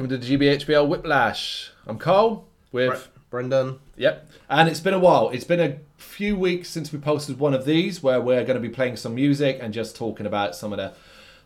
Welcome 0.00 0.18
to 0.18 0.26
the 0.26 0.38
GBHBL 0.38 0.88
Whiplash. 0.88 1.72
I'm 1.86 1.98
Cole 1.98 2.46
with. 2.72 3.10
Brendan. 3.28 3.80
Yep. 3.98 4.30
And 4.48 4.66
it's 4.66 4.80
been 4.80 4.94
a 4.94 4.98
while. 4.98 5.28
It's 5.28 5.44
been 5.44 5.60
a 5.60 5.76
few 5.98 6.38
weeks 6.38 6.70
since 6.70 6.90
we 6.90 6.98
posted 6.98 7.38
one 7.38 7.52
of 7.52 7.66
these 7.66 8.02
where 8.02 8.18
we're 8.18 8.42
going 8.46 8.54
to 8.54 8.66
be 8.66 8.70
playing 8.70 8.96
some 8.96 9.14
music 9.14 9.58
and 9.60 9.74
just 9.74 9.94
talking 9.94 10.24
about 10.24 10.56
some 10.56 10.72
of 10.72 10.78
the 10.78 10.94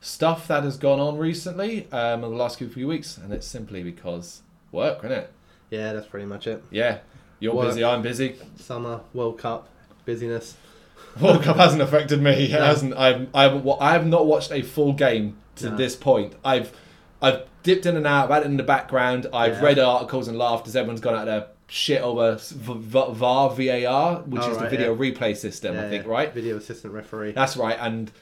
stuff 0.01 0.47
that 0.47 0.63
has 0.63 0.77
gone 0.77 1.01
on 1.01 1.19
recently 1.19 1.89
um, 1.91 2.23
in 2.23 2.31
the 2.31 2.37
last 2.37 2.61
few 2.61 2.87
weeks. 2.87 3.17
And 3.19 3.33
it's 3.33 3.45
simply 3.45 3.83
because 3.83 4.43
work, 4.71 4.99
isn't 4.99 5.11
it? 5.11 5.33
Yeah, 5.71 5.93
that's 5.93 6.07
pretty 6.07 6.27
much 6.27 6.47
it. 6.47 6.63
Yeah. 6.71 6.99
You're 7.41 7.57
Work. 7.57 7.71
busy, 7.71 7.83
I'm 7.83 8.03
busy. 8.03 8.37
Summer, 8.61 9.01
World 9.13 9.37
Cup, 9.39 9.69
busyness. 10.05 10.57
World 11.21 11.43
Cup 11.43 11.57
hasn't 11.57 11.83
affected 11.83 12.23
me. 12.23 12.45
It 12.45 12.53
No. 12.53 12.67
hasn't. 12.67 12.95
I've, 12.95 13.27
I 13.35 13.43
haven't. 13.43 13.69
I 13.81 13.93
have 13.95 14.07
not 14.07 14.27
watched 14.27 14.53
a 14.53 14.63
full 14.63 14.93
game 14.93 15.39
to 15.57 15.71
No. 15.71 15.77
this 15.77 15.97
point. 15.97 16.35
I've, 16.45 16.73
I've 17.21 17.43
dipped 17.65 17.85
in 17.87 17.97
and 17.97 18.07
out. 18.07 18.25
I've 18.27 18.31
had 18.31 18.43
it 18.45 18.47
in 18.47 18.57
the 18.57 18.63
background. 18.63 19.27
I've 19.33 19.55
Yeah. 19.55 19.65
read 19.65 19.79
articles 19.81 20.29
and 20.29 20.39
laughed 20.39 20.69
as 20.69 20.77
everyone's 20.77 21.01
gone 21.01 21.17
out 21.17 21.25
there 21.27 21.47
shit 21.67 22.03
over 22.03 22.33
s- 22.33 22.51
v- 22.51 22.75
v- 22.77 23.13
VAR, 23.13 23.51
VAR, 23.51 24.17
which 24.27 24.43
Oh, 24.45 24.51
is 24.53 24.59
the 24.59 24.69
video 24.69 24.95
yeah. 24.95 25.11
replay 25.13 25.37
system. 25.37 25.77
I 25.79 25.89
think 25.89 26.05
yeah. 26.05 26.11
right. 26.13 26.33
Video 26.33 26.57
assistant 26.59 26.93
referee. 26.95 27.33
That's 27.33 27.57
right. 27.57 27.77
And 27.81 28.13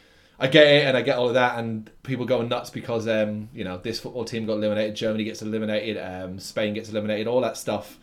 I 0.41 0.47
get 0.47 0.67
it, 0.67 0.85
and 0.87 0.97
I 0.97 1.03
get 1.03 1.19
all 1.19 1.29
of 1.29 1.35
that, 1.35 1.59
and 1.59 1.91
people 2.03 2.25
going 2.25 2.49
nuts 2.49 2.71
because 2.71 3.07
um, 3.07 3.49
you 3.55 3.65
know, 3.65 3.79
this 3.79 4.01
football 4.01 4.25
team 4.25 4.47
got 4.47 4.55
eliminated, 4.55 4.95
Germany 4.97 5.25
gets 5.25 5.43
eliminated, 5.43 5.99
um, 6.03 6.39
Spain 6.39 6.73
gets 6.75 6.89
eliminated, 6.89 7.27
all 7.27 7.41
that 7.43 7.57
stuff. 7.57 7.99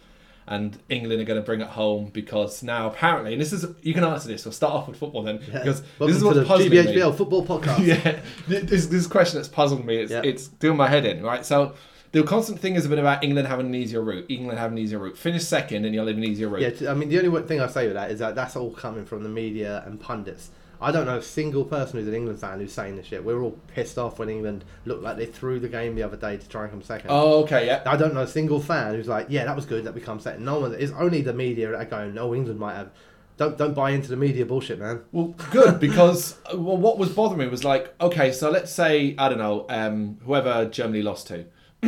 And 0.52 0.78
England 0.90 1.22
are 1.22 1.26
going 1.26 1.40
to 1.40 1.46
bring 1.46 1.62
it 1.62 1.68
home 1.68 2.10
because 2.12 2.64
now 2.64 2.88
apparently, 2.88 3.34
and 3.34 3.42
this 3.42 3.54
is 3.54 3.68
you 3.84 3.94
can 3.94 4.04
answer 4.04 4.28
this. 4.28 4.44
We'll 4.46 4.52
start 4.52 4.74
off 4.74 4.88
with 4.88 4.98
football 4.98 5.22
then 5.22 5.36
Yeah. 5.48 5.60
because 5.60 5.84
Welcome 6.00 6.08
this 6.08 6.16
is 6.18 6.24
what's 6.24 6.48
puzzling 6.48 6.72
me. 6.72 7.12
Football 7.12 7.46
podcast. 7.60 7.86
yeah, 7.86 8.20
this 8.48 8.88
this 8.88 9.06
question 9.06 9.38
that's 9.38 9.48
puzzled 9.48 9.86
me. 9.86 9.98
It's 9.98 10.12
Yeah. 10.12 10.22
it's 10.24 10.48
doing 10.48 10.76
my 10.76 10.88
head 10.88 11.06
in. 11.06 11.22
Right, 11.24 11.46
so 11.46 11.76
the 12.14 12.24
constant 12.24 12.60
thing 12.60 12.74
has 12.74 12.88
been 12.88 12.98
about 12.98 13.24
England 13.24 13.48
having 13.48 13.68
an 13.68 13.76
easier 13.76 14.02
route. 14.02 14.26
England 14.30 14.58
having 14.58 14.80
an 14.80 14.84
easier 14.84 14.98
route. 14.98 15.16
Finish 15.16 15.44
second, 15.44 15.86
and 15.86 15.94
you'll 15.94 16.08
have 16.08 16.18
an 16.18 16.24
easier 16.24 16.50
route. 16.50 16.82
Yeah, 16.82 16.90
I 16.90 16.96
mean, 16.96 17.10
the 17.10 17.20
only 17.24 17.44
thing 17.44 17.60
I 17.62 17.68
say 17.68 17.86
with 17.86 17.94
that 17.94 18.10
is 18.10 18.18
that 18.18 18.34
that's 18.34 18.56
all 18.56 18.72
coming 18.72 19.06
from 19.06 19.22
the 19.22 19.30
media 19.30 19.84
and 19.86 20.00
pundits. 20.00 20.50
I 20.82 20.92
don't 20.92 21.06
know 21.06 21.18
a 21.18 21.22
single 21.22 21.66
person 21.66 22.00
who's 22.00 22.08
an 22.08 22.14
England 22.14 22.40
fan 22.40 22.60
who's 22.60 22.72
saying 22.72 22.96
this 22.96 23.08
shit. 23.08 23.24
We 23.24 23.34
were 23.34 23.44
all 23.44 23.58
pissed 23.68 23.98
off 23.98 24.18
when 24.18 24.30
England 24.30 24.64
looked 24.86 25.04
like 25.04 25.18
they 25.18 25.26
threw 25.26 25.60
the 25.60 25.68
game 25.68 25.96
the 25.96 26.04
other 26.04 26.16
day 26.16 26.38
to 26.38 26.50
try 26.50 26.64
and 26.64 26.72
come 26.72 26.82
second. 26.82 27.10
Oh, 27.12 27.44
okay, 27.44 27.66
yeah. 27.66 27.84
I 27.86 27.98
don't 27.98 28.14
know 28.14 28.22
a 28.22 28.28
single 28.28 28.62
fan 28.62 28.96
who's 28.96 29.08
like, 29.08 29.28
yeah, 29.30 29.46
that 29.46 29.56
was 29.56 29.66
good 29.66 29.84
that 29.84 29.94
we 29.94 30.00
come 30.00 30.20
second. 30.20 30.46
No 30.46 30.60
one. 30.60 30.74
It's 30.74 30.94
only 30.94 31.22
the 31.22 31.34
media 31.34 31.72
that 31.72 31.82
are 31.82 31.86
going, 31.86 32.14
no, 32.14 32.34
England 32.34 32.60
might 32.60 32.76
have. 32.76 32.92
Don't 33.36 33.58
don't 33.58 33.74
buy 33.74 33.92
into 33.92 34.10
the 34.10 34.18
media 34.18 34.46
bullshit, 34.46 34.80
man. 34.80 35.02
Well, 35.12 35.34
good 35.52 35.80
because 35.80 36.38
well, 36.54 36.78
what 36.78 36.98
was 36.98 37.10
bothering 37.10 37.40
me 37.40 37.48
was 37.48 37.64
like, 37.64 37.94
okay, 38.02 38.32
so 38.32 38.50
let's 38.50 38.72
say 38.72 39.16
I 39.18 39.30
don't 39.30 39.38
know, 39.38 39.66
um, 39.70 40.18
whoever 40.26 40.66
Germany 40.66 41.02
lost 41.02 41.28
to. 41.28 41.46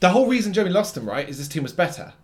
the 0.00 0.08
whole 0.08 0.26
reason 0.26 0.52
Germany 0.52 0.74
lost 0.74 0.94
them, 0.94 1.08
right, 1.08 1.28
is 1.28 1.38
this 1.38 1.48
team 1.48 1.62
was 1.62 1.72
better. 1.72 2.14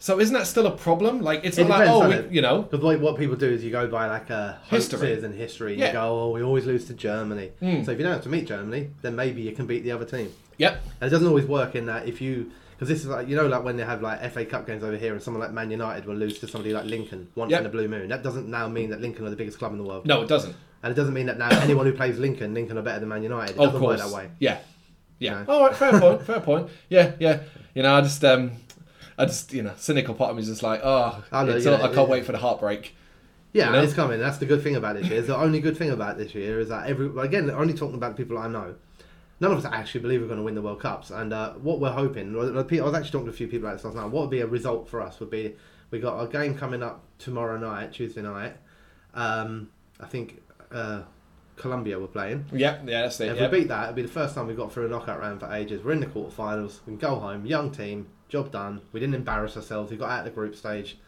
So 0.00 0.20
isn't 0.20 0.32
that 0.34 0.46
still 0.46 0.66
a 0.66 0.76
problem? 0.76 1.22
Like 1.22 1.44
it's 1.44 1.58
It 1.58 1.66
not 1.66 1.80
like 1.80 1.88
oh, 1.88 2.08
we, 2.08 2.34
you 2.36 2.40
know, 2.40 2.62
Because 2.62 2.84
what, 2.84 3.00
what 3.00 3.16
people 3.16 3.34
do 3.36 3.48
is 3.48 3.64
you 3.64 3.70
go 3.72 3.88
by 3.88 4.06
like 4.06 4.30
uh, 4.30 4.54
History. 4.68 5.12
and 5.24 5.34
history. 5.34 5.74
Yeah. 5.74 5.88
You 5.88 5.92
go, 5.94 6.20
oh, 6.22 6.30
we 6.30 6.42
always 6.42 6.66
lose 6.66 6.84
to 6.86 6.94
Germany. 6.94 7.50
Mm. 7.60 7.84
So 7.84 7.90
if 7.92 7.98
you 7.98 8.04
don't 8.04 8.12
have 8.12 8.22
to 8.22 8.28
meet 8.28 8.46
Germany, 8.46 8.90
then 9.02 9.16
maybe 9.16 9.42
you 9.42 9.52
can 9.52 9.66
beat 9.66 9.82
the 9.82 9.90
other 9.92 10.04
team. 10.04 10.32
yep, 10.56 10.80
And 11.00 11.08
it 11.08 11.10
doesn't 11.10 11.26
always 11.26 11.46
work 11.46 11.74
in 11.74 11.86
that 11.86 12.06
if 12.06 12.20
you 12.20 12.50
because 12.76 12.88
this 12.90 13.00
is 13.00 13.06
like 13.08 13.26
you 13.26 13.34
know 13.34 13.48
like 13.48 13.64
when 13.64 13.76
they 13.76 13.84
have 13.84 14.02
like 14.02 14.22
FA 14.32 14.44
Cup 14.44 14.64
games 14.64 14.84
over 14.84 14.96
here 14.96 15.12
and 15.12 15.20
someone 15.20 15.40
like 15.42 15.50
Man 15.52 15.68
United 15.68 16.04
will 16.06 16.14
lose 16.14 16.38
to 16.38 16.46
somebody 16.46 16.72
like 16.72 16.84
Lincoln 16.84 17.26
once 17.34 17.50
Yep. 17.50 17.60
in 17.62 17.66
a 17.66 17.70
blue 17.70 17.88
moon. 17.88 18.08
That 18.08 18.22
doesn't 18.22 18.46
now 18.48 18.68
mean 18.68 18.90
that 18.90 19.00
Lincoln 19.00 19.26
are 19.26 19.30
the 19.30 19.36
biggest 19.36 19.58
club 19.58 19.72
in 19.72 19.78
the 19.78 19.84
world. 19.84 20.06
no, 20.06 20.22
it 20.22 20.28
doesn't. 20.28 20.54
And 20.84 20.92
it 20.92 20.94
doesn't 20.94 21.12
mean 21.12 21.26
that 21.26 21.38
now 21.38 21.48
anyone 21.60 21.86
who 21.86 21.92
plays 21.92 22.20
Lincoln, 22.20 22.54
Lincoln 22.54 22.78
are 22.78 22.82
better 22.82 23.00
than 23.00 23.08
Man 23.08 23.24
United. 23.24 23.56
It 23.56 23.58
Of 23.58 23.64
doesn't 23.72 23.80
course, 23.80 24.00
work 24.00 24.08
that 24.10 24.16
way. 24.16 24.30
yeah, 24.38 24.58
yeah. 25.18 25.42
No. 25.48 25.54
All 25.54 25.66
right, 25.66 25.74
fair 25.74 25.98
point, 25.98 26.22
fair 26.22 26.38
point. 26.40 26.68
Yeah, 26.88 27.14
yeah. 27.18 27.40
You 27.74 27.82
know, 27.82 27.92
I 27.96 28.00
just 28.00 28.24
um, 28.24 28.52
I 29.18 29.24
just 29.26 29.52
you 29.52 29.62
know, 29.62 29.72
cynical 29.76 30.14
part 30.14 30.30
of 30.30 30.36
me 30.36 30.42
is 30.42 30.48
just 30.48 30.62
like, 30.62 30.80
oh, 30.82 31.24
I 31.32 31.44
know, 31.44 31.56
yeah, 31.56 31.70
all, 31.72 31.82
I 31.82 31.92
can't 31.94 32.08
wait 32.08 32.24
for 32.24 32.32
the 32.32 32.38
heartbreak. 32.38 32.94
Yeah, 33.52 33.66
You 33.66 33.72
know? 33.72 33.82
it's 33.82 33.94
coming. 33.94 34.20
That's 34.20 34.38
the 34.38 34.46
good 34.46 34.62
thing 34.62 34.76
about 34.76 34.96
this 34.96 35.08
year. 35.08 35.22
The 35.22 35.36
only 35.36 35.60
good 35.60 35.76
thing 35.76 35.90
about 35.90 36.18
this 36.18 36.34
year 36.34 36.60
is 36.60 36.68
that 36.68 36.86
every 36.88 37.08
again, 37.20 37.50
only 37.50 37.74
talking 37.74 37.96
about 37.96 38.16
people 38.16 38.38
I 38.38 38.46
know. 38.48 38.74
None 39.40 39.52
of 39.52 39.58
us 39.58 39.64
actually 39.72 40.00
believe 40.00 40.20
we're 40.20 40.26
going 40.26 40.38
to 40.38 40.44
win 40.44 40.54
the 40.56 40.62
World 40.62 40.80
Cups, 40.80 41.10
and 41.10 41.32
uh, 41.32 41.52
what 41.54 41.78
we're 41.80 41.92
hoping. 41.92 42.36
well, 42.36 42.52
the 42.52 42.64
pe- 42.64 42.80
I 42.80 42.84
was 42.84 42.94
actually 42.94 43.12
talking 43.12 43.26
to 43.26 43.32
a 43.32 43.36
few 43.36 43.46
people 43.48 43.68
about 43.68 43.76
this 43.76 43.84
last 43.84 43.94
night. 43.96 44.06
What 44.10 44.22
would 44.22 44.30
be 44.30 44.40
a 44.40 44.46
result 44.46 44.88
for 44.88 45.00
us 45.00 45.18
would 45.20 45.30
be 45.30 45.54
we 45.90 46.00
got 46.00 46.20
a 46.20 46.26
game 46.28 46.56
coming 46.56 46.82
up 46.82 47.04
tomorrow 47.18 47.56
night, 47.56 47.92
Tuesday 47.92 48.20
night. 48.22 48.56
Um, 49.14 49.70
I 50.00 50.06
think 50.06 50.42
uh, 50.72 51.02
Colombia 51.56 51.98
were 51.98 52.06
playing. 52.08 52.46
Yeah, 52.52 52.78
yeah, 52.84 53.02
that's 53.02 53.20
it. 53.20 53.30
If 53.30 53.36
Yeah. 53.38 53.48
we 53.48 53.60
beat 53.60 53.68
that, 53.68 53.84
it'd 53.84 53.96
be 53.96 54.02
the 54.02 54.08
first 54.08 54.34
time 54.34 54.46
we 54.48 54.54
got 54.54 54.72
through 54.72 54.86
a 54.86 54.88
knockout 54.88 55.20
round 55.20 55.40
for 55.40 55.52
ages. 55.52 55.82
We're 55.84 55.92
in 55.92 56.00
the 56.00 56.06
quarterfinals. 56.06 56.80
We 56.86 56.92
can 56.92 56.96
go 56.98 57.14
home. 57.16 57.46
Young 57.46 57.70
team, 57.70 58.08
job 58.28 58.50
done. 58.52 58.80
We 58.92 59.00
didn't 59.00 59.14
embarrass 59.14 59.56
ourselves. 59.56 59.90
We 59.90 59.96
got 59.96 60.10
out 60.10 60.18
of 60.20 60.24
the 60.26 60.30
group 60.30 60.54
stage. 60.56 60.98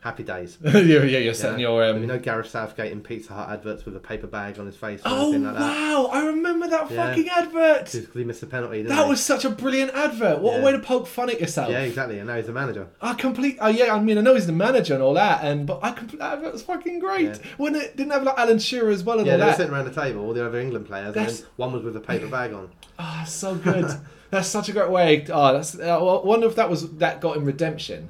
Happy 0.00 0.22
days. 0.22 0.58
yeah, 0.64 0.76
yeah, 0.78 1.18
you're 1.18 1.34
setting 1.34 1.58
Yeah. 1.58 1.68
your 1.68 1.80
There'll 1.80 1.94
be 1.96 2.02
um. 2.02 2.06
no 2.06 2.18
Gareth 2.20 2.48
Southgate 2.50 2.92
in 2.92 3.00
Pizza 3.00 3.32
Hut 3.32 3.48
adverts 3.48 3.84
with 3.84 3.96
a 3.96 3.98
paper 3.98 4.28
bag 4.28 4.56
on 4.60 4.66
his 4.66 4.76
face 4.76 5.00
Oh 5.04 5.30
like 5.30 5.42
that. 5.42 5.54
wow! 5.54 6.10
I 6.12 6.26
remember 6.26 6.68
that 6.68 6.88
Yeah. 6.90 7.08
fucking 7.08 7.28
advert. 7.28 7.90
Because 7.90 8.08
he 8.14 8.22
missed 8.22 8.42
the 8.42 8.46
penalty, 8.46 8.82
That 8.82 9.02
he? 9.04 9.10
was 9.10 9.20
such 9.20 9.44
a 9.44 9.50
brilliant 9.50 9.92
advert. 9.94 10.38
What 10.40 10.60
a 10.60 10.62
way 10.62 10.70
to 10.72 10.78
poke 10.78 11.08
fun 11.08 11.28
at 11.30 11.40
yourself. 11.40 11.70
Yeah, 11.70 11.80
exactly. 11.80 12.18
And 12.18 12.28
now 12.28 12.36
he's 12.36 12.46
the 12.46 12.52
manager. 12.52 12.86
I 13.00 13.14
complete. 13.14 13.56
Oh 13.60 13.66
yeah, 13.68 13.94
I 13.96 14.00
mean 14.00 14.16
I 14.16 14.20
know 14.20 14.34
he's 14.34 14.46
the 14.46 14.52
manager 14.52 14.94
and 14.94 15.02
all 15.02 15.14
that, 15.14 15.42
and 15.42 15.66
but 15.66 15.80
I 15.82 15.90
complete 15.90 16.18
that 16.20 16.34
advert 16.34 16.52
was 16.52 16.62
fucking 16.62 17.00
great. 17.00 17.22
Yeah. 17.30 17.36
When 17.56 17.74
it 17.74 17.96
didn't 17.96 18.12
have 18.12 18.22
like 18.22 18.38
Alan 18.38 18.60
Shearer 18.60 18.90
as 18.90 19.02
well 19.02 19.18
and 19.18 19.26
Yeah, 19.26 19.32
all 19.32 19.38
they 19.40 19.44
were 19.46 19.50
that. 19.50 19.56
sitting 19.56 19.72
around 19.74 19.86
the 19.92 20.00
table, 20.00 20.20
all 20.24 20.34
the 20.34 20.46
other 20.46 20.60
England 20.60 20.86
players, 20.86 21.06
and 21.06 21.14
That's- 21.16 21.40
then 21.40 21.48
one 21.56 21.72
was 21.72 21.82
with 21.82 21.96
a 21.96 22.00
paper 22.00 22.28
bag 22.28 22.52
on. 22.52 22.68
Oh, 22.98 23.24
so 23.26 23.56
good. 23.56 23.86
that's 24.30 24.48
such 24.48 24.68
a 24.68 24.72
great 24.72 24.90
way. 24.90 25.26
Oh, 25.32 25.52
that's. 25.52 25.78
uh, 25.78 25.98
I 25.98 26.24
wonder 26.24 26.46
if 26.46 26.56
that 26.56 26.68
was 26.70 26.90
that 26.98 27.20
got 27.20 27.36
him 27.36 27.44
redemption 27.44 28.08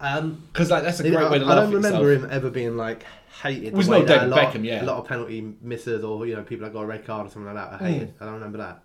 Um, 0.00 0.42
because 0.52 0.70
like 0.70 0.82
that's 0.82 1.00
a 1.00 1.02
great 1.10 1.30
way 1.30 1.38
to 1.38 1.46
I 1.46 1.54
don't 1.54 1.72
remember 1.72 2.12
him 2.12 2.28
ever 2.30 2.50
being 2.50 2.76
like 2.76 3.04
hated. 3.42 3.74
Was 3.74 3.88
no 3.88 4.04
David 4.04 4.24
a 4.24 4.26
lot, 4.28 4.52
Beckham, 4.52 4.64
yeah. 4.64 4.82
A 4.82 4.86
lot 4.86 4.98
of 4.98 5.06
penalty 5.06 5.54
misses, 5.62 6.02
or 6.04 6.26
you 6.26 6.36
know, 6.36 6.42
people 6.42 6.64
that 6.66 6.72
got 6.72 6.82
a 6.82 6.86
red 6.86 7.04
card 7.06 7.26
or 7.26 7.30
something 7.30 7.52
like 7.54 7.70
that. 7.70 7.80
I 7.80 7.84
Mm. 7.84 7.92
hated. 7.92 8.14
I 8.20 8.24
don't 8.24 8.34
remember 8.34 8.58
that. 8.58 8.82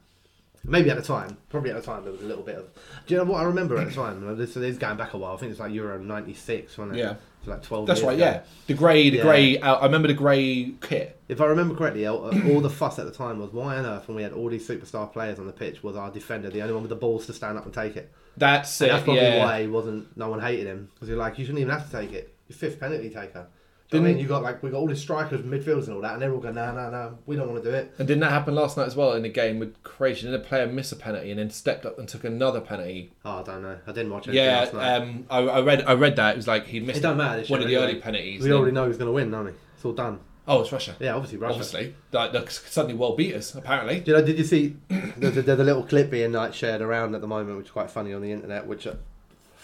Maybe 0.67 0.89
at 0.89 0.97
the 0.97 1.03
time, 1.03 1.37
probably 1.49 1.69
at 1.69 1.75
the 1.75 1.81
time, 1.81 2.03
there 2.03 2.11
was 2.11 2.21
a 2.21 2.25
little 2.25 2.43
bit 2.43 2.55
of. 2.55 2.65
Do 3.05 3.13
you 3.13 3.17
know 3.19 3.25
what 3.31 3.41
I 3.41 3.43
remember 3.43 3.77
at 3.77 3.87
the 3.87 3.93
time? 3.93 4.35
This 4.37 4.57
is 4.57 4.77
going 4.77 4.97
back 4.97 5.13
a 5.13 5.17
while. 5.17 5.33
I 5.33 5.37
think 5.37 5.51
it's 5.51 5.59
like 5.59 5.71
Euro 5.73 5.99
'96, 5.99 6.77
wasn't 6.77 6.97
it? 6.97 6.99
Yeah. 6.99 7.15
It's 7.39 7.47
like 7.47 7.61
12. 7.61 7.85
That's 7.85 8.01
right. 8.01 8.13
ago. 8.15 8.25
Yeah, 8.25 8.41
the 8.65 8.73
grey, 8.73 9.09
the 9.11 9.17
Yeah. 9.17 9.23
grey. 9.23 9.59
Uh, 9.59 9.75
I 9.75 9.85
remember 9.85 10.07
the 10.07 10.15
grey 10.15 10.71
kit. 10.81 11.19
If 11.29 11.39
I 11.41 11.45
remember 11.45 11.75
correctly, 11.75 12.07
all, 12.07 12.17
all 12.51 12.61
the 12.61 12.69
fuss 12.71 12.97
at 12.97 13.05
the 13.05 13.11
time 13.11 13.37
was 13.39 13.51
why 13.51 13.77
on 13.77 13.85
earth, 13.85 14.07
when 14.07 14.17
we 14.17 14.23
had 14.23 14.33
all 14.33 14.49
these 14.49 14.67
superstar 14.67 15.11
players 15.13 15.37
on 15.37 15.45
the 15.45 15.53
pitch, 15.53 15.83
was 15.83 15.95
our 15.95 16.09
defender 16.09 16.49
the 16.49 16.61
only 16.61 16.73
one 16.73 16.81
with 16.83 16.89
the 16.89 16.95
balls 16.95 17.27
to 17.27 17.33
stand 17.33 17.57
up 17.59 17.65
and 17.65 17.73
take 17.73 17.95
it? 17.95 18.11
That's 18.35 18.81
And 18.81 18.89
it. 18.89 18.91
that's 18.93 19.03
probably 19.03 19.21
yeah. 19.21 19.45
why 19.45 19.61
he 19.61 19.67
wasn't. 19.67 20.17
No 20.17 20.29
one 20.29 20.39
hated 20.41 20.65
him 20.65 20.89
because 20.95 21.07
you're 21.07 21.17
like, 21.19 21.37
you 21.37 21.45
shouldn't 21.45 21.61
even 21.61 21.71
have 21.73 21.85
to 21.89 21.91
take 21.95 22.11
it. 22.13 22.33
Your 22.47 22.57
fifth 22.57 22.79
penalty 22.79 23.09
taker. 23.11 23.45
Do 23.91 23.97
you 23.97 24.01
know 24.01 24.07
what 24.07 24.09
I 24.09 24.13
mean? 24.13 24.23
You 24.23 24.27
got 24.27 24.41
like 24.41 24.63
we 24.63 24.71
got 24.71 24.77
all 24.77 24.87
these 24.87 24.99
strikers, 24.99 25.41
midfielders, 25.41 25.85
and 25.85 25.95
all 25.95 26.01
that, 26.01 26.13
and 26.13 26.21
they're 26.21 26.33
all 26.33 26.39
going, 26.39 26.55
no, 26.55 26.73
no, 26.73 26.89
no, 26.89 27.19
we 27.27 27.35
don't 27.35 27.47
want 27.47 27.63
to 27.63 27.69
do 27.69 27.75
it. 27.75 27.93
And 27.99 28.07
didn't 28.07 28.21
that 28.21 28.31
happen 28.31 28.55
last 28.55 28.77
night 28.77 28.87
as 28.87 28.95
well 28.95 29.13
in 29.13 29.21
the 29.21 29.29
game 29.29 29.59
with 29.59 29.81
Croatia? 29.83 30.25
Didn't 30.25 30.41
a 30.41 30.43
player 30.43 30.65
miss 30.65 30.91
a 30.91 30.95
penalty 30.95 31.29
and 31.29 31.39
then 31.39 31.51
stepped 31.51 31.85
up 31.85 31.99
and 31.99 32.07
took 32.07 32.23
another 32.23 32.61
penalty? 32.61 33.11
Oh, 33.23 33.41
I 33.41 33.43
don't 33.43 33.61
know. 33.61 33.77
I 33.85 33.91
didn't 33.91 34.11
watch 34.11 34.27
it. 34.27 34.33
Yeah, 34.33 34.61
last 34.61 34.73
night. 34.73 34.95
um, 34.95 35.25
I, 35.29 35.39
I 35.39 35.61
read. 35.61 35.83
I 35.85 35.93
read 35.93 36.15
that 36.15 36.33
it 36.33 36.37
was 36.37 36.47
like 36.47 36.65
he 36.65 36.79
missed 36.79 36.99
it 36.99 37.01
don't 37.03 37.17
matter. 37.17 37.43
One 37.45 37.61
of 37.61 37.67
the 37.67 37.77
early 37.77 37.95
penalties. 37.95 38.41
We 38.41 38.51
already 38.51 38.71
know 38.71 38.87
who's 38.87 38.97
going 38.97 39.07
to 39.09 39.13
win, 39.13 39.29
don't 39.29 39.45
we? 39.45 39.51
It's 39.75 39.85
all 39.85 39.93
done. 39.93 40.19
Oh, 40.47 40.61
it's 40.61 40.71
Russia. 40.71 40.95
Yeah, 40.99 41.15
obviously 41.15 41.39
Russia. 41.39 41.53
Obviously, 41.53 41.95
like 42.11 42.51
suddenly 42.51 42.95
world 42.95 43.17
beaters. 43.17 43.55
Apparently, 43.55 44.03
you 44.05 44.13
know? 44.13 44.23
Did 44.23 44.37
you 44.37 44.43
see? 44.43 44.77
There's 44.89 45.37
a, 45.37 45.41
there's 45.41 45.59
a 45.59 45.63
little 45.63 45.83
clip 45.83 46.11
being 46.11 46.31
like 46.33 46.53
shared 46.53 46.81
around 46.81 47.15
at 47.15 47.21
the 47.21 47.27
moment, 47.27 47.57
which 47.57 47.67
is 47.67 47.71
quite 47.71 47.89
funny 47.89 48.13
on 48.13 48.21
the 48.21 48.31
internet. 48.31 48.67
Which 48.67 48.85
uh, 48.85 48.95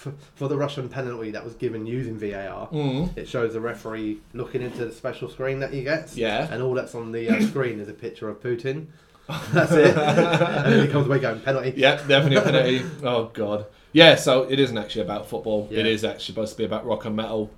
for, 0.01 0.13
for 0.33 0.48
the 0.48 0.57
Russian 0.57 0.89
penalty 0.89 1.30
that 1.31 1.44
was 1.44 1.53
given 1.53 1.86
using 1.86 2.18
VAR, 2.18 2.68
mm. 2.69 3.15
it 3.15 3.27
shows 3.27 3.53
the 3.53 3.62
referee 3.62 4.19
looking 4.33 4.63
into 4.63 4.83
the 4.86 4.92
special 4.92 5.30
screen 5.30 5.59
that 5.59 5.71
he 5.71 5.83
gets. 5.83 6.18
yeah. 6.18 6.48
And 6.51 6.62
all 6.63 6.74
that's 6.74 6.95
on 6.95 7.12
the 7.12 7.30
uh, 7.30 7.42
screen 7.50 7.80
is 7.80 7.88
a 7.88 7.94
picture 7.94 8.27
of 8.27 8.42
Putin. 8.42 8.88
That's 9.53 9.71
it. 9.71 9.95
and 9.95 10.74
then 10.74 10.86
he 10.86 10.92
comes 10.92 11.06
away 11.06 11.19
going 11.19 11.39
penalty. 11.39 11.74
Yeah, 11.77 11.95
definitely 12.06 12.38
a 12.38 12.42
penalty. 12.42 12.81
oh 13.03 13.25
god. 13.31 13.68
Yeah, 13.94 14.15
so 14.15 14.44
it 14.44 14.59
isn't 14.59 14.77
actually 14.77 15.03
about 15.03 15.30
football. 15.30 15.68
It 15.71 15.86
Yeah. 15.86 15.92
is 15.92 16.04
actually 16.04 16.25
supposed 16.25 16.51
to 16.54 16.57
be 16.57 16.65
about 16.65 16.86
rock 16.86 17.06
and 17.06 17.15
metal. 17.15 17.50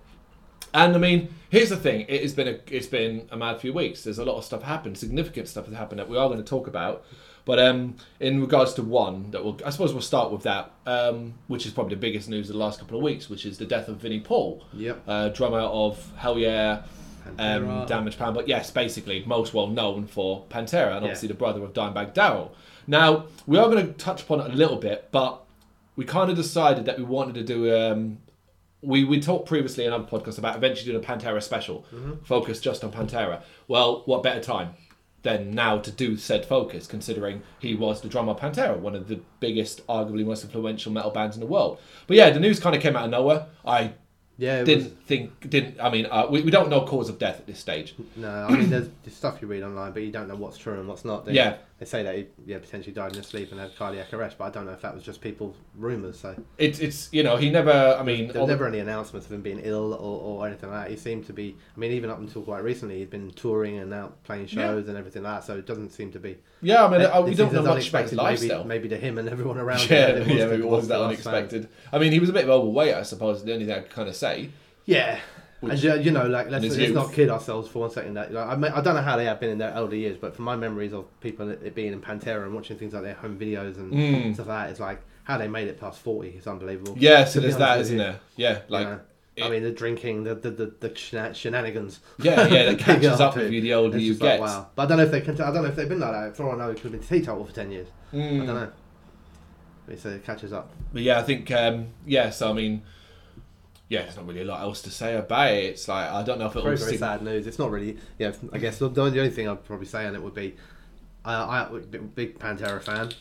And 0.73 0.93
I 0.93 0.97
mean, 0.99 1.33
here's 1.49 1.69
the 1.69 1.77
thing: 1.77 2.05
it 2.09 2.21
has 2.21 2.33
been 2.33 2.47
a 2.47 2.59
it's 2.69 2.85
been 2.87 3.27
a 3.31 3.37
mad 3.37 3.59
few 3.61 3.73
weeks. 3.73 4.03
There's 4.03 4.19
a 4.19 4.25
lot 4.25 4.37
of 4.37 4.43
stuff 4.43 4.61
happened, 4.63 4.97
significant 4.97 5.47
stuff 5.47 5.65
has 5.65 5.75
happened 5.75 5.99
that 5.99 6.09
we 6.09 6.17
are 6.17 6.27
going 6.27 6.37
to 6.37 6.43
talk 6.43 6.67
about. 6.67 7.05
But 7.45 7.59
um, 7.59 7.95
in 8.21 8.39
regards 8.39 8.73
to 8.75 8.83
one 8.83 9.31
that 9.31 9.43
we'll, 9.43 9.59
I 9.65 9.69
suppose 9.69 9.91
we'll 9.91 10.01
start 10.01 10.31
with 10.31 10.43
that, 10.43 10.71
um, 10.85 11.33
which 11.47 11.65
is 11.65 11.73
probably 11.73 11.95
the 11.95 11.99
biggest 12.01 12.29
news 12.29 12.49
of 12.49 12.53
the 12.53 12.59
last 12.59 12.79
couple 12.79 12.97
of 12.97 13.03
weeks, 13.03 13.29
which 13.29 13.45
is 13.45 13.57
the 13.57 13.65
death 13.65 13.89
of 13.89 13.97
Vinnie 13.97 14.21
Paul, 14.21 14.63
Yep. 14.73 15.03
uh, 15.07 15.29
drummer 15.29 15.59
of 15.59 16.11
Hellyeah, 16.15 16.85
um, 17.39 17.65
Damageplan. 17.87 18.33
But 18.33 18.47
yes, 18.47 18.71
basically 18.71 19.23
most 19.25 19.53
well 19.53 19.67
known 19.67 20.07
for 20.07 20.45
Pantera 20.49 20.91
and 20.95 21.03
Yeah. 21.03 21.11
obviously 21.11 21.27
the 21.27 21.33
brother 21.33 21.61
of 21.63 21.73
Dimebag 21.73 22.13
Darrell. 22.13 22.53
Now 22.87 23.25
we 23.45 23.57
are 23.57 23.69
going 23.69 23.85
to 23.87 23.93
touch 23.93 24.21
upon 24.23 24.39
it 24.41 24.51
a 24.51 24.55
little 24.55 24.77
bit, 24.77 25.09
but 25.11 25.41
we 25.97 26.05
kind 26.05 26.29
of 26.29 26.35
decided 26.37 26.85
that 26.85 26.97
we 26.97 27.03
wanted 27.03 27.35
to 27.35 27.43
do. 27.43 27.75
Um, 27.75 28.19
we 28.81 29.03
we 29.05 29.19
talked 29.21 29.47
previously 29.47 29.85
in 29.85 29.93
other 29.93 30.03
podcasts 30.03 30.37
about 30.37 30.55
eventually 30.57 30.91
doing 30.91 31.03
a 31.03 31.07
Pantera 31.07 31.41
special, 31.41 31.85
Mm-hmm. 31.93 32.23
focused 32.23 32.63
just 32.63 32.83
on 32.83 32.91
Pantera. 32.91 33.41
Well, 33.67 34.01
what 34.05 34.23
better 34.23 34.41
time? 34.41 34.71
Then 35.23 35.51
now 35.51 35.79
to 35.79 35.91
do 35.91 36.15
said 36.17 36.45
focus, 36.45 36.85
considering 36.87 37.41
he 37.59 37.73
was 37.75 38.01
the 38.01 38.09
drummer 38.09 38.31
of 38.33 38.39
Pantera, 38.39 38.77
one 38.77 38.95
of 38.95 39.07
the 39.07 39.19
biggest, 39.39 39.85
arguably 39.87 40.25
most 40.25 40.43
influential 40.43 40.91
metal 40.91 41.11
bands 41.11 41.35
in 41.35 41.39
the 41.39 41.47
world. 41.47 41.79
But 42.07 42.17
yeah, 42.17 42.29
the 42.29 42.39
news 42.39 42.59
kind 42.59 42.75
of 42.75 42.81
came 42.81 42.95
out 42.95 43.05
of 43.05 43.11
nowhere. 43.11 43.47
I 43.65 43.93
Yeah, 44.37 44.63
didn't 44.63 44.99
think, 45.07 45.49
didn't. 45.49 45.79
I 45.79 45.89
mean, 45.89 46.07
uh, 46.11 46.27
we, 46.29 46.41
we 46.41 46.51
don't 46.51 46.69
know 46.69 46.81
cause 46.85 47.07
of 47.09 47.19
death 47.19 47.39
at 47.39 47.47
this 47.47 47.59
stage. 47.59 47.95
no, 48.15 48.29
I 48.29 48.51
mean 48.51 48.69
there's, 48.69 48.89
there's 49.03 49.15
stuff 49.15 49.41
you 49.41 49.47
read 49.47 49.63
online, 49.63 49.91
but 49.93 50.03
you 50.03 50.11
don't 50.11 50.27
know 50.27 50.35
what's 50.35 50.57
true 50.57 50.79
and 50.79 50.87
what's 50.87 51.05
not. 51.05 51.27
Yeah. 51.29 51.57
They 51.79 51.85
say 51.85 52.03
that 52.03 52.15
he 52.15 52.27
yeah 52.45 52.59
potentially 52.59 52.93
died 52.93 53.11
in 53.11 53.17
his 53.17 53.27
sleep 53.27 53.51
and 53.51 53.59
had 53.59 53.75
cardiac 53.75 54.13
arrest, 54.13 54.37
but 54.37 54.45
I 54.45 54.49
don't 54.51 54.65
know 54.65 54.71
if 54.73 54.81
that 54.81 54.93
was 54.93 55.03
just 55.03 55.19
people's 55.21 55.55
rumours. 55.75 56.19
So 56.19 56.35
It's 56.57 56.79
it's 56.79 57.09
you 57.11 57.23
know 57.23 57.35
he 57.35 57.49
never. 57.49 57.97
I 57.99 58.03
mean, 58.03 58.27
there 58.31 58.41
were 58.41 58.47
never 58.47 58.67
any 58.67 58.79
announcements 58.79 59.25
of 59.27 59.33
him 59.33 59.41
being 59.41 59.59
ill 59.63 59.93
or, 59.93 60.21
or 60.21 60.47
anything 60.47 60.69
like 60.69 60.83
that. 60.85 60.91
He 60.91 60.97
seemed 60.97 61.25
to 61.27 61.33
be. 61.33 61.55
I 61.75 61.79
mean, 61.79 61.91
even 61.91 62.09
up 62.09 62.19
until 62.19 62.43
quite 62.43 62.63
recently, 62.63 62.99
he'd 62.99 63.09
been 63.09 63.31
touring 63.31 63.79
and 63.79 63.93
out 63.93 64.23
playing 64.23 64.43
Yeah. 64.49 64.67
shows 64.67 64.87
and 64.87 64.97
everything 64.97 65.23
like 65.23 65.41
that. 65.41 65.47
So 65.47 65.57
it 65.57 65.65
doesn't 65.65 65.89
seem 65.89 66.11
to 66.13 66.19
be. 66.19 66.37
yeah. 66.61 66.85
I 66.85 66.89
mean, 66.91 67.01
uh, 67.01 67.21
we 67.21 67.31
It 67.31 67.37
don't 67.37 67.51
know 67.51 67.61
much 67.63 67.65
about 67.65 67.75
his 67.77 67.93
unexpected 67.93 68.17
maybe, 68.17 68.23
lifestyle. 68.29 68.63
maybe 68.65 68.89
to 68.89 68.97
him 68.97 69.17
and 69.17 69.27
everyone 69.27 69.57
around. 69.57 69.79
him 69.81 69.91
Yeah, 69.97 70.07
it 70.21 70.27
yeah, 70.27 70.45
maybe 70.45 70.63
it 70.63 70.69
was 70.69 70.87
that 70.87 70.97
to 70.97 71.03
us 71.03 71.15
fans. 71.15 71.25
unexpected. 71.25 71.69
I 71.91 71.99
mean, 71.99 72.11
he 72.11 72.19
was 72.19 72.29
a 72.29 72.33
bit 72.33 72.43
of 72.43 72.49
overweight, 72.51 72.93
I 72.95 73.03
suppose. 73.03 73.43
The 73.43 73.53
only 73.53 73.65
thing 73.65 73.75
I 73.75 73.79
could 73.79 73.89
kind 73.91 74.07
of 74.07 74.15
say. 74.15 74.49
Yeah. 74.85 75.19
Which- 75.63 75.73
and 75.73 75.83
you, 75.83 75.95
you 76.05 76.11
know, 76.11 76.27
like 76.27 76.49
let's, 76.49 76.75
let's 76.77 76.91
not 76.91 77.11
kid 77.13 77.29
ourselves 77.29 77.69
for 77.69 77.79
one 77.79 77.89
second. 77.91 78.13
That 78.15 78.33
like, 78.33 78.47
I, 78.47 78.55
mean, 78.55 78.71
I 78.71 78.81
don't 78.81 78.95
know 78.95 79.01
how 79.01 79.15
they 79.17 79.25
have 79.25 79.39
been 79.39 79.49
in 79.51 79.57
their 79.57 79.75
older 79.77 79.95
years, 79.95 80.17
but 80.17 80.35
from 80.35 80.45
my 80.45 80.55
memories 80.55 80.93
of 80.93 81.05
people 81.21 81.49
it 81.49 81.73
being 81.75 81.93
in 81.93 82.01
Pantera 82.01 82.43
and 82.43 82.53
watching 82.53 82.77
things 82.77 82.93
like 82.93 83.03
their 83.03 83.15
home 83.15 83.37
videos 83.39 83.77
and 83.77 83.91
Mm. 83.93 84.33
stuff 84.33 84.47
like 84.47 84.65
that, 84.65 84.71
it's 84.71 84.79
like 84.79 85.01
how 85.23 85.37
they 85.37 85.47
made 85.47 85.67
it 85.67 85.79
past 85.79 85.99
forty 86.01 86.29
is 86.29 86.47
unbelievable. 86.47 86.95
Yeah, 86.97 87.25
so 87.25 87.39
there's 87.39 87.57
that, 87.57 87.79
isn't 87.81 87.97
there? 87.97 88.19
Yeah, 88.35 88.51
You 88.53 88.59
like 88.69 88.87
know? 88.87 88.93
it- 89.35 89.43
I 89.45 89.49
mean, 89.49 89.63
the 89.63 89.71
drinking, 89.71 90.25
the 90.25 90.35
the 90.35 90.51
the, 90.51 90.73
the 90.79 90.89
shena- 90.91 91.33
shenanigans. 91.33 92.01
yeah, 92.19 92.45
yeah, 92.47 92.65
that 92.65 92.77
They 92.77 92.83
catches 92.83 93.01
get 93.01 93.21
up 93.21 93.35
with 93.35 93.51
you 93.51 93.61
the 93.61 93.73
older 93.73 93.97
you 93.97 94.11
just 94.11 94.21
like, 94.21 94.33
get. 94.33 94.41
wow. 94.41 94.67
But 94.75 94.83
I 94.83 94.85
don't 94.85 94.97
know 94.97 95.03
if 95.05 95.11
they 95.11 95.21
can. 95.21 95.33
I 95.41 95.51
don't 95.51 95.63
know 95.63 95.69
if 95.69 95.75
they've 95.75 95.89
been 95.89 95.99
like 95.99 96.11
that. 96.11 96.37
For 96.37 96.43
all 96.47 96.53
I 96.53 96.57
know, 96.57 96.69
it 96.69 96.75
could 96.75 96.91
have 96.91 96.91
been 96.91 97.01
teetotal 97.01 97.43
for 97.45 97.51
ten 97.51 97.71
years. 97.71 97.87
Mm. 98.13 98.43
I 98.43 98.45
don't 98.45 98.55
know. 98.55 98.71
It's, 99.87 100.05
uh, 100.05 100.09
it 100.09 100.23
catches 100.23 100.53
up. 100.53 100.71
But 100.93 101.01
yeah, 101.01 101.19
I 101.19 101.23
think 101.23 101.49
um, 101.51 101.87
yeah. 102.05 102.29
So 102.29 102.49
I 102.49 102.53
mean, 102.53 102.83
yeah, 103.89 104.03
there's 104.03 104.15
not 104.15 104.25
really 104.27 104.41
a 104.41 104.45
lot 104.45 104.61
else 104.61 104.81
to 104.83 104.89
say 104.89 105.15
about 105.15 105.51
it. 105.51 105.63
It's 105.65 105.87
like 105.87 106.09
I 106.09 106.23
don't 106.23 106.39
know 106.39 106.45
if 106.47 106.51
it'll. 106.51 106.63
very 106.63 106.77
very 106.77 106.91
sig- 106.91 106.99
sad 106.99 107.21
news. 107.21 107.45
It's 107.47 107.59
not 107.59 107.69
really. 107.71 107.97
Yeah, 108.17 108.33
I 108.51 108.57
guess 108.57 108.79
the, 108.79 108.89
the 108.89 109.01
only 109.01 109.29
thing 109.29 109.47
I'd 109.47 109.63
probably 109.65 109.85
say 109.85 110.05
on 110.05 110.15
it 110.15 110.21
would 110.23 110.33
be, 110.33 110.55
I, 111.25 111.33
I 111.33 111.67
big 112.15 112.39
Pantera 112.39 112.81
fan. 112.81 113.11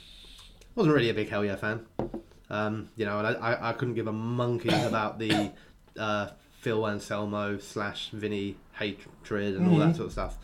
Wasn't 0.75 0.94
really 0.94 1.11
a 1.11 1.14
big 1.14 1.29
Hellyeah 1.29 1.56
fan. 1.59 1.87
Um, 2.49 2.88
you 2.97 3.05
know, 3.05 3.19
and 3.19 3.26
I, 3.26 3.32
I, 3.53 3.70
I 3.70 3.73
couldn't 3.75 3.94
give 3.94 4.06
a 4.06 4.12
monkey 4.12 4.69
about 4.73 5.19
the 5.19 5.53
uh, 5.99 6.29
Phil 6.61 6.87
Anselmo 6.87 7.59
slash 7.59 8.11
Vinnie 8.11 8.56
hatred 8.79 9.55
and 9.56 9.69
all 9.69 9.79
that 9.79 9.91
Mhm. 9.91 9.97
sort 9.97 10.06
of 10.06 10.12
stuff. 10.12 10.38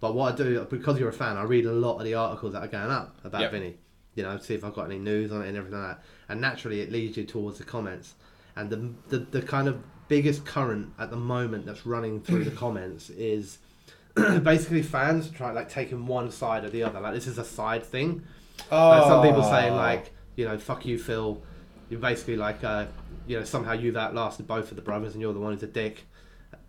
But 0.00 0.14
what 0.14 0.32
I 0.34 0.36
do 0.36 0.66
because 0.70 0.98
you're 0.98 1.08
a 1.08 1.12
fan, 1.12 1.36
I 1.36 1.42
read 1.42 1.66
a 1.66 1.72
lot 1.72 1.98
of 1.98 2.04
the 2.04 2.14
articles 2.14 2.52
that 2.52 2.62
are 2.62 2.68
going 2.68 2.90
up 2.90 3.16
about 3.24 3.40
Yep. 3.42 3.50
Vinnie. 3.52 3.76
You 4.14 4.22
know, 4.22 4.38
see 4.38 4.54
if 4.54 4.64
I've 4.64 4.74
got 4.74 4.84
any 4.84 4.98
news 4.98 5.32
on 5.32 5.42
it 5.42 5.48
and 5.48 5.56
everything 5.56 5.80
like 5.80 5.96
that. 5.96 6.04
And 6.28 6.40
naturally, 6.40 6.80
it 6.80 6.92
leads 6.92 7.16
you 7.16 7.24
towards 7.24 7.58
the 7.58 7.64
comments. 7.64 8.14
And 8.56 8.70
the 8.70 8.90
the, 9.08 9.18
the 9.24 9.42
kind 9.42 9.68
of 9.68 9.82
biggest 10.08 10.44
current 10.44 10.92
at 10.98 11.10
the 11.10 11.16
moment 11.16 11.64
that's 11.66 11.86
running 11.86 12.20
through 12.20 12.44
the 12.44 12.50
comments 12.64 13.10
is 13.10 13.58
basically 14.14 14.82
fans 14.82 15.30
try 15.30 15.50
like 15.52 15.68
taking 15.68 16.06
one 16.06 16.30
side 16.30 16.64
or 16.64 16.70
the 16.70 16.82
other. 16.82 17.00
Like 17.00 17.14
this 17.14 17.26
is 17.26 17.38
a 17.38 17.44
side 17.44 17.84
thing. 17.84 18.22
Like, 18.70 19.02
some 19.04 19.22
people 19.22 19.42
saying 19.42 19.72
Oh. 19.72 19.76
like, 19.76 20.12
you 20.36 20.44
know, 20.44 20.56
fuck 20.58 20.86
you, 20.86 20.98
Phil. 20.98 21.42
You're 21.90 22.00
basically 22.00 22.36
like, 22.36 22.62
uh, 22.64 22.86
you 23.26 23.38
know, 23.38 23.44
somehow 23.44 23.72
you've 23.72 23.96
outlasted 23.96 24.46
both 24.46 24.70
of 24.70 24.76
the 24.76 24.82
brothers, 24.82 25.12
and 25.14 25.20
you're 25.20 25.32
the 25.34 25.40
one 25.40 25.52
who's 25.52 25.62
a 25.62 25.66
dick. 25.66 26.06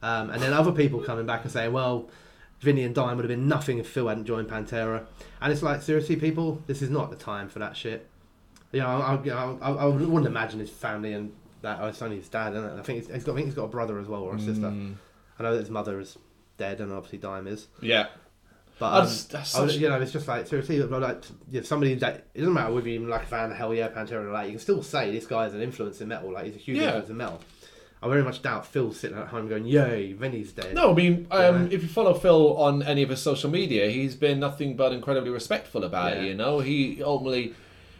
Um, 0.01 0.29
and 0.29 0.41
then 0.41 0.53
other 0.53 0.71
people 0.71 0.99
coming 1.01 1.25
back 1.25 1.43
and 1.43 1.51
saying, 1.51 1.71
well, 1.71 2.09
Vinnie 2.59 2.83
and 2.83 2.93
Dime 2.93 3.15
would 3.17 3.23
have 3.23 3.29
been 3.29 3.47
nothing 3.47 3.77
if 3.77 3.87
Phil 3.87 4.07
hadn't 4.07 4.25
joined 4.25 4.49
Pantera. 4.49 5.05
And 5.41 5.53
it's 5.53 5.61
like, 5.63 5.81
seriously, 5.81 6.15
people, 6.15 6.61
this 6.67 6.81
is 6.81 6.89
not 6.89 7.09
the 7.11 7.15
time 7.15 7.49
for 7.49 7.59
that 7.59 7.75
shit. 7.77 8.07
You 8.71 8.81
know, 8.81 8.87
I, 8.87 9.15
I, 9.15 9.71
I, 9.71 9.71
I 9.73 9.85
wouldn't 9.85 10.25
imagine 10.27 10.59
his 10.59 10.69
family 10.69 11.13
and 11.13 11.31
that. 11.65 11.79
Oh, 11.81 11.87
it's 11.87 12.01
only 12.01 12.17
his 12.17 12.29
dad, 12.29 12.53
isn't 12.53 12.63
it? 12.77 12.79
I 12.79 12.83
think 12.83 12.99
he's, 13.03 13.13
he's 13.13 13.23
got, 13.23 13.33
I 13.33 13.35
think 13.35 13.47
he's 13.47 13.55
got 13.55 13.65
a 13.65 13.67
brother 13.69 13.99
as 13.99 14.07
well 14.07 14.21
or 14.21 14.35
a 14.35 14.39
sister. 14.39 14.67
Mm, 14.67 14.95
I 15.39 15.43
know 15.43 15.53
that 15.53 15.59
his 15.59 15.69
mother 15.69 15.99
is 15.99 16.17
dead, 16.57 16.79
and 16.81 16.91
obviously 16.91 17.17
Dime 17.19 17.47
is. 17.47 17.67
yeah, 17.81 18.07
But 18.79 18.85
I 18.93 18.97
um, 18.99 19.05
just- 19.07 19.31
that's 19.31 19.55
I 19.55 19.61
was- 19.63 19.77
you 19.77 19.89
know, 19.89 19.99
it's 20.01 20.11
just 20.13 20.27
like 20.27 20.47
seriously, 20.47 20.81
like 20.81 21.01
like, 21.01 21.23
you 21.51 21.61
somebody 21.63 21.93
that 21.95 22.25
it 22.33 22.39
doesn't 22.39 22.53
matter 22.53 22.73
whether 22.73 22.87
you're 22.89 23.01
like 23.09 23.23
a 23.23 23.27
fan 23.27 23.51
of 23.51 23.57
Hellyeah, 23.57 23.89
Pantera, 23.95 24.25
or 24.25 24.31
like 24.31 24.45
you 24.47 24.53
can 24.53 24.59
still 24.59 24.81
say 24.83 25.11
this 25.11 25.27
guy 25.27 25.45
is 25.47 25.53
an 25.53 25.61
influence 25.61 25.99
in 26.01 26.07
metal. 26.07 26.31
Like 26.31 26.45
he's 26.45 26.55
a 26.55 26.59
huge 26.59 26.77
Yeah. 26.77 26.85
influence 26.85 27.09
in 27.09 27.17
metal. 27.17 27.41
I 28.03 28.07
very 28.09 28.23
much 28.23 28.41
doubt 28.43 28.67
Phil's 28.67 28.99
sitting 28.99 29.17
at 29.17 29.27
home 29.27 29.47
going, 29.47 29.65
"Yay, 29.65 30.13
Vinnie's 30.13 30.51
dead." 30.51 30.75
No, 30.75 30.91
I 30.91 30.93
mean, 30.93 31.25
um, 31.31 31.63
Yeah. 31.67 31.75
if 31.75 31.81
you 31.81 31.87
follow 31.89 32.13
Phil 32.13 32.55
on 32.57 32.83
any 32.83 33.01
of 33.01 33.09
his 33.09 33.19
social 33.21 33.49
media, 33.49 33.89
he's 33.89 34.15
been 34.15 34.39
nothing 34.39 34.75
but 34.75 34.91
incredibly 34.93 35.31
respectful 35.31 35.83
about 35.83 36.13
it. 36.17 36.23
You 36.25 36.35
know, 36.35 36.59
he 36.59 37.01
ultimately, 37.01 37.55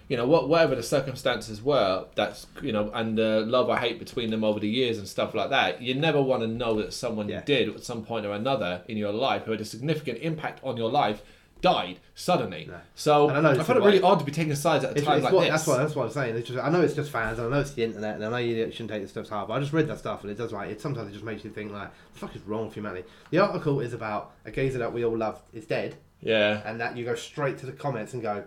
you 0.07 0.17
know, 0.17 0.27
what 0.27 0.47
whatever 0.47 0.75
the 0.75 0.83
circumstances 0.83 1.61
were, 1.61 2.05
that's 2.15 2.47
you 2.61 2.71
know, 2.71 2.91
and 2.93 3.17
the 3.17 3.41
love 3.47 3.69
or 3.69 3.77
hate 3.77 3.99
between 3.99 4.29
them 4.31 4.43
over 4.43 4.59
the 4.59 4.69
years 4.69 4.97
and 4.97 5.07
stuff 5.07 5.33
like 5.33 5.49
that. 5.49 5.81
You 5.81 5.95
never 5.95 6.21
want 6.21 6.41
to 6.43 6.47
know 6.47 6.75
that 6.81 6.93
someone 6.93 7.27
Yeah. 7.27 7.39
you 7.39 7.45
did 7.45 7.75
at 7.75 7.83
some 7.83 8.03
point 8.03 8.25
or 8.25 8.31
another 8.31 8.83
in 8.87 8.97
your 8.97 9.11
life 9.11 9.43
who 9.43 9.51
had 9.51 9.61
a 9.61 9.65
significant 9.65 10.19
impact 10.19 10.59
on 10.63 10.77
your 10.77 10.91
life 10.91 11.23
died 11.61 11.99
suddenly. 12.13 12.67
No. 12.69 12.79
So 12.93 13.29
And 13.29 13.37
I 13.39 13.41
know 13.41 13.59
I 13.59 13.63
find 13.63 13.79
it 13.79 13.85
really 13.85 14.01
odd 14.01 14.19
to 14.19 14.25
be 14.25 14.31
taking 14.31 14.53
sides 14.53 14.83
at 14.83 14.91
a 14.91 14.95
It's, 14.97 15.05
time 15.05 15.17
it's 15.17 15.23
like 15.23 15.33
what, 15.33 15.41
this. 15.41 15.49
That's 15.49 15.67
what 15.67 15.77
that's 15.77 15.95
what 15.95 16.05
I'm 16.05 16.11
saying. 16.11 16.35
It's 16.35 16.47
just, 16.49 16.63
I 16.63 16.69
know 16.69 16.81
it's 16.81 16.93
just 16.93 17.09
fans, 17.11 17.39
and 17.39 17.47
I 17.47 17.49
know 17.49 17.61
it's 17.61 17.71
the 17.71 17.83
internet, 17.83 18.15
and 18.15 18.25
I 18.25 18.29
know 18.29 18.37
you 18.37 18.69
shouldn't 18.71 18.91
take 18.91 19.01
this 19.01 19.11
stuff 19.11 19.29
heart. 19.29 19.47
But 19.47 19.55
I 19.55 19.59
just 19.61 19.73
read 19.73 19.87
that 19.87 19.97
stuff, 19.97 20.21
and 20.21 20.29
it 20.31 20.37
does 20.37 20.51
like 20.53 20.69
it. 20.69 20.79
Sometimes 20.81 21.09
it 21.09 21.13
just 21.13 21.23
makes 21.23 21.43
you 21.43 21.49
think 21.49 21.71
like, 21.71 21.89
"The 22.13 22.19
fuck 22.19 22.35
is 22.35 22.43
wrong 22.43 22.65
with 22.65 22.75
humanity?" 22.75 23.07
The 23.31 23.39
article 23.39 23.79
is 23.79 23.93
about 23.93 24.33
a 24.45 24.51
geezer 24.51 24.77
that 24.77 24.93
we 24.93 25.03
all 25.05 25.17
love 25.17 25.41
is 25.53 25.65
dead, 25.65 25.95
yeah. 26.21 26.61
and 26.65 26.79
that 26.79 26.95
you 26.97 27.05
go 27.05 27.15
straight 27.15 27.57
to 27.59 27.65
the 27.65 27.71
comments 27.71 28.13
and 28.13 28.21
go, 28.21 28.43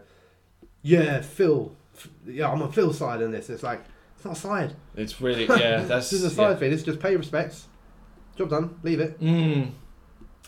"Yeah, 0.88 1.20
Phil, 1.20 1.74
yeah, 2.26 2.50
I'm 2.50 2.62
on 2.62 2.72
Phil's 2.72 2.98
side 2.98 3.20
in 3.20 3.30
this." 3.30 3.50
It's 3.50 3.62
like 3.62 3.80
it's 4.16 4.24
not 4.24 4.36
a 4.36 4.40
side. 4.40 4.74
It's 4.96 5.20
really 5.20 5.46
yeah. 5.46 5.82
That's 5.84 6.10
This 6.10 6.22
is 6.22 6.24
a 6.24 6.28
yeah. 6.28 6.48
side 6.48 6.58
thing. 6.58 6.72
It's 6.72 6.82
just 6.82 7.00
pay 7.00 7.16
respects. 7.16 7.66
Job 8.36 8.50
done. 8.50 8.78
Leave 8.82 9.00
it. 9.00 9.20
Mm. 9.20 9.72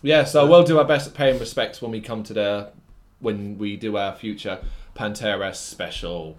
Yeah, 0.03 0.25
so 0.25 0.47
we'll 0.47 0.65
do 0.65 0.79
our 0.79 0.85
best 0.85 1.09
at 1.09 1.15
paying 1.15 1.39
respects 1.39 1.83
when 1.83 1.91
we 1.91 2.01
come 2.01 2.23
to 2.25 2.33
the 2.33 2.73
when 3.19 3.59
we 3.59 3.77
do 3.77 3.97
our 3.97 4.15
future 4.15 4.61
Pantera 4.97 5.55
special. 5.55 6.39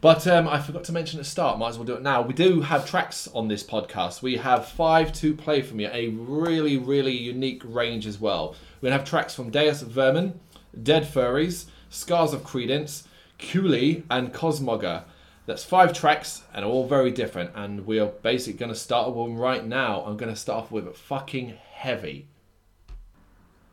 But 0.00 0.26
um, 0.26 0.46
I 0.46 0.60
forgot 0.60 0.84
to 0.84 0.92
mention 0.92 1.18
at 1.18 1.24
the 1.24 1.30
start. 1.30 1.58
Might 1.58 1.70
as 1.70 1.78
well 1.78 1.86
do 1.86 1.94
it 1.94 2.02
now. 2.02 2.20
We 2.20 2.34
do 2.34 2.60
have 2.60 2.86
tracks 2.86 3.26
on 3.34 3.48
this 3.48 3.62
podcast. 3.62 4.20
We 4.20 4.36
have 4.36 4.68
five 4.68 5.12
to 5.14 5.34
play 5.34 5.62
from 5.62 5.80
you. 5.80 5.88
A 5.92 6.08
really, 6.08 6.76
really 6.76 7.16
unique 7.16 7.62
range 7.64 8.06
as 8.06 8.20
well. 8.20 8.54
We're 8.80 8.88
gonna 8.88 8.98
have 8.98 9.08
tracks 9.08 9.34
from 9.34 9.50
Deus 9.50 9.80
Vermin, 9.80 10.38
Dead 10.82 11.06
Furies, 11.08 11.66
Scars 11.88 12.32
of 12.32 12.44
Credence, 12.44 13.04
Kuilu, 13.44 14.02
and 14.10 14.32
Kosmogyr. 14.32 15.04
That's 15.46 15.62
five 15.64 15.92
tracks 15.92 16.42
and 16.54 16.64
all 16.64 16.86
very 16.86 17.10
different. 17.10 17.50
And 17.54 17.86
we 17.86 17.98
are 18.00 18.06
basically 18.06 18.58
going 18.58 18.72
to 18.72 18.78
start 18.78 19.08
with 19.08 19.16
one 19.16 19.36
right 19.36 19.64
now. 19.64 20.02
I'm 20.06 20.16
going 20.16 20.32
to 20.32 20.38
start 20.40 20.64
off 20.64 20.70
with 20.72 20.96
fucking 20.96 21.58
heavy. 21.72 22.28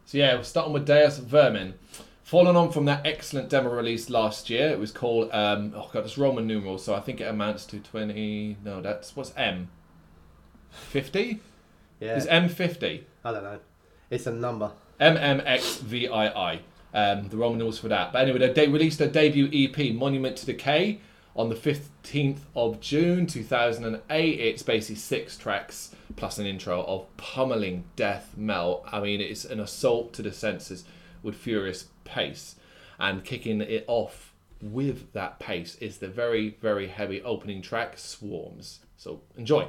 So 0.05 0.17
yeah, 0.17 0.35
we're 0.35 0.43
starting 0.43 0.73
with 0.73 0.85
Deus 0.85 1.17
Vermin. 1.19 1.75
Following 2.23 2.57
on 2.57 2.71
from 2.71 2.85
that 2.85 3.05
excellent 3.05 3.49
demo 3.49 3.69
release 3.73 4.09
last 4.09 4.49
year, 4.49 4.69
it 4.69 4.79
was 4.79 4.91
called 4.91 5.29
um, 5.33 5.73
oh 5.75 5.89
god, 5.91 6.05
it's 6.05 6.17
Roman 6.17 6.47
numerals, 6.47 6.83
so 6.83 6.93
I 6.93 6.99
think 7.01 7.19
it 7.19 7.25
amounts 7.25 7.65
to 7.67 7.79
twenty. 7.79 8.57
No, 8.63 8.81
that's 8.81 9.15
what's 9.15 9.33
M. 9.35 9.69
Fifty 10.69 11.41
Yeah. 11.99 12.15
is 12.15 12.25
M 12.27 12.47
fifty. 12.47 13.05
I 13.25 13.31
don't 13.33 13.43
know. 13.43 13.59
It's 14.09 14.27
a 14.27 14.31
number. 14.31 14.71
MMXVII. 15.01 16.59
Um, 16.93 17.29
the 17.29 17.37
Roman 17.37 17.57
numerals 17.59 17.79
for 17.79 17.87
that. 17.87 18.11
But 18.11 18.27
anyway, 18.27 18.51
they 18.53 18.67
released 18.67 18.99
their 18.99 19.07
debut 19.07 19.49
EP, 19.53 19.93
Monument 19.95 20.35
to 20.37 20.45
Decay, 20.45 20.99
on 21.35 21.49
the 21.49 21.55
15th 21.55 22.39
of 22.55 22.81
June 22.81 23.25
2008. 23.27 24.39
It's 24.39 24.63
basically 24.63 24.95
six 24.95 25.37
tracks 25.37 25.95
plus 26.15 26.37
an 26.37 26.45
intro 26.45 26.83
of 26.83 27.05
pummeling 27.17 27.85
death 27.95 28.35
metal. 28.35 28.85
I 28.91 28.99
mean, 28.99 29.21
it's 29.21 29.45
an 29.45 29.59
assault 29.59 30.13
to 30.13 30.21
the 30.21 30.33
senses 30.33 30.83
with 31.23 31.35
furious 31.35 31.85
pace. 32.03 32.55
And 32.99 33.23
kicking 33.23 33.61
it 33.61 33.85
off 33.87 34.33
with 34.61 35.13
that 35.13 35.39
pace 35.39 35.75
is 35.75 35.97
the 35.97 36.07
very, 36.07 36.57
very 36.61 36.87
heavy 36.87 37.21
opening 37.21 37.61
track, 37.61 37.97
Swarms. 37.97 38.79
So 38.97 39.21
enjoy. 39.35 39.67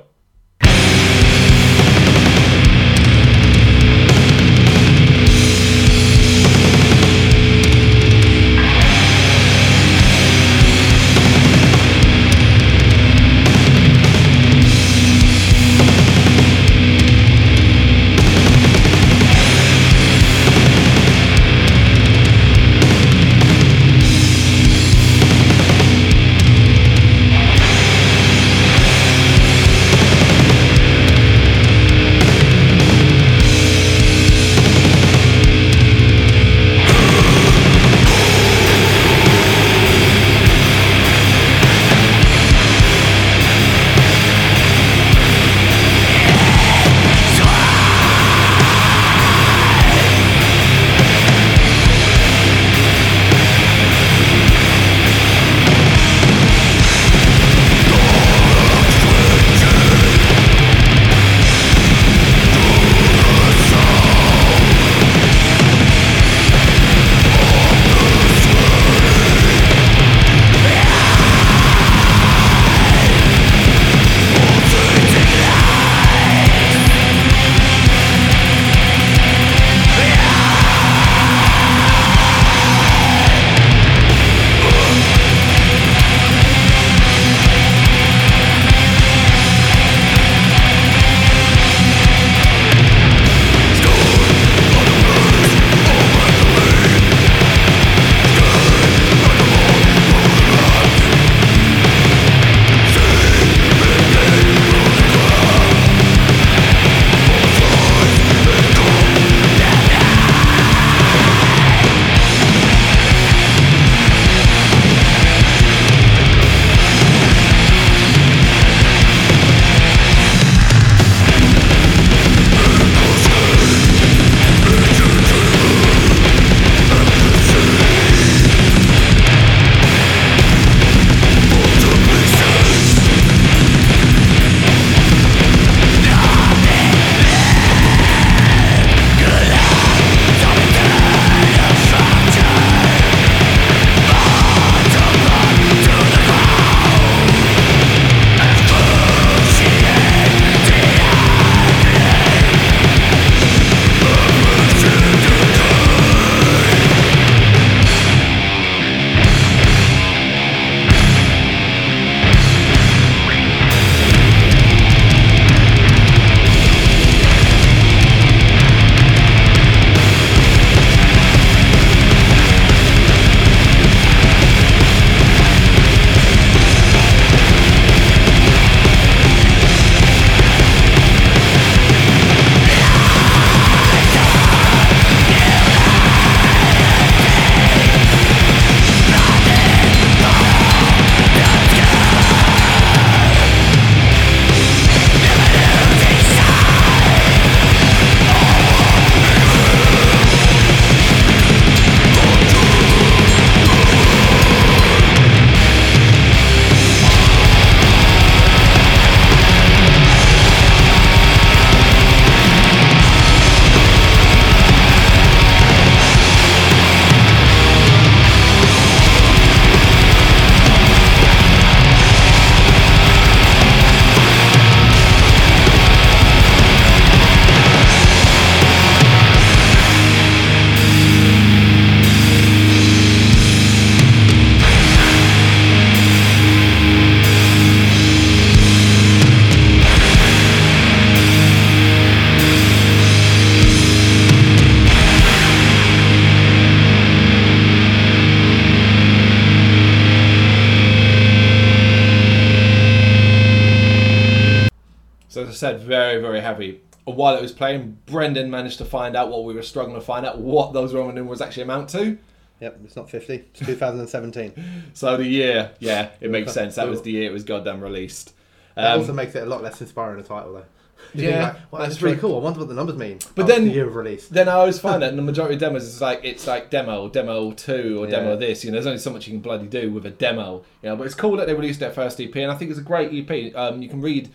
Managed 258.63 258.79
to 258.79 258.85
find 258.85 259.17
out 259.17 259.29
what 259.29 259.45
we 259.45 259.55
were 259.55 259.63
struggling 259.63 259.97
to 259.97 260.01
find 260.01 260.25
out 260.25 260.39
what 260.39 260.73
those 260.73 260.95
Roman 260.95 261.15
numerals 261.17 261.41
actually 261.41 261.65
amount 261.65 261.89
to. 261.91 262.17
Yep, 262.61 262.79
it's 262.85 262.95
not 262.95 263.11
50. 263.11 263.35
It's 263.35 263.59
2017. 263.61 264.53
So 264.95 265.17
the 265.17 265.27
year, 265.27 265.73
yeah, 265.81 266.11
it 266.21 266.31
makes 266.31 266.53
sense. 266.53 266.77
That 266.77 266.89
was 266.89 267.03
the 267.03 267.11
year 267.11 267.29
it 267.29 267.33
was 267.33 267.43
goddamn 267.43 267.81
released. 267.81 268.35
That 268.77 268.93
Um, 268.95 269.01
also 269.01 269.13
makes 269.13 269.35
it 269.35 269.43
a 269.43 269.47
lot 269.47 269.63
less 269.65 269.81
inspiring 269.81 270.21
a 270.21 270.23
title, 270.23 270.53
though. 270.53 270.65
You 271.15 271.29
Yeah, 271.31 271.43
like, 271.43 271.57
well, 271.73 271.83
that's 271.83 271.95
that's 271.95 272.03
really 272.03 272.17
cool. 272.19 272.37
I 272.39 272.43
wonder 272.45 272.61
what 272.61 272.69
the 272.69 272.75
numbers 272.77 272.97
mean. 272.97 273.19
But 273.35 273.45
Oh, 273.45 273.49
then- 273.49 273.65
the 273.65 273.73
year 273.73 273.89
of 273.89 273.97
release. 273.97 274.29
then 274.29 274.49
I 274.49 274.53
always 274.53 274.79
find 274.79 275.03
that 275.03 275.11
in 275.11 275.17
the 275.17 275.23
majority 275.23 275.55
of 275.55 275.61
demos, 275.61 275.85
it's 275.85 276.01
like 276.01 276.21
it's 276.23 276.47
like 276.47 276.71
demo, 276.71 277.09
demo 277.09 277.51
two, 277.51 278.01
or 278.01 278.07
demo 278.07 278.31
Yeah. 278.31 278.37
this. 278.37 278.65
You 278.65 278.71
know, 278.71 278.77
there's 278.77 278.87
only 278.87 278.99
so 279.01 279.11
much 279.11 279.27
you 279.27 279.33
can 279.33 279.41
bloody 279.41 279.67
do 279.67 279.91
with 279.91 280.07
a 280.07 280.11
demo. 280.11 280.63
You 280.83 280.91
know, 280.91 280.97
but 280.97 281.07
it's 281.07 281.17
cool 281.17 281.37
that 281.39 281.49
they 281.49 281.55
released 281.55 281.81
their 281.81 281.91
first 281.91 282.21
EP, 282.21 282.37
and 282.37 282.53
I 282.53 282.55
think 282.55 282.71
it's 282.71 282.79
a 282.79 282.83
great 282.85 283.11
EP. 283.13 283.53
Um, 283.57 283.83
you 283.83 283.89
can 283.89 284.01
read 284.01 284.29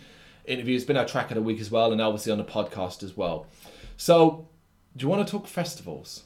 interviews. 0.44 0.82
It's 0.82 0.86
been 0.86 0.96
our 0.98 1.06
track 1.06 1.30
of 1.30 1.36
the 1.36 1.42
week 1.42 1.60
as 1.60 1.70
well, 1.70 1.90
and 1.92 2.00
obviously 2.02 2.32
on 2.32 2.38
the 2.38 2.44
podcast 2.44 3.02
as 3.02 3.16
well. 3.16 3.46
So, 3.98 4.46
do 4.96 5.02
you 5.04 5.08
want 5.10 5.26
to 5.26 5.30
talk 5.30 5.46
festivals? 5.46 6.22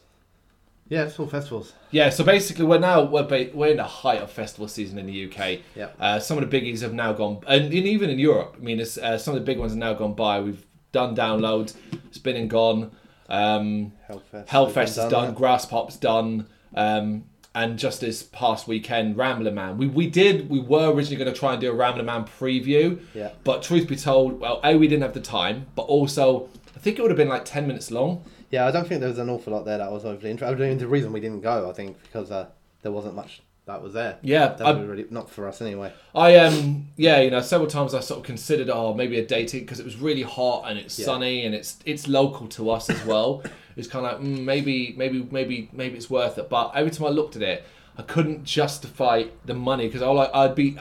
Yeah, 0.88 1.04
it's 1.04 1.18
all 1.18 1.26
festivals. 1.26 1.72
Yeah, 1.90 2.10
so 2.10 2.22
basically 2.22 2.66
we're 2.66 2.78
now 2.78 3.02
we're, 3.04 3.22
ba- 3.22 3.48
we're 3.54 3.68
in 3.70 3.78
the 3.78 3.84
height 3.84 4.20
of 4.20 4.30
festival 4.30 4.68
season 4.68 4.98
in 4.98 5.06
the 5.06 5.24
UK. 5.26 5.60
Yep. 5.74 5.96
Uh, 5.98 6.20
some 6.20 6.36
of 6.38 6.48
the 6.48 6.60
biggies 6.60 6.82
have 6.82 6.92
now 6.92 7.14
gone, 7.14 7.40
and, 7.48 7.64
and 7.64 7.72
even 7.72 8.10
in 8.10 8.18
Europe. 8.18 8.56
I 8.58 8.62
mean, 8.62 8.78
it's, 8.78 8.98
uh, 8.98 9.16
some 9.16 9.34
of 9.34 9.40
the 9.40 9.44
big 9.46 9.58
ones 9.58 9.72
have 9.72 9.78
now 9.78 9.94
gone 9.94 10.12
by. 10.14 10.40
We've 10.40 10.64
done 10.92 11.16
download, 11.16 11.74
it's 12.08 12.18
been 12.18 12.36
and 12.36 12.50
gone. 12.50 12.90
Um, 13.30 13.92
Hellfest. 14.10 14.46
Hellfest 14.48 14.88
is 14.88 14.96
done, 15.10 15.28
that. 15.34 15.36
Graspop's 15.40 15.96
done, 15.96 16.46
um, 16.74 17.24
and 17.54 17.78
just 17.78 18.02
this 18.02 18.22
past 18.24 18.68
weekend, 18.68 19.16
Rambler 19.16 19.50
Man. 19.52 19.78
We 19.78 19.86
we 19.86 20.10
did 20.10 20.50
we 20.50 20.60
were 20.60 20.92
originally 20.92 21.16
going 21.22 21.32
to 21.32 21.38
try 21.38 21.52
and 21.52 21.60
do 21.60 21.70
a 21.70 21.74
Rambler 21.74 22.04
Man 22.04 22.24
preview, 22.38 23.00
Yeah. 23.14 23.30
but 23.44 23.62
truth 23.62 23.88
be 23.88 23.96
told, 23.96 24.40
well, 24.40 24.60
a 24.62 24.76
we 24.76 24.88
didn't 24.88 25.02
have 25.02 25.14
the 25.14 25.20
time, 25.20 25.66
but 25.74 25.82
also 25.82 26.50
think 26.82 26.98
it 26.98 27.02
would 27.02 27.10
have 27.10 27.18
been 27.18 27.28
like 27.28 27.44
ten 27.44 27.66
minutes 27.66 27.90
long. 27.90 28.24
Yeah, 28.50 28.66
I 28.66 28.70
don't 28.70 28.86
think 28.86 29.00
there 29.00 29.08
was 29.08 29.18
an 29.18 29.30
awful 29.30 29.52
lot 29.52 29.64
there 29.64 29.78
that 29.78 29.90
was 29.90 30.04
overly 30.04 30.30
interesting. 30.30 30.62
I 30.62 30.68
mean, 30.68 30.78
the 30.78 30.86
reason 30.86 31.12
we 31.12 31.20
didn't 31.20 31.40
go, 31.40 31.70
I 31.70 31.72
think, 31.72 31.96
because 32.02 32.30
uh, 32.30 32.48
there 32.82 32.92
wasn't 32.92 33.14
much 33.14 33.40
that 33.64 33.80
was 33.80 33.92
there. 33.92 34.18
Yeah, 34.22 34.48
That 34.48 34.66
I- 34.66 34.72
was 34.72 34.86
really 34.88 35.06
not 35.10 35.30
for 35.30 35.46
us 35.46 35.62
anyway. 35.62 35.92
I 36.16 36.36
um 36.36 36.88
yeah 36.96 37.20
you 37.20 37.30
know 37.30 37.40
several 37.40 37.70
times 37.70 37.94
I 37.94 38.00
sort 38.00 38.18
of 38.18 38.26
considered 38.26 38.68
oh 38.68 38.92
maybe 38.92 39.18
a 39.20 39.24
dating 39.24 39.60
because 39.60 39.78
it 39.78 39.84
was 39.84 39.96
really 39.96 40.22
hot 40.22 40.64
and 40.68 40.78
it's 40.80 40.98
Yeah. 40.98 41.04
sunny 41.06 41.46
and 41.46 41.54
it's 41.54 41.78
it's 41.86 42.08
local 42.08 42.48
to 42.48 42.70
us 42.70 42.90
as 42.90 43.04
well. 43.06 43.42
it's 43.76 43.86
kind 43.86 44.04
of 44.04 44.20
like 44.20 44.28
mm, 44.28 44.42
maybe 44.44 44.94
maybe 44.98 45.26
maybe 45.30 45.70
maybe 45.72 45.96
it's 45.96 46.10
worth 46.10 46.38
it. 46.38 46.48
But 46.50 46.72
every 46.74 46.90
time 46.90 47.06
I 47.06 47.10
looked 47.10 47.36
at 47.36 47.42
it, 47.42 47.64
I 47.96 48.02
couldn't 48.02 48.42
justify 48.44 49.24
the 49.44 49.54
money 49.54 49.86
because 49.86 50.02
I 50.02 50.08
like 50.08 50.30
I'd 50.34 50.56
be 50.56 50.76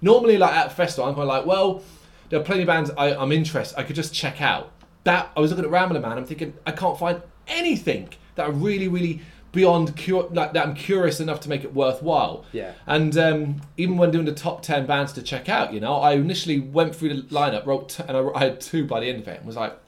normally 0.00 0.38
like 0.38 0.52
at 0.54 0.68
a 0.68 0.70
festival 0.70 1.08
I'm 1.08 1.14
kind 1.16 1.22
of 1.22 1.28
like 1.28 1.46
well 1.46 1.82
there 2.30 2.40
are 2.40 2.44
plenty 2.44 2.62
of 2.62 2.66
bands 2.68 2.90
I, 2.96 3.14
I'm 3.14 3.32
interested 3.32 3.78
I 3.78 3.82
could 3.82 3.96
just 3.96 4.14
check 4.14 4.40
out. 4.40 4.70
That 5.04 5.30
I 5.36 5.40
was 5.40 5.50
looking 5.50 5.64
at 5.64 5.70
Rambler 5.70 6.00
Man 6.00 6.12
I'm 6.12 6.26
thinking 6.26 6.54
I 6.66 6.72
can't 6.72 6.98
find 6.98 7.22
anything 7.46 8.08
that 8.34 8.48
are 8.48 8.52
really 8.52 8.88
really 8.88 9.20
beyond 9.54 9.96
cur- 9.96 10.28
like 10.32 10.52
that 10.52 10.66
I'm 10.66 10.74
curious 10.74 11.20
enough 11.20 11.40
to 11.40 11.48
make 11.48 11.64
it 11.64 11.72
worthwhile. 11.72 12.44
Yeah. 12.52 12.72
And 12.86 13.16
um, 13.16 13.60
even 13.76 13.96
when 13.96 14.10
doing 14.10 14.24
the 14.24 14.34
top 14.34 14.62
10 14.62 14.84
bands 14.84 15.12
to 15.12 15.22
check 15.22 15.48
out, 15.48 15.72
you 15.72 15.78
know, 15.80 15.94
I 15.94 16.14
initially 16.14 16.58
went 16.58 16.94
through 16.94 17.10
the 17.14 17.22
lineup, 17.22 17.64
wrote, 17.64 17.90
t- 17.90 18.02
and 18.06 18.16
I, 18.16 18.28
I 18.34 18.40
had 18.40 18.60
two 18.60 18.84
by 18.84 18.98
the 19.00 19.06
end 19.08 19.20
of 19.22 19.28
it, 19.28 19.38
and 19.38 19.46
was 19.46 19.54
like, 19.54 19.78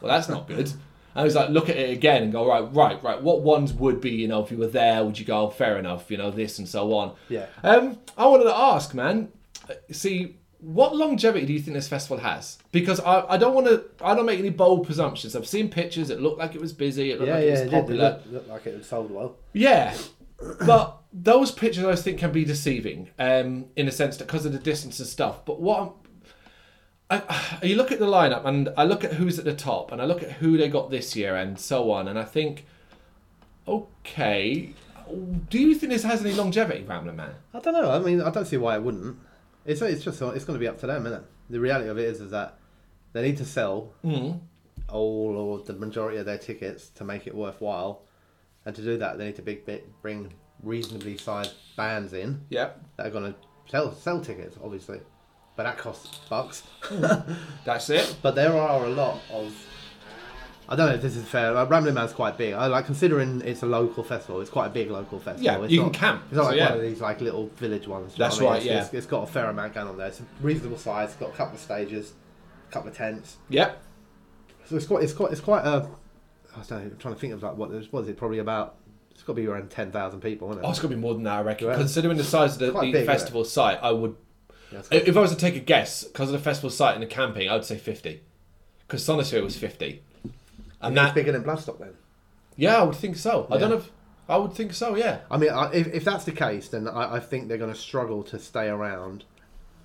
well, 0.00 0.12
that's 0.12 0.28
not 0.28 0.46
good. 0.46 0.68
And 0.68 1.20
I 1.20 1.24
was 1.24 1.34
like, 1.34 1.50
look 1.50 1.68
at 1.68 1.76
it 1.76 1.90
again 1.90 2.22
and 2.22 2.32
go, 2.32 2.46
right, 2.46 2.72
right, 2.72 3.02
right. 3.02 3.20
What 3.20 3.42
ones 3.42 3.72
would 3.72 4.00
be, 4.00 4.10
you 4.12 4.28
know, 4.28 4.42
if 4.42 4.50
you 4.50 4.56
were 4.56 4.68
there, 4.68 5.04
would 5.04 5.18
you 5.18 5.24
go, 5.24 5.50
fair 5.50 5.78
enough, 5.78 6.10
you 6.10 6.16
know, 6.16 6.30
this 6.30 6.58
and 6.58 6.68
so 6.68 6.94
on. 6.94 7.14
Yeah. 7.28 7.46
Um, 7.64 7.98
I 8.16 8.26
wanted 8.26 8.44
to 8.44 8.56
ask, 8.56 8.94
man, 8.94 9.32
uh, 9.68 9.74
see, 9.90 10.36
what 10.62 10.94
longevity 10.96 11.44
do 11.44 11.52
you 11.52 11.58
think 11.60 11.74
this 11.74 11.88
festival 11.88 12.18
has? 12.18 12.56
Because 12.70 13.00
I, 13.00 13.32
I 13.34 13.36
don't 13.36 13.52
want 13.52 13.66
to, 13.66 13.84
I 14.00 14.14
don't 14.14 14.26
make 14.26 14.38
any 14.38 14.50
bold 14.50 14.86
presumptions. 14.86 15.34
I've 15.34 15.46
seen 15.46 15.68
pictures, 15.68 16.08
it 16.08 16.20
looked 16.20 16.38
like 16.38 16.54
it 16.54 16.60
was 16.60 16.72
busy, 16.72 17.10
it 17.10 17.18
looked 17.18 17.28
Yeah, 17.28 17.34
like 17.34 17.44
yeah, 17.44 17.48
it 17.48 17.50
was 17.52 17.60
did. 17.62 17.66
It 17.72 17.80
popular. 17.80 18.02
looked, 18.10 18.32
looked 18.32 18.48
like 18.48 18.66
it 18.66 18.74
had 18.74 18.84
sold 18.84 19.10
well. 19.10 19.36
Yeah, 19.52 19.94
but 20.64 20.98
those 21.12 21.50
pictures 21.50 21.84
I 21.84 21.96
think 21.96 22.18
can 22.20 22.30
be 22.30 22.44
deceiving, 22.44 23.10
um, 23.18 23.66
in 23.76 23.88
a 23.88 23.90
sense 23.92 24.16
that 24.18 24.26
because 24.28 24.46
of 24.46 24.52
the 24.52 24.58
distance 24.60 24.98
and 25.00 25.08
stuff. 25.08 25.44
But 25.44 25.60
what 25.60 25.94
I'm, 27.10 27.22
I, 27.28 27.58
you 27.64 27.74
look 27.74 27.90
at 27.90 27.98
the 27.98 28.06
lineup 28.06 28.44
and 28.44 28.68
I 28.76 28.84
look 28.84 29.02
at 29.02 29.14
who's 29.14 29.38
at 29.40 29.44
the 29.44 29.54
top 29.54 29.90
and 29.90 30.00
I 30.00 30.04
look 30.04 30.22
at 30.22 30.30
who 30.32 30.56
they 30.56 30.68
got 30.68 30.90
this 30.90 31.16
year 31.16 31.34
and 31.34 31.58
so 31.58 31.90
on, 31.90 32.06
and 32.06 32.18
I 32.18 32.24
think, 32.24 32.66
okay, 33.66 34.74
do 35.50 35.58
you 35.58 35.74
think 35.74 35.92
this 35.92 36.04
has 36.04 36.24
any 36.24 36.34
longevity, 36.34 36.84
Rambler 36.84 37.12
Man? 37.12 37.34
I 37.52 37.58
don't 37.60 37.74
know. 37.74 37.90
I 37.90 37.98
mean, 37.98 38.20
I 38.22 38.30
don't 38.30 38.46
see 38.46 38.56
why 38.56 38.76
it 38.76 38.82
wouldn't. 38.82 39.16
It's 39.64 39.80
it's 39.82 40.02
just 40.04 40.20
it's 40.22 40.44
going 40.44 40.58
to 40.58 40.60
be 40.60 40.68
up 40.68 40.78
to 40.80 40.86
them, 40.86 41.06
isn't 41.06 41.18
it? 41.20 41.24
The 41.50 41.60
reality 41.60 41.88
of 41.88 41.98
it 41.98 42.04
is, 42.04 42.20
is 42.20 42.30
that 42.30 42.58
they 43.12 43.22
need 43.22 43.36
to 43.38 43.44
sell 43.44 43.92
Mm. 44.04 44.40
all 44.88 45.36
or 45.36 45.58
the 45.64 45.74
majority 45.74 46.18
of 46.18 46.26
their 46.26 46.38
tickets 46.38 46.88
to 46.96 47.04
make 47.04 47.26
it 47.26 47.34
worthwhile, 47.34 48.02
and 48.64 48.74
to 48.74 48.82
do 48.82 48.96
that, 48.98 49.18
they 49.18 49.26
need 49.26 49.36
to 49.36 49.42
big 49.42 49.64
bit 49.66 49.88
bring 50.02 50.32
reasonably 50.62 51.16
sized 51.16 51.54
bands 51.76 52.12
in 52.12 52.40
Yep, 52.50 52.80
that 52.96 53.06
are 53.06 53.10
going 53.10 53.32
to 53.32 53.38
sell 53.70 53.92
sell 53.94 54.20
tickets, 54.20 54.56
obviously, 54.62 55.00
but 55.56 55.64
that 55.64 55.78
costs 55.78 56.20
bucks. 56.28 56.62
that's 57.64 57.90
it. 57.90 58.16
But 58.22 58.34
there 58.34 58.56
are 58.56 58.84
a 58.84 58.88
lot 58.90 59.20
of. 59.30 59.54
I 60.68 60.76
don't 60.76 60.88
know 60.88 60.94
if 60.94 61.02
this 61.02 61.16
is 61.16 61.24
fair. 61.24 61.52
Like, 61.52 61.68
Rambling 61.68 61.94
Man's 61.94 62.12
quite 62.12 62.38
big. 62.38 62.54
I 62.54 62.66
like 62.66 62.86
considering 62.86 63.42
it's 63.42 63.62
a 63.62 63.66
local 63.66 64.04
festival. 64.04 64.40
It's 64.40 64.50
quite 64.50 64.66
a 64.66 64.70
big 64.70 64.90
local 64.90 65.18
festival. 65.18 65.44
Yeah, 65.44 65.62
it's 65.62 65.72
you 65.72 65.82
not, 65.82 65.92
can 65.92 66.00
camp. 66.00 66.22
It's 66.26 66.36
not 66.36 66.44
so 66.44 66.48
like 66.50 66.58
yeah. 66.58 66.70
one 66.70 66.78
of 66.78 66.82
these 66.82 67.00
like 67.00 67.20
little 67.20 67.48
village 67.56 67.88
ones. 67.88 68.12
do 68.12 68.16
you 68.16 68.18
know 68.20 68.24
That's 68.28 68.40
what 68.40 68.42
I 68.42 68.44
mean? 68.44 68.52
right, 68.52 68.62
It's- 68.62 68.76
yeah. 68.76 68.84
It's, 68.84 68.94
it's 68.94 69.06
got 69.06 69.22
a 69.24 69.26
fair 69.26 69.46
amount 69.46 69.74
going 69.74 69.88
on 69.88 69.98
there. 69.98 70.06
It's 70.06 70.20
a 70.20 70.24
reasonable 70.40 70.78
size. 70.78 71.10
It's 71.10 71.18
got 71.18 71.30
a 71.30 71.36
couple 71.36 71.54
of 71.54 71.60
stages, 71.60 72.12
a 72.68 72.72
couple 72.72 72.90
of 72.90 72.96
tents. 72.96 73.36
Yep. 73.48 73.82
So 74.66 74.76
it's 74.76 74.86
quite. 74.86 75.02
It's 75.02 75.12
quite. 75.12 75.32
It's 75.32 75.40
quite 75.40 75.64
a. 75.64 75.88
I 76.54 76.62
don't 76.68 76.70
know. 76.70 76.76
I'm 76.76 76.96
trying 76.98 77.14
to 77.14 77.20
think 77.20 77.32
of 77.32 77.42
like 77.42 77.56
what. 77.56 77.70
What 77.90 78.00
is 78.02 78.08
it? 78.08 78.16
Probably 78.16 78.38
about. 78.38 78.76
It's 79.10 79.22
got 79.22 79.34
to 79.34 79.40
be 79.42 79.46
around 79.46 79.68
ten 79.70 79.90
thousand 79.90 80.20
people, 80.20 80.48
isn't 80.50 80.62
it? 80.62 80.66
Oh, 80.66 80.70
it's 80.70 80.78
gonna 80.78 80.94
be 80.94 81.00
more 81.00 81.12
than 81.14 81.24
that, 81.24 81.38
I 81.38 81.42
reckon. 81.42 81.68
Yeah. 81.68 81.76
Considering 81.76 82.16
the 82.16 82.24
size 82.24 82.54
of 82.54 82.60
the, 82.60 82.80
the 82.80 82.92
big, 82.92 83.06
festival 83.06 83.44
site, 83.44 83.78
I 83.82 83.90
would 83.90 84.16
Yeah, 84.72 84.80
If 84.90 85.16
I 85.16 85.20
was 85.20 85.32
to 85.32 85.36
take 85.36 85.56
a 85.56 85.60
guess, 85.60 86.04
because 86.04 86.28
of 86.28 86.32
the 86.32 86.38
festival 86.38 86.70
site 86.70 86.94
and 86.94 87.02
the 87.02 87.06
camping, 87.06 87.48
I 87.48 87.54
would 87.54 87.64
say 87.64 87.76
50. 87.76 88.22
Because 88.86 89.06
Sonisphere 89.06 89.42
was 89.42 89.56
50. 89.56 90.02
And 90.82 90.94
You 90.94 91.00
think 91.00 91.06
it's 91.06 91.08
that, 91.08 91.14
bigger 91.14 91.32
than 91.32 91.44
Bloodstock 91.44 91.78
then. 91.78 91.94
yeah, 92.56 92.76
I 92.78 92.82
would 92.82 92.96
think 92.96 93.16
so. 93.16 93.46
I 93.50 93.56
don't 93.58 93.70
know 93.70 93.76
if, 93.76 93.90
I 94.28 94.36
would 94.36 94.52
think 94.54 94.72
so, 94.74 94.94
yeah. 94.96 95.20
I 95.30 95.36
mean, 95.36 95.50
I, 95.50 95.72
if, 95.72 95.86
if 95.88 96.04
that's 96.04 96.24
the 96.24 96.32
case, 96.32 96.68
then 96.68 96.88
I, 96.88 97.16
I 97.16 97.20
think 97.20 97.48
they're 97.48 97.58
going 97.58 97.72
to 97.72 97.78
struggle 97.78 98.22
to 98.24 98.38
stay 98.38 98.68
around 98.68 99.24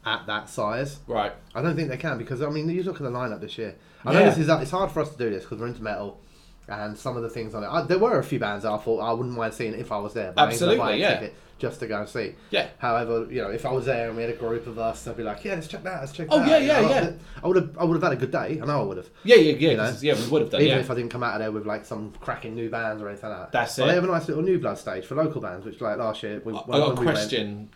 at 0.06 0.26
that 0.28 0.50
size. 0.50 1.00
Right. 1.08 1.34
I 1.54 1.62
don't 1.62 1.76
think 1.76 1.90
they 1.90 1.98
can 1.98 2.18
because 2.18 2.42
I 2.42 2.50
mean, 2.50 2.70
you 2.70 2.84
look 2.84 2.96
at 2.96 3.02
the 3.04 3.10
lineup 3.12 3.42
this 3.42 3.58
year. 3.58 3.76
I 4.06 4.14
know 4.14 4.20
Yeah. 4.20 4.30
this 4.30 4.38
is 4.38 4.48
it's 4.50 4.72
hard 4.72 4.92
for 4.92 5.02
us 5.02 5.10
to 5.12 5.18
do 5.18 5.30
this 5.30 5.44
because 5.44 5.60
we're 5.60 5.68
into 5.68 5.84
metal, 5.84 6.20
and 6.68 6.98
some 6.98 7.16
of 7.18 7.24
the 7.24 7.30
things 7.30 7.54
on 7.56 7.64
it. 7.64 7.68
I, 7.68 7.82
there 7.84 8.00
were 8.00 8.20
a 8.20 8.24
few 8.24 8.40
bands 8.40 8.64
that 8.64 8.72
I 8.72 8.78
thought 8.78 9.00
I 9.00 9.12
wouldn't 9.14 9.36
mind 9.36 9.54
seeing 9.54 9.74
if 9.74 9.92
I 9.92 9.98
was 10.00 10.14
there. 10.14 10.32
But 10.34 10.50
I 10.50 10.52
ain't 10.52 10.60
gonna 10.60 10.76
buy 10.78 10.92
a 10.92 10.94
Absolutely, 10.94 11.02
yeah. 11.02 11.20
ticket 11.20 11.36
Just 11.60 11.80
to 11.80 11.88
go 11.88 12.00
and 12.02 12.10
see. 12.10 12.36
Yeah. 12.52 12.68
However, 12.78 13.26
you 13.32 13.42
know, 13.42 13.50
if 13.50 13.66
I 13.66 13.72
was 13.72 13.86
there 13.86 14.08
and 14.10 14.18
we 14.18 14.24
had 14.24 14.32
a 14.32 14.36
group 14.36 14.68
of 14.68 14.78
us, 14.78 15.08
I'd 15.08 15.16
be 15.18 15.24
like, 15.24 15.44
yeah, 15.46 15.56
let's 15.56 15.68
check 15.68 15.84
that. 15.84 16.02
Let's 16.02 16.12
check 16.12 16.28
Oh, 16.30 16.40
that. 16.40 16.48
yeah, 16.50 16.58
yeah, 16.58 16.82
know, 16.82 16.90
yeah. 16.90 17.12
I 17.44 17.48
would 17.48 17.56
have. 17.56 17.78
I 17.78 17.84
would 17.86 17.94
have 17.96 18.04
had 18.04 18.12
a 18.12 18.16
good 18.18 18.32
day. 18.32 18.60
I 18.62 18.66
know 18.66 18.82
I 18.82 18.84
would 18.84 18.98
have. 18.98 19.10
Yeah, 19.24 19.38
yeah, 19.38 19.54
yeah. 19.54 19.72
You 19.72 19.78
know? 19.78 19.96
yeah, 20.02 20.16
we 20.16 20.28
would 20.28 20.42
have 20.42 20.52
done, 20.52 20.62
Even 20.62 20.76
yeah. 20.76 20.82
if 20.84 20.92
I 20.92 20.96
didn't 20.96 21.10
come 21.10 21.24
out 21.24 21.36
of 21.36 21.40
there 21.40 21.52
with 21.52 21.66
like 21.66 21.86
some 21.86 22.12
cracking 22.20 22.54
new 22.54 22.70
bands 22.70 23.02
or 23.02 23.08
anything 23.10 23.30
like 23.30 23.40
that. 23.40 23.52
That's 23.52 23.78
But 23.78 23.84
it. 23.84 23.88
They 23.88 23.96
have 23.96 24.04
a 24.04 24.08
nice 24.08 24.28
little 24.28 24.44
new 24.44 24.60
blood 24.60 24.78
stage 24.78 25.06
for 25.06 25.16
local 25.16 25.40
bands, 25.42 25.66
which 25.66 25.80
like 25.82 25.98
last 25.98 26.22
year. 26.22 26.42
We, 26.44 26.54
I 26.54 26.58
when- 26.58 26.80
got 26.80 26.92
a 26.92 27.00
we 27.00 27.06
went- 27.06 27.18
question. 27.18 27.70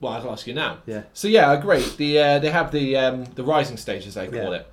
Well, 0.00 0.12
I'll 0.12 0.32
ask 0.32 0.46
you 0.46 0.52
now. 0.54 0.78
Yeah. 0.86 1.04
So 1.14 1.28
yeah, 1.28 1.50
I 1.50 1.54
agree. 1.54 1.82
The 1.96 2.18
uh, 2.18 2.38
they 2.40 2.50
have 2.50 2.72
the 2.72 2.96
um, 2.96 3.24
the 3.36 3.44
rising 3.44 3.76
stage 3.78 4.06
as 4.06 4.14
they 4.14 4.26
call 4.26 4.50
Yeah. 4.50 4.56
it. 4.58 4.66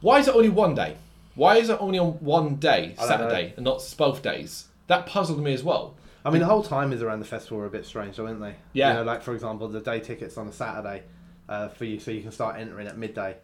Why 0.00 0.18
is 0.18 0.26
it 0.26 0.34
only 0.34 0.48
one 0.48 0.74
day? 0.74 0.96
Why 1.34 1.56
is 1.56 1.68
it 1.68 1.78
only 1.80 1.98
on 1.98 2.12
one 2.20 2.56
day, 2.56 2.94
I 2.98 3.06
don't 3.06 3.20
know. 3.20 3.28
Saturday, 3.28 3.54
and 3.56 3.64
not 3.64 3.94
both 3.98 4.22
days? 4.22 4.66
That 4.86 5.06
puzzled 5.06 5.42
me 5.42 5.52
as 5.54 5.62
well. 5.62 5.96
I 6.24 6.30
mean, 6.30 6.40
the 6.40 6.46
whole 6.46 6.62
time 6.62 6.92
is 6.92 7.02
around 7.02 7.18
the 7.18 7.26
festival 7.26 7.58
are 7.58 7.66
a 7.66 7.70
bit 7.70 7.84
strange, 7.84 8.16
though, 8.16 8.26
aren't 8.26 8.40
they? 8.40 8.54
Yeah. 8.72 8.88
You 8.90 8.94
know, 8.98 9.02
like 9.02 9.22
for 9.22 9.34
example, 9.34 9.68
the 9.68 9.80
day 9.80 10.00
tickets 10.00 10.38
on 10.38 10.48
a 10.48 10.52
Saturday 10.52 11.02
uh, 11.48 11.68
for 11.68 11.84
you, 11.84 12.00
so 12.00 12.10
you 12.10 12.22
can 12.22 12.32
start 12.32 12.58
entering 12.58 12.86
at 12.86 12.96
midday. 12.96 13.36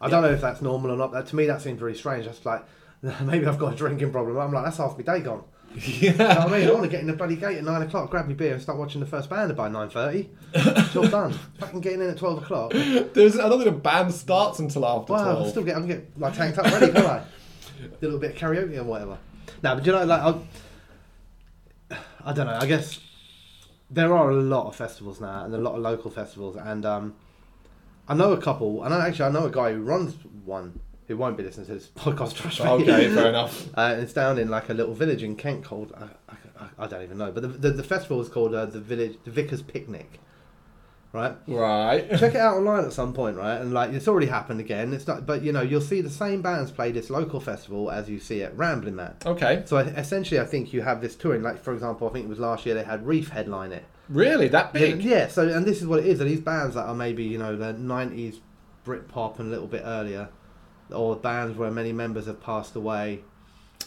I 0.00 0.10
don't 0.10 0.22
know 0.22 0.30
if 0.30 0.42
that's 0.42 0.60
normal 0.60 0.90
or 0.92 0.96
not. 0.96 1.12
That, 1.12 1.26
to 1.28 1.36
me, 1.36 1.46
that 1.46 1.62
seems 1.62 1.78
very 1.80 1.94
strange. 1.94 2.26
That's 2.26 2.44
like 2.44 2.62
maybe 3.22 3.46
I've 3.46 3.58
got 3.58 3.72
a 3.72 3.76
drinking 3.76 4.12
problem. 4.12 4.36
I'm 4.38 4.52
like, 4.52 4.64
that's 4.64 4.76
half 4.76 4.96
my 4.98 5.02
day 5.02 5.20
gone. 5.20 5.44
You 5.76 6.14
know 6.14 6.24
yeah. 6.26 6.44
what 6.44 6.52
I 6.54 6.58
mean? 6.58 6.68
I 6.68 6.72
want 6.72 6.84
to 6.84 6.88
get 6.90 7.00
in 7.00 7.06
the 7.06 7.12
bloody 7.12 7.36
gate 7.36 7.58
at 7.58 7.64
nine 7.64 7.82
o'clock, 7.82 8.08
grab 8.10 8.26
my 8.26 8.32
beer, 8.32 8.54
and 8.54 8.62
start 8.62 8.78
watching 8.78 9.00
the 9.00 9.06
first 9.06 9.28
band 9.28 9.54
by 9.56 9.68
nine 9.68 9.90
thirty. 9.90 10.30
Job 10.92 11.10
done. 11.10 11.32
Fucking 11.58 11.80
getting 11.80 12.00
in 12.00 12.08
at 12.10 12.16
twelve 12.16 12.42
o'clock. 12.42 12.72
There's 12.72 13.38
I 13.38 13.48
don't 13.48 13.62
think 13.62 13.64
the 13.64 13.72
band 13.72 14.12
starts 14.14 14.58
until 14.58 14.86
after 14.86 15.12
Wow, 15.12 15.18
I 15.18 15.34
twelve. 15.34 15.50
still 15.50 15.64
get 15.64 15.76
I 15.76 15.80
can 15.80 15.88
get 15.88 16.18
like 16.18 16.34
tanked 16.34 16.58
up 16.58 16.64
ready, 16.66 16.92
can't 16.92 17.06
I? 17.06 17.24
A 17.80 18.04
little 18.04 18.18
bit 18.18 18.32
of 18.32 18.36
karaoke 18.36 18.76
or 18.76 18.84
whatever. 18.84 19.18
Now, 19.62 19.74
but 19.74 19.86
you 19.86 19.92
know, 19.92 20.04
like 20.04 20.20
I, 21.90 21.96
I 22.24 22.32
don't 22.32 22.46
know. 22.46 22.58
I 22.60 22.66
guess 22.66 23.00
there 23.90 24.14
are 24.14 24.30
a 24.30 24.34
lot 24.34 24.66
of 24.66 24.76
festivals 24.76 25.20
now, 25.20 25.44
and 25.44 25.54
a 25.54 25.58
lot 25.58 25.74
of 25.74 25.82
local 25.82 26.10
festivals, 26.10 26.56
and 26.56 26.84
um, 26.84 27.14
I 28.08 28.14
know 28.14 28.32
a 28.32 28.40
couple, 28.40 28.82
and 28.84 28.92
I 28.92 29.08
actually 29.08 29.26
I 29.26 29.30
know 29.30 29.46
a 29.46 29.50
guy 29.50 29.72
who 29.72 29.82
runs 29.82 30.14
one 30.44 30.80
who 31.06 31.16
won't 31.16 31.36
be 31.36 31.42
listening 31.44 31.66
to 31.66 31.74
this 31.74 31.86
podcast. 31.96 32.34
Trust 32.34 32.60
me. 32.60 32.66
Okay, 32.68 33.08
fair 33.14 33.28
enough. 33.28 33.68
Uh, 33.76 33.92
and 33.92 34.02
it's 34.02 34.12
down 34.12 34.38
in 34.38 34.48
like 34.48 34.68
a 34.70 34.74
little 34.74 34.94
village 34.94 35.22
in 35.22 35.36
Kent 35.36 35.64
called 35.64 35.92
I, 35.96 36.32
I, 36.58 36.68
I 36.78 36.86
don't 36.86 37.02
even 37.02 37.18
know, 37.18 37.30
but 37.30 37.42
the, 37.42 37.48
the, 37.48 37.70
the 37.70 37.82
festival 37.84 38.20
is 38.20 38.28
called 38.28 38.54
uh, 38.54 38.66
the 38.66 38.80
village 38.80 39.18
the 39.24 39.30
Vicar's 39.30 39.62
Picnic, 39.62 40.18
right? 41.12 41.36
Right. 41.46 42.08
Check 42.18 42.34
it 42.34 42.40
out 42.40 42.56
online 42.56 42.84
at 42.84 42.92
some 42.92 43.12
point, 43.12 43.36
right? 43.36 43.60
And 43.60 43.72
like 43.72 43.90
it's 43.90 44.08
already 44.08 44.26
happened 44.26 44.60
again. 44.60 44.92
It's 44.92 45.06
not, 45.06 45.26
but 45.26 45.42
you 45.42 45.52
know 45.52 45.62
you'll 45.62 45.80
see 45.80 46.00
the 46.00 46.10
same 46.10 46.42
bands 46.42 46.70
play 46.70 46.92
this 46.92 47.10
local 47.10 47.40
festival 47.40 47.90
as 47.90 48.08
you 48.08 48.18
see 48.18 48.42
at 48.42 48.56
Rambling 48.56 48.96
Man. 48.96 49.14
Okay. 49.24 49.62
So 49.66 49.78
essentially, 49.78 50.40
I 50.40 50.44
think 50.44 50.72
you 50.72 50.82
have 50.82 51.00
this 51.00 51.16
touring. 51.16 51.42
Like 51.42 51.62
for 51.62 51.72
example, 51.72 52.08
I 52.08 52.12
think 52.12 52.26
it 52.26 52.28
was 52.28 52.38
last 52.38 52.66
year 52.66 52.74
they 52.74 52.84
had 52.84 53.06
Reef 53.06 53.28
headline 53.28 53.72
it. 53.72 53.84
Really? 54.08 54.48
That 54.48 54.72
big? 54.72 55.02
yeah. 55.02 55.28
So 55.28 55.48
and 55.48 55.64
this 55.64 55.80
is 55.80 55.86
what 55.86 56.00
it 56.00 56.06
is. 56.06 56.18
These 56.18 56.40
bands 56.40 56.74
that 56.74 56.86
are 56.86 56.94
maybe 56.94 57.24
you 57.24 57.38
know 57.38 57.56
the 57.56 57.74
'90s 57.74 58.40
Britpop 58.84 59.38
and 59.38 59.48
a 59.48 59.50
little 59.50 59.66
bit 59.66 59.82
earlier, 59.84 60.28
or 60.90 61.16
bands 61.16 61.56
where 61.56 61.70
many 61.70 61.92
members 61.92 62.26
have 62.26 62.40
passed 62.40 62.76
away, 62.76 63.24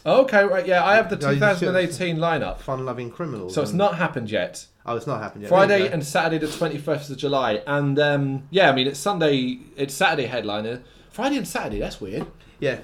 Okay, 0.06 0.44
right. 0.46 0.66
Yeah, 0.66 0.84
I 0.86 0.96
have 0.96 1.10
the 1.10 1.18
No, 1.18 1.30
you 1.32 1.40
just- 1.40 1.60
2018 1.60 2.18
lineup. 2.18 2.60
fun-loving 2.60 3.12
criminals. 3.12 3.54
So 3.54 3.62
it's 3.62 3.72
and- 3.72 3.78
not 3.78 3.96
happened 3.98 4.32
yet. 4.32 4.66
Oh, 4.86 4.96
it's 4.96 5.06
not 5.06 5.22
happened 5.22 5.44
yet. 5.44 5.50
There 5.52 5.60
you 5.60 5.68
Friday 5.68 5.88
go. 5.88 5.94
and 5.94 6.06
Saturday, 6.06 6.38
the 6.44 6.52
21st 6.52 7.10
of 7.12 7.18
July. 7.18 7.62
And 7.68 8.00
um, 8.00 8.44
yeah, 8.50 8.70
I 8.70 8.74
mean, 8.74 8.88
it's 8.88 9.00
Sunday, 9.00 9.60
it's 9.76 9.94
Saturday 9.94 10.26
headliner. 10.28 10.82
Friday 11.12 11.36
and 11.38 11.48
Saturday, 11.48 11.80
that's 11.80 12.00
weird. 12.02 12.26
Yeah. 12.60 12.78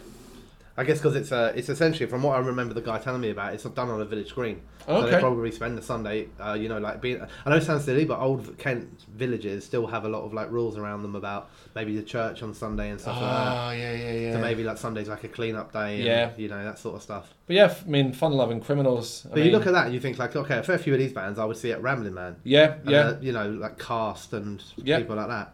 I 0.78 0.84
guess 0.84 0.98
because 0.98 1.16
it's 1.16 1.32
uh, 1.32 1.54
it's 1.56 1.70
essentially 1.70 2.06
from 2.06 2.22
what 2.24 2.36
I 2.36 2.40
remember 2.40 2.74
the 2.74 2.82
guy 2.82 2.98
telling 3.00 3.22
me 3.22 3.30
about, 3.30 3.54
it's 3.54 3.64
done 3.64 3.90
on 3.90 4.02
a 4.02 4.06
village 4.06 4.36
green. 4.36 4.62
So 4.86 4.94
Okay. 4.98 5.12
they 5.12 5.20
probably 5.22 5.50
spend 5.52 5.78
the 5.78 5.82
Sunday, 5.82 6.28
uh, 6.38 6.52
you 6.54 6.68
know, 6.68 6.80
like 6.80 7.00
being. 7.02 7.22
I 7.46 7.50
know 7.50 7.56
it 7.56 7.64
sounds 7.64 7.86
silly, 7.86 8.04
but 8.04 8.20
old 8.20 8.58
Kent 8.58 9.06
villages 9.16 9.64
still 9.64 9.88
have 9.88 10.04
a 10.04 10.10
lot 10.10 10.24
of 10.24 10.34
like 10.34 10.52
rules 10.52 10.78
around 10.78 11.02
them 11.04 11.16
about 11.16 11.50
maybe 11.76 11.96
the 11.96 12.04
church 12.04 12.44
on 12.44 12.54
Sunday 12.54 12.90
and 12.90 13.00
stuff 13.00 13.16
like 13.22 13.32
that. 13.32 13.68
Oh, 13.68 13.72
yeah, 13.72 13.94
yeah, 13.94 14.12
yeah. 14.12 14.34
So 14.34 14.40
maybe 14.40 14.64
like 14.66 14.78
Sunday's 14.78 15.08
like 15.08 15.24
a 15.24 15.30
clean 15.30 15.56
up 15.56 15.72
day, 15.72 15.96
and, 15.96 16.04
Yeah. 16.04 16.32
you 16.36 16.50
know 16.50 16.62
that 16.62 16.78
sort 16.78 16.96
of 16.98 17.02
stuff. 17.02 17.34
But 17.48 17.56
yeah, 17.56 17.74
I 17.86 17.90
mean, 17.90 18.12
fun 18.12 18.34
loving 18.34 18.60
criminals. 18.60 19.26
I 19.32 19.36
But 19.36 19.44
you 19.44 19.52
look 19.52 19.68
at 19.68 19.74
that 19.74 19.86
and 19.86 19.94
you 19.94 20.02
think 20.02 20.20
like, 20.20 20.36
okay, 20.36 20.58
a 20.58 20.64
fair 20.64 20.78
few 20.78 20.92
of 20.94 21.00
these 21.00 21.14
bands 21.14 21.40
I 21.40 21.46
would 21.46 21.58
see 21.58 21.72
at 21.72 21.82
Rambling 21.82 22.14
Man. 22.14 22.36
Yeah, 22.44 22.74
And, 22.82 22.90
yeah. 22.90 23.00
uh, 23.00 23.18
you 23.22 23.32
know, 23.32 23.50
like 23.50 23.80
Cast 23.80 24.34
and 24.34 24.62
Yeah. 24.76 25.00
people 25.00 25.16
like 25.16 25.30
that. 25.30 25.54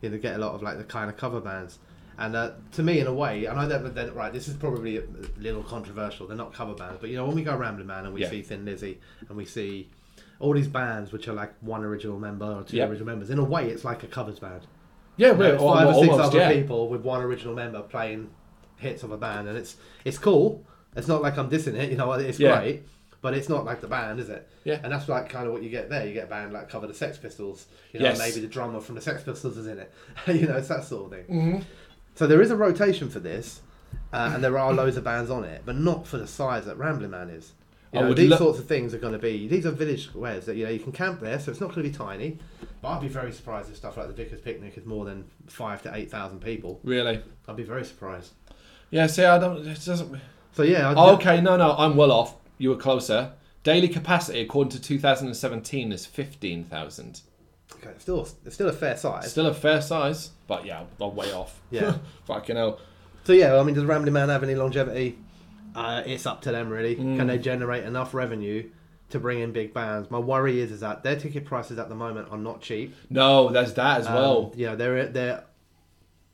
You 0.00 0.10
know, 0.10 0.18
get 0.18 0.36
a 0.36 0.38
lot 0.38 0.54
of 0.54 0.62
like 0.62 0.78
the 0.78 0.84
kind 0.84 1.10
of 1.10 1.16
cover 1.16 1.40
bands. 1.40 1.78
And 2.18 2.36
uh, 2.36 2.52
to 2.72 2.82
me, 2.82 3.00
in 3.00 3.06
a 3.06 3.12
way, 3.12 3.48
I 3.48 3.54
know 3.54 3.68
that, 3.68 3.94
they're, 3.94 4.12
right, 4.12 4.32
this 4.32 4.46
is 4.48 4.54
probably 4.54 4.98
a 4.98 5.02
little 5.38 5.62
controversial. 5.62 6.26
They're 6.26 6.36
not 6.36 6.52
cover 6.54 6.74
bands, 6.74 6.98
but 7.00 7.10
you 7.10 7.16
know, 7.16 7.26
when 7.26 7.34
we 7.34 7.42
go 7.42 7.56
Rambling 7.56 7.86
Man 7.88 8.04
and 8.04 8.14
we 8.14 8.20
Yeah. 8.22 8.30
see 8.30 8.42
Thin 8.42 8.64
Lizzy 8.64 9.00
and 9.28 9.36
we 9.36 9.44
see 9.44 9.88
all 10.38 10.52
these 10.52 10.68
bands 10.68 11.12
which 11.12 11.26
are 11.28 11.32
like 11.32 11.52
one 11.60 11.82
original 11.84 12.18
member 12.18 12.46
or 12.46 12.62
two 12.62 12.76
Yep. 12.76 12.90
original 12.90 13.06
members, 13.06 13.30
in 13.30 13.38
a 13.38 13.44
way, 13.44 13.68
it's 13.68 13.84
like 13.84 14.02
a 14.02 14.06
covers 14.06 14.38
band. 14.38 14.62
yeah, 15.16 15.28
You 15.32 15.34
know, 15.38 15.54
it's 15.54 15.62
five 15.62 15.86
or 15.88 15.94
six 15.94 16.08
almost, 16.10 16.28
other 16.28 16.38
yeah. 16.38 16.52
people 16.52 16.88
with 16.88 17.02
one 17.02 17.20
original 17.22 17.54
member 17.54 17.80
playing 17.82 18.30
hits 18.76 19.02
of 19.04 19.10
a 19.12 19.16
band, 19.16 19.48
and 19.48 19.56
it's 19.56 19.76
it's 20.04 20.18
cool. 20.18 20.64
It's 20.96 21.08
not 21.08 21.22
like 21.22 21.36
I'm 21.38 21.48
dissing 21.50 21.74
it, 21.74 21.90
you 21.90 21.96
know, 21.96 22.12
it's 22.12 22.38
Yeah. 22.40 22.58
great, 22.60 22.82
but 23.22 23.32
it's 23.34 23.48
not 23.48 23.64
like 23.64 23.80
the 23.80 23.86
band, 23.86 24.18
is 24.20 24.28
it? 24.28 24.48
Yeah. 24.64 24.80
And 24.82 24.92
that's 24.92 25.08
like 25.08 25.28
kind 25.28 25.46
of 25.46 25.52
what 25.52 25.62
you 25.62 25.70
get 25.70 25.88
there. 25.88 26.06
You 26.06 26.12
get 26.14 26.24
a 26.24 26.28
band 26.28 26.52
like 26.52 26.68
cover 26.68 26.86
the 26.86 26.94
Sex 26.94 27.16
Pistols, 27.16 27.66
you 27.92 28.00
know, 28.00 28.06
Yes. 28.06 28.18
maybe 28.18 28.40
the 28.40 28.52
drummer 28.52 28.80
from 28.80 28.96
the 28.96 29.00
Sex 29.00 29.22
Pistols 29.22 29.56
is 29.56 29.66
in 29.68 29.78
it. 29.78 29.92
you 30.26 30.46
know, 30.46 30.56
it's 30.56 30.68
that 30.68 30.84
sort 30.84 31.06
of 31.06 31.10
thing. 31.18 31.24
hmm 31.26 31.58
So 32.14 32.26
there 32.26 32.40
is 32.40 32.50
a 32.50 32.56
rotation 32.56 33.08
for 33.10 33.20
this, 33.20 33.60
uh, 34.12 34.30
and 34.34 34.42
there 34.44 34.56
are 34.58 34.72
loads 34.72 34.96
of 34.96 35.04
bands 35.04 35.30
on 35.30 35.44
it, 35.44 35.62
but 35.64 35.76
not 35.76 36.06
for 36.06 36.16
the 36.18 36.26
size 36.26 36.64
that 36.66 36.76
Rambling 36.78 37.10
Man 37.10 37.30
is. 37.30 37.52
You 37.92 38.00
know, 38.00 38.12
these 38.14 38.30
lo- 38.30 38.36
sorts 38.38 38.58
of 38.58 38.66
things 38.66 38.92
are 38.92 38.98
going 38.98 39.12
to 39.12 39.20
be. 39.20 39.46
These 39.46 39.66
are 39.66 39.70
village 39.70 40.06
squares 40.06 40.46
that 40.46 40.56
you 40.56 40.64
know 40.64 40.70
you 40.70 40.80
can 40.80 40.90
camp 40.90 41.20
there, 41.20 41.38
so 41.38 41.52
it's 41.52 41.60
not 41.60 41.72
going 41.72 41.84
to 41.84 41.90
be 41.90 41.96
tiny. 41.96 42.38
But 42.82 42.88
I'd 42.88 43.00
be 43.00 43.08
very 43.08 43.30
surprised 43.32 43.70
if 43.70 43.76
stuff 43.76 43.96
like 43.96 44.08
the 44.08 44.12
Vicar's 44.12 44.40
Picnic 44.40 44.76
is 44.76 44.84
more 44.84 45.04
than 45.04 45.24
five 45.46 45.80
to 45.82 45.94
eight 45.94 46.10
thousand 46.10 46.40
people. 46.40 46.80
Really? 46.82 47.22
I'd 47.46 47.56
be 47.56 47.62
very 47.62 47.84
surprised. 47.84 48.32
Yeah, 48.90 49.06
see, 49.06 49.24
I 49.24 49.38
don't, 49.38 49.64
it 49.64 49.84
doesn't. 49.84 50.20
So 50.54 50.64
yeah, 50.64 50.90
I'd, 50.90 50.96
Oh, 50.96 51.14
okay, 51.14 51.40
no, 51.40 51.56
no, 51.56 51.74
I'm 51.76 51.96
well 51.96 52.10
off. 52.12 52.34
You 52.58 52.70
were 52.70 52.76
closer. 52.76 53.32
Daily 53.62 53.88
capacity, 53.88 54.40
according 54.40 54.70
to 54.72 54.80
2017, 54.80 55.92
is 55.92 56.04
15,000. 56.04 57.20
It's 57.90 58.02
still 58.02 58.28
it's 58.44 58.54
still 58.54 58.68
a 58.68 58.72
fair 58.72 58.96
size. 58.96 59.30
Still 59.30 59.46
a 59.46 59.54
fair 59.54 59.80
size, 59.80 60.30
but 60.46 60.64
yeah, 60.66 60.84
I'm 61.00 61.14
way 61.16 61.32
off. 61.32 61.60
Yeah. 61.70 61.96
Fucking 62.26 62.56
hell. 62.56 62.80
So 63.24 63.32
yeah, 63.32 63.56
I 63.58 63.62
mean, 63.62 63.74
does 63.74 63.84
Rambling 63.84 64.12
Man 64.12 64.28
have 64.28 64.42
any 64.42 64.54
longevity? 64.54 65.18
Uh, 65.74 66.02
it's 66.06 66.26
up 66.26 66.42
to 66.42 66.52
them 66.52 66.68
really. 66.70 66.96
Mm. 66.96 67.16
Can 67.16 67.26
they 67.26 67.38
generate 67.38 67.84
enough 67.84 68.14
revenue 68.14 68.68
to 69.10 69.18
bring 69.18 69.40
in 69.40 69.52
big 69.52 69.72
bands? 69.74 70.10
My 70.10 70.18
worry 70.18 70.60
is 70.60 70.70
is 70.70 70.80
that 70.80 71.02
their 71.02 71.16
ticket 71.16 71.44
prices 71.44 71.78
at 71.78 71.88
the 71.88 71.94
moment 71.94 72.28
are 72.30 72.38
not 72.38 72.60
cheap. 72.60 72.94
No, 73.10 73.48
there's 73.50 73.74
that 73.74 74.00
as 74.00 74.06
well. 74.06 74.52
Um, 74.52 74.58
you 74.58 74.66
know, 74.66 74.76
they're 74.76 75.06
they're 75.06 75.44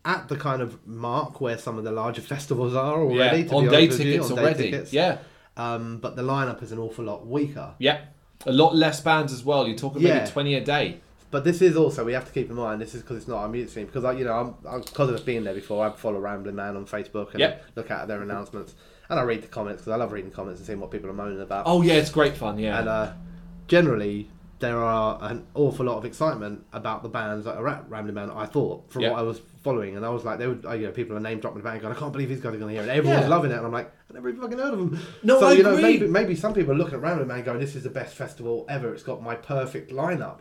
at 0.04 0.28
the 0.28 0.36
kind 0.36 0.62
of 0.62 0.86
mark 0.86 1.40
where 1.40 1.58
some 1.58 1.78
of 1.78 1.84
the 1.84 1.92
larger 1.92 2.22
festivals 2.34 2.74
are 2.74 3.00
already. 3.00 3.42
yeah, 3.42 3.52
on 3.54 3.68
day 3.68 3.86
with 3.88 3.98
you, 4.00 4.04
tickets 4.12 4.30
on 4.30 4.36
day 4.36 4.42
already. 4.42 4.70
tickets. 4.70 4.92
Yeah, 4.92 5.18
Um, 5.56 5.98
but 5.98 6.16
the 6.16 6.22
lineup 6.22 6.62
is 6.62 6.72
an 6.72 6.78
awful 6.78 7.04
lot 7.04 7.26
weaker. 7.26 7.74
yeah. 7.78 8.00
A 8.46 8.52
lot 8.52 8.74
less 8.74 9.02
bands 9.02 9.34
as 9.34 9.44
well. 9.44 9.68
You're 9.68 9.76
talking 9.76 10.00
Yeah. 10.00 10.20
maybe 10.20 10.30
20 10.30 10.54
a 10.54 10.64
day. 10.64 11.00
But 11.30 11.44
this 11.44 11.62
is 11.62 11.76
also 11.76 12.04
we 12.04 12.12
have 12.12 12.24
to 12.26 12.32
keep 12.32 12.50
in 12.50 12.56
mind. 12.56 12.80
This 12.80 12.94
is 12.94 13.02
because 13.02 13.18
it's 13.18 13.28
not 13.28 13.38
our 13.38 13.48
music 13.48 13.72
scene. 13.72 13.86
Because 13.86 14.04
I, 14.04 14.12
you 14.12 14.24
know, 14.24 14.56
I'm 14.68 14.80
because 14.80 15.10
of 15.10 15.24
being 15.24 15.44
there 15.44 15.54
before. 15.54 15.86
I 15.86 15.90
follow 15.92 16.18
Rambling 16.18 16.56
Man 16.56 16.76
on 16.76 16.86
Facebook 16.86 17.30
and 17.32 17.40
Yep. 17.40 17.64
look 17.76 17.90
at 17.90 18.08
their 18.08 18.20
announcements, 18.22 18.74
and 19.08 19.18
I 19.20 19.22
read 19.22 19.42
the 19.42 19.46
comments 19.46 19.82
because 19.82 19.92
I 19.92 19.96
love 19.96 20.10
reading 20.12 20.32
comments 20.32 20.58
and 20.60 20.66
seeing 20.66 20.80
what 20.80 20.90
people 20.90 21.08
are 21.08 21.12
moaning 21.14 21.40
about. 21.40 21.64
Oh, 21.66 21.82
yeah, 21.82 21.94
it's 21.94 22.10
great 22.10 22.36
fun, 22.36 22.58
yeah. 22.58 22.80
And 22.80 22.88
uh, 22.88 23.12
generally, 23.68 24.28
there 24.58 24.78
are 24.78 25.18
an 25.22 25.46
awful 25.54 25.86
lot 25.86 25.96
of 25.98 26.04
excitement 26.04 26.66
about 26.72 27.02
the 27.02 27.08
bands 27.08 27.44
that 27.46 27.56
are 27.56 27.68
at 27.68 27.88
Rambling 27.88 28.14
Man. 28.14 28.30
I 28.30 28.46
thought 28.46 28.90
from 28.90 29.02
Yeah. 29.02 29.10
what 29.12 29.20
I 29.20 29.22
was 29.22 29.40
following, 29.62 29.96
and 29.96 30.04
I 30.04 30.08
was 30.08 30.24
like, 30.24 30.38
they 30.38 30.46
would, 30.48 30.64
you 30.64 30.86
know, 30.86 30.90
people 30.90 31.16
are 31.16 31.20
name 31.20 31.38
dropping 31.38 31.58
the 31.62 31.64
band, 31.68 31.80
going, 31.80 31.94
I 31.94 31.98
can't 31.98 32.12
believe 32.12 32.28
these 32.28 32.40
guys 32.40 32.54
are 32.54 32.58
going 32.58 32.74
to 32.74 32.80
hear 32.82 32.90
it. 32.90 32.94
Everyone's 32.94 33.22
Yeah. 33.22 33.28
loving 33.28 33.52
it, 33.52 33.56
and 33.58 33.66
I'm 33.66 33.72
like, 33.72 33.92
I 34.10 34.14
never 34.14 34.28
even 34.30 34.40
fucking 34.40 34.58
heard 34.58 34.72
of 34.74 34.78
them. 34.80 35.00
No, 35.22 35.38
so 35.38 35.46
I 35.46 35.52
you 35.52 35.62
know, 35.62 35.70
agree. 35.74 35.82
maybe 35.82 36.06
maybe 36.08 36.34
some 36.34 36.52
people 36.54 36.72
are 36.72 36.76
looking 36.76 36.94
at 36.94 37.02
Rambling 37.02 37.28
Man, 37.28 37.44
going, 37.44 37.60
this 37.60 37.76
is 37.76 37.84
the 37.84 37.90
best 37.90 38.14
festival 38.16 38.66
ever. 38.68 38.92
It's 38.92 39.02
got 39.04 39.22
my 39.22 39.36
perfect 39.36 39.92
lineup. 39.92 40.40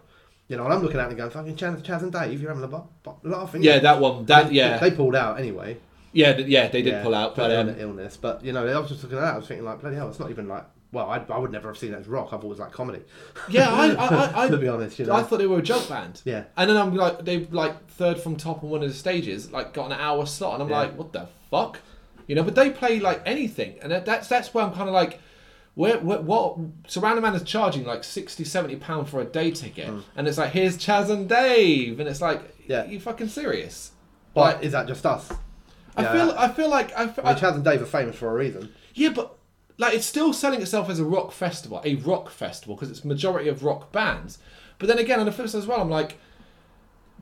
You 0.50 0.58
know, 0.58 0.66
and 0.66 0.74
I'm 0.74 0.82
looking 0.82 1.00
at 1.00 1.06
it 1.06 1.10
and 1.10 1.18
going, 1.18 1.30
fucking 1.30 1.56
Chas, 1.56 1.82
Chas 1.82 2.02
and 2.04 2.12
Dave, 2.12 2.42
you're 2.42 2.50
having 2.50 2.64
a 2.64 2.68
bu- 2.68 2.82
bu- 3.04 3.30
laughing. 3.30 3.64
yeah, 3.64 3.80
that 3.80 4.00
one. 4.02 4.26
That 4.26 4.50
They- 4.50 4.56
yeah, 4.56 4.78
They 4.80 4.92
pulled 4.92 5.16
out 5.16 5.40
anyway. 5.40 5.78
yeah, 6.12 6.34
th- 6.34 6.48
yeah. 6.48 6.68
They 6.68 6.82
did 6.82 6.92
Yeah, 6.94 7.04
pull 7.04 7.14
out, 7.16 7.36
but 7.36 7.52
an 7.52 7.70
um, 7.70 7.76
illness. 7.80 8.18
But 8.18 8.44
you 8.44 8.52
know, 8.52 8.66
I 8.68 8.78
was 8.80 8.90
just 8.90 9.04
looking 9.04 9.20
at 9.20 9.22
that. 9.22 9.36
I 9.36 9.38
was 9.38 9.48
thinking 9.48 9.64
like, 9.66 9.80
bloody 9.80 9.96
hell, 9.96 10.10
it's 10.10 10.20
not 10.20 10.30
even 10.32 10.48
like. 10.48 10.66
Well, 10.92 11.08
I, 11.08 11.24
I 11.32 11.38
would 11.38 11.52
never 11.52 11.68
have 11.68 11.78
seen 11.78 11.94
it 11.94 11.98
as 12.00 12.08
rock. 12.08 12.30
I've 12.34 12.44
always 12.44 12.58
was 12.58 12.66
like 12.66 12.72
comedy. 12.72 13.02
yeah, 13.48 13.70
I, 13.70 13.92
I, 13.94 14.46
I, 14.46 14.48
to 14.50 14.58
be 14.58 14.68
honest, 14.68 14.98
you 14.98 15.06
know. 15.06 15.14
I 15.14 15.22
thought 15.22 15.38
they 15.38 15.46
were 15.46 15.60
a 15.60 15.62
joke 15.62 15.88
band. 15.88 16.20
yeah, 16.26 16.46
And 16.58 16.68
then 16.68 16.78
I'm 16.78 16.96
like, 16.96 17.24
they 17.26 17.46
like 17.52 17.88
third 17.92 18.20
from 18.20 18.36
top 18.38 18.64
on 18.64 18.72
one 18.72 18.82
of 18.82 18.88
the 18.90 18.96
stages, 18.96 19.52
like 19.52 19.72
got 19.72 19.86
an 19.86 19.92
hour 20.00 20.26
slot, 20.26 20.56
and 20.56 20.64
I'm 20.64 20.70
Yeah. 20.70 20.80
like, 20.80 20.98
what 20.98 21.14
the 21.14 21.28
fuck, 21.52 21.78
you 22.26 22.34
know? 22.34 22.42
But 22.42 22.56
they 22.56 22.72
play 22.72 23.00
like 23.00 23.22
anything, 23.28 23.78
and 23.84 23.92
that's 23.92 24.28
that's 24.28 24.52
where 24.52 24.66
I'm 24.66 24.74
kind 24.74 24.90
of 24.90 24.96
like, 24.96 25.20
what? 25.80 26.58
Surrounding 26.88 27.22
Man 27.22 27.36
is 27.36 27.44
charging 27.44 27.86
like 27.86 28.04
60, 28.04 28.44
70 28.44 28.76
pound 28.78 29.08
for 29.08 29.22
a 29.22 29.26
day 29.26 29.52
ticket, 29.52 29.88
mm. 29.88 30.04
and 30.16 30.28
it's 30.28 30.38
like 30.38 30.52
here's 30.52 30.78
Chas 30.78 31.10
and 31.10 31.30
Dave, 31.30 32.00
and 32.00 32.10
it's 32.10 32.22
like. 32.22 32.42
Yeah. 32.68 32.86
you 32.86 33.00
fucking 33.00 33.30
serious? 33.30 33.92
but 34.34 34.56
Like, 34.56 34.64
is 34.64 34.74
that 34.74 34.88
just 34.88 35.06
us? 35.06 35.32
I 35.96 36.04
Yeah. 36.04 36.12
feel, 36.14 36.36
I 36.38 36.48
feel 36.50 36.70
like 36.70 36.96
I, 36.96 37.08
feel, 37.08 37.26
I 37.26 37.32
mean, 37.32 37.40
Chas 37.40 37.56
and 37.56 37.64
Dave 37.64 37.82
are 37.82 37.86
famous 37.86 38.16
for 38.16 38.30
a 38.30 38.34
reason. 38.34 38.72
yeah, 38.94 39.10
but 39.10 39.38
like 39.78 39.94
it's 39.96 40.06
still 40.06 40.34
selling 40.34 40.62
itself 40.62 40.90
as 40.90 41.00
a 41.00 41.06
rock 41.06 41.32
festival, 41.32 41.82
a 41.86 41.96
rock 41.96 42.30
festival 42.30 42.76
because 42.76 42.92
it's 42.92 43.06
majority 43.06 43.50
of 43.50 43.64
rock 43.64 43.92
bands. 43.92 44.38
But 44.78 44.88
then 44.88 45.00
again, 45.00 45.20
on 45.20 45.26
the 45.26 45.32
flip 45.32 45.50
side 45.50 45.60
as 45.60 45.68
well, 45.68 45.82
I'm 45.82 45.90
like, 45.90 46.18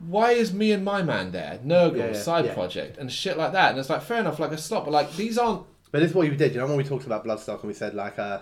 why 0.06 0.32
is 0.32 0.52
me 0.52 0.72
and 0.72 0.84
my 0.84 1.02
man 1.02 1.30
there? 1.32 1.60
Nurgle, 1.64 1.98
Yeah, 1.98 2.06
yeah, 2.08 2.12
side 2.12 2.52
project, 2.54 2.98
and 2.98 3.10
shit 3.10 3.36
like 3.36 3.52
that. 3.52 3.70
And 3.70 3.78
it's 3.78 3.90
like 3.90 4.02
fair 4.02 4.20
enough, 4.20 4.38
like 4.38 4.52
a 4.52 4.58
slot, 4.58 4.84
but 4.84 4.90
like 4.90 5.14
these 5.16 5.38
aren't. 5.38 5.62
But 5.90 6.02
it's 6.02 6.14
what 6.14 6.26
you 6.26 6.36
did. 6.36 6.52
You 6.54 6.60
know, 6.60 6.66
when 6.66 6.76
we 6.76 6.84
talked 6.84 7.06
about 7.06 7.24
Bloodstock 7.24 7.60
and 7.60 7.68
we 7.68 7.74
said 7.74 7.94
like, 7.94 8.18
uh, 8.18 8.40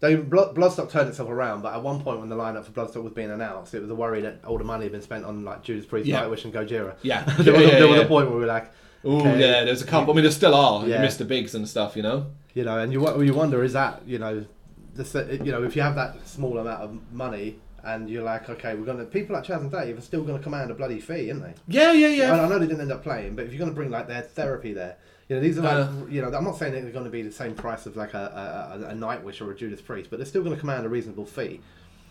they, 0.00 0.16
Bloodstock 0.16 0.90
turned 0.90 1.08
itself 1.08 1.28
around. 1.30 1.62
But 1.62 1.74
at 1.74 1.82
one 1.82 2.02
point, 2.02 2.20
when 2.20 2.28
the 2.28 2.36
lineup 2.36 2.64
for 2.64 2.72
Bloodstock 2.72 3.02
was 3.02 3.12
being 3.12 3.30
announced, 3.30 3.74
it 3.74 3.80
was 3.80 3.90
a 3.90 3.94
worry 3.94 4.20
that 4.22 4.44
all 4.44 4.58
the 4.58 4.64
money 4.64 4.84
had 4.84 4.92
been 4.92 5.02
spent 5.02 5.24
on 5.24 5.44
like 5.44 5.62
Judas 5.62 5.86
Priest, 5.86 6.06
Yeah. 6.06 6.22
Nightwish, 6.22 6.44
and 6.44 6.52
Gojira. 6.52 6.96
Yeah, 7.02 7.22
there 7.38 7.54
was, 7.54 7.62
yeah, 7.62 7.68
a, 7.68 7.78
there 7.78 7.88
was 7.88 8.00
a 8.00 8.06
point 8.06 8.28
where 8.28 8.36
we 8.36 8.42
were 8.42 8.46
like, 8.46 8.70
oh 9.04 9.20
okay, 9.20 9.40
yeah. 9.40 9.64
There's 9.64 9.82
a 9.82 9.86
couple. 9.86 10.12
I 10.12 10.16
mean, 10.16 10.24
there 10.24 10.32
still 10.32 10.54
are. 10.54 10.86
Yeah. 10.86 11.04
Mr. 11.04 11.26
Biggs 11.26 11.54
and 11.54 11.68
stuff, 11.68 11.96
you 11.96 12.02
know. 12.02 12.26
you 12.54 12.64
know, 12.64 12.78
and 12.78 12.92
you 12.92 13.22
you 13.22 13.32
wonder 13.32 13.62
is 13.62 13.72
that 13.72 14.02
you 14.06 14.18
know, 14.18 14.44
the, 14.94 15.40
you 15.44 15.52
know, 15.52 15.62
if 15.62 15.76
you 15.76 15.82
have 15.82 15.94
that 15.94 16.26
small 16.26 16.58
amount 16.58 16.82
of 16.82 17.12
money. 17.12 17.58
And 17.84 18.10
you're 18.10 18.24
like, 18.24 18.50
okay, 18.50 18.74
we're 18.74 18.84
gonna. 18.84 19.04
People 19.04 19.36
like 19.36 19.44
Chas 19.44 19.62
and 19.62 19.70
Dave 19.70 19.96
are 19.96 20.00
still 20.00 20.24
gonna 20.24 20.40
command 20.40 20.72
a 20.72 20.74
bloody 20.74 20.98
fee, 20.98 21.30
aren't 21.30 21.44
they? 21.44 21.54
Yeah, 21.68 21.92
yeah, 21.92 22.08
yeah. 22.08 22.32
I, 22.32 22.44
I 22.44 22.48
know 22.48 22.58
they 22.58 22.66
didn't 22.66 22.80
end 22.80 22.90
up 22.90 23.04
playing, 23.04 23.36
but 23.36 23.44
if 23.44 23.52
you're 23.52 23.60
going 23.60 23.70
to 23.70 23.76
bring 23.76 23.92
like 23.92 24.08
their 24.08 24.22
therapy 24.22 24.72
there, 24.72 24.96
you 25.28 25.36
know 25.36 25.42
these 25.42 25.58
are 25.58 25.62
like 25.62 25.72
Uh. 25.72 26.06
you 26.08 26.22
know 26.22 26.28
I'm 26.28 26.44
not 26.44 26.56
saying 26.56 26.72
they're 26.72 26.90
going 26.90 27.04
to 27.04 27.10
be 27.10 27.22
the 27.22 27.32
same 27.32 27.54
price 27.54 27.86
of 27.86 27.96
like 27.96 28.14
a, 28.14 28.78
a, 28.86 28.90
a, 28.90 28.94
Nightwish 28.94 29.40
or 29.40 29.50
a 29.50 29.56
Judas 29.56 29.80
Priest, 29.80 30.10
but 30.10 30.18
they're 30.18 30.26
still 30.26 30.42
going 30.42 30.54
to 30.54 30.60
command 30.60 30.86
a 30.86 30.88
reasonable 30.88 31.26
fee. 31.26 31.60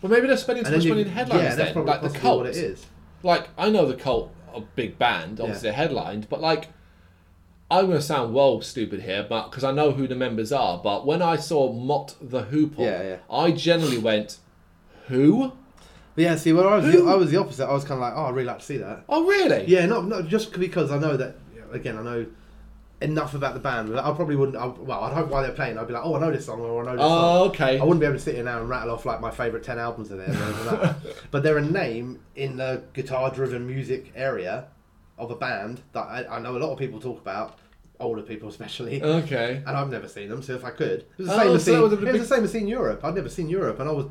Well, 0.02 0.12
maybe 0.12 0.26
they're 0.26 0.36
spending 0.36 0.64
too 0.64 0.72
much 0.72 0.86
money 0.86 1.02
in 1.02 1.08
headlines 1.08 1.42
yeah, 1.42 1.54
that's 1.54 1.72
probably 1.72 1.92
like 1.92 2.02
the 2.02 2.18
cult. 2.18 2.38
what 2.38 2.46
it 2.46 2.56
is. 2.56 2.86
Like 3.22 3.48
I 3.56 3.70
know 3.70 3.86
the 3.86 3.94
cult 3.94 4.32
a 4.54 4.60
big 4.60 4.98
band, 4.98 5.40
obviously 5.40 5.68
they're 5.68 5.76
headlined, 5.76 6.28
but 6.28 6.40
like 6.40 6.68
I'm 7.70 7.86
going 7.86 7.98
to 7.98 8.02
sound 8.02 8.32
well 8.32 8.60
stupid 8.60 9.02
here, 9.02 9.26
but 9.28 9.50
because 9.50 9.64
I 9.64 9.72
know 9.72 9.90
who 9.90 10.06
the 10.06 10.14
members 10.14 10.52
are. 10.52 10.78
But 10.78 11.04
when 11.04 11.20
I 11.20 11.36
saw 11.36 11.72
Mott 11.72 12.14
the 12.20 12.44
Hoople, 12.44 12.78
Yeah, 12.78 13.02
yeah. 13.02 13.16
I 13.28 13.50
generally 13.50 13.98
went, 13.98 14.38
"Who? 15.08 15.52
But 16.14 16.22
yeah, 16.22 16.36
see, 16.36 16.52
where 16.52 16.68
I 16.68 16.76
was, 16.76 16.92
the, 16.92 17.04
I 17.04 17.14
was 17.14 17.30
the 17.30 17.38
opposite. 17.38 17.66
I 17.66 17.72
was 17.72 17.84
kind 17.84 17.94
of 17.94 18.00
like, 18.00 18.14
oh, 18.16 18.26
I'd 18.26 18.34
really 18.34 18.46
like 18.46 18.60
to 18.60 18.64
see 18.64 18.76
that. 18.78 19.04
Oh, 19.08 19.26
really? 19.26 19.64
Yeah, 19.66 19.84
not 19.86 20.06
not 20.06 20.28
just 20.28 20.52
because 20.58 20.90
I 20.90 20.98
know 20.98 21.16
that. 21.16 21.36
Again, 21.72 21.98
I 21.98 22.02
know 22.02 22.26
enough 23.02 23.34
about 23.34 23.54
the 23.54 23.60
band. 23.60 23.94
I 23.98 24.12
probably 24.14 24.36
wouldn't. 24.36 24.56
I, 24.56 24.66
well, 24.66 25.04
I'd 25.04 25.12
hope 25.12 25.28
while 25.28 25.42
they're 25.42 25.52
playing, 25.52 25.76
I'd 25.78 25.86
be 25.86 25.92
like, 25.92 26.02
oh, 26.04 26.14
I 26.16 26.20
know 26.20 26.30
this 26.32 26.46
song 26.46 26.60
or 26.60 26.82
I 26.82 26.86
know 26.86 26.92
this 26.92 27.00
song. 27.00 27.24
Oh, 27.24 27.44
okay. 27.48 27.78
I 27.78 27.82
wouldn't 27.82 28.00
be 28.00 28.06
able 28.06 28.16
to 28.16 28.22
sit 28.22 28.34
here 28.36 28.44
now 28.44 28.58
and 28.60 28.68
rattle 28.68 28.92
off 28.92 29.04
like 29.04 29.20
my 29.20 29.30
favourite 29.30 29.64
10 29.64 29.78
albums 29.78 30.10
of 30.10 30.18
theirs. 30.18 30.36
or 30.38 30.42
anything 30.44 30.66
like 30.66 30.80
that. 30.80 30.96
but 31.30 31.42
they're 31.42 31.58
a 31.58 31.62
name 31.64 32.20
in 32.34 32.56
the 32.56 32.82
guitar 32.94 33.30
driven 33.30 33.66
music 33.66 34.12
area 34.16 34.68
of 35.18 35.30
a 35.30 35.36
band 35.36 35.80
that 35.92 36.02
I, 36.04 36.36
I 36.36 36.38
know 36.40 36.56
a 36.56 36.58
lot 36.58 36.72
of 36.72 36.78
people 36.78 37.00
talk 37.00 37.18
about, 37.20 37.58
older 38.00 38.22
people 38.22 38.48
especially. 38.48 39.02
Okay. 39.02 39.62
and 39.66 39.76
I've 39.76 39.90
never 39.90 40.08
seen 40.08 40.28
them, 40.28 40.42
so 40.42 40.54
if 40.54 40.64
I 40.64 40.70
could. 40.70 41.00
It 41.00 41.08
was 41.18 41.26
the 41.28 41.34
Oh, 41.34 41.38
same 41.38 41.54
as 41.56 41.64
so 41.64 41.70
seeing, 41.72 41.78
it 41.78 41.82
was 41.82 41.98
big- 42.12 42.20
the 42.20 42.26
same 42.26 42.44
as 42.44 42.52
seeing 42.52 42.68
Europe. 42.68 43.04
I'd 43.04 43.14
never 43.14 43.28
seen 43.28 43.48
Europe, 43.48 43.78
and 43.80 43.88
I 43.88 43.92
was 43.92 44.06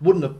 wouldn't 0.00 0.24
have 0.24 0.36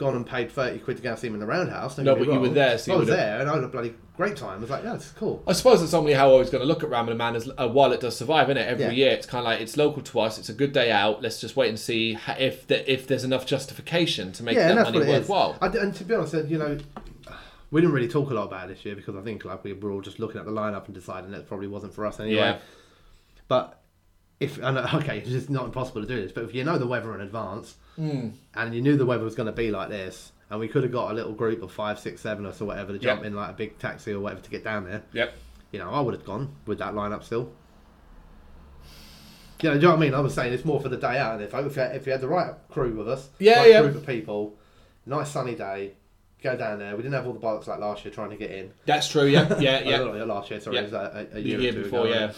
gone 0.00 0.16
and 0.16 0.26
paid 0.26 0.50
30 0.50 0.78
quid 0.80 0.96
to 0.96 1.02
go 1.02 1.10
and 1.10 1.18
see 1.18 1.26
him 1.28 1.34
in 1.34 1.40
the 1.40 1.46
Roundhouse. 1.46 1.98
No, 1.98 2.16
but 2.16 2.26
you 2.26 2.40
were 2.40 2.48
there, 2.48 2.78
so 2.78 2.92
you 2.92 2.96
I 2.96 3.00
was 3.00 3.08
there, 3.08 3.38
and 3.40 3.48
I 3.50 3.54
had 3.54 3.62
a 3.64 3.68
bloody 3.68 3.94
great 4.16 4.34
time. 4.36 4.56
I 4.56 4.60
was 4.60 4.70
like, 4.70 4.82
yeah, 4.82 4.94
it's 4.94 5.10
cool. 5.12 5.42
I 5.46 5.52
suppose 5.52 5.80
that's 5.80 5.92
only 5.94 6.14
how 6.14 6.34
I 6.34 6.38
was 6.38 6.48
going 6.50 6.62
to 6.62 6.66
look 6.66 6.82
at 6.82 6.88
Rambling 6.88 7.18
Man 7.18 7.36
as 7.36 7.50
uh, 7.58 7.68
while 7.68 7.92
it 7.92 8.00
does 8.00 8.16
survive, 8.16 8.48
isn't 8.48 8.56
it? 8.56 8.66
Every 8.66 8.86
Yeah. 8.86 8.90
year, 8.92 9.10
it's 9.10 9.26
kind 9.26 9.40
of 9.40 9.44
like 9.44 9.60
it's 9.60 9.76
local 9.76 10.02
to 10.02 10.20
us. 10.20 10.38
It's 10.38 10.48
a 10.48 10.54
good 10.54 10.72
day 10.72 10.90
out. 10.90 11.22
Let's 11.22 11.38
just 11.38 11.54
wait 11.54 11.68
and 11.68 11.78
see 11.78 12.18
if 12.38 12.66
the, 12.66 12.90
if 12.90 13.06
there's 13.06 13.24
enough 13.24 13.44
justification 13.46 14.32
to 14.32 14.42
make 14.42 14.56
yeah, 14.56 14.68
that 14.72 14.84
money 14.84 14.98
what 14.98 15.06
it 15.06 15.10
is. 15.10 15.20
worthwhile. 15.20 15.58
I 15.60 15.68
d 15.68 15.78
and 15.78 15.94
to 15.94 16.04
be 16.04 16.14
honest, 16.14 16.34
uh, 16.34 16.44
you 16.44 16.56
know, 16.58 16.78
we 17.70 17.80
didn't 17.82 17.94
really 17.94 18.08
talk 18.08 18.30
a 18.30 18.34
lot 18.34 18.44
about 18.44 18.70
it 18.70 18.74
this 18.74 18.84
year 18.86 18.96
because 18.96 19.16
I 19.16 19.20
think 19.20 19.44
like 19.44 19.62
we 19.64 19.74
were 19.74 19.90
all 19.92 20.00
just 20.00 20.18
looking 20.18 20.40
at 20.40 20.46
the 20.46 20.52
lineup 20.52 20.86
and 20.86 20.94
deciding 20.94 21.30
that 21.32 21.46
probably 21.46 21.68
wasn't 21.68 21.92
for 21.94 22.06
us 22.06 22.18
anyway. 22.20 22.36
Yeah. 22.40 22.58
But 23.48 23.79
if 24.40 24.58
and 24.58 24.78
uh, 24.78 24.88
okay, 24.94 25.18
it's 25.18 25.28
just 25.30 25.50
not 25.50 25.66
impossible 25.66 26.00
to 26.02 26.08
do 26.08 26.20
this. 26.20 26.32
But 26.32 26.44
if 26.44 26.54
you 26.54 26.64
know 26.64 26.78
the 26.78 26.86
weather 26.86 27.14
in 27.14 27.20
advance 27.20 27.76
Mm. 27.98 28.32
and 28.54 28.74
you 28.74 28.80
knew 28.80 28.96
the 28.96 29.04
weather 29.04 29.24
was 29.24 29.34
going 29.34 29.46
to 29.48 29.52
be 29.52 29.70
like 29.70 29.90
this, 29.90 30.32
and 30.48 30.58
we 30.58 30.68
could 30.68 30.82
have 30.84 30.92
got 30.92 31.10
a 31.10 31.14
little 31.14 31.32
group 31.32 31.62
of 31.62 31.70
five, 31.70 31.98
six, 31.98 32.22
seven, 32.22 32.46
us 32.46 32.54
or 32.56 32.58
so 32.60 32.64
whatever 32.64 32.92
to 32.94 32.98
jump 32.98 33.20
Yeah. 33.20 33.26
in 33.26 33.34
like 33.34 33.50
a 33.50 33.52
big 33.52 33.78
taxi 33.78 34.12
or 34.12 34.20
whatever 34.20 34.40
to 34.40 34.48
get 34.50 34.64
down 34.64 34.84
there, 34.86 35.02
Yep. 35.12 35.34
you 35.72 35.78
know, 35.80 35.90
I 35.90 36.00
would 36.00 36.14
have 36.14 36.24
gone 36.24 36.54
with 36.66 36.78
that 36.78 36.94
lineup 36.94 37.22
still. 37.24 37.52
Yeah, 39.60 39.72
do 39.72 39.76
you 39.76 39.82
know 39.82 39.88
what 39.90 39.96
I 39.96 40.00
mean? 40.00 40.14
I 40.14 40.20
was 40.20 40.32
saying 40.32 40.54
it's 40.54 40.64
more 40.64 40.80
for 40.80 40.88
the 40.88 40.96
day 40.96 41.18
out. 41.18 41.34
And 41.34 41.42
if 41.42 41.52
if 41.52 41.76
you 41.76 41.82
had, 41.82 41.94
if 41.96 42.06
you 42.06 42.12
had 42.12 42.22
the 42.22 42.28
right 42.28 42.54
crew 42.70 42.94
with 42.94 43.08
us, 43.08 43.28
Yeah, 43.38 43.58
right 43.58 43.70
yeah. 43.70 43.82
group 43.82 43.96
of 43.96 44.06
people, 44.06 44.54
nice 45.04 45.30
sunny 45.30 45.54
day, 45.54 45.92
go 46.42 46.56
down 46.56 46.78
there. 46.78 46.96
We 46.96 47.02
didn't 47.02 47.14
have 47.14 47.26
all 47.26 47.34
the 47.34 47.40
bollocks 47.40 47.66
like 47.66 47.78
last 47.80 48.02
year 48.06 48.14
trying 48.14 48.30
to 48.30 48.36
get 48.36 48.50
in. 48.50 48.70
That's 48.86 49.08
true. 49.08 49.24
Yeah. 49.26 49.54
Yeah. 49.60 49.80
Yeah. 49.80 49.98
last 50.24 50.50
year, 50.50 50.60
sorry, 50.60 50.76
Yeah. 50.76 50.82
it 50.82 50.84
was 50.84 50.92
a, 50.94 51.26
a, 51.34 51.38
year, 51.40 51.60
year 51.60 51.72
before. 51.74 52.06
ago, 52.06 52.14
Yeah. 52.14 52.32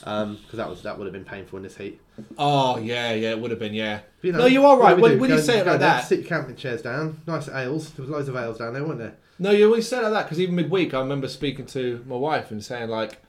Because 0.00 0.38
that 0.54 0.68
was 0.68 0.82
that 0.82 0.98
would 0.98 1.04
have 1.04 1.12
been 1.12 1.24
painful 1.24 1.58
in 1.58 1.62
this 1.62 1.76
heat. 1.76 2.00
Oh 2.38 2.78
yeah. 2.78 3.12
Yeah. 3.12 3.30
It 3.30 3.40
would 3.40 3.50
have 3.50 3.60
been. 3.60 3.74
Yeah. 3.74 4.00
But, 4.20 4.26
you 4.26 4.32
know, 4.32 4.38
no, 4.40 4.46
you 4.46 4.64
are 4.66 4.78
right. 4.78 4.98
When, 4.98 5.12
do? 5.12 5.18
when 5.18 5.30
you 5.30 5.38
say 5.38 5.58
it 5.58 5.66
like 5.66 5.80
that, 5.80 6.04
sit 6.06 6.20
your 6.20 6.28
camping 6.28 6.56
chairs 6.56 6.82
down, 6.82 7.20
nice 7.26 7.48
ales. 7.48 7.90
There 7.92 8.02
was 8.02 8.10
loads 8.10 8.28
of 8.28 8.36
ales 8.36 8.58
down 8.58 8.74
there, 8.74 8.84
weren't 8.84 8.98
there? 8.98 9.16
No, 9.38 9.50
you 9.50 9.66
always 9.66 9.88
say 9.88 9.98
it 9.98 10.02
like 10.02 10.12
that 10.12 10.22
because 10.24 10.40
even 10.40 10.54
midweek, 10.54 10.92
I 10.92 11.00
remember 11.00 11.28
speaking 11.28 11.66
to 11.66 12.04
my 12.06 12.16
wife 12.16 12.50
and 12.50 12.62
saying 12.62 12.90
like, 12.90 13.22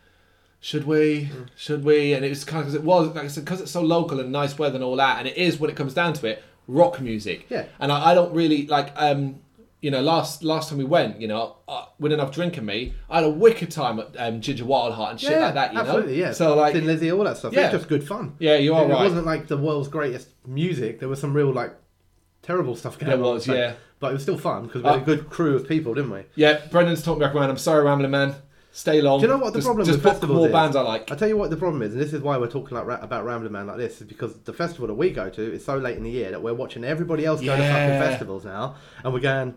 "Should 0.59 0.85
we? 0.85 1.29
Mm. 1.33 1.47
Should 1.55 1.83
we?" 1.83 2.13
And 2.13 2.25
it 2.25 2.29
was 2.29 2.43
kind 2.43 2.59
of 2.59 2.65
because 2.65 2.75
it 2.75 2.83
was 2.83 3.07
like 3.15 3.25
I 3.25 3.27
said 3.27 3.45
because 3.45 3.61
it's 3.61 3.71
so 3.71 3.81
local 3.81 4.19
and 4.19 4.31
nice 4.31 4.57
weather 4.57 4.75
and 4.75 4.83
all 4.83 4.97
that, 4.97 5.19
and 5.19 5.27
it 5.27 5.37
is 5.37 5.59
when 5.59 5.69
it 5.69 5.75
comes 5.75 5.93
down 5.93 6.13
to 6.13 6.27
it, 6.27 6.43
rock 6.67 6.99
music. 6.99 7.45
Yeah. 7.49 7.65
And 7.79 7.91
I, 7.91 8.11
I 8.11 8.13
don't 8.13 8.33
really 8.33 8.67
like. 8.67 8.91
um 8.95 9.39
you 9.81 9.89
know, 9.91 10.01
last 10.01 10.43
last 10.43 10.69
time 10.69 10.77
we 10.77 10.83
went, 10.83 11.19
you 11.19 11.27
know, 11.27 11.57
uh, 11.67 11.85
with 11.99 12.11
enough 12.11 12.31
drinking 12.31 12.65
me, 12.65 12.93
I 13.09 13.15
had 13.15 13.23
a 13.25 13.29
wicked 13.29 13.71
time 13.71 13.99
at 13.99 14.09
um, 14.17 14.39
Ginger 14.39 14.63
Wildheart 14.65 15.11
and 15.11 15.19
shit 15.19 15.39
like 15.41 15.55
that. 15.55 15.73
You 15.73 15.79
absolutely, 15.79 16.17
know, 16.19 16.25
yeah. 16.27 16.31
So 16.33 16.55
like, 16.55 16.73
Thin 16.73 16.85
Lizzy, 16.85 17.11
all 17.11 17.23
that 17.23 17.37
stuff. 17.37 17.53
Yeah. 17.53 17.61
It 17.61 17.73
was 17.73 17.81
just 17.81 17.89
good 17.89 18.07
fun. 18.07 18.35
yeah, 18.39 18.57
you 18.57 18.73
are 18.75 18.85
it 18.85 18.89
right. 18.89 19.03
wasn't 19.03 19.25
like 19.25 19.47
the 19.47 19.57
world's 19.57 19.87
greatest 19.87 20.27
music. 20.45 20.99
There 20.99 21.09
was 21.09 21.19
some 21.19 21.33
real 21.33 21.51
like 21.51 21.73
terrible 22.43 22.75
stuff 22.75 22.97
going 22.99 23.09
There 23.09 23.17
on. 23.25 23.33
was, 23.33 23.45
so- 23.45 23.53
yeah. 23.55 23.73
But 23.99 24.09
it 24.09 24.13
was 24.13 24.23
still 24.23 24.37
fun 24.37 24.65
because 24.65 24.81
we 24.81 24.89
had 24.89 24.99
Uh, 24.99 25.01
a 25.03 25.05
good 25.05 25.29
crew 25.29 25.55
of 25.55 25.67
people, 25.67 25.93
didn't 25.93 26.09
we? 26.09 26.23
Yeah, 26.33 26.59
Brendan's 26.71 27.03
talking 27.03 27.19
back 27.19 27.35
around. 27.35 27.51
I'm 27.51 27.57
sorry, 27.57 27.83
rambling 27.83 28.09
man. 28.09 28.33
Stay 28.73 29.01
long. 29.01 29.19
Do 29.19 29.25
you 29.27 29.33
know 29.33 29.37
what 29.37 29.51
the 29.51 29.59
just, 29.59 29.65
problem 29.67 29.85
just 29.85 30.01
with 30.01 30.21
book 30.21 30.29
more 30.29 30.47
is? 30.47 30.53
bands 30.53 30.75
I 30.77 30.81
like. 30.81 31.11
I 31.11 31.15
tell 31.15 31.27
you 31.27 31.35
what 31.35 31.49
the 31.49 31.57
problem 31.57 31.81
is, 31.81 31.91
and 31.91 32.01
this 32.01 32.13
is 32.13 32.21
why 32.21 32.37
we're 32.37 32.47
talking 32.49 32.77
like, 32.77 33.01
about 33.01 33.25
Rambling 33.25 33.51
Man 33.51 33.67
like 33.67 33.77
this, 33.77 33.99
is 33.99 34.07
because 34.07 34.33
the 34.39 34.53
festival 34.53 34.87
that 34.87 34.93
we 34.93 35.09
go 35.09 35.29
to 35.29 35.53
is 35.53 35.65
so 35.65 35.77
late 35.77 35.97
in 35.97 36.03
the 36.03 36.09
year 36.09 36.31
that 36.31 36.41
we're 36.41 36.53
watching 36.53 36.85
everybody 36.85 37.25
else 37.25 37.41
go 37.41 37.55
to 37.55 37.61
fucking 37.61 37.99
festivals 37.99 38.45
now, 38.45 38.75
and 39.03 39.13
we're 39.13 39.19
going, 39.19 39.55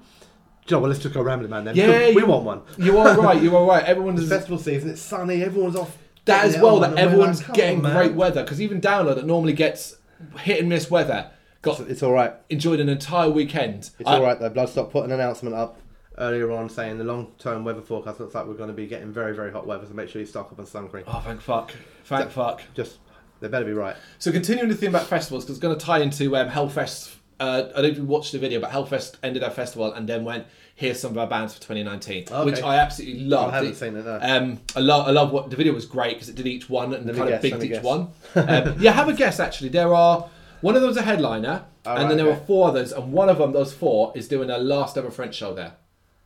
Joe, 0.67 0.81
well, 0.81 0.89
let's 0.91 1.01
just 1.01 1.15
go 1.15 1.23
Rambling 1.23 1.51
Man 1.51 1.65
then. 1.65 1.77
Yeah, 1.77 1.87
because 1.87 2.15
we 2.17 2.23
you- 2.23 2.27
want 2.27 2.45
one. 2.45 2.63
You 2.77 2.99
are 2.99 3.17
right. 3.21 3.41
You 3.41 3.57
are 3.57 3.65
right. 3.65 3.83
It's 3.83 3.91
Everyone's 3.91 4.29
festival 4.29 4.59
season, 4.59 4.91
it's 4.91 5.01
sunny, 5.03 5.45
everyone's 5.45 5.77
off. 5.77 5.97
that 6.25 6.45
as 6.47 6.59
well 6.59 6.81
that 6.81 6.97
everyone's 6.99 7.47
like, 7.47 7.55
getting 7.57 7.87
on, 7.87 7.93
great 7.93 8.15
weather 8.15 8.43
because 8.43 8.61
even 8.61 8.81
download 8.81 9.15
that 9.15 9.27
normally 9.27 9.53
gets 9.53 9.97
hit 10.41 10.59
and 10.59 10.69
miss 10.69 10.91
weather 10.91 11.31
got 11.63 11.79
It's 11.81 12.03
all 12.03 12.13
right. 12.13 12.35
enjoyed 12.49 12.81
an 12.81 12.89
entire 12.89 13.31
weekend. 13.31 13.91
It's 13.99 14.09
I- 14.09 14.17
all 14.17 14.23
right 14.23 14.41
though. 14.41 14.51
Bloodstock 14.51 14.91
put 14.91 15.05
an 15.05 15.13
announcement 15.13 15.55
up 15.55 15.79
earlier 16.19 16.51
on 16.53 16.69
saying 16.69 16.99
the 16.99 17.05
long-term 17.05 17.65
weather 17.65 17.81
forecast 17.83 18.21
looks 18.21 18.35
like 18.35 18.47
we're 18.47 18.55
going 18.55 18.69
to 18.69 18.75
be 18.75 18.87
getting 18.87 19.13
very, 19.13 19.35
very 19.35 19.51
hot 19.53 19.67
weather. 19.67 19.87
So 19.87 19.95
make 19.95 20.09
sure 20.09 20.21
you 20.21 20.27
stock 20.27 20.51
up 20.53 20.59
on 20.59 20.67
sun 20.67 20.89
cream. 20.89 21.05
Oh, 21.07 21.21
thank 21.25 21.41
fuck, 21.41 21.73
thank 22.05 22.31
fuck. 22.31 22.63
Just 22.75 22.99
they 23.41 23.49
better 23.49 23.65
be 23.65 23.73
right. 23.73 23.97
So 24.19 24.31
continuing 24.33 24.69
the 24.69 24.77
theme 24.77 24.95
about 24.95 25.07
festivals 25.07 25.45
because 25.45 25.57
it's 25.57 25.63
going 25.63 25.77
to 25.79 25.85
tie 25.85 25.99
into 26.01 26.37
um, 26.37 26.49
Hellfest. 26.49 27.17
Uh, 27.41 27.65
I 27.71 27.73
don't 27.75 27.83
know 27.83 27.89
if 27.89 27.97
you 27.97 28.05
watched 28.05 28.31
the 28.33 28.39
video, 28.39 28.61
but 28.61 28.71
Hellfest 28.71 29.17
ended 29.25 29.43
our 29.43 29.51
festival 29.51 29.93
and 29.93 30.09
then 30.09 30.25
went, 30.25 30.47
"Here's 30.77 31.01
some 31.01 31.11
of 31.11 31.19
our 31.19 31.27
bands 31.27 31.53
for 31.53 31.61
2019," 31.61 32.27
Okay. 32.31 32.45
which 32.45 32.63
I 32.63 32.77
absolutely 32.77 33.25
loved. 33.25 33.53
I 33.53 33.57
haven't 33.57 33.71
It- 33.73 33.77
seen 33.77 33.97
it. 33.97 34.05
No. 34.05 34.19
Um, 34.23 34.61
I 34.77 34.81
love, 34.81 35.09
I 35.09 35.11
love 35.11 35.33
what 35.33 35.51
the 35.51 35.57
video 35.57 35.73
was 35.73 35.85
great 35.85 36.15
because 36.15 36.29
it 36.29 36.37
did 36.37 36.47
each 36.47 36.71
one 36.71 36.95
and 36.95 37.07
Let 37.07 37.17
kind 37.17 37.31
of 37.35 37.43
bigged 37.43 37.63
each 37.65 37.71
guess. 37.73 37.83
one. 37.85 38.09
Um, 38.37 38.77
yeah, 38.79 38.93
have 38.93 39.09
a 39.09 39.13
guess. 39.15 39.41
Actually, 39.41 39.71
there 39.71 39.93
are 39.93 40.29
one 40.61 40.77
of 40.77 40.81
them 40.81 40.89
was 40.89 40.97
a 40.97 41.03
headliner, 41.03 41.65
Oh, 41.85 41.91
and 41.91 42.03
right, 42.05 42.09
then 42.09 42.17
there 42.19 42.27
okay. 42.29 42.39
were 42.39 42.47
four 42.47 42.69
others, 42.69 42.93
and 42.93 43.13
one 43.13 43.29
of 43.29 43.39
them, 43.39 43.53
those 43.53 43.73
four, 43.75 44.13
is 44.15 44.29
doing 44.29 44.49
a 44.49 44.57
last 44.59 44.97
ever 44.97 45.11
French 45.11 45.35
show 45.35 45.53
there. 45.55 45.73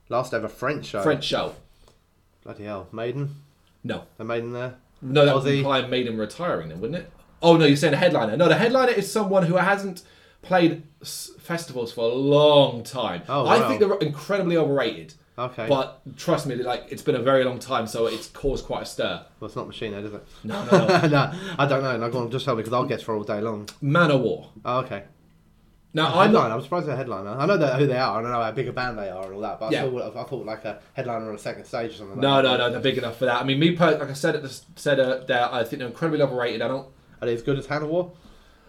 Last 0.09 0.33
ever 0.35 0.49
French 0.49 0.87
show. 0.87 1.03
French 1.03 1.25
show. 1.25 1.55
Bloody 2.45 2.65
hell, 2.65 2.89
Maiden. 2.93 3.37
No, 3.85 4.05
A 4.19 4.25
Maiden 4.25 4.53
there. 4.53 4.75
no, 5.03 5.25
that 5.25 5.35
would 5.35 5.47
imply 5.47 5.87
Maiden 5.87 6.17
retiring, 6.19 6.69
then, 6.71 6.81
wouldn't 6.81 7.03
it? 7.03 7.11
Oh 7.41 7.57
no, 7.57 7.65
you're 7.67 7.77
saying 7.77 7.95
a 7.95 7.99
headliner. 7.99 8.37
No, 8.37 8.49
the 8.49 8.57
headliner 8.57 8.91
is 8.93 9.11
someone 9.11 9.45
who 9.45 9.55
hasn't 9.57 10.03
played 10.43 10.83
s- 11.03 11.31
festivals 11.39 11.93
for 11.93 12.11
a 12.11 12.15
long 12.15 12.83
time. 12.83 13.23
Oh, 13.29 13.47
I 13.47 13.61
wow. 13.61 13.69
think 13.69 13.81
they're 13.81 13.99
incredibly 13.99 14.57
overrated. 14.57 15.15
Okay. 15.39 15.67
But 15.69 16.01
trust 16.17 16.47
me, 16.49 16.57
like 16.57 16.87
it's 16.91 17.03
been 17.03 17.15
a 17.15 17.23
very 17.23 17.45
long 17.45 17.61
time, 17.61 17.87
so 17.87 18.07
it's 18.07 18.27
caused 18.29 18.65
quite 18.65 18.83
a 18.83 18.87
stir. 18.87 19.25
well, 19.39 19.47
it's 19.47 19.55
not 19.55 19.69
Machine 19.69 19.93
Head, 19.93 20.05
is 20.05 20.13
it? 20.15 20.27
No, 20.43 20.65
no, 20.65 20.87
no. 20.89 21.07
no, 21.09 21.33
I 21.59 21.67
don't 21.67 21.83
know. 21.85 21.97
No, 21.97 22.11
go 22.11 22.19
on, 22.19 22.31
just 22.33 22.45
tell 22.45 22.57
me 22.57 22.63
because 22.63 22.73
I'll 22.73 22.85
guess 22.87 23.03
for 23.03 23.15
all 23.15 23.23
day 23.23 23.41
long. 23.41 23.67
Manowar. 23.81 24.49
Oh, 24.65 24.79
okay. 24.81 25.05
Now 25.95 26.09
I'm 26.09 26.19
I'm 26.29 26.33
not. 26.33 26.49
not. 26.49 26.57
I'm 26.57 26.63
surprised 26.63 26.87
they're 26.87 26.95
a 26.95 26.99
headliner. 26.99 27.31
I 27.31 27.47
know 27.47 27.57
that 27.57 27.79
who 27.81 27.87
they 27.87 27.97
are. 27.97 28.19
I 28.19 28.23
don't 28.23 28.31
know 28.31 28.43
how 28.43 28.53
big 28.53 28.69
a 28.69 28.73
band 28.73 28.99
they 28.99 29.09
are 29.09 29.25
and 29.25 29.35
all 29.35 29.41
that. 29.41 29.59
But. 29.59 29.75
I, 29.75 29.85
would 29.87 30.03
I 30.03 30.11
thought 30.25 30.45
like 30.45 30.65
a 30.67 30.81
headliner 30.93 31.29
on 31.29 31.35
a 31.35 31.39
second 31.39 31.65
stage 31.65 31.93
or 31.93 31.95
something. 31.95 32.17
Like 32.17 32.23
No, 32.23 32.37
that. 32.37 32.43
no, 32.43 32.57
no, 32.59 32.71
they're 32.71 32.81
big 32.81 32.99
enough 32.99 33.17
for 33.17 33.25
that. 33.25 33.41
I 33.41 33.45
mean, 33.45 33.59
me, 33.59 33.75
per- 33.75 33.99
like 33.99 34.11
I 34.11 34.13
said 34.13 34.37
at 34.37 34.43
the 34.43 34.61
said 34.77 35.01
uh, 35.01 35.25
there, 35.25 35.49
I 35.53 35.65
think 35.65 35.79
they're 35.79 35.89
incredibly 35.89 36.21
overrated. 36.23 36.61
I 36.63 36.69
don't. 36.69 36.87
Are 37.21 37.27
they 37.27 37.35
as 37.35 37.43
good 37.43 37.59
as 37.59 37.67
Hannah 37.67 37.87
War? 37.87 38.13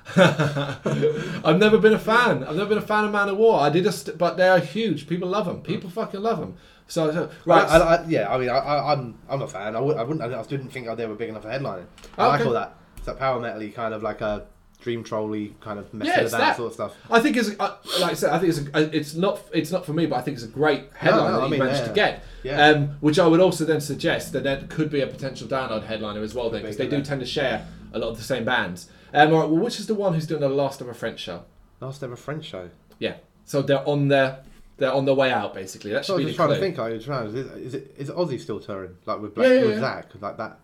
I've 0.16 1.58
never 1.60 1.78
been 1.78 1.94
a 1.94 2.00
fan. 2.00 2.44
I've 2.44 2.56
never 2.56 2.70
been 2.70 2.78
a 2.78 2.82
fan 2.88 3.06
of 3.06 3.12
Manowar. 3.12 3.62
I 3.62 3.70
did 3.70 3.86
a, 3.86 3.92
st- 3.92 4.18
but 4.18 4.38
they 4.38 4.48
are 4.48 4.60
huge. 4.60 5.08
People 5.08 5.28
love 5.30 5.46
them. 5.46 5.62
People 5.62 5.90
fucking 5.90 6.22
love 6.22 6.40
them. 6.40 6.56
So, 6.88 7.12
so 7.12 7.30
right. 7.46 7.68
I, 7.68 7.78
I, 7.78 8.06
yeah, 8.08 8.34
I 8.34 8.38
mean, 8.40 8.50
I, 8.50 8.58
I, 8.58 8.94
I'm 8.94 9.20
I'm 9.30 9.42
a 9.44 9.48
fan. 9.48 9.76
I, 9.76 9.80
would, 9.80 9.98
I 9.98 10.04
wouldn't. 10.04 10.22
I 10.34 10.42
didn't 10.44 10.70
think 10.70 10.88
they 10.98 11.06
were 11.06 11.16
big 11.16 11.30
enough 11.30 11.44
for 11.44 11.50
headlining. 11.50 11.86
I 12.18 12.28
like 12.28 12.40
Okay. 12.42 12.48
all 12.48 12.54
that. 12.54 12.76
It's 12.98 13.06
that 13.06 13.20
power 13.20 13.40
metal 13.40 13.68
kind 13.70 13.94
of 13.94 14.02
like 14.02 14.22
a 14.22 14.48
dream 14.82 15.04
trolly 15.04 15.56
kind 15.62 15.78
of 15.78 15.94
mess 15.94 16.08
Yeah, 16.08 16.22
of 16.22 16.32
that, 16.32 16.38
that. 16.40 16.58
sort 16.58 16.68
of 16.68 16.74
stuff. 16.74 16.96
I 17.12 17.20
think 17.20 17.36
it's 17.38 17.50
uh, 17.60 17.76
like 18.00 18.12
I 18.12 18.14
said. 18.14 18.32
I 18.32 18.40
think 18.40 18.50
it's 18.56 18.60
a, 18.74 18.96
it's 18.98 19.14
not 19.16 19.42
it's 19.54 19.72
not 19.72 19.86
for 19.86 19.94
me, 19.94 20.06
but 20.06 20.16
I 20.18 20.22
think 20.22 20.36
it's 20.36 20.46
a 20.46 20.50
great 20.50 20.86
headline 20.96 21.32
no, 21.32 21.34
that 21.34 21.42
I 21.42 21.46
you 21.46 21.52
mean, 21.52 21.60
managed 21.60 21.82
yeah. 21.82 21.88
to 21.88 21.94
get. 21.94 22.24
Yeah. 22.44 22.66
Um, 22.68 22.88
which 23.02 23.20
I 23.20 23.28
would 23.28 23.42
also 23.42 23.66
then 23.66 23.82
suggest 23.82 24.32
that 24.34 24.44
there 24.44 24.64
could 24.70 24.90
be 24.90 25.02
a 25.02 25.08
potential 25.08 25.48
download 25.48 25.84
headliner 25.84 26.22
as 26.22 26.34
well, 26.34 26.50
then 26.50 26.62
because 26.62 26.78
they 26.78 26.88
do 26.88 27.02
tend 27.02 27.20
to 27.20 27.28
share 27.28 27.68
a 27.94 28.00
lot 28.00 28.10
of 28.10 28.18
the 28.18 28.24
same 28.24 28.46
bands. 28.46 28.90
Um, 29.14 29.34
all 29.34 29.40
right, 29.42 29.50
well, 29.50 29.60
which 29.62 29.80
is 29.80 29.88
the 29.88 29.96
one 29.96 30.14
who's 30.14 30.28
doing 30.28 30.42
the 30.42 30.50
last 30.50 30.80
a 30.82 30.94
French 30.94 31.20
show? 31.20 31.44
Last 31.82 32.04
ever 32.04 32.16
French 32.16 32.46
show. 32.46 32.70
Yeah. 33.00 33.16
So 33.46 33.62
they're 33.62 33.88
on 33.88 34.08
their 34.08 34.44
they're 34.78 34.94
on 34.94 35.04
their 35.06 35.16
way 35.16 35.32
out 35.32 35.54
basically. 35.54 35.92
That 35.92 36.06
So 36.06 36.14
should 36.14 36.16
I 36.16 36.18
be 36.20 36.26
was 36.26 36.26
the 36.26 36.30
just 36.32 36.38
trying 36.38 36.48
clue. 36.50 36.56
to 36.56 36.62
think. 36.62 36.78
Like, 36.78 36.94
just 36.94 37.06
trying, 37.06 37.28
is, 37.28 37.36
is 37.36 37.74
it 37.74 37.96
is 37.98 38.10
Ozzy 38.12 38.40
still 38.40 38.60
touring 38.60 38.96
like 39.06 39.20
with 39.20 39.36
Black, 39.36 39.48
Yeah, 39.50 39.54
yeah, 39.56 39.66
with. 39.66 39.80
Zach 39.80 40.06
like 40.22 40.38
that? 40.38 40.60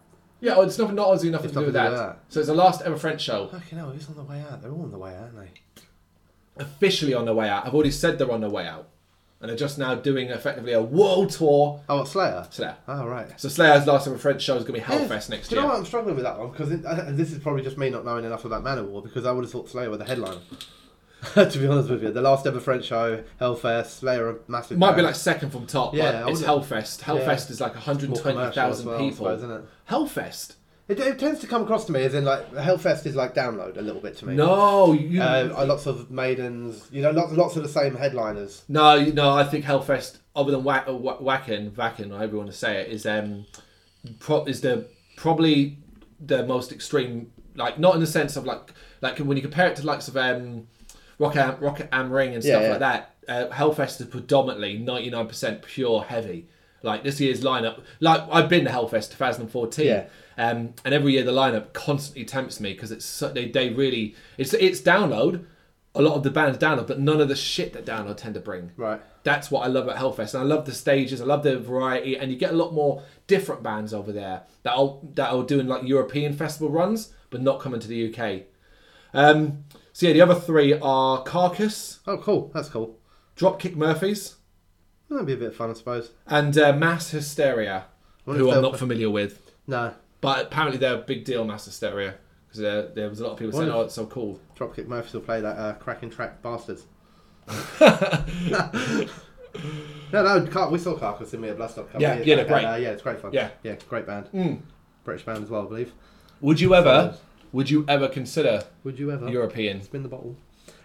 Yeah, 0.45 0.53
oh, 0.57 0.61
it's 0.61 0.77
not 0.77 0.93
not 0.93 1.07
Ozzy, 1.07 1.31
nothing 1.31 1.45
It's 1.45 1.53
to 1.55 1.59
do 1.61 1.65
with 1.65 1.73
that. 1.73 1.91
nothing 1.91 1.97
to 1.97 2.03
do 2.03 2.07
with 2.09 2.17
So 2.33 2.39
it's 2.39 2.47
the 2.49 2.53
last 2.55 2.81
ever 2.83 2.97
French 2.97 3.21
show. 3.21 3.47
Fucking 3.47 3.77
hell, 3.79 3.89
who's 3.89 4.07
on 4.07 4.15
the 4.15 4.23
way 4.23 4.41
out? 4.41 4.61
They're 4.61 4.71
all 4.71 4.83
on 4.83 4.91
the 4.91 4.97
way 4.99 5.15
out, 5.15 5.23
aren't 5.35 5.35
they? 5.39 5.49
Officially 6.57 7.13
on 7.13 7.25
their 7.25 7.33
way 7.33 7.49
out. 7.49 7.65
I've 7.65 7.73
already 7.73 7.91
said 7.91 8.17
they're 8.19 8.31
on 8.31 8.41
their 8.41 8.49
way 8.49 8.67
out. 8.67 8.87
And 9.41 9.49
they're 9.49 9.57
just 9.57 9.77
now 9.77 9.95
doing 9.95 10.29
effectively 10.29 10.71
a 10.73 10.81
world 10.81 11.31
tour. 11.31 11.81
Oh, 11.89 11.97
what, 11.97 12.07
Slayer. 12.07 12.47
Slayer. 12.51 12.77
Oh 12.87 13.05
right. 13.05 13.27
So 13.39 13.49
Slayer's 13.49 13.85
last 13.85 14.07
ever 14.07 14.17
French 14.17 14.41
show 14.41 14.55
is 14.55 14.63
going 14.63 14.79
to 14.79 14.85
be 14.87 14.93
Hellfest 14.93 15.29
next 15.29 15.49
Do 15.49 15.55
you 15.55 15.61
year. 15.61 15.67
know 15.67 15.73
what? 15.73 15.79
I'm 15.79 15.85
struggling 15.85 16.15
with 16.15 16.23
that 16.23 16.39
one 16.39 16.51
because 16.51 16.69
this 17.17 17.31
is 17.31 17.39
probably 17.39 17.61
just 17.63 17.77
me 17.77 17.89
not 17.89 18.05
knowing 18.05 18.23
enough 18.25 18.45
about 18.45 18.63
Manowar 18.63 19.03
because 19.03 19.25
I 19.25 19.31
would 19.31 19.43
have 19.43 19.51
thought 19.51 19.69
Slayer 19.69 19.89
were 19.89 19.97
the 19.97 20.05
headliner. 20.05 20.39
to 21.33 21.59
be 21.59 21.67
honest 21.67 21.89
with 21.89 22.03
you, 22.03 22.11
the 22.11 22.21
last 22.21 22.45
ever 22.47 22.59
French 22.59 22.85
show, 22.85 23.23
Hellfest, 23.39 23.87
Slayer, 23.99 24.29
a 24.29 24.35
massive. 24.47 24.77
Might 24.77 24.95
be 24.95 25.01
like 25.01 25.15
second 25.15 25.51
from 25.51 25.65
top, 25.65 25.93
Yeah, 25.93 26.27
it's 26.27 26.41
Hellfest. 26.41 27.01
Hellfest 27.01 27.49
is 27.51 27.59
like 27.61 27.73
More 27.75 27.95
commercial 27.95 28.15
as 28.61 28.83
120,000 28.83 28.85
well, 28.87 28.99
people. 28.99 29.15
suppose, 29.17 29.37
isn't 29.39 29.51
it? 29.51 29.63
Hellfest? 29.89 30.55
It, 30.87 30.99
it 30.99 31.17
tends 31.17 31.39
to 31.39 31.47
come 31.47 31.63
across 31.63 31.85
to 31.85 31.91
me 31.91 32.03
as 32.03 32.13
in 32.13 32.25
like 32.25 32.51
Hellfest 32.53 33.07
is 33.07 33.15
like 33.15 33.33
download 33.33 33.77
a 33.77 33.81
little 33.81 34.01
bit 34.01 34.17
to 34.17 34.27
me. 34.27 34.35
No, 34.35 34.93
you. 34.93 35.19
Uh, 35.21 35.65
lots 35.67 35.87
of 35.87 36.11
maidens, 36.11 36.87
you 36.91 37.01
know, 37.01 37.09
lots, 37.11 37.31
lots 37.33 37.55
of 37.55 37.63
the 37.63 37.69
same 37.69 37.95
headliners. 37.95 38.63
no, 38.67 39.03
no. 39.03 39.31
I 39.33 39.43
think 39.45 39.65
Hellfest, 39.65 40.19
other 40.35 40.51
than 40.51 40.63
Whack, 40.63 40.85
uh, 40.87 40.93
Whack- 40.93 41.19
Wacken, 41.19 41.71
Wacken, 41.71 42.11
however 42.11 42.33
you 42.33 42.37
want 42.37 42.51
to 42.51 42.57
say 42.57 42.81
it, 42.81 42.89
is 42.91 43.05
um, 43.07 43.45
pro- 44.19 44.45
is 44.45 44.61
the 44.61 44.87
probably 45.15 45.79
the 46.19 46.45
most 46.45 46.71
extreme. 46.71 47.31
Like 47.55 47.79
not 47.79 47.95
in 47.95 48.01
the 48.01 48.07
sense 48.07 48.35
of 48.35 48.45
like 48.45 48.71
like 49.01 49.17
when 49.17 49.37
you 49.37 49.41
compare 49.41 49.67
it 49.67 49.77
to 49.77 49.85
likes 49.85 50.07
of 50.07 50.17
um, 50.17 50.67
Rock 51.19 51.35
Am, 51.35 51.59
Rock 51.59 51.81
Am 51.91 52.11
Ring 52.11 52.33
and 52.33 52.43
stuff 52.43 52.61
Yeah, 52.61 52.67
yeah. 52.67 52.69
like 52.71 52.79
that. 52.79 53.11
Uh, 53.27 53.47
Hellfest 53.53 54.01
is 54.01 54.07
predominantly 54.07 54.77
ninety 54.77 55.09
nine 55.09 55.27
percent 55.27 55.61
pure 55.63 56.03
heavy. 56.03 56.47
Like 56.83 57.03
this 57.03 57.19
year's 57.19 57.41
lineup, 57.41 57.81
like 57.99 58.21
I've 58.31 58.47
been 58.47 58.65
to 58.65 58.69
Hellfest 58.71 59.09
2014, 59.11 59.87
Yeah. 59.87 60.05
um, 60.37 60.75
and 60.85 60.93
every 60.93 61.13
year 61.13 61.23
the 61.23 61.31
lineup 61.31 61.73
constantly 61.73 62.25
tempts 62.25 62.59
me 62.59 62.73
because 62.73 62.91
it's 62.91 63.05
so, 63.05 63.29
they 63.29 63.49
they 63.49 63.69
really 63.69 64.15
it's 64.37 64.53
it's 64.53 64.81
download. 64.81 65.45
A 65.97 66.01
lot 66.01 66.15
of 66.15 66.23
the 66.23 66.29
bands 66.29 66.57
download, 66.59 66.87
but 66.87 66.99
none 66.99 67.21
of 67.21 67.29
the 67.29 67.35
shit 67.37 67.71
that 67.73 67.85
download 67.85 68.17
tend 68.17 68.33
to 68.35 68.41
bring. 68.41 68.71
Right. 68.75 69.01
That's 69.23 69.49
what 69.49 69.61
I 69.65 69.67
love 69.67 69.87
at 69.87 69.95
Hellfest, 69.95 70.33
and 70.35 70.43
I 70.43 70.45
love 70.45 70.65
the 70.65 70.73
stages. 70.73 71.21
I 71.21 71.25
love 71.25 71.41
the 71.41 71.57
variety, 71.57 72.17
and 72.17 72.29
you 72.31 72.37
get 72.37 72.51
a 72.51 72.55
lot 72.55 72.73
more 72.73 73.01
different 73.27 73.63
bands 73.63 73.91
over 73.93 74.11
there 74.11 74.41
that 74.63 74.73
are 74.75 74.99
that 75.15 75.31
are 75.31 75.43
doing 75.43 75.65
like 75.67 75.83
European 75.87 76.33
festival 76.33 76.69
runs, 76.69 77.13
but 77.31 77.41
not 77.41 77.59
coming 77.61 77.79
to 77.79 77.87
the 77.87 78.13
UK. 78.13 78.43
Um, 79.13 79.63
so 79.97 80.07
yeah, 80.07 80.11
the 80.13 80.19
other 80.21 80.35
three 80.35 80.73
are 80.81 81.23
Carcass, 81.23 81.99
Oh, 82.05 82.17
cool. 82.17 82.51
That's 82.53 82.67
cool. 82.67 82.99
Dropkick 83.37 83.75
Murphys, 83.77 84.35
That'd 85.09 85.25
be 85.25 85.33
a 85.33 85.37
bit 85.37 85.47
of 85.49 85.55
fun, 85.55 85.69
I 85.69 85.73
suppose. 85.73 86.11
and 86.27 86.57
uh, 86.57 86.73
Mass 86.73 87.11
Hysteria, 87.11 87.85
wonder 88.25 88.41
who 88.41 88.49
if 88.49 88.55
I'm 88.55 88.61
they'll- 88.61 88.71
not 88.71 88.79
familiar 88.79 89.09
with, 89.09 89.39
No. 89.67 89.93
but 90.19 90.47
apparently 90.47 90.77
they're 90.79 90.95
a 90.95 90.97
big 91.03 91.23
deal. 91.23 91.45
Mass 91.45 91.63
Hysteria, 91.65 92.15
because 92.47 92.59
there, 92.59 92.87
there 92.89 93.07
was 93.09 93.21
a 93.21 93.23
lot 93.23 93.31
of 93.33 93.37
people 93.39 93.53
saying, 93.53 93.67
Wonder- 93.67 93.81
"Oh, 93.83 93.85
it's 93.85 93.93
so 93.95 94.05
cool." 94.07 94.39
Dropkick 94.57 94.87
Murphys 94.87 95.13
will 95.13 95.21
play 95.21 95.39
that 95.41 95.57
uh, 95.57 95.73
cracking 95.75 96.09
track 96.09 96.41
Bastards. 96.41 96.85
no, 97.79 98.71
no, 100.11 100.47
Car- 100.47 100.69
we 100.71 100.79
saw 100.79 100.97
Carcass 100.97 101.33
in 101.33 101.41
Mere 101.41 101.55
Bloodstock. 101.55 101.85
couple 101.87 102.01
Yeah, 102.01 102.15
years 102.15 102.27
yeah, 102.27 102.35
they're 102.35 102.45
back, 102.45 102.53
and, 102.55 102.61
great. 102.63 102.73
uh, 102.73 102.75
yeah, 102.77 102.89
it's 102.91 103.01
great 103.01 103.19
fun. 103.21 103.31
Yeah. 103.33 103.49
yeah, 103.63 103.75
great 103.89 104.05
band. 104.05 104.27
Mm. 104.33 104.59
British 105.03 105.25
band 105.25 105.43
as 105.43 105.49
well, 105.49 105.63
I 105.65 105.67
believe. 105.67 105.91
Would 106.41 106.59
you 106.59 106.73
ever? 106.75 107.15
Would 107.55 107.69
you 107.69 107.85
ever 107.87 108.09
consider 108.09 108.63
Would 108.83 108.99
you 108.99 109.11
ever 109.11 109.29
European? 109.29 109.81
spin 109.81 110.03
the 110.03 110.09
bottle? 110.09 110.35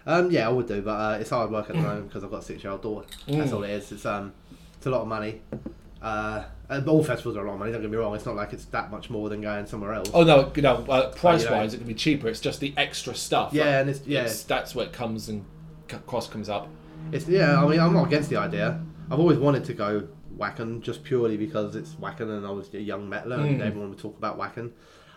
Um, 0.06 0.30
yeah, 0.30 0.46
I 0.46 0.52
would 0.52 0.68
do, 0.68 0.80
but 0.82 0.92
uh, 0.92 1.18
it's 1.20 1.30
hard 1.30 1.50
work 1.50 1.68
at 1.68 1.74
the 1.74 1.82
moment 1.82 2.08
because 2.08 2.22
I've 2.22 2.30
got 2.30 2.42
a 2.42 2.42
six-year-old 2.44 2.80
daughter. 2.82 3.06
That's 3.26 3.50
Mm. 3.50 3.54
all 3.54 3.64
it 3.64 3.70
is. 3.70 3.90
It's 3.90 4.06
um, 4.06 4.32
it's 4.76 4.86
a 4.86 4.90
lot 4.90 5.00
of 5.02 5.08
money. 5.08 5.40
Uh, 6.00 6.44
and 6.68 6.88
all 6.88 7.02
festivals 7.02 7.36
are 7.36 7.44
a 7.44 7.48
lot 7.48 7.54
of 7.54 7.58
money. 7.58 7.72
Don't 7.72 7.82
get 7.82 7.90
me 7.90 7.96
wrong. 7.96 8.14
It's 8.14 8.24
not 8.24 8.36
like 8.36 8.52
it's 8.52 8.66
that 8.66 8.90
much 8.92 9.10
more 9.10 9.28
than 9.28 9.40
going 9.40 9.66
somewhere 9.66 9.92
else. 9.94 10.10
Oh 10.14 10.22
no, 10.22 10.52
you 10.54 10.62
know, 10.62 10.76
uh, 10.88 11.10
price 11.10 11.44
wise, 11.50 11.74
it 11.74 11.78
can 11.78 11.88
be 11.88 11.94
cheaper. 11.94 12.28
It's 12.28 12.40
just 12.40 12.60
the 12.60 12.72
extra 12.76 13.16
stuff. 13.16 13.52
yeah, 13.52 13.80
and 13.80 13.90
it's 13.90 14.06
yeah, 14.06 14.32
that's 14.46 14.72
where 14.74 14.86
it 14.86 14.92
comes 14.92 15.28
and 15.28 15.44
c- 15.90 15.96
cost 16.06 16.30
comes 16.30 16.48
up. 16.48 16.68
It's 17.10 17.26
yeah. 17.26 17.60
I 17.60 17.66
mean, 17.66 17.80
I'm 17.80 17.92
not 17.94 18.06
against 18.06 18.30
the 18.30 18.36
idea. 18.36 18.80
I've 19.10 19.18
always 19.18 19.38
wanted 19.38 19.64
to 19.64 19.74
go 19.74 20.06
Wacken 20.38 20.80
just 20.82 21.02
purely 21.02 21.36
because 21.36 21.74
it's 21.74 21.90
Wacken 21.94 22.30
and 22.36 22.46
I 22.46 22.50
was 22.50 22.72
a 22.72 22.80
young 22.80 23.10
metaler 23.10 23.40
and 23.40 23.60
Mm. 23.60 23.66
everyone 23.66 23.90
would 23.90 23.98
talk 23.98 24.16
about 24.16 24.38
Wacken. 24.38 24.70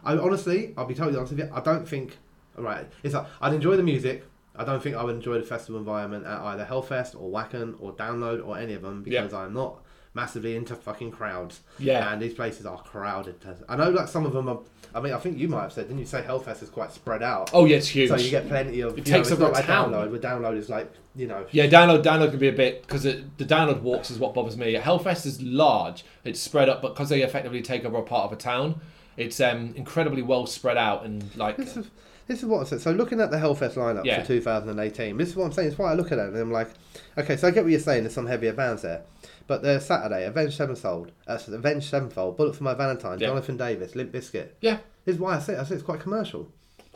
I 0.05 0.17
honestly, 0.17 0.73
I'll 0.77 0.85
be 0.85 0.93
totally 0.95 1.17
honest 1.17 1.33
with 1.33 1.39
you. 1.39 1.49
I 1.53 1.61
don't 1.61 1.87
think. 1.87 2.17
Right, 2.55 2.85
it's 3.01 3.13
like 3.15 3.25
I'd 3.41 3.53
enjoy 3.53 3.75
the 3.77 3.83
music. 3.83 4.25
I 4.55 4.63
don't 4.63 4.81
think 4.83 4.95
I 4.95 5.03
would 5.03 5.15
enjoy 5.15 5.39
the 5.39 5.43
festival 5.43 5.79
environment 5.79 6.27
at 6.27 6.39
either 6.41 6.63
Hellfest 6.65 7.19
or 7.19 7.31
Wacken 7.31 7.75
or 7.79 7.91
Download 7.93 8.45
or 8.45 8.57
any 8.59 8.73
of 8.75 8.83
them 8.83 9.03
Yeah. 9.07 9.21
because 9.21 9.33
I'm 9.33 9.53
not 9.53 9.81
massively 10.13 10.55
into 10.55 10.75
fucking 10.75 11.09
crowds. 11.09 11.61
Yeah. 11.79 12.13
And 12.13 12.21
these 12.21 12.35
places 12.35 12.67
are 12.67 12.77
crowded. 12.77 13.37
I 13.67 13.75
know 13.75 13.89
like 13.89 14.07
some 14.07 14.27
of 14.27 14.33
them 14.33 14.47
are. 14.47 14.59
I 14.93 14.99
mean, 15.01 15.11
I 15.13 15.17
think 15.17 15.39
you 15.39 15.47
might 15.47 15.63
have 15.63 15.73
said, 15.73 15.87
didn't 15.87 15.97
you 16.01 16.05
say 16.05 16.21
Hellfest 16.21 16.61
is 16.61 16.69
quite 16.69 16.91
spread 16.91 17.23
out? 17.23 17.49
Oh 17.51 17.65
yeah, 17.65 17.77
it's 17.77 17.87
huge. 17.87 18.09
So 18.09 18.15
you 18.17 18.29
get 18.29 18.47
plenty 18.47 18.81
of. 18.81 18.95
It 18.95 19.07
know, 19.07 19.15
takes 19.17 19.29
it's 19.29 19.31
over 19.31 19.45
not 19.45 19.49
a 19.49 19.53
like 19.53 19.65
town. 19.65 19.91
download. 19.91 20.11
Where 20.11 20.19
download 20.19 20.55
is 20.57 20.69
like 20.69 20.91
you 21.15 21.25
know. 21.25 21.47
yeah, 21.49 21.65
download 21.65 22.03
download 22.03 22.29
can 22.29 22.37
be 22.39 22.49
a 22.49 22.53
bit 22.53 22.83
because 22.83 23.01
the 23.01 23.23
download 23.39 23.81
walks 23.81 24.11
is 24.11 24.19
what 24.19 24.35
bothers 24.35 24.55
me. 24.55 24.75
Hellfest 24.75 25.25
is 25.25 25.41
large, 25.41 26.05
it's 26.23 26.39
spread 26.39 26.69
up, 26.69 26.83
but 26.83 26.89
because 26.93 27.09
they 27.09 27.23
effectively 27.23 27.63
take 27.63 27.83
over 27.85 27.97
a 27.97 28.03
part 28.03 28.25
of 28.25 28.33
a 28.33 28.39
town, 28.39 28.79
it's 29.17 29.39
um, 29.39 29.73
incredibly 29.75 30.21
well 30.21 30.45
spread 30.45 30.77
out 30.77 31.05
and 31.05 31.23
like 31.35 31.57
This 31.57 31.77
is 31.77 31.87
this 32.27 32.39
is 32.39 32.45
what 32.45 32.61
I 32.61 32.63
said. 32.63 32.79
So 32.81 32.91
looking 32.91 33.19
at 33.19 33.31
the 33.31 33.37
Hellfest 33.37 33.73
lineup 33.73 34.05
Yeah. 34.05 34.21
for 34.21 34.27
2018, 34.27 35.17
this 35.17 35.29
is 35.29 35.35
what 35.35 35.45
I'm 35.45 35.51
saying. 35.51 35.67
It's 35.69 35.77
why 35.77 35.91
I 35.91 35.93
look 35.93 36.11
at 36.13 36.19
it 36.19 36.27
and 36.29 36.37
I'm 36.37 36.51
like, 36.53 36.69
okay, 37.17 37.35
so 37.35 37.47
I 37.49 37.51
get 37.51 37.63
what 37.63 37.71
you're 37.71 37.81
saying. 37.81 38.03
There's 38.03 38.13
some 38.13 38.27
heavier 38.27 38.53
bands 38.53 38.81
there, 38.83 39.01
but 39.45 39.61
there's 39.61 39.85
Saturday, 39.85 40.25
Avenged 40.25 40.55
Sevenfold, 40.55 41.11
uh, 41.27 41.37
Avenged 41.49 41.89
Sevenfold, 41.89 42.37
Bullet 42.37 42.55
for 42.55 42.63
My 42.63 42.73
Valentine, 42.75 43.19
Yeah. 43.19 43.27
Jonathan 43.27 43.57
Davis, 43.57 43.93
Limp 43.95 44.11
Bizkit. 44.13 44.49
yeah. 44.61 44.77
This 45.05 45.15
is 45.15 45.19
why 45.21 45.35
I 45.35 45.39
say 45.39 45.57
I 45.57 45.63
say 45.65 45.75
it's 45.75 45.83
quite 45.83 45.99
commercial. 45.99 46.49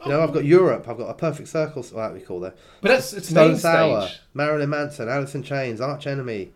You 0.06 0.12
know, 0.12 0.22
I've 0.22 0.32
got 0.32 0.46
Europe, 0.46 0.88
I've 0.88 0.98
got 0.98 1.10
a 1.10 1.14
Perfect 1.16 1.50
Circle, 1.50 1.84
what 1.92 2.14
we 2.14 2.22
call 2.22 2.40
that? 2.42 2.56
But 2.82 2.90
that's 2.90 3.12
it's 3.14 3.28
Stone 3.30 3.50
main 3.54 3.58
Sour, 3.58 4.08
stage. 4.08 4.20
Marilyn 4.34 4.70
Manson, 4.70 5.10
Alice 5.10 5.36
in 5.36 5.44
Chains, 5.44 5.82
Arch 5.82 6.08
Enemy. 6.08 6.52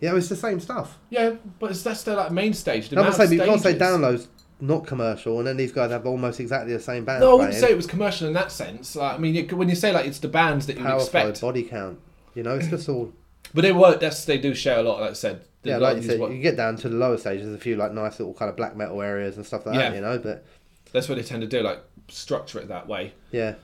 Yeah, 0.00 0.14
it's 0.16 0.28
the 0.28 0.36
same 0.36 0.60
stuff. 0.60 0.96
Yeah, 1.10 1.34
but 1.58 1.72
it's, 1.72 1.82
that's 1.82 2.00
still 2.00 2.14
like 2.16 2.30
main 2.30 2.54
stage. 2.54 2.88
The 2.88 2.96
I'm 2.98 3.04
not 3.04 3.14
saying, 3.16 3.32
you 3.32 3.40
can't 3.40 3.60
say 3.60 3.74
downloads 3.76 4.28
not 4.60 4.86
commercial, 4.86 5.38
and 5.38 5.46
then 5.46 5.56
these 5.56 5.72
guys 5.72 5.90
have 5.90 6.06
almost 6.06 6.40
exactly 6.40 6.72
the 6.72 6.80
same 6.80 7.04
band. 7.04 7.20
No, 7.20 7.30
I 7.30 7.32
wouldn't 7.34 7.50
playing. 7.50 7.64
say 7.64 7.70
it 7.72 7.76
was 7.76 7.86
commercial 7.86 8.26
in 8.26 8.32
that 8.34 8.50
sense. 8.50 8.96
Like, 8.96 9.14
I 9.14 9.18
mean, 9.18 9.48
when 9.50 9.68
you 9.68 9.74
say 9.74 9.92
like 9.92 10.06
it's 10.06 10.18
the 10.18 10.28
bands 10.28 10.66
that 10.66 10.76
you 10.76 10.84
Powerflo, 10.84 11.40
body 11.40 11.62
count. 11.62 12.00
You 12.34 12.42
know, 12.42 12.56
it's 12.56 12.68
just 12.68 12.88
all. 12.88 13.12
but 13.54 13.62
they 13.62 13.72
work. 13.72 14.00
that's 14.00 14.24
they 14.24 14.38
do 14.38 14.54
share 14.54 14.78
a 14.80 14.82
lot. 14.82 15.00
Like 15.00 15.10
I 15.10 15.14
said, 15.14 15.42
The- 15.62 15.70
Yeah, 15.70 15.76
like 15.78 15.96
you 15.98 16.02
said, 16.02 16.20
what- 16.20 16.32
you 16.32 16.40
get 16.42 16.56
down 16.56 16.76
to 16.76 16.88
the 16.88 16.96
lower 16.96 17.16
stages. 17.18 17.46
There's 17.46 17.56
a 17.56 17.60
few 17.60 17.76
like 17.76 17.92
nice 17.92 18.18
little 18.18 18.34
kind 18.34 18.48
of 18.48 18.56
black 18.56 18.76
metal 18.76 19.00
areas 19.02 19.36
and 19.36 19.46
stuff 19.46 19.64
like 19.66 19.76
Yeah. 19.76 19.90
that. 19.90 19.94
You 19.96 20.00
know, 20.02 20.18
but 20.18 20.44
that's 20.92 21.08
what 21.08 21.16
they 21.18 21.24
tend 21.24 21.42
to 21.42 21.48
do. 21.48 21.62
Like 21.62 21.80
structure 22.08 22.58
it 22.58 22.68
that 22.68 22.88
way. 22.88 23.12
yeah, 23.30 23.54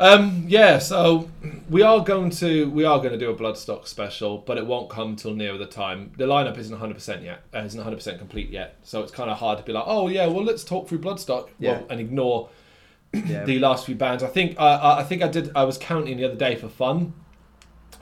Um, 0.00 0.44
yeah, 0.46 0.78
so 0.78 1.28
we 1.68 1.82
are 1.82 2.00
going 2.04 2.30
to 2.30 2.70
we 2.70 2.84
are 2.84 2.98
going 2.98 3.12
to 3.12 3.18
do 3.18 3.30
a 3.30 3.34
Bloodstock 3.34 3.88
special, 3.88 4.38
but 4.38 4.56
it 4.56 4.64
won't 4.66 4.88
come 4.88 5.16
till 5.16 5.34
near 5.34 5.58
the 5.58 5.66
time. 5.66 6.12
The 6.16 6.24
lineup 6.24 6.56
isn't 6.56 6.72
100 6.72 6.94
percent 6.94 7.22
yet, 7.22 7.42
uh, 7.54 7.58
isn't 7.58 7.78
100 7.78 7.96
percent 7.96 8.18
complete 8.18 8.50
yet. 8.50 8.76
So 8.84 9.02
it's 9.02 9.10
kind 9.10 9.28
of 9.28 9.38
hard 9.38 9.58
to 9.58 9.64
be 9.64 9.72
like, 9.72 9.84
oh 9.86 10.08
yeah, 10.08 10.26
well 10.26 10.44
let's 10.44 10.62
talk 10.62 10.88
through 10.88 11.00
Bloodstock, 11.00 11.48
Yeah. 11.58 11.72
well, 11.78 11.86
and 11.90 12.00
ignore 12.00 12.48
yeah. 13.12 13.44
the 13.44 13.58
last 13.58 13.86
few 13.86 13.96
bands. 13.96 14.22
I 14.22 14.28
think 14.28 14.56
uh, 14.58 14.96
I 14.98 15.02
think 15.02 15.22
I 15.22 15.28
did. 15.28 15.50
I 15.56 15.64
was 15.64 15.78
counting 15.78 16.16
the 16.16 16.24
other 16.26 16.36
day 16.36 16.54
for 16.54 16.68
fun 16.68 17.14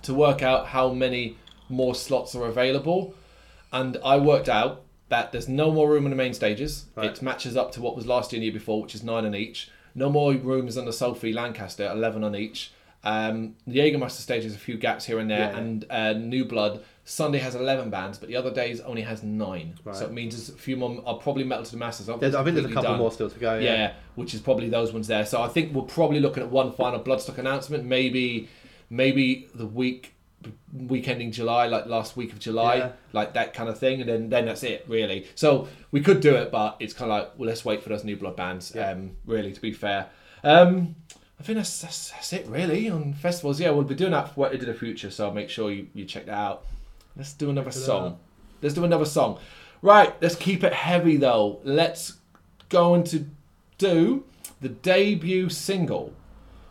to 0.03 0.13
work 0.13 0.43
out 0.43 0.67
how 0.69 0.93
many 0.93 1.39
more 1.69 1.95
slots 1.95 2.35
are 2.35 2.47
available, 2.47 3.15
and 3.73 3.97
I 4.05 4.19
worked 4.19 4.49
out 4.51 4.83
that 5.09 5.33
there's 5.33 5.49
no 5.49 5.71
more 5.71 5.89
room 5.89 6.05
on 6.05 6.11
the 6.11 6.17
main 6.17 6.35
stages. 6.35 6.87
Right. 6.95 7.11
It 7.11 7.23
matches 7.23 7.57
up 7.57 7.73
to 7.73 7.81
what 7.81 7.97
was 7.97 8.07
last 8.07 8.33
year 8.33 8.39
and 8.39 8.45
year 8.45 8.53
before, 8.53 8.83
which 8.83 8.95
is 8.95 9.03
nine 9.03 9.25
on 9.25 9.35
each. 9.35 9.71
No 9.97 10.09
more 10.11 10.33
rooms 10.35 10.77
on 10.79 10.85
the 10.85 10.93
Sophie 10.93 11.33
Lancaster, 11.33 11.91
eleven 11.91 12.23
on 12.23 12.37
each. 12.37 12.71
Um, 13.03 13.55
the 13.67 13.79
Jägermeister 13.79 14.21
stage 14.21 14.43
has 14.43 14.55
a 14.55 14.59
few 14.59 14.77
gaps 14.77 15.05
here 15.07 15.21
and 15.21 15.31
there, 15.31 15.51
Yeah. 15.53 15.57
and 15.59 15.85
uh, 15.91 16.13
New 16.15 16.45
Blood 16.45 16.83
Sunday 17.05 17.39
has 17.39 17.55
eleven 17.55 17.89
bands, 17.89 18.19
but 18.19 18.29
the 18.29 18.35
other 18.37 18.51
days 18.53 18.81
only 18.81 19.03
has 19.03 19.23
nine. 19.23 19.75
Right. 19.85 19.95
So 19.97 20.07
it 20.07 20.13
means 20.13 20.35
there's 20.37 20.49
a 20.49 20.61
few 20.61 20.77
more. 20.77 21.03
Are 21.07 21.15
probably 21.17 21.45
Metal 21.45 21.65
to 21.65 21.71
the 21.71 21.77
Masses. 21.77 22.09
I 22.09 22.19
think 22.19 22.21
there's 22.33 22.65
a 22.65 22.69
couple 22.69 22.83
done. 22.83 22.99
more 22.99 23.13
still 23.13 23.31
to 23.31 23.39
go. 23.39 23.59
Yeah. 23.59 23.75
Yeah, 23.75 23.93
which 24.17 24.35
is 24.35 24.41
probably 24.41 24.69
those 24.69 24.93
ones 24.93 25.07
there. 25.07 25.25
So 25.25 25.41
I 25.41 25.49
think 25.49 25.73
we're 25.73 25.83
probably 25.83 26.21
looking 26.21 26.43
at 26.43 26.51
one 26.51 26.73
final 26.73 27.01
Bloodstock 27.01 27.39
announcement, 27.39 27.85
maybe, 27.85 28.49
maybe 28.91 29.49
the 29.55 29.67
week, 29.67 30.15
week 30.73 31.09
ending 31.09 31.31
July, 31.31 31.67
like 31.69 31.87
last 31.87 32.17
week 32.17 32.33
of 32.33 32.41
July, 32.41 32.77
Yeah. 32.77 32.93
like 33.13 33.35
that 33.35 33.55
kind 33.55 33.69
of 33.69 33.79
thing, 33.79 34.01
and 34.01 34.09
then 34.11 34.29
then 34.31 34.47
that's 34.47 34.65
it 34.65 34.85
really. 34.89 35.27
So 35.37 35.69
we 35.97 36.03
could 36.03 36.21
do 36.21 36.35
it, 36.35 36.53
but 36.53 36.77
it's 36.79 36.93
kind 36.93 37.11
of 37.11 37.19
like 37.19 37.39
well, 37.39 37.49
let's 37.49 37.65
wait 37.65 37.83
for 37.83 37.89
those 37.89 38.05
new 38.05 38.19
blood 38.19 38.37
bands. 38.37 38.71
Yeah. 38.75 38.91
Um, 38.91 39.13
really, 39.25 39.51
to 39.51 39.61
be 39.63 39.73
fair. 39.73 40.11
Um, 40.45 40.95
I 41.41 41.43
think 41.43 41.57
that's, 41.57 41.81
that's 41.81 42.11
that's 42.11 42.35
it 42.35 42.47
really 42.49 42.91
on 42.91 43.15
festivals. 43.15 43.59
Yeah, 43.59 43.71
we'll 43.71 43.85
be 43.85 43.95
doing 43.95 44.11
that 44.11 44.29
for 44.29 44.41
what 44.41 44.53
into 44.53 44.67
the 44.67 44.75
future, 44.75 45.11
so 45.11 45.31
make 45.31 45.49
sure 45.49 45.71
you, 45.71 45.87
you 45.95 46.05
check 46.05 46.27
that 46.27 46.35
out. 46.35 46.67
Let's 47.17 47.33
do 47.33 47.49
another 47.49 47.71
song. 47.71 48.19
Let's 48.61 48.75
do 48.75 48.85
another 48.85 49.07
song. 49.07 49.39
Right, 49.81 50.15
let's 50.21 50.35
keep 50.35 50.63
it 50.65 50.75
heavy 50.75 51.17
though. 51.17 51.61
Let's 51.65 52.19
go 52.69 52.95
into 52.95 53.25
do 53.79 54.25
the 54.61 54.69
debut 54.69 55.49
single 55.49 56.13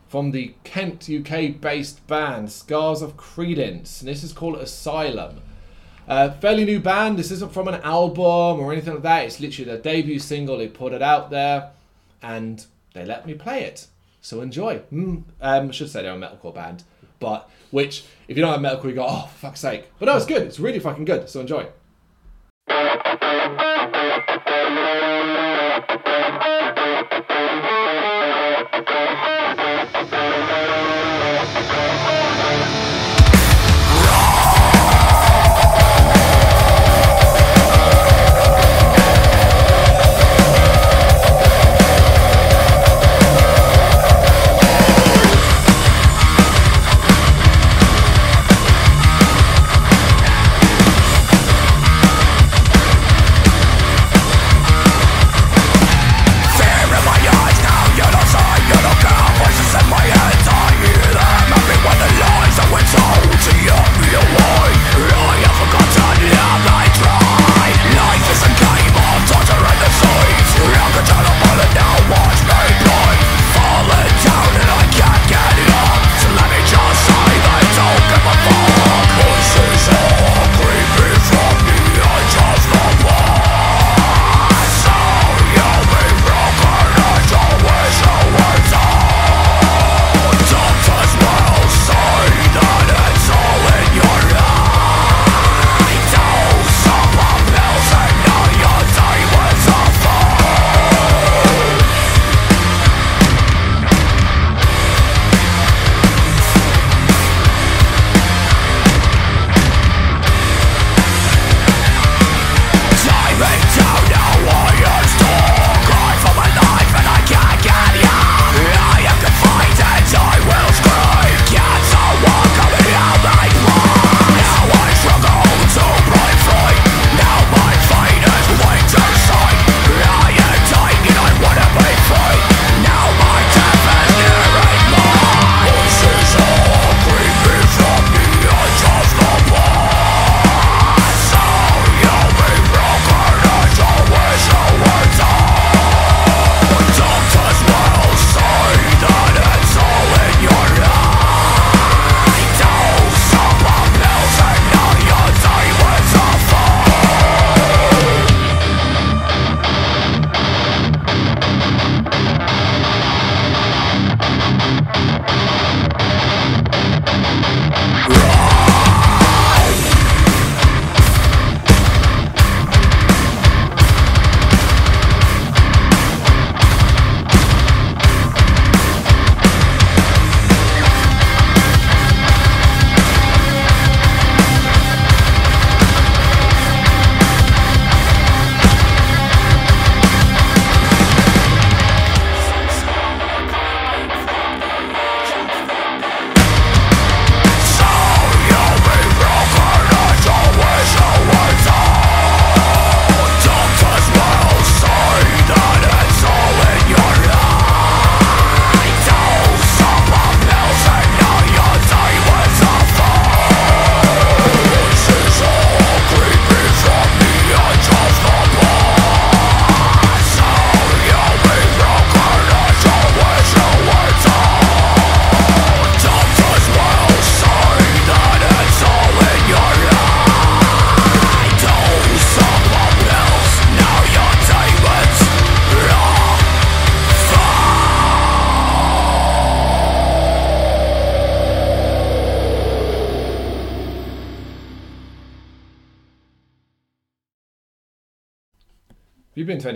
from 0.08 0.30
the 0.30 0.54
Kent 0.64 1.10
UK 1.10 1.60
based 1.60 2.06
band 2.06 2.52
Scars 2.52 3.02
of 3.02 3.18
Credence. 3.18 4.02
And 4.02 4.08
this 4.08 4.24
is 4.24 4.34
called 4.34 4.58
Asylum. 4.58 5.42
Uh, 6.08 6.32
fairly 6.32 6.66
new 6.66 6.80
band. 6.80 7.18
This 7.18 7.32
isn't 7.32 7.52
from 7.52 7.68
an 7.68 7.82
album 7.82 8.60
or 8.60 8.72
anything 8.72 8.94
like 8.94 9.04
that. 9.04 9.26
It's 9.26 9.40
literally 9.40 9.72
their 9.72 9.82
debut 9.82 10.20
single. 10.20 10.58
They 10.58 10.68
put 10.68 10.94
it 10.94 11.02
out 11.02 11.30
there 11.30 11.72
and 12.22 12.66
they 12.94 13.06
let 13.06 13.26
me 13.26 13.34
play 13.34 13.64
it. 13.64 13.88
So 14.22 14.42
enjoy. 14.42 14.80
Mm, 14.92 15.24
um, 15.42 15.70
I 15.70 15.72
should 15.72 15.90
say 15.90 16.04
they're 16.04 16.14
a 16.14 16.18
metalcore 16.18 16.54
band. 16.54 16.84
But, 17.20 17.50
which, 17.72 18.06
if 18.28 18.38
you 18.38 18.44
don't 18.44 18.52
have 18.52 18.80
metalcore, 18.80 18.90
you 18.90 18.96
go, 18.96 19.06
oh, 19.08 19.30
fuck's 19.38 19.60
sake. 19.60 19.86
But 20.00 20.08
no, 20.08 20.18
it's 20.18 20.26
good. 20.26 20.42
It's 20.44 20.60
really 20.60 20.80
fucking 20.80 21.06
good. 21.06 21.30
So 21.30 21.42
enjoy. 21.42 21.68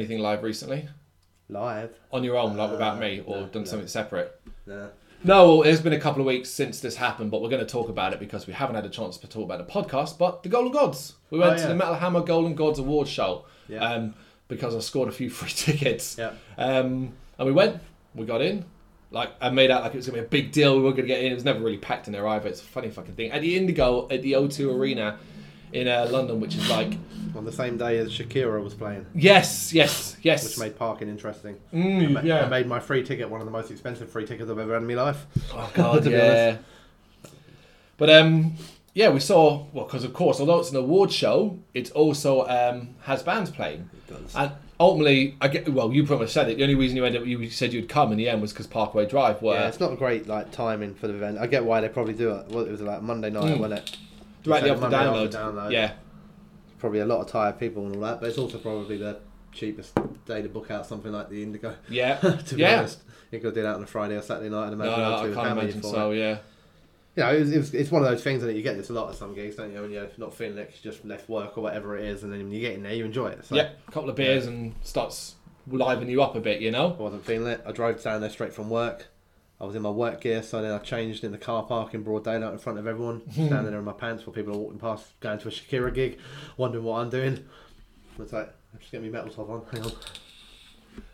Anything 0.09 0.23
live 0.23 0.43
recently? 0.43 0.87
Live. 1.49 1.97
On 2.11 2.23
your 2.23 2.37
own, 2.37 2.57
like 2.57 2.71
without 2.71 2.99
me, 2.99 3.23
or 3.25 3.37
no, 3.41 3.45
done 3.47 3.63
no. 3.63 3.69
something 3.69 3.87
separate? 3.87 4.39
No. 4.65 4.89
No, 5.23 5.57
well, 5.57 5.61
it's 5.63 5.81
been 5.81 5.93
a 5.93 5.99
couple 5.99 6.21
of 6.21 6.27
weeks 6.27 6.49
since 6.49 6.79
this 6.79 6.95
happened, 6.95 7.29
but 7.29 7.41
we're 7.41 7.49
going 7.49 7.65
to 7.65 7.71
talk 7.71 7.89
about 7.89 8.13
it 8.13 8.19
because 8.19 8.47
we 8.47 8.53
haven't 8.53 8.75
had 8.75 8.85
a 8.85 8.89
chance 8.89 9.17
to 9.17 9.27
talk 9.27 9.43
about 9.43 9.65
the 9.65 9.71
podcast. 9.71 10.17
But 10.17 10.43
the 10.43 10.49
Golden 10.49 10.71
Gods, 10.71 11.15
we 11.29 11.39
went 11.39 11.59
Oh, 11.59 11.61
to 11.63 11.67
the 11.67 11.75
Metal 11.75 11.95
Hammer 11.95 12.21
Golden 12.21 12.55
Gods 12.55 12.79
Award 12.79 13.07
show 13.07 13.43
Yeah. 13.67 13.79
um, 13.83 14.13
because 14.47 14.75
I 14.75 14.79
scored 14.79 15.09
a 15.09 15.11
few 15.11 15.29
free 15.39 15.49
tickets. 15.49 16.17
Yeah. 16.17 16.31
Um, 16.57 17.11
and 17.37 17.45
we 17.45 17.51
went, 17.51 17.81
we 18.15 18.25
got 18.25 18.41
in. 18.41 18.63
Like 19.11 19.31
I 19.41 19.49
made 19.49 19.71
out 19.71 19.81
like 19.83 19.93
it 19.93 19.97
was 19.97 20.05
gonna 20.07 20.19
be 20.21 20.25
a 20.25 20.29
big 20.29 20.51
deal. 20.51 20.77
We 20.77 20.83
were 20.83 20.91
gonna 20.91 21.07
get 21.07 21.21
in. 21.23 21.31
It 21.31 21.35
was 21.35 21.43
never 21.43 21.59
really 21.59 21.79
packed 21.79 22.05
in 22.07 22.13
there 22.13 22.27
either. 22.27 22.47
It's 22.47 22.61
a 22.61 22.63
funny 22.63 22.89
fucking 22.91 23.15
thing. 23.15 23.31
At 23.31 23.41
the 23.41 23.57
Indigo 23.57 24.07
at 24.11 24.21
the 24.21 24.33
O2 24.33 24.71
Arena 24.71 25.17
in 25.73 25.87
uh, 25.87 26.07
London, 26.11 26.39
which 26.39 26.55
is 26.55 26.69
like 26.69 26.93
On 27.35 27.45
the 27.45 27.51
same 27.51 27.77
day 27.77 27.97
as 27.99 28.09
Shakira 28.11 28.63
was 28.63 28.73
playing, 28.73 29.05
yes, 29.13 29.71
yes, 29.73 30.17
yes. 30.23 30.43
which 30.43 30.57
made 30.57 30.77
parking 30.77 31.07
interesting. 31.09 31.57
Mm, 31.73 32.03
I 32.03 32.07
ma- 32.07 32.21
yeah. 32.21 32.45
I 32.45 32.49
made 32.49 32.67
my 32.67 32.79
free 32.79 33.03
ticket 33.03 33.29
one 33.29 33.39
of 33.41 33.45
the 33.45 33.51
most 33.51 33.69
expensive 33.71 34.09
free 34.11 34.25
tickets 34.25 34.49
I've 34.49 34.57
ever 34.57 34.73
had 34.73 34.81
in 34.81 34.87
my 34.87 34.95
life. 34.95 35.25
Oh 35.53 35.69
god, 35.73 36.03
To 36.03 36.09
be 36.09 36.15
yeah. 36.15 36.57
But 37.97 38.09
um, 38.09 38.55
yeah, 38.93 39.09
we 39.09 39.19
saw 39.19 39.65
well 39.73 39.85
because 39.85 40.03
of 40.03 40.13
course, 40.13 40.39
although 40.39 40.59
it's 40.59 40.71
an 40.71 40.77
award 40.77 41.11
show, 41.11 41.59
it 41.73 41.91
also 41.91 42.47
um 42.47 42.89
has 43.01 43.21
bands 43.23 43.51
playing, 43.51 43.89
and 44.35 44.51
ultimately, 44.79 45.35
I 45.41 45.49
get 45.49 45.67
well. 45.71 45.91
You 45.93 46.03
pretty 46.05 46.21
much 46.23 46.31
said 46.31 46.49
it. 46.49 46.57
The 46.57 46.63
only 46.63 46.75
reason 46.75 46.95
you 46.97 47.05
ended 47.05 47.21
up 47.21 47.27
you 47.27 47.49
said 47.49 47.73
you'd 47.73 47.89
come 47.89 48.11
in 48.11 48.17
the 48.17 48.29
end 48.29 48.41
was 48.41 48.53
because 48.53 48.67
Parkway 48.67 49.05
Drive 49.05 49.41
were 49.41 49.53
Yeah, 49.53 49.67
it's 49.67 49.79
not 49.79 49.91
a 49.93 49.95
great 49.97 50.27
like 50.27 50.51
timing 50.51 50.95
for 50.95 51.07
the 51.07 51.13
event. 51.13 51.37
I 51.37 51.47
get 51.47 51.63
why 51.65 51.81
they 51.81 51.89
probably 51.89 52.13
do 52.13 52.31
it. 52.31 52.47
Well, 52.47 52.65
it 52.65 52.71
was 52.71 52.81
like 52.81 53.01
Monday 53.01 53.29
night, 53.29 53.55
Mm. 53.55 53.59
wasn't 53.59 53.79
it? 53.81 53.97
Directly 54.49 54.69
Said 54.69 54.75
off 54.75 54.81
the 54.81 54.89
Monday 54.89 54.97
download. 55.11 55.25
after 55.25 55.37
download. 55.37 55.71
Yeah, 55.71 55.91
Probably 56.79 56.99
a 56.99 57.05
lot 57.05 57.21
of 57.21 57.27
tired 57.27 57.59
people 57.59 57.85
and 57.85 57.95
all 57.95 58.01
that, 58.03 58.19
but 58.21 58.29
it's 58.29 58.37
also 58.37 58.57
probably 58.57 58.97
the 58.97 59.19
cheapest 59.51 59.97
day 60.25 60.41
to 60.41 60.47
book 60.49 60.71
out 60.71 60.85
something 60.85 61.11
like 61.11 61.29
the 61.29 61.43
Indigo. 61.43 61.75
yeah, 61.89 62.15
to 62.47 62.55
be 62.55 62.61
yeah. 62.61 62.79
honest, 62.79 62.99
you 63.31 63.39
could 63.39 63.53
do 63.53 63.61
that 63.63 63.75
on 63.75 63.83
a 63.83 63.87
Friday 63.87 64.15
or 64.15 64.21
Saturday 64.21 64.49
night. 64.49 64.67
I'd 64.71 64.77
No, 64.77 64.85
no, 64.85 65.15
I'd 65.15 65.33
can't 65.33 65.47
hammer 65.47 65.61
you 65.63 65.67
imagine 65.69 65.83
so. 65.83 66.11
it. 66.11 66.17
Yeah, 66.19 66.37
You 67.15 67.23
know, 67.23 67.35
it 67.35 67.39
was, 67.41 67.51
it 67.51 67.57
was, 67.57 67.73
it's 67.73 67.91
one 67.91 68.01
of 68.03 68.09
those 68.09 68.23
things 68.23 68.41
that 68.43 68.55
you 68.55 68.61
get 68.61 68.77
this 68.77 68.89
a 68.89 68.93
lot 68.93 69.09
at 69.09 69.15
some 69.15 69.35
gigs, 69.35 69.57
don't 69.57 69.73
you? 69.73 69.81
When 69.81 69.91
you're 69.91 70.07
not 70.17 70.33
feeling 70.33 70.57
it, 70.57 70.71
you 70.81 70.91
just 70.91 71.03
left 71.03 71.27
work 71.27 71.57
or 71.57 71.61
whatever 71.61 71.97
it 71.97 72.05
is, 72.05 72.23
and 72.23 72.31
then 72.31 72.39
when 72.43 72.51
you 72.51 72.61
get 72.61 72.73
in 72.75 72.83
there, 72.83 72.93
you 72.93 73.03
enjoy 73.05 73.27
it. 73.27 73.43
So 73.45 73.55
yeah. 73.55 73.69
A 73.87 73.91
couple 73.91 74.09
of 74.09 74.15
beers 74.15 74.45
and 74.47 74.73
starts 74.83 75.35
livening 75.67 76.09
you 76.09 76.21
up 76.23 76.35
a 76.35 76.39
bit. 76.39 76.61
You 76.61 76.71
know. 76.71 76.95
I 76.97 77.01
wasn't 77.01 77.25
feeling 77.25 77.51
it. 77.51 77.61
I 77.67 77.73
drove 77.73 78.01
down 78.01 78.21
there 78.21 78.29
straight 78.29 78.53
from 78.53 78.69
work. 78.69 79.07
I 79.61 79.65
was 79.65 79.75
in 79.75 79.81
my 79.81 79.89
work 79.89 80.21
gear, 80.21 80.41
so 80.41 80.61
then 80.61 80.71
I 80.71 80.77
changed 80.77 81.23
in 81.23 81.31
the 81.33 81.37
car 81.37 81.63
park 81.63 81.93
in 81.93 82.01
broad 82.03 82.23
daylight 82.23 82.53
in 82.53 82.59
front 82.59 82.79
of 82.79 82.87
everyone, 82.87 83.21
standing 83.31 83.65
there 83.65 83.79
in 83.79 83.83
my 83.85 83.91
pants 83.91 84.25
while 84.25 84.33
people 84.33 84.53
are 84.53 84.57
walking 84.57 84.79
past, 84.79 85.19
going 85.19 85.37
to 85.39 85.47
a 85.49 85.51
Shakira 85.51 85.93
gig, 85.93 86.17
wondering 86.55 86.85
what 86.85 86.99
I'm 87.01 87.09
doing. 87.09 87.45
It's 88.17 88.31
like, 88.33 88.53
I'm 88.73 88.79
just 88.79 88.91
get 88.91 89.01
me 89.01 89.09
metal 89.09 89.29
top 89.29 89.49
on. 89.49 89.63
Hang 89.71 89.83
on. 89.83 89.91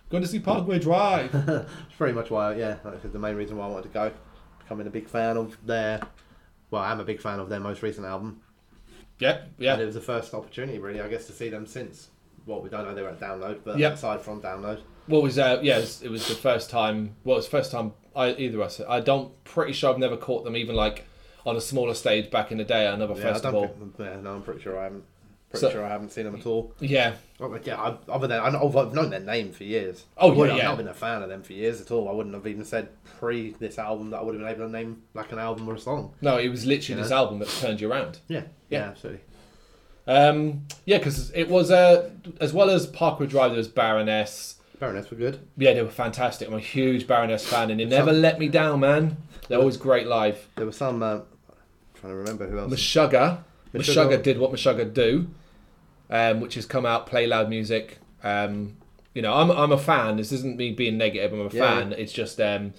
Going 0.10 0.22
to 0.24 0.30
see 0.30 0.40
Parkway 0.40 0.80
Drive. 0.80 1.34
It's 1.88 1.96
pretty 1.98 2.14
much 2.14 2.30
why, 2.30 2.54
yeah, 2.56 2.78
like 2.84 3.02
the 3.12 3.18
main 3.20 3.36
reason 3.36 3.58
why 3.58 3.66
I 3.66 3.70
wanted 3.70 3.84
to 3.84 3.90
go. 3.90 4.12
Becoming 4.60 4.86
a 4.88 4.92
big 4.92 5.08
fan 5.08 5.38
of 5.38 5.58
their, 5.66 6.02
well, 6.70 6.84
I'm 6.84 7.00
a 7.00 7.04
big 7.06 7.22
fan 7.22 7.40
of 7.40 7.50
their 7.50 7.60
most 7.60 7.82
recent 7.82 8.06
album. 8.06 8.42
yeah, 9.20 9.38
And 9.38 9.50
yeah. 9.58 9.78
it 9.78 9.86
was 9.86 9.96
the 9.96 10.02
first 10.02 10.34
opportunity, 10.36 10.78
really, 10.78 11.02
I 11.02 11.08
guess, 11.08 11.26
to 11.28 11.34
see 11.34 11.50
them 11.50 11.66
since. 11.66 12.10
Well, 12.46 12.62
we 12.62 12.70
don't 12.70 12.86
know 12.86 12.94
they 12.94 13.02
were 13.02 13.10
at 13.10 13.20
download, 13.20 13.62
but 13.64 13.80
Yep. 13.80 13.94
aside 13.94 14.22
from 14.22 14.42
download, 14.42 14.82
What 15.08 15.24
was 15.24 15.40
uh, 15.40 15.60
yeah? 15.64 15.78
It 15.78 15.82
was, 15.82 16.02
it 16.04 16.12
was 16.12 16.28
the 16.28 16.36
first 16.36 16.70
time. 16.70 17.16
Well, 17.24 17.36
it 17.36 17.40
was 17.40 17.46
the 17.46 17.52
first 17.52 17.72
time 17.72 17.94
I 18.16 18.32
either 18.36 18.58
of 18.62 18.66
us. 18.68 18.82
I 18.88 19.00
don't. 19.02 19.32
Pretty 19.44 19.74
sure 19.74 19.92
I've 19.94 20.00
never 20.00 20.18
caught 20.18 20.44
them 20.44 20.56
even 20.56 20.76
like 20.76 21.06
on 21.46 21.56
a 21.56 21.62
smaller 21.62 21.94
stage 21.94 22.32
back 22.32 22.52
in 22.52 22.58
the 22.58 22.64
day 22.64 22.88
at 22.88 22.94
another 22.96 23.14
yeah, 23.14 23.30
I 23.30 23.34
festival. 23.34 23.62
don't 23.62 23.78
think, 23.78 23.96
yeah, 24.00 24.20
no, 24.22 24.36
I'm 24.36 24.42
pretty 24.42 24.62
sure 24.62 24.80
I 24.80 24.84
haven't. 24.86 25.04
Pretty 25.52 25.62
So- 25.68 25.72
sure 25.72 25.86
I 25.86 25.90
haven't 25.90 26.12
seen 26.12 26.26
them 26.26 26.36
at 26.36 26.46
all. 26.48 26.74
Yeah. 26.80 27.14
Oh, 27.40 27.56
yeah, 27.64 27.80
I, 27.80 27.96
other 28.12 28.26
than 28.28 28.40
I 28.42 28.50
know, 28.50 28.68
I've 28.78 28.94
known 28.94 29.12
their 29.12 29.20
name 29.20 29.52
for 29.52 29.64
years. 29.64 30.06
Oh, 30.18 30.34
yeah, 30.34 30.52
I've 30.54 30.58
yeah. 30.58 30.64
not 30.64 30.78
been 30.78 30.88
a 30.88 30.94
fan 30.94 31.22
of 31.22 31.30
them 31.30 31.44
for 31.44 31.54
years 31.54 31.80
at 31.82 31.92
all. 31.92 32.10
I 32.10 32.14
wouldn't 32.14 32.34
have 32.34 32.48
even 32.48 32.66
said 32.66 32.90
pre 33.20 33.52
this 33.60 33.78
album 33.78 34.10
that 34.10 34.18
I 34.18 34.24
would 34.24 34.34
have 34.34 34.42
been 34.44 34.50
able 34.52 34.66
to 34.66 34.72
name 34.72 35.04
like 35.14 35.32
an 35.32 35.38
album 35.40 35.70
or 35.70 35.76
a 35.76 35.80
song. 35.80 36.14
No, 36.22 36.38
it 36.38 36.50
was 36.50 36.66
literally 36.66 36.98
You 36.98 37.04
this 37.04 37.12
know? 37.12 37.18
album 37.18 37.40
that 37.40 37.50
turned 37.50 37.80
you 37.80 37.92
around. 37.92 38.20
Yeah, 38.28 38.40
Yeah. 38.70 38.80
yeah, 38.80 38.90
absolutely. 38.90 39.22
Um, 40.08 40.66
yeah, 40.86 40.98
because 40.98 41.32
it 41.32 41.48
was 41.50 41.72
uh, 41.72 42.10
as 42.40 42.54
well 42.54 42.70
as 42.70 42.86
Parkway 42.88 43.28
Drive, 43.28 43.52
there 43.52 43.58
was 43.58 43.68
Baroness. 43.68 44.56
Baroness 44.80 45.10
were 45.10 45.18
good. 45.18 45.40
Yeah, 45.58 45.74
they 45.74 45.82
were 45.82 45.90
fantastic. 45.90 46.48
I'm 46.48 46.54
a 46.54 46.60
huge 46.60 47.08
Baroness 47.08 47.46
fan, 47.48 47.72
and 47.72 47.80
they 47.80 47.86
never 47.86 48.12
Some- 48.12 48.22
let 48.22 48.40
me 48.40 48.48
down, 48.50 48.82
man. 48.82 49.18
They're 49.48 49.60
always 49.60 49.78
great 49.78 50.08
live. 50.08 50.48
There 50.56 50.66
were 50.66 50.72
some. 50.72 51.02
Uh, 51.04 51.20
trying 51.94 52.14
to 52.14 52.18
remember 52.18 52.48
who 52.48 52.60
else. 52.60 52.74
Meshuggah, 52.74 53.40
Meshuggah. 53.74 54.22
Did 54.22 54.38
what 54.40 54.52
Meshuggah 54.52 54.94
do, 54.94 55.28
um, 56.10 56.40
which 56.42 56.58
is 56.58 56.66
come 56.66 56.86
out, 56.86 57.06
play 57.08 57.26
loud 57.28 57.50
music. 57.50 58.00
Um, 58.24 58.78
you 59.14 59.22
know, 59.22 59.34
I'm 59.34 59.50
I'm 59.52 59.72
a 59.72 59.78
fan. 59.78 60.18
This 60.18 60.32
isn't 60.32 60.58
me 60.58 60.72
being 60.72 60.98
negative. 60.98 61.32
I'm 61.34 61.40
a 61.42 61.44
Yeah. 61.50 61.80
fan. 61.80 61.94
It's 61.94 62.12
just 62.12 62.42
um, 62.42 62.74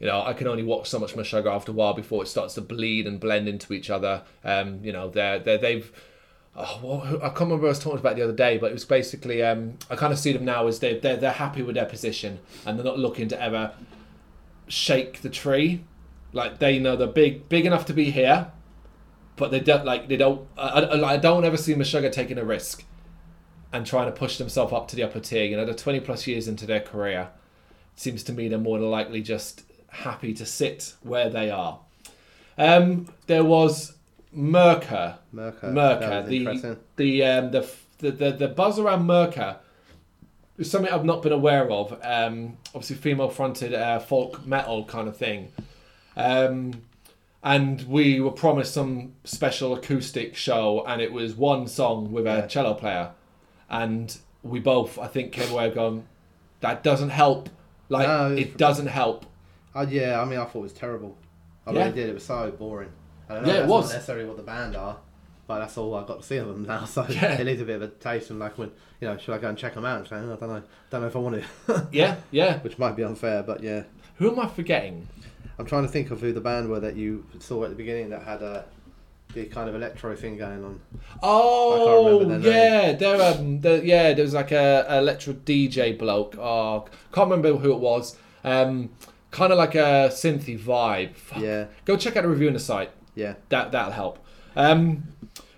you 0.00 0.06
know, 0.06 0.22
I 0.22 0.32
can 0.32 0.46
only 0.48 0.62
watch 0.62 0.88
so 0.88 0.98
much 0.98 1.14
Meshuggah 1.14 1.54
after 1.54 1.70
a 1.72 1.74
while 1.74 1.92
before 1.94 2.22
it 2.22 2.26
starts 2.28 2.54
to 2.54 2.60
bleed 2.60 3.06
and 3.06 3.20
blend 3.20 3.46
into 3.48 3.72
each 3.72 3.90
other. 3.90 4.22
Um, 4.44 4.80
you 4.82 4.92
know, 4.92 5.08
they're 5.10 5.38
they 5.38 5.56
they've. 5.58 5.92
Oh, 6.54 6.78
what, 6.82 7.22
I 7.22 7.28
can't 7.28 7.40
remember 7.40 7.66
I 7.66 7.70
was 7.70 7.78
talking 7.78 7.98
about 7.98 8.16
the 8.16 8.22
other 8.22 8.34
day, 8.34 8.58
but 8.58 8.70
it 8.70 8.74
was 8.74 8.84
basically 8.84 9.42
um, 9.42 9.78
I 9.88 9.96
kind 9.96 10.12
of 10.12 10.18
see 10.18 10.32
them 10.32 10.44
now 10.44 10.66
as 10.66 10.80
they 10.80 10.98
they're, 10.98 11.16
they're 11.16 11.32
happy 11.32 11.62
with 11.62 11.76
their 11.76 11.86
position 11.86 12.40
and 12.66 12.78
they're 12.78 12.84
not 12.84 12.98
looking 12.98 13.28
to 13.28 13.40
ever 13.40 13.72
shake 14.68 15.22
the 15.22 15.30
tree. 15.30 15.84
Like 16.34 16.58
they 16.58 16.78
know 16.78 16.94
they're 16.94 17.06
big 17.06 17.48
big 17.48 17.64
enough 17.64 17.86
to 17.86 17.94
be 17.94 18.10
here, 18.10 18.52
but 19.36 19.50
they 19.50 19.60
don't 19.60 19.86
like 19.86 20.08
they 20.08 20.16
don't. 20.16 20.46
I, 20.58 20.68
I, 20.80 21.12
I 21.12 21.16
don't 21.16 21.44
ever 21.44 21.56
see 21.56 21.74
Meshuggah 21.74 22.12
taking 22.12 22.38
a 22.38 22.44
risk 22.44 22.84
and 23.72 23.86
trying 23.86 24.06
to 24.06 24.12
push 24.12 24.36
themselves 24.36 24.74
up 24.74 24.88
to 24.88 24.96
the 24.96 25.02
upper 25.02 25.20
tier. 25.20 25.44
You 25.44 25.56
know, 25.56 25.64
they're 25.64 25.74
twenty 25.74 26.00
plus 26.00 26.26
years 26.26 26.48
into 26.48 26.66
their 26.66 26.80
career. 26.80 27.30
It 27.94 28.00
seems 28.00 28.22
to 28.24 28.32
me 28.32 28.48
they're 28.48 28.58
more 28.58 28.78
than 28.78 28.90
likely 28.90 29.22
just 29.22 29.62
happy 29.88 30.34
to 30.34 30.44
sit 30.44 30.94
where 31.02 31.30
they 31.30 31.50
are. 31.50 31.80
Um, 32.58 33.08
there 33.26 33.44
was 33.44 33.94
Myrkur, 34.36 35.16
Myrkur. 35.34 35.72
Myrkur, 35.72 36.26
the 36.26 36.78
the, 36.96 37.24
um, 37.24 37.50
the 37.50 37.68
the 37.98 38.10
the 38.10 38.30
the 38.32 38.48
buzz 38.48 38.78
around 38.78 39.06
Myrkur 39.06 39.56
is 40.58 40.70
something 40.70 40.90
I've 40.92 41.04
not 41.04 41.22
been 41.22 41.32
aware 41.32 41.70
of. 41.70 41.98
Um, 42.02 42.56
obviously, 42.74 42.96
female 42.96 43.28
fronted 43.28 43.74
uh, 43.74 43.98
folk 43.98 44.46
metal 44.46 44.84
kind 44.84 45.08
of 45.08 45.16
thing. 45.16 45.52
Um, 46.16 46.82
and 47.42 47.82
we 47.88 48.20
were 48.20 48.30
promised 48.30 48.72
some 48.72 49.14
special 49.24 49.74
acoustic 49.74 50.36
show, 50.36 50.84
and 50.86 51.02
it 51.02 51.12
was 51.12 51.34
one 51.34 51.66
song 51.66 52.12
with 52.12 52.26
a 52.26 52.30
Yeah. 52.36 52.46
cello 52.46 52.74
player, 52.74 53.10
and 53.68 54.16
we 54.42 54.60
both, 54.60 54.98
I 54.98 55.08
think, 55.08 55.32
came 55.32 55.50
away 55.50 55.70
going, 55.70 56.04
"That 56.60 56.82
doesn't 56.82 57.10
help. 57.10 57.48
Like, 57.88 58.06
No, 58.08 58.32
it 58.32 58.38
it's- 58.38 58.56
doesn't 58.56 58.86
help." 58.86 59.26
Oh 59.74 59.82
yeah, 59.82 60.20
I 60.20 60.24
mean, 60.24 60.38
I 60.38 60.44
thought 60.44 60.60
it 60.60 60.62
was 60.62 60.72
terrible. 60.72 61.16
I 61.66 61.72
Yeah. 61.72 61.80
really 61.80 61.92
did. 61.92 62.08
It 62.10 62.14
was 62.14 62.24
so 62.24 62.50
boring. 62.52 62.90
I 63.28 63.34
don't 63.34 63.46
know 63.46 63.52
Yeah, 63.52 63.60
it 63.62 63.66
was. 63.66 63.86
not 63.88 63.94
necessarily 63.94 64.24
what 64.26 64.36
the 64.36 64.42
band 64.42 64.76
are, 64.76 64.98
but 65.46 65.58
that's 65.60 65.76
all 65.78 65.94
I've 65.94 66.06
got 66.06 66.20
to 66.20 66.26
see 66.26 66.36
of 66.38 66.48
them 66.48 66.64
now. 66.64 66.84
So 66.86 67.06
Yeah. 67.08 67.40
it 67.40 67.44
leaves 67.46 67.60
a 67.60 67.64
bit 67.64 67.76
of 67.76 67.82
a 67.82 67.88
taste. 67.88 68.30
And 68.30 68.38
like 68.38 68.58
when 68.58 68.70
you 69.00 69.08
know, 69.08 69.16
should 69.18 69.34
I 69.34 69.38
go 69.38 69.48
and 69.48 69.58
check 69.58 69.74
them 69.74 69.84
out? 69.84 70.08
Say, 70.08 70.16
oh, 70.16 70.32
I 70.34 70.36
don't 70.36 70.40
know, 70.48 70.62
don't 70.90 71.00
know 71.02 71.06
if 71.08 71.16
I 71.16 71.18
want 71.18 71.42
to, 71.66 71.88
Yeah, 71.92 72.16
yeah. 72.30 72.58
which 72.60 72.78
might 72.78 72.96
be 72.96 73.02
unfair, 73.04 73.42
but 73.42 73.62
yeah. 73.62 73.84
Who 74.16 74.30
am 74.30 74.38
I 74.38 74.48
forgetting? 74.48 75.08
I'm 75.58 75.66
trying 75.66 75.82
to 75.82 75.88
think 75.88 76.10
of 76.10 76.20
who 76.20 76.32
the 76.32 76.40
band 76.40 76.68
were 76.68 76.80
that 76.80 76.96
you 76.96 77.26
saw 77.38 77.64
at 77.64 77.70
the 77.70 77.76
beginning 77.76 78.10
that 78.10 78.22
had 78.22 78.42
a 78.42 78.64
the 79.34 79.46
kind 79.46 79.66
of 79.68 79.74
electro 79.74 80.14
thing 80.14 80.36
going 80.36 80.62
on. 80.62 80.78
Oh, 81.22 82.20
remember 82.20 82.38
their 82.50 82.82
yeah, 82.90 82.92
there, 82.92 83.22
um, 83.34 83.60
there, 83.60 83.82
yeah, 83.82 84.12
there 84.12 84.24
was 84.24 84.34
like 84.34 84.52
a, 84.52 84.84
a 84.88 84.98
electro 84.98 85.32
DJ 85.32 85.96
bloke. 85.98 86.36
Oh, 86.38 86.86
can't 87.12 87.30
remember 87.30 87.56
who 87.58 87.72
it 87.72 87.78
was. 87.78 88.16
Um, 88.44 88.90
kind 89.30 89.50
of 89.52 89.58
like 89.58 89.74
a 89.74 90.10
synthy 90.10 90.58
vibe. 90.58 91.14
Fuck. 91.16 91.40
Yeah, 91.40 91.66
Go 91.84 91.96
check 91.96 92.16
out 92.16 92.24
the 92.24 92.28
review 92.28 92.48
on 92.48 92.52
the 92.54 92.60
site. 92.60 92.90
Yeah. 93.14 93.34
That 93.48 93.72
that'll 93.72 93.92
help. 93.92 94.18
Um, 94.56 95.04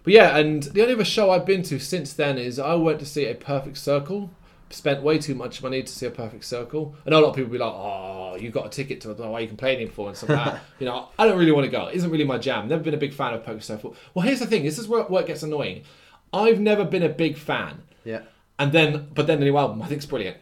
but 0.03 0.13
yeah, 0.13 0.37
and 0.37 0.63
the 0.63 0.83
only 0.83 0.95
other 0.95 1.05
show 1.05 1.31
I've 1.31 1.47
been 1.47 1.63
to 1.65 1.79
since 1.79 2.13
then 2.13 2.37
is 2.39 2.59
I 2.59 2.75
went 2.75 2.99
to 3.01 3.07
see 3.07 3.27
a 3.27 3.35
Perfect 3.35 3.79
Circle. 3.79 4.31
Spent 4.71 5.03
way 5.03 5.19
too 5.19 5.35
much 5.35 5.63
money 5.63 5.83
to 5.83 5.93
see 5.93 6.07
a 6.07 6.11
Perfect 6.11 6.45
Circle. 6.45 6.95
I 7.07 7.11
know 7.11 7.21
a 7.21 7.23
lot 7.23 7.31
of 7.31 7.37
people 7.37 7.53
be 7.53 7.59
like, 7.59 7.73
"Oh, 7.73 8.37
you 8.41 8.51
got 8.51 8.67
a 8.67 8.69
ticket 8.69 9.01
to 9.03 9.13
it. 9.13 9.19
Why 9.19 9.33
are 9.33 9.41
you 9.41 9.49
complaining 9.49 9.89
for?" 9.89 10.09
and 10.09 10.17
stuff 10.17 10.31
like 10.31 10.45
that. 10.45 10.61
You 10.81 10.87
know, 10.87 11.09
I 11.19 11.27
don't 11.27 11.39
really 11.39 11.53
want 11.53 11.65
to 11.65 11.71
go. 11.71 11.87
It 11.87 11.95
isn't 11.97 12.11
really 12.11 12.25
my 12.25 12.39
jam. 12.39 12.69
Never 12.69 12.83
been 12.83 12.95
a 12.95 12.99
big 12.99 13.15
fan 13.15 13.35
of 13.35 13.45
Perfect 13.45 13.65
Circle. 13.65 13.95
Well, 14.15 14.27
here's 14.27 14.41
the 14.41 14.47
thing. 14.47 14.65
This 14.65 14.79
is 14.79 14.89
where, 14.89 15.05
where 15.05 15.23
it 15.23 15.27
gets 15.29 15.43
annoying. 15.43 15.85
I've 16.33 16.59
never 16.59 16.85
been 16.85 17.05
a 17.05 17.09
big 17.09 17.37
fan, 17.39 17.83
Yeah, 18.05 18.23
and 18.59 18.73
then 18.73 19.09
but 19.15 19.27
then 19.29 19.39
the 19.39 19.45
new 19.45 19.57
album 19.57 19.81
I 19.81 19.87
think 19.87 20.01
is 20.01 20.07
brilliant. 20.07 20.39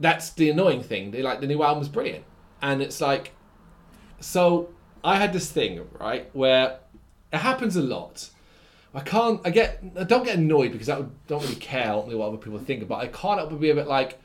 That's 0.00 0.30
the 0.30 0.50
annoying 0.50 0.82
thing. 0.82 1.12
They 1.12 1.22
like 1.22 1.40
the 1.40 1.46
new 1.46 1.62
album's 1.62 1.88
brilliant, 1.88 2.24
and 2.60 2.82
it's 2.82 3.00
like, 3.00 3.32
so 4.18 4.70
I 5.02 5.16
had 5.16 5.32
this 5.32 5.50
thing 5.50 5.86
right 5.98 6.28
where 6.32 6.78
it 7.32 7.38
happens 7.38 7.76
a 7.76 7.82
lot. 7.82 8.30
I 8.94 9.00
can't. 9.00 9.40
I 9.44 9.50
get. 9.50 9.82
I 9.98 10.04
don't 10.04 10.24
get 10.24 10.36
annoyed 10.36 10.72
because 10.72 10.88
I 10.88 11.04
don't 11.28 11.42
really 11.42 11.54
care 11.56 11.90
ultimately 11.90 12.16
what 12.16 12.28
other 12.28 12.36
people 12.38 12.58
think. 12.58 12.86
But 12.88 12.96
I 12.96 13.06
can't 13.06 13.38
help 13.38 13.50
but 13.50 13.60
be 13.60 13.70
a 13.70 13.74
bit 13.74 13.86
like 13.86 14.20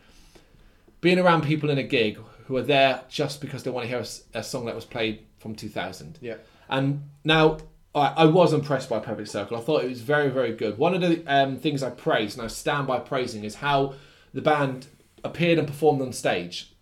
being 1.01 1.19
around 1.19 1.43
people 1.43 1.69
in 1.69 1.77
a 1.77 1.83
gig 1.83 2.17
who 2.47 2.57
are 2.57 2.63
there 2.63 3.01
just 3.09 3.41
because 3.41 3.63
they 3.63 3.71
want 3.71 3.83
to 3.83 3.89
hear 3.89 4.03
a 4.33 4.43
song 4.43 4.65
that 4.65 4.75
was 4.75 4.85
played 4.85 5.25
from 5.39 5.55
2000. 5.55 6.17
yeah. 6.21 6.35
And 6.69 7.03
now 7.23 7.57
I, 7.93 8.13
I 8.17 8.25
was 8.25 8.53
impressed 8.53 8.89
by 8.89 8.99
Perfect 8.99 9.29
Circle. 9.29 9.57
I 9.57 9.61
thought 9.61 9.83
it 9.83 9.89
was 9.89 10.01
very, 10.01 10.29
very 10.29 10.53
good. 10.53 10.77
One 10.77 10.93
of 10.93 11.01
the 11.01 11.23
um, 11.27 11.57
things 11.57 11.83
I 11.83 11.91
praised, 11.91 12.37
and 12.37 12.45
I 12.45 12.47
stand 12.47 12.87
by 12.87 12.99
praising, 12.99 13.43
is 13.43 13.55
how 13.55 13.93
the 14.33 14.41
band 14.41 14.87
appeared 15.23 15.59
and 15.59 15.67
performed 15.67 16.01
on 16.01 16.11
stage. 16.11 16.73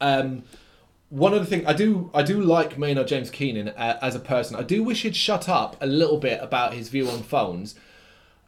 Um, 0.00 0.44
one 1.10 1.34
other 1.34 1.44
thing 1.44 1.66
I 1.66 1.72
do, 1.72 2.10
I 2.12 2.22
do 2.22 2.40
like 2.40 2.78
Maynard 2.78 3.08
James 3.08 3.30
Keenan 3.30 3.68
uh, 3.68 3.98
as 4.02 4.14
a 4.14 4.20
person. 4.20 4.56
I 4.56 4.62
do 4.62 4.82
wish 4.82 5.02
he'd 5.02 5.16
shut 5.16 5.48
up 5.48 5.76
a 5.80 5.86
little 5.86 6.18
bit 6.18 6.40
about 6.42 6.74
his 6.74 6.88
view 6.88 7.08
on 7.08 7.22
phones. 7.22 7.74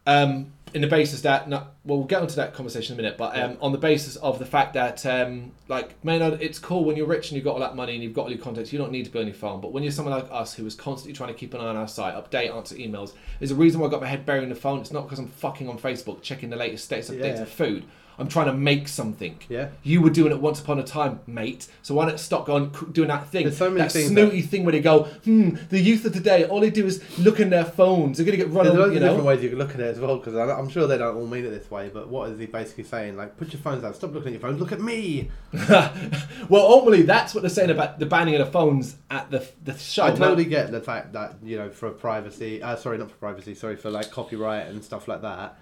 Um, 0.07 0.53
in 0.75 0.81
the 0.83 0.87
basis 0.87 1.23
that, 1.23 1.49
no, 1.49 1.59
well, 1.85 1.99
we'll 1.99 2.05
get 2.05 2.21
onto 2.21 2.35
that 2.35 2.53
conversation 2.55 2.95
in 2.95 3.01
a 3.01 3.03
minute, 3.03 3.19
but 3.19 3.39
um, 3.39 3.57
on 3.61 3.73
the 3.73 3.79
basis 3.79 4.17
of 4.17 4.39
the 4.39 4.45
fact 4.45 4.75
that, 4.75 5.05
um, 5.07 5.53
like, 5.69 6.03
Maynard, 6.05 6.43
it's 6.43 6.59
cool 6.59 6.85
when 6.85 6.97
you're 6.97 7.07
rich 7.07 7.29
and 7.31 7.37
you've 7.37 7.45
got 7.45 7.55
all 7.55 7.61
that 7.61 7.77
money 7.77 7.95
and 7.95 8.03
you've 8.03 8.13
got 8.13 8.23
all 8.23 8.31
your 8.31 8.39
contacts, 8.41 8.73
you 8.73 8.79
don't 8.79 8.93
need 8.93 9.05
to 9.07 9.11
be 9.11 9.19
on 9.19 9.27
your 9.27 9.35
phone. 9.35 9.61
But 9.61 9.73
when 9.73 9.83
you're 9.83 9.93
someone 9.93 10.15
like 10.15 10.29
us 10.31 10.55
who 10.55 10.67
is 10.67 10.75
constantly 10.75 11.15
trying 11.15 11.33
to 11.33 11.39
keep 11.39 11.55
an 11.55 11.61
eye 11.61 11.69
on 11.69 11.77
our 11.77 11.89
site, 11.89 12.15
update, 12.15 12.55
answer 12.55 12.75
emails, 12.75 13.13
there's 13.39 13.51
a 13.51 13.55
reason 13.55 13.81
why 13.81 13.87
I 13.87 13.91
got 13.91 14.01
my 14.01 14.09
head 14.09 14.27
buried 14.27 14.43
in 14.43 14.49
the 14.49 14.55
phone. 14.55 14.81
It's 14.81 14.93
not 14.93 15.05
because 15.05 15.19
I'm 15.19 15.29
fucking 15.29 15.69
on 15.69 15.79
Facebook 15.79 16.23
checking 16.23 16.51
the 16.51 16.57
latest 16.57 16.85
status 16.85 17.11
updates 17.11 17.37
Yeah. 17.37 17.43
of 17.43 17.49
food. 17.49 17.85
I'm 18.19 18.29
trying 18.29 18.47
to 18.47 18.53
make 18.53 18.89
something. 18.89 19.39
Yeah. 19.49 19.69
You 19.85 20.03
were 20.03 20.11
doing 20.11 20.33
it 20.33 20.41
once 20.41 20.61
upon 20.61 20.81
a 20.81 20.83
time, 20.83 21.21
mate. 21.27 21.69
So 21.83 21.95
why 21.95 22.07
not 22.07 22.19
stop 22.19 22.47
going 22.47 22.71
doing 22.91 23.09
that 23.09 23.29
thing? 23.29 23.45
There's 23.45 23.57
so 23.57 23.71
many 23.71 23.83
that 23.83 23.93
things 23.93 24.09
snooty 24.09 24.43
thing 24.43 24.65
where 24.65 24.73
they 24.73 24.81
go, 24.81 25.05
hmm, 25.05 25.51
the 25.71 25.79
youth 25.79 26.05
of 26.05 26.13
today, 26.13 26.45
all 26.45 26.59
they 26.61 26.71
do 26.71 26.85
is 26.85 27.01
look 27.19 27.39
in 27.39 27.51
their 27.51 27.65
phones. 27.65 28.19
They're 28.19 28.27
gonna 28.27 28.37
get 28.37 28.51
run 28.51 28.65
There's 28.65 28.77
over, 28.77 28.83
loads 28.87 28.93
you 28.95 28.97
of 28.99 29.03
different 29.05 29.25
ways 29.25 29.43
you 29.43 29.51
can 29.51 29.59
look 29.59 29.71
at 29.71 29.81
it 29.81 29.85
as 29.85 30.01
well, 30.01 30.17
because 30.17 30.35
I'm 30.35 30.69
sure 30.69 30.89
they 30.89 30.99
don't 30.99 31.17
all 31.17 31.27
mean 31.27 31.45
it 31.45 31.51
this 31.51 31.71
way. 31.71 31.91
But 31.95 32.09
what 32.09 32.31
is 32.31 32.41
he 32.41 32.47
basically 32.47 32.85
saying? 32.85 33.17
Like, 33.17 33.37
put 33.37 33.53
your 33.53 33.63
phones 33.63 33.83
down. 33.83 33.95
Stop 33.95 34.13
looking 34.13 34.35
at 34.35 34.41
your 34.41 34.49
phones. 34.49 34.59
Look 34.59 34.73
at 34.73 34.81
me. 34.81 35.31
well, 35.69 36.67
ultimately, 36.67 37.03
that's 37.03 37.35
what 37.35 37.43
they're 37.43 37.51
saying 37.51 37.71
about 37.71 38.01
the 38.01 38.07
banning 38.07 38.35
of 38.35 38.45
the 38.45 38.51
phones 38.53 38.97
at 39.11 39.31
the 39.31 39.49
the 39.65 39.79
show. 39.79 40.05
I 40.05 40.09
Now- 40.11 40.15
totally 40.17 40.45
get 40.45 40.73
the 40.73 40.81
fact 40.81 41.13
that 41.13 41.37
you 41.45 41.57
know, 41.57 41.71
for 41.71 41.91
privacy. 41.91 42.63
Uh, 42.63 42.75
sorry, 42.75 42.99
not 42.99 43.11
for 43.13 43.17
privacy. 43.17 43.55
Sorry 43.55 43.77
for 43.77 43.91
like 43.91 44.11
copyright 44.11 44.67
and 44.67 44.83
stuff 44.83 45.07
like 45.07 45.23
that. 45.23 45.57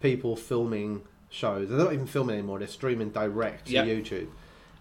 People 0.00 0.34
filming 0.34 1.02
shows. 1.30 1.68
They're 1.68 1.78
not 1.78 1.92
even 1.92 2.06
filming 2.06 2.36
anymore. 2.36 2.58
They're 2.58 2.68
streaming 2.68 3.10
direct 3.10 3.66
to 3.66 3.72
Yep. 3.72 3.86
YouTube, 3.86 4.28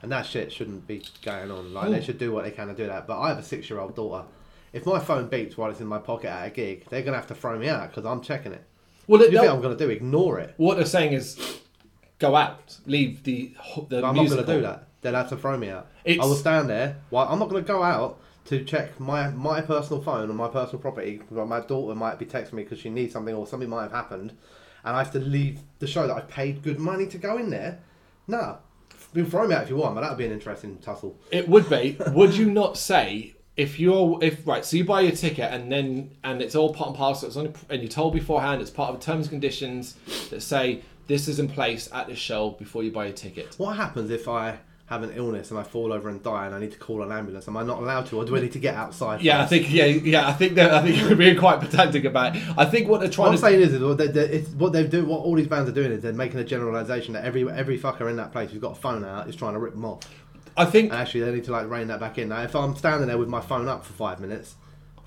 and 0.01 0.11
that 0.11 0.25
shit 0.25 0.51
shouldn't 0.51 0.87
be 0.87 1.03
going 1.23 1.51
on. 1.51 1.73
Like 1.73 1.91
they 1.91 2.01
should 2.01 2.17
do 2.17 2.31
what 2.31 2.43
they 2.43 2.51
can 2.51 2.67
to 2.67 2.73
do 2.73 2.87
that. 2.87 3.07
But 3.07 3.19
I 3.19 3.29
have 3.29 3.37
a 3.39 3.43
six-year-old 3.43 3.95
daughter. 3.95 4.25
If 4.73 4.85
my 4.85 4.99
phone 4.99 5.29
beeps 5.29 5.57
while 5.57 5.71
it's 5.71 5.79
in 5.79 5.87
my 5.87 5.97
pocket 5.99 6.29
at 6.29 6.47
a 6.47 6.49
gig, 6.51 6.85
they're 6.89 7.01
gonna 7.01 7.17
have 7.17 7.27
to 7.27 7.35
throw 7.35 7.57
me 7.57 7.69
out 7.69 7.89
because 7.89 8.05
I'm 8.05 8.21
checking 8.21 8.51
it. 8.51 8.63
well, 9.07 9.21
you 9.21 9.31
think 9.31 9.49
I'm 9.51 9.61
gonna 9.61 9.75
do? 9.75 9.89
Ignore 9.89 10.39
it? 10.39 10.53
what 10.57 10.77
they're 10.77 10.85
saying 10.85 11.13
is 11.13 11.59
go 12.19 12.35
out, 12.35 12.77
leave 12.85 13.23
the 13.23 13.53
the 13.87 13.97
I'm 14.05 14.15
not 14.15 14.27
going 14.27 14.45
to 14.45 14.53
do 14.55 14.61
that. 14.61 14.87
They'll 15.01 15.13
have 15.15 15.29
to 15.29 15.37
throw 15.37 15.57
me 15.57 15.69
out. 15.69 15.87
It's- 16.03 16.23
I 16.23 16.27
will 16.27 16.35
stand 16.35 16.69
there. 16.69 16.97
Well, 17.09 17.25
I'm 17.29 17.39
not 17.39 17.47
going 17.49 17.63
to 17.63 17.67
go 17.67 17.81
out 17.81 18.19
to 18.45 18.63
check 18.65 18.99
my 18.99 19.29
my 19.29 19.61
personal 19.61 20.01
phone 20.03 20.29
or 20.29 20.33
my 20.33 20.49
personal 20.49 20.81
property. 20.81 21.21
My 21.31 21.61
daughter 21.61 21.95
might 21.95 22.19
be 22.19 22.25
texting 22.25 22.53
me 22.53 22.63
because 22.63 22.79
she 22.79 22.89
needs 22.89 23.13
something 23.13 23.33
or 23.33 23.47
something 23.47 23.69
might 23.69 23.83
have 23.83 23.91
happened, 23.93 24.33
and 24.83 24.95
I 24.95 24.99
have 24.99 25.11
to 25.11 25.19
leave 25.19 25.59
the 25.79 25.87
show 25.87 26.07
that 26.07 26.15
I 26.15 26.21
paid 26.21 26.61
good 26.63 26.79
money 26.79 27.07
to 27.07 27.17
go 27.17 27.37
in 27.37 27.49
there. 27.49 27.79
You 29.13 29.23
can 29.23 29.31
throw 29.31 29.47
me 29.47 29.55
out 29.55 29.63
if 29.63 29.69
you 29.69 29.77
want, 29.77 29.95
but 29.95 30.01
that 30.01 30.09
would 30.09 30.17
be 30.17 30.25
an 30.25 30.31
interesting 30.31 30.77
tussle. 30.77 31.17
It 31.31 31.47
would 31.49 31.69
be. 31.69 31.97
would 32.11 32.35
you 32.35 32.51
not 32.51 32.77
say 32.77 33.35
if 33.57 33.79
you're 33.79 34.19
if 34.21 34.45
right? 34.45 34.63
So 34.63 34.77
you 34.77 34.85
buy 34.85 35.01
your 35.01 35.11
ticket 35.11 35.51
and 35.51 35.71
then 35.71 36.11
and 36.23 36.41
it's 36.41 36.55
all 36.55 36.73
part 36.73 36.89
and 36.89 36.97
parcel. 36.97 37.27
It's 37.27 37.37
only 37.37 37.53
and 37.69 37.81
you're 37.81 37.89
told 37.89 38.13
beforehand. 38.13 38.61
It's 38.61 38.71
part 38.71 38.93
of 38.93 38.99
the 38.99 39.05
terms 39.05 39.25
and 39.25 39.31
conditions 39.31 39.95
that 40.29 40.41
say 40.41 40.83
this 41.07 41.27
is 41.27 41.39
in 41.39 41.49
place 41.49 41.89
at 41.91 42.07
this 42.07 42.19
show 42.19 42.51
before 42.51 42.83
you 42.83 42.91
buy 42.91 43.05
your 43.05 43.15
ticket. 43.15 43.55
What 43.57 43.75
happens 43.77 44.11
if 44.11 44.27
I 44.27 44.59
have 44.89 45.03
an 45.03 45.11
illness 45.15 45.51
and 45.51 45.59
I 45.59 45.63
fall 45.63 45.93
over 45.93 46.09
and 46.09 46.21
die 46.23 46.47
and 46.47 46.55
I 46.55 46.59
need 46.59 46.71
to 46.71 46.79
call 46.79 47.03
an 47.03 47.11
ambulance? 47.11 47.47
Am 47.47 47.55
I 47.55 47.63
not 47.63 47.77
allowed 47.77 48.07
to, 48.07 48.17
or 48.17 48.25
do 48.25 48.35
I 48.35 48.41
need 48.41 48.53
to 48.53 48.59
get 48.59 48.73
outside? 48.73 49.21
Yeah, 49.21 49.41
I 49.41 49.45
think 49.45 49.71
yeah, 49.71 49.85
yeah. 49.85 50.27
I 50.27 50.33
think 50.33 50.55
that 50.55 50.73
I 50.73 50.81
think 50.81 50.99
you're 50.99 51.15
being 51.15 51.37
quite 51.37 51.59
pedantic 51.59 52.05
about. 52.05 52.35
It. 52.35 52.43
I 52.57 52.65
think 52.65 52.89
what 52.89 52.99
they're 52.99 53.09
trying. 53.09 53.31
What 53.31 53.39
trying 53.39 53.53
I'm 53.53 53.59
saying 53.59 53.67
is, 53.67 53.73
is 53.75 53.81
what 53.81 53.99
they, 53.99 54.07
they, 54.07 54.25
it's, 54.25 54.49
what 54.49 54.73
they 54.73 54.87
do, 54.87 55.05
what 55.05 55.19
all 55.19 55.35
these 55.35 55.47
bands 55.47 55.69
are 55.69 55.73
doing 55.73 55.91
is 55.91 56.01
they're 56.01 56.11
making 56.11 56.39
a 56.39 56.43
generalisation 56.43 57.13
that 57.13 57.23
every 57.23 57.49
every 57.49 57.77
fucker 57.77 58.09
in 58.09 58.15
that 58.15 58.31
place 58.31 58.49
who's 58.49 58.59
got 58.59 58.71
a 58.71 58.81
phone 58.81 59.05
out 59.05 59.29
is 59.29 59.35
trying 59.35 59.53
to 59.53 59.59
rip 59.59 59.73
them 59.73 59.85
off. 59.85 60.01
I 60.57 60.65
think 60.65 60.91
And 60.91 60.99
actually, 60.99 61.21
they 61.21 61.33
need 61.33 61.43
to 61.45 61.51
like 61.51 61.69
rein 61.69 61.87
that 61.87 61.99
back 61.99 62.17
in. 62.17 62.29
Now, 62.29 62.41
if 62.41 62.55
I'm 62.55 62.75
standing 62.75 63.07
there 63.07 63.17
with 63.19 63.29
my 63.29 63.41
phone 63.41 63.67
up 63.67 63.85
for 63.85 63.93
five 63.93 64.19
minutes, 64.19 64.55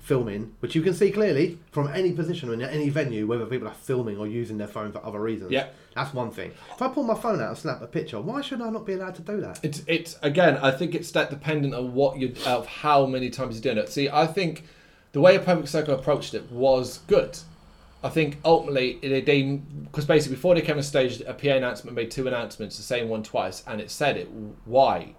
filming, 0.03 0.53
which 0.59 0.75
you 0.75 0.81
can 0.81 0.93
see 0.93 1.09
clearly 1.09 1.57
from 1.71 1.87
any 1.87 2.11
position 2.11 2.49
or 2.49 2.53
in 2.53 2.61
any 2.61 2.89
venue, 2.89 3.25
whether 3.25 3.45
people 3.45 3.67
are 3.69 3.73
filming 3.73 4.17
or 4.17 4.27
using 4.27 4.57
their 4.57 4.67
phone 4.67 4.91
for 4.91 5.03
other 5.05 5.19
reasons, 5.19 5.49
Yeah. 5.51 5.67
that's 5.95 6.13
one 6.13 6.29
thing. 6.29 6.51
If 6.75 6.81
I 6.81 6.89
pull 6.89 7.03
my 7.03 7.15
phone 7.15 7.41
out 7.41 7.49
and 7.49 7.57
snap 7.57 7.81
a 7.81 7.87
picture, 7.87 8.19
why 8.19 8.41
should 8.41 8.61
I 8.61 8.69
not 8.69 8.85
be 8.85 8.93
allowed 8.93 9.15
to 9.15 9.21
do 9.21 9.39
that? 9.41 9.59
It's 9.63 9.81
it's 9.87 10.17
again. 10.21 10.57
I 10.57 10.71
think 10.71 10.93
it's 10.93 11.09
that 11.11 11.29
dependent 11.29 11.73
on 11.73 11.93
what 11.93 12.17
you 12.19 12.33
of 12.45 12.67
how 12.67 13.05
many 13.05 13.29
times 13.29 13.55
you're 13.55 13.73
doing 13.73 13.83
it. 13.83 13.89
See, 13.89 14.09
I 14.09 14.27
think 14.27 14.63
the 15.13 15.21
way 15.21 15.35
a 15.37 15.39
perfect 15.39 15.69
circle 15.69 15.93
approached 15.95 16.33
it 16.33 16.51
was 16.51 16.99
good. 17.07 17.39
I 18.03 18.09
think 18.09 18.39
ultimately 18.43 18.99
they 19.01 19.21
because 19.85 20.03
basically 20.03 20.35
before 20.35 20.53
they 20.55 20.61
came 20.61 20.75
on 20.75 20.83
stage, 20.83 21.21
a 21.21 21.33
PA 21.33 21.51
announcement 21.55 21.95
made 21.95 22.11
two 22.11 22.27
announcements, 22.27 22.75
the 22.75 22.83
same 22.83 23.07
one 23.07 23.23
twice, 23.23 23.63
and 23.65 23.79
it 23.79 23.89
said 23.89 24.17
it 24.17 24.27
why. 24.65 25.15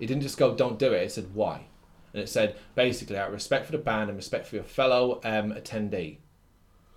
It 0.00 0.06
didn't 0.06 0.22
just 0.22 0.38
go 0.38 0.54
don't 0.54 0.78
do 0.78 0.92
it. 0.94 1.02
It 1.02 1.12
said 1.12 1.34
why, 1.34 1.66
and 2.12 2.22
it 2.22 2.28
said 2.28 2.56
basically 2.74 3.16
out 3.16 3.28
of 3.28 3.34
respect 3.34 3.66
for 3.66 3.72
the 3.72 3.78
band 3.78 4.10
and 4.10 4.16
respect 4.16 4.46
for 4.46 4.56
your 4.56 4.64
fellow 4.64 5.20
um, 5.24 5.52
attendee, 5.52 6.18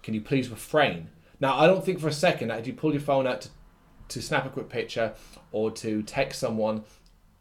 can 0.03 0.13
you 0.13 0.21
please 0.21 0.49
refrain? 0.49 1.09
Now 1.39 1.57
I 1.57 1.67
don't 1.67 1.83
think 1.85 1.99
for 1.99 2.07
a 2.07 2.13
second 2.13 2.49
that 2.49 2.59
if 2.59 2.67
you 2.67 2.73
pull 2.73 2.91
your 2.91 3.01
phone 3.01 3.27
out 3.27 3.41
to 3.41 3.49
to 4.07 4.21
snap 4.21 4.45
a 4.45 4.49
quick 4.49 4.69
picture 4.69 5.13
or 5.51 5.71
to 5.71 6.03
text 6.03 6.39
someone. 6.39 6.83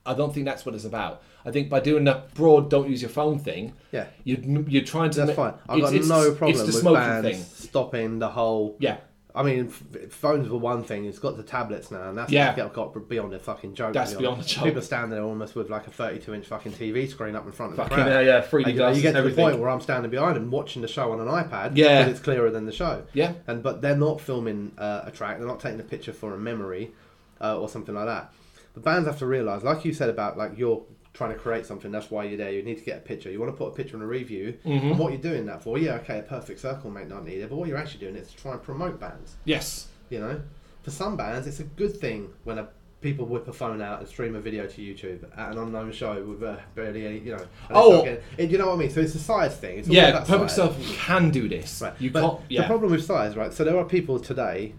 I 0.07 0.13
don't 0.15 0.33
think 0.35 0.45
that's 0.47 0.65
what 0.67 0.75
it's 0.75 0.85
about. 0.85 1.23
I 1.47 1.51
think 1.51 1.69
by 1.71 1.81
doing 1.81 2.05
that 2.05 2.33
broad 2.35 2.69
"don't 2.71 2.89
use 2.89 3.01
your 3.03 3.11
phone" 3.11 3.39
thing, 3.39 3.73
Yeah. 3.93 4.07
you're 4.25 4.39
you're 4.69 4.83
trying 4.85 5.11
to. 5.11 5.25
That's 5.25 5.37
ma- 5.37 5.51
fine. 5.51 5.55
I've 5.69 5.79
it's- 5.79 5.91
got 5.91 5.95
it's- 5.95 6.09
no 6.09 6.21
it's 6.29 6.39
problem 6.39 6.57
the 6.59 6.73
with 6.73 6.85
bands 6.95 7.29
thing. 7.29 7.69
stopping 7.69 8.19
the 8.19 8.29
whole. 8.31 8.77
Yeah, 8.81 8.97
I 9.37 9.43
mean, 9.43 9.67
f- 9.67 10.13
phones 10.13 10.49
were 10.49 10.59
one 10.59 10.85
thing. 10.85 11.07
It's 11.07 11.19
got 11.19 11.37
the 11.37 11.43
tablets 11.43 11.91
now, 11.91 12.09
and 12.09 12.17
that's 12.17 12.31
Yeah. 12.31 12.55
got, 12.55 12.73
got 12.73 13.09
beyond 13.09 13.35
a 13.35 13.41
fucking 13.41 13.75
joke. 13.75 13.93
That's 13.93 14.13
be 14.13 14.21
beyond 14.21 14.43
a 14.43 14.45
joke. 14.45 14.63
People 14.65 14.81
standing 14.83 15.11
there 15.11 15.23
almost 15.25 15.57
with 15.57 15.71
like 15.71 15.89
a 15.89 15.91
32 15.91 16.35
inch 16.35 16.47
fucking 16.47 16.71
TV 16.73 17.09
screen 17.09 17.35
up 17.35 17.45
in 17.45 17.51
front 17.51 17.73
of 17.73 17.79
fucking 17.79 17.97
the 17.97 18.03
crowd. 18.05 18.13
yeah, 18.13 18.21
yeah, 18.21 18.41
3D 18.43 18.67
And, 18.69 18.77
glasses, 18.77 18.97
you 18.99 19.03
get 19.03 19.13
to 19.13 19.19
everything. 19.19 19.45
the 19.45 19.51
point 19.51 19.61
where 19.61 19.71
I'm 19.71 19.81
standing 19.81 20.09
behind 20.09 20.37
them 20.37 20.51
watching 20.53 20.83
the 20.83 20.89
show 20.89 21.11
on 21.11 21.21
an 21.21 21.27
iPad 21.27 21.73
Yeah. 21.75 22.03
because 22.05 22.13
it's 22.13 22.21
clearer 22.25 22.51
than 22.53 22.65
the 22.65 22.73
show. 22.73 23.03
Yeah. 23.13 23.33
And 23.49 23.61
but 23.61 23.83
they're 23.83 23.97
not 23.97 24.21
filming 24.21 24.71
uh, 24.79 25.03
a 25.07 25.11
track. 25.11 25.39
They're 25.39 25.49
not 25.49 25.59
taking 25.59 25.81
a 25.81 25.85
picture 25.85 26.13
for 26.13 26.33
a 26.33 26.39
memory 26.39 26.93
uh, 27.41 27.59
or 27.59 27.69
something 27.69 27.95
like 27.95 28.07
that. 28.07 28.33
The 28.75 28.81
bands 28.81 29.09
have 29.09 29.19
to 29.19 29.27
realise, 29.27 29.65
like 29.65 29.85
you 29.85 29.93
said 29.93 30.11
about 30.11 30.37
like 30.39 30.53
you're 30.57 30.83
trying 31.15 31.33
to 31.33 31.39
create 31.39 31.65
something. 31.65 31.91
That's 31.91 32.11
why 32.11 32.25
you're 32.25 32.37
there. 32.37 32.53
You 32.53 32.63
need 32.63 32.77
to 32.79 32.85
get 32.85 32.99
a 32.99 33.01
picture. 33.01 33.31
You 33.31 33.41
want 33.41 33.53
to 33.53 33.57
put 33.57 33.69
a 33.69 33.71
picture 33.71 33.97
in 33.97 34.03
a 34.03 34.07
review. 34.07 34.59
Mm-hmm. 34.67 34.89
And 34.89 34.99
what 34.99 35.13
you're 35.13 35.23
doing 35.23 35.47
that 35.47 35.63
for? 35.63 35.79
Yeah, 35.79 35.95
okay, 35.95 36.19
a 36.19 36.23
perfect 36.23 36.61
circle 36.61 36.91
might 36.91 37.09
not 37.09 37.25
need 37.25 37.39
it, 37.41 37.49
but 37.49 37.57
what 37.57 37.69
you're 37.69 37.79
actually 37.79 38.01
doing 38.01 38.17
is 38.17 38.29
to 38.29 38.37
try 38.37 38.53
and 38.53 38.63
promote 38.63 38.99
bands. 39.01 39.37
Yes. 39.45 39.87
You 40.11 40.19
know, 40.21 40.43
for 40.83 40.91
some 40.91 41.17
bands, 41.17 41.47
it's 41.47 41.61
a 41.61 41.65
good 41.65 41.97
thing 41.97 42.31
when 42.43 42.59
a 42.59 42.69
people 43.01 43.27
whip 43.27 43.47
a 43.49 43.53
phone 43.53 43.83
out 43.83 44.01
and 44.01 44.09
stream 44.09 44.35
a 44.35 44.41
video 44.41 44.67
to 44.67 44.81
YouTube 44.81 45.23
at 45.39 45.53
an 45.53 45.59
unknown 45.59 45.93
show 45.93 46.23
with 46.25 46.43
uh, 46.43 46.57
barely 46.75 47.07
any, 47.07 47.19
you 47.19 47.37
know. 47.37 47.47
Oh. 47.71 48.03
getting- 48.03 48.23
it- 48.39 48.51
you 48.51 48.59
know 48.59 48.67
what 48.67 48.75
I 48.75 48.79
mean? 48.79 48.91
So 48.91 49.01
it's 49.01 49.15
a 49.15 49.19
size 49.19 49.57
thing. 49.57 49.79
It's 49.79 49.89
Yeah, 49.89 50.25
Public. 50.25 50.51
Self 50.51 50.77
can 50.97 51.31
do 51.31 51.49
this. 51.49 51.81
Right. 51.83 51.93
You 52.01 52.11
but 52.11 52.23
can't. 52.23 52.41
Yeah. 52.49 52.63
The 52.63 52.67
problem 52.67 52.91
with 52.91 53.05
size, 53.05 53.37
right? 53.37 53.53
So 53.53 53.63
there 53.63 53.79
are 53.79 53.85
people 53.85 54.19
today, 54.19 54.75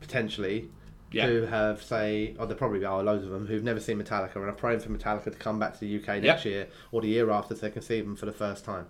potentially, 0.00 0.68
Yeah. 1.12 1.26
who 1.26 1.42
have, 1.42 1.82
say, 1.82 2.36
or 2.38 2.46
there 2.46 2.56
probably 2.56 2.84
are 2.84 3.02
loads 3.02 3.24
of 3.24 3.30
them 3.30 3.46
who've 3.46 3.64
never 3.64 3.80
seen 3.80 4.00
Metallica 4.02 4.36
and 4.36 4.44
are 4.44 4.52
praying 4.52 4.80
for 4.80 4.90
Metallica 4.90 5.24
to 5.24 5.30
come 5.32 5.58
back 5.58 5.74
to 5.74 5.80
the 5.80 5.96
UK 5.96 6.22
next 6.22 6.44
year 6.44 6.68
or 6.92 7.00
the 7.02 7.08
year 7.08 7.30
after 7.30 7.54
so 7.54 7.62
they 7.62 7.70
can 7.70 7.82
see 7.82 8.00
them 8.00 8.14
for 8.16 8.26
the 8.26 8.32
first 8.32 8.64
time. 8.64 8.86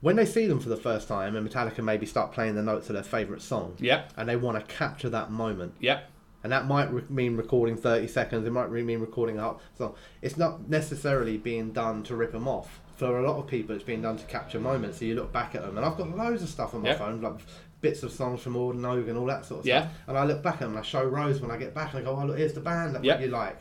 When 0.00 0.14
they 0.14 0.26
see 0.26 0.46
them 0.46 0.60
for 0.60 0.68
the 0.68 0.76
first 0.76 1.08
time 1.08 1.34
and 1.34 1.48
Metallica 1.48 1.82
maybe 1.82 2.06
start 2.06 2.30
playing 2.32 2.54
the 2.54 2.62
notes 2.62 2.88
of 2.88 2.94
their 2.94 3.02
favourite 3.02 3.42
song, 3.42 3.74
Yep. 3.80 4.12
and 4.16 4.28
they 4.28 4.36
want 4.36 4.58
to 4.58 4.74
capture 4.74 5.08
that 5.10 5.30
moment, 5.32 5.74
Yep. 5.80 6.08
and 6.44 6.52
that 6.52 6.66
might 6.66 6.92
re- 6.92 7.02
mean 7.08 7.36
recording 7.36 7.76
30 7.76 8.06
seconds, 8.06 8.46
it 8.46 8.52
might 8.52 8.70
re- 8.70 8.84
mean 8.84 9.00
recording 9.00 9.38
a 9.38 9.42
whole 9.42 9.60
song. 9.76 9.94
It's 10.22 10.36
not 10.36 10.68
necessarily 10.68 11.36
being 11.36 11.72
done 11.72 12.04
to 12.04 12.14
rip 12.14 12.30
them 12.30 12.46
off. 12.46 12.80
For 12.94 13.18
a 13.18 13.28
lot 13.28 13.38
of 13.38 13.46
people, 13.48 13.74
it's 13.74 13.84
being 13.84 14.02
done 14.02 14.18
to 14.18 14.24
capture 14.26 14.58
moments. 14.60 14.98
So 14.98 15.04
you 15.04 15.14
look 15.16 15.32
back 15.32 15.54
at 15.56 15.62
them, 15.62 15.76
and 15.76 15.84
I've 15.86 15.96
got 15.96 16.16
loads 16.16 16.42
of 16.44 16.48
stuff 16.48 16.74
on 16.74 16.82
my 16.82 16.90
Yeah. 16.90 16.98
phone, 16.98 17.20
like 17.20 17.34
bits 17.80 18.02
of 18.02 18.10
songs 18.12 18.40
from 18.40 18.56
Ord 18.56 18.76
and 18.76 18.84
Ogun, 18.86 19.16
all 19.16 19.26
that 19.26 19.44
sort 19.46 19.60
of 19.60 19.66
Yeah. 19.66 19.82
stuff. 19.82 19.92
And 20.08 20.18
I 20.18 20.24
look 20.24 20.42
back 20.42 20.54
at 20.54 20.60
them, 20.60 20.70
and 20.70 20.78
I 20.78 20.82
show 20.82 21.04
Rose 21.04 21.40
when 21.40 21.50
I 21.50 21.56
get 21.56 21.74
back, 21.74 21.94
and 21.94 22.00
I 22.00 22.04
go, 22.10 22.18
"Oh, 22.20 22.26
look, 22.26 22.38
here's 22.38 22.52
the 22.54 22.60
band 22.60 22.94
that 22.94 23.04
Yeah. 23.04 23.18
you 23.20 23.28
like," 23.28 23.58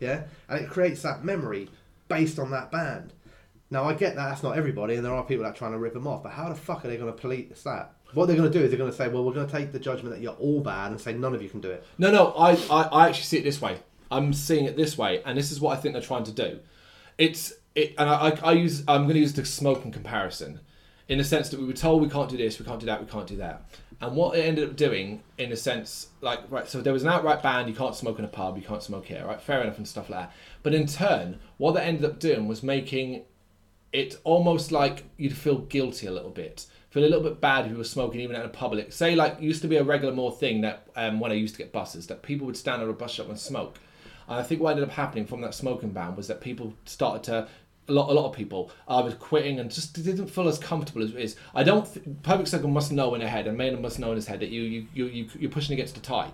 yeah, 0.00 0.22
and 0.48 0.60
it 0.60 0.68
creates 0.68 1.02
that 1.02 1.24
memory 1.24 1.68
based 2.08 2.38
on 2.38 2.50
that 2.50 2.70
band. 2.72 3.12
Now 3.70 3.84
I 3.84 3.94
get 3.94 4.16
that 4.16 4.28
that's 4.30 4.42
not 4.42 4.56
everybody, 4.56 4.96
and 4.96 5.04
there 5.04 5.12
are 5.14 5.22
people 5.24 5.44
that 5.44 5.50
are 5.50 5.56
trying 5.56 5.72
to 5.72 5.78
rip 5.78 5.92
them 5.92 6.06
off. 6.06 6.22
But 6.24 6.32
how 6.32 6.48
the 6.48 6.56
fuck 6.56 6.84
are 6.84 6.88
they 6.88 6.96
going 6.96 7.12
to 7.12 7.16
police 7.18 7.62
that? 7.62 7.92
What 8.14 8.26
they're 8.26 8.36
going 8.36 8.50
to 8.50 8.58
do 8.58 8.64
is 8.64 8.70
they're 8.70 8.78
going 8.78 8.90
to 8.90 8.96
say, 8.96 9.06
"Well, 9.06 9.24
we're 9.24 9.32
going 9.32 9.46
to 9.46 9.52
take 9.52 9.70
the 9.70 9.78
judgment 9.78 10.12
that 10.14 10.20
you're 10.20 10.32
all 10.32 10.60
bad 10.60 10.90
and 10.90 11.00
say 11.00 11.12
none 11.12 11.32
of 11.34 11.40
you 11.42 11.48
can 11.48 11.60
do 11.60 11.70
it." 11.70 11.84
No, 11.96 12.10
no, 12.10 12.32
I, 12.36 12.52
I, 12.68 12.82
I 12.90 13.08
actually 13.08 13.22
see 13.24 13.38
it 13.38 13.44
this 13.44 13.62
way. 13.62 13.76
I'm 14.10 14.32
seeing 14.32 14.64
it 14.64 14.76
this 14.76 14.98
way, 14.98 15.22
and 15.24 15.38
this 15.38 15.52
is 15.52 15.60
what 15.60 15.78
I 15.78 15.80
think 15.80 15.94
they're 15.94 16.02
trying 16.02 16.24
to 16.24 16.32
do. 16.32 16.58
It's 17.18 17.52
it, 17.76 17.94
and 17.96 18.08
I, 18.10 18.30
I, 18.30 18.38
I 18.42 18.52
use 18.54 18.82
I'm 18.88 19.02
going 19.02 19.14
to 19.14 19.20
use 19.20 19.34
the 19.34 19.44
smoking 19.44 19.92
comparison, 19.92 20.58
in 21.10 21.18
the 21.18 21.24
sense 21.24 21.50
that 21.50 21.60
we 21.60 21.66
were 21.66 21.72
told 21.72 22.00
we 22.00 22.08
can't 22.08 22.30
do 22.30 22.36
this, 22.36 22.58
we 22.58 22.64
can't 22.64 22.80
do 22.80 22.86
that, 22.86 23.00
we 23.00 23.10
can't 23.10 23.26
do 23.26 23.36
that, 23.36 23.68
and 24.00 24.16
what 24.16 24.38
it 24.38 24.42
ended 24.46 24.66
up 24.66 24.76
doing, 24.76 25.22
in 25.36 25.52
a 25.52 25.56
sense, 25.56 26.08
like 26.22 26.40
right, 26.50 26.66
so 26.66 26.80
there 26.80 26.92
was 26.92 27.02
an 27.02 27.10
outright 27.10 27.42
ban: 27.42 27.68
you 27.68 27.74
can't 27.74 27.94
smoke 27.94 28.18
in 28.18 28.24
a 28.24 28.28
pub, 28.28 28.56
you 28.56 28.62
can't 28.62 28.82
smoke 28.82 29.04
here, 29.04 29.26
right? 29.26 29.42
Fair 29.42 29.60
enough 29.60 29.76
and 29.76 29.86
stuff 29.86 30.08
like 30.08 30.20
that. 30.20 30.32
But 30.62 30.72
in 30.72 30.86
turn, 30.86 31.40
what 31.58 31.74
that 31.74 31.84
ended 31.84 32.04
up 32.04 32.18
doing 32.18 32.48
was 32.48 32.62
making 32.62 33.24
it 33.92 34.18
almost 34.24 34.70
like 34.70 35.04
you'd 35.16 35.36
feel 35.36 35.58
guilty 35.58 36.06
a 36.06 36.12
little 36.12 36.30
bit 36.30 36.66
feel 36.90 37.04
a 37.04 37.06
little 37.06 37.22
bit 37.22 37.40
bad 37.40 37.64
if 37.64 37.70
you 37.70 37.78
were 37.78 37.84
smoking 37.84 38.20
even 38.20 38.34
out 38.36 38.44
in 38.44 38.50
public. 38.50 38.92
Say 38.92 39.14
like 39.14 39.40
used 39.40 39.62
to 39.62 39.68
be 39.68 39.76
a 39.76 39.84
regular 39.84 40.12
more 40.12 40.32
thing 40.32 40.60
that 40.62 40.88
um, 40.96 41.20
when 41.20 41.30
I 41.30 41.34
used 41.34 41.54
to 41.54 41.62
get 41.62 41.72
buses 41.72 42.08
that 42.08 42.22
people 42.22 42.46
would 42.46 42.56
stand 42.56 42.82
at 42.82 42.88
a 42.88 42.92
bus 42.92 43.14
stop 43.14 43.28
and 43.28 43.38
smoke. 43.38 43.76
And 44.28 44.38
I 44.38 44.42
think 44.42 44.60
what 44.60 44.70
ended 44.70 44.88
up 44.88 44.94
happening 44.94 45.26
from 45.26 45.40
that 45.42 45.54
smoking 45.54 45.90
ban 45.90 46.16
was 46.16 46.26
that 46.28 46.40
people 46.40 46.74
started 46.84 47.22
to 47.24 47.48
a 47.90 47.92
lot, 47.92 48.08
a 48.08 48.12
lot 48.12 48.26
of 48.26 48.32
people 48.34 48.70
uh, 48.88 49.00
was 49.04 49.14
quitting 49.14 49.58
and 49.60 49.70
just 49.70 49.94
didn't 49.94 50.28
feel 50.28 50.48
as 50.48 50.58
comfortable 50.58 51.02
as 51.02 51.10
it 51.10 51.16
is. 51.20 51.36
I 51.54 51.62
don't. 51.62 51.84
Th- 51.92 52.06
Perfect 52.22 52.48
Circle 52.48 52.70
must 52.70 52.92
know 52.92 53.12
in 53.14 53.20
their 53.20 53.28
head, 53.28 53.46
and 53.46 53.58
Maynard 53.58 53.82
must 53.82 53.98
know 53.98 54.10
in 54.10 54.16
his 54.16 54.26
head 54.26 54.40
that 54.40 54.50
you 54.50 54.62
you 54.62 54.86
you 54.94 55.04
you 55.06 55.28
you're 55.38 55.50
pushing 55.50 55.74
against 55.74 55.94
the 55.94 56.00
tide. 56.00 56.32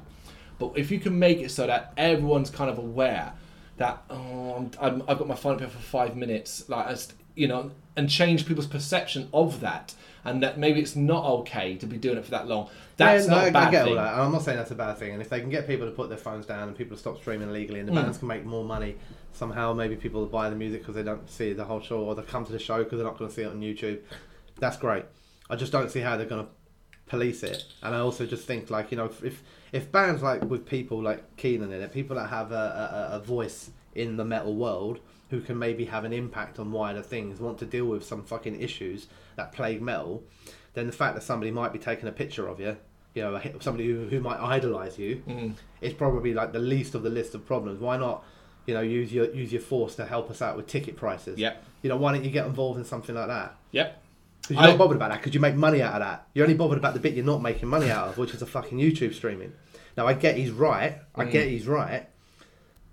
But 0.59 0.73
if 0.77 0.91
you 0.91 0.99
can 1.01 1.19
make 1.19 1.39
it 1.41 1.51
so 1.51 1.67
that 1.67 1.93
everyone's 1.97 2.51
kind 2.51 2.71
of 2.71 2.79
aware 2.79 3.33
that 3.79 4.03
oh, 4.11 4.55
I'm, 4.57 4.71
I'm, 4.81 5.03
I've 5.09 5.19
got 5.19 5.29
my 5.29 5.35
phone 5.35 5.55
up 5.55 5.61
here 5.61 5.69
for 5.69 5.79
five 5.79 6.17
minutes, 6.17 6.67
like 6.69 6.87
as, 6.87 7.13
you 7.35 7.47
know, 7.47 7.71
and 7.97 8.09
change 8.09 8.47
people's 8.47 8.67
perception 8.67 9.29
of 9.35 9.61
that, 9.61 9.95
and 10.25 10.43
that 10.43 10.59
maybe 10.59 10.81
it's 10.81 10.97
not 10.97 11.25
okay 11.41 11.77
to 11.77 11.87
be 11.87 11.99
doing 11.99 12.17
it 12.17 12.25
for 12.25 12.31
that 12.31 12.49
long. 12.49 12.71
That's 12.97 13.27
Yeah, 13.27 13.35
not 13.35 13.45
I- 13.45 13.47
a 13.49 13.53
bad 13.53 13.69
I 13.69 13.71
get 13.71 13.85
thing. 13.85 13.99
all 13.99 14.03
that. 14.03 14.15
I'm 14.15 14.33
not 14.33 14.43
saying 14.43 14.57
that's 14.57 14.71
a 14.71 14.75
bad 14.75 14.97
thing. 14.97 15.13
And 15.13 15.21
if 15.21 15.29
they 15.29 15.41
can 15.41 15.51
get 15.51 15.67
people 15.67 15.85
to 15.87 15.93
put 15.93 16.09
their 16.09 16.17
phones 16.17 16.47
down 16.47 16.69
and 16.69 16.77
people 16.77 16.97
to 16.97 17.01
stop 17.01 17.19
streaming 17.19 17.51
illegally, 17.51 17.81
and 17.81 17.87
the 17.89 17.93
Mm. 17.93 17.97
bands 18.03 18.17
can 18.17 18.29
make 18.29 18.47
more 18.47 18.65
money 18.65 18.97
somehow, 19.37 19.73
maybe 19.73 19.97
people 19.97 20.25
buy 20.27 20.51
the 20.51 20.57
music 20.57 20.81
because 20.81 20.95
they 20.95 21.03
don't 21.03 21.29
see 21.31 21.53
the 21.53 21.65
whole 21.65 21.81
show, 21.81 21.99
or 22.01 22.15
they 22.15 22.23
come 22.23 22.45
to 22.47 22.53
the 22.53 22.59
show 22.59 22.83
because 22.83 22.99
they're 22.99 23.07
not 23.07 23.19
going 23.19 23.29
to 23.31 23.35
see 23.35 23.43
it 23.43 23.49
on 23.49 23.61
YouTube. 23.61 24.01
That's 24.59 24.77
great. 24.77 25.05
I 25.51 25.57
just 25.57 25.73
don't 25.73 25.91
see 25.91 26.01
how 26.01 26.17
they're 26.17 26.27
going 26.27 26.45
to 26.45 26.51
police 27.07 27.43
it. 27.43 27.65
And 27.83 27.95
I 27.95 27.99
also 28.01 28.27
just 28.27 28.47
think 28.47 28.69
like 28.71 28.91
you 28.91 28.97
know 28.97 29.05
if 29.07 29.23
if, 29.23 29.43
if 29.73 29.93
bands 29.93 30.23
like 30.23 30.43
with 30.45 30.67
people 30.67 31.01
like 31.03 31.37
Keenan 31.37 31.73
in 31.73 31.81
it, 31.83 31.93
people 31.93 32.17
that 32.17 32.29
have 32.31 32.51
a, 32.53 33.09
a, 33.13 33.17
a 33.17 33.21
voice 33.21 33.71
in 33.95 34.17
the 34.17 34.25
metal 34.25 34.57
world 34.57 34.99
who 35.31 35.41
can 35.41 35.59
maybe 35.59 35.85
have 35.85 36.05
an 36.05 36.13
impact 36.13 36.59
on 36.59 36.71
wider 36.73 37.03
things, 37.03 37.41
want 37.41 37.59
to 37.59 37.67
deal 37.67 37.87
with 37.87 38.05
some 38.05 38.23
fucking 38.25 38.61
issues 38.61 39.09
that 39.37 39.53
plague 39.53 39.83
metal, 39.83 40.23
then 40.75 40.87
the 40.87 40.93
fact 40.93 41.15
that 41.15 41.23
somebody 41.23 41.51
might 41.51 41.73
be 41.73 41.79
taking 41.79 42.09
a 42.09 42.13
picture 42.13 42.47
of 42.49 42.61
you, 42.61 42.77
you 43.15 43.23
know, 43.23 43.41
somebody 43.61 43.89
who, 43.89 44.07
who 44.07 44.21
might 44.21 44.39
idolize 44.39 44.99
you, 44.99 45.23
Mm. 45.27 45.55
is 45.81 45.93
probably 45.93 46.33
like 46.33 46.53
the 46.53 46.61
least 46.61 46.95
of 46.95 47.03
the 47.03 47.11
list 47.11 47.35
of 47.35 47.45
problems. 47.45 47.81
Why 47.81 47.97
not, 47.97 48.23
you 48.67 48.75
know, 48.75 48.81
use 48.81 49.13
your 49.13 49.33
use 49.35 49.53
your 49.53 49.63
force 49.63 49.95
to 49.97 50.05
help 50.07 50.31
us 50.31 50.43
out 50.43 50.57
with 50.57 50.67
ticket 50.67 50.97
prices? 50.97 51.39
Yep. 51.39 51.63
You 51.83 51.89
know, 51.91 51.97
why 51.97 52.13
don't 52.13 52.25
you 52.25 52.31
get 52.31 52.47
involved 52.47 52.79
in 52.79 52.85
something 52.85 53.15
like 53.15 53.29
that? 53.29 53.57
Yep. 53.73 54.03
Because 54.43 54.57
you're 54.57 54.65
I- 54.65 54.69
not 54.71 54.79
bothered 54.79 54.97
about 54.97 55.11
that. 55.11 55.19
Because 55.21 55.35
you 55.35 55.41
make 55.41 55.55
money 55.55 55.83
out 55.83 55.95
of 55.95 56.01
that. 56.01 56.27
You're 56.35 56.45
only 56.45 56.57
bothered 56.57 56.79
about 56.79 56.95
the 56.95 57.01
bit 57.01 57.15
you're 57.15 57.25
not 57.25 57.43
making 57.43 57.69
money 57.69 57.91
out 57.91 58.09
of, 58.09 58.19
which 58.19 58.33
is 58.33 58.41
the 58.41 58.47
fucking 58.47 58.79
YouTube 58.79 59.15
streaming. 59.15 59.53
Now 59.97 60.07
I 60.07 60.13
get 60.15 60.37
he's 60.37 60.51
right. 60.51 60.99
I 61.15 61.25
Mm. 61.25 61.31
get 61.33 61.49
he's 61.49 61.67
right. 61.67 62.07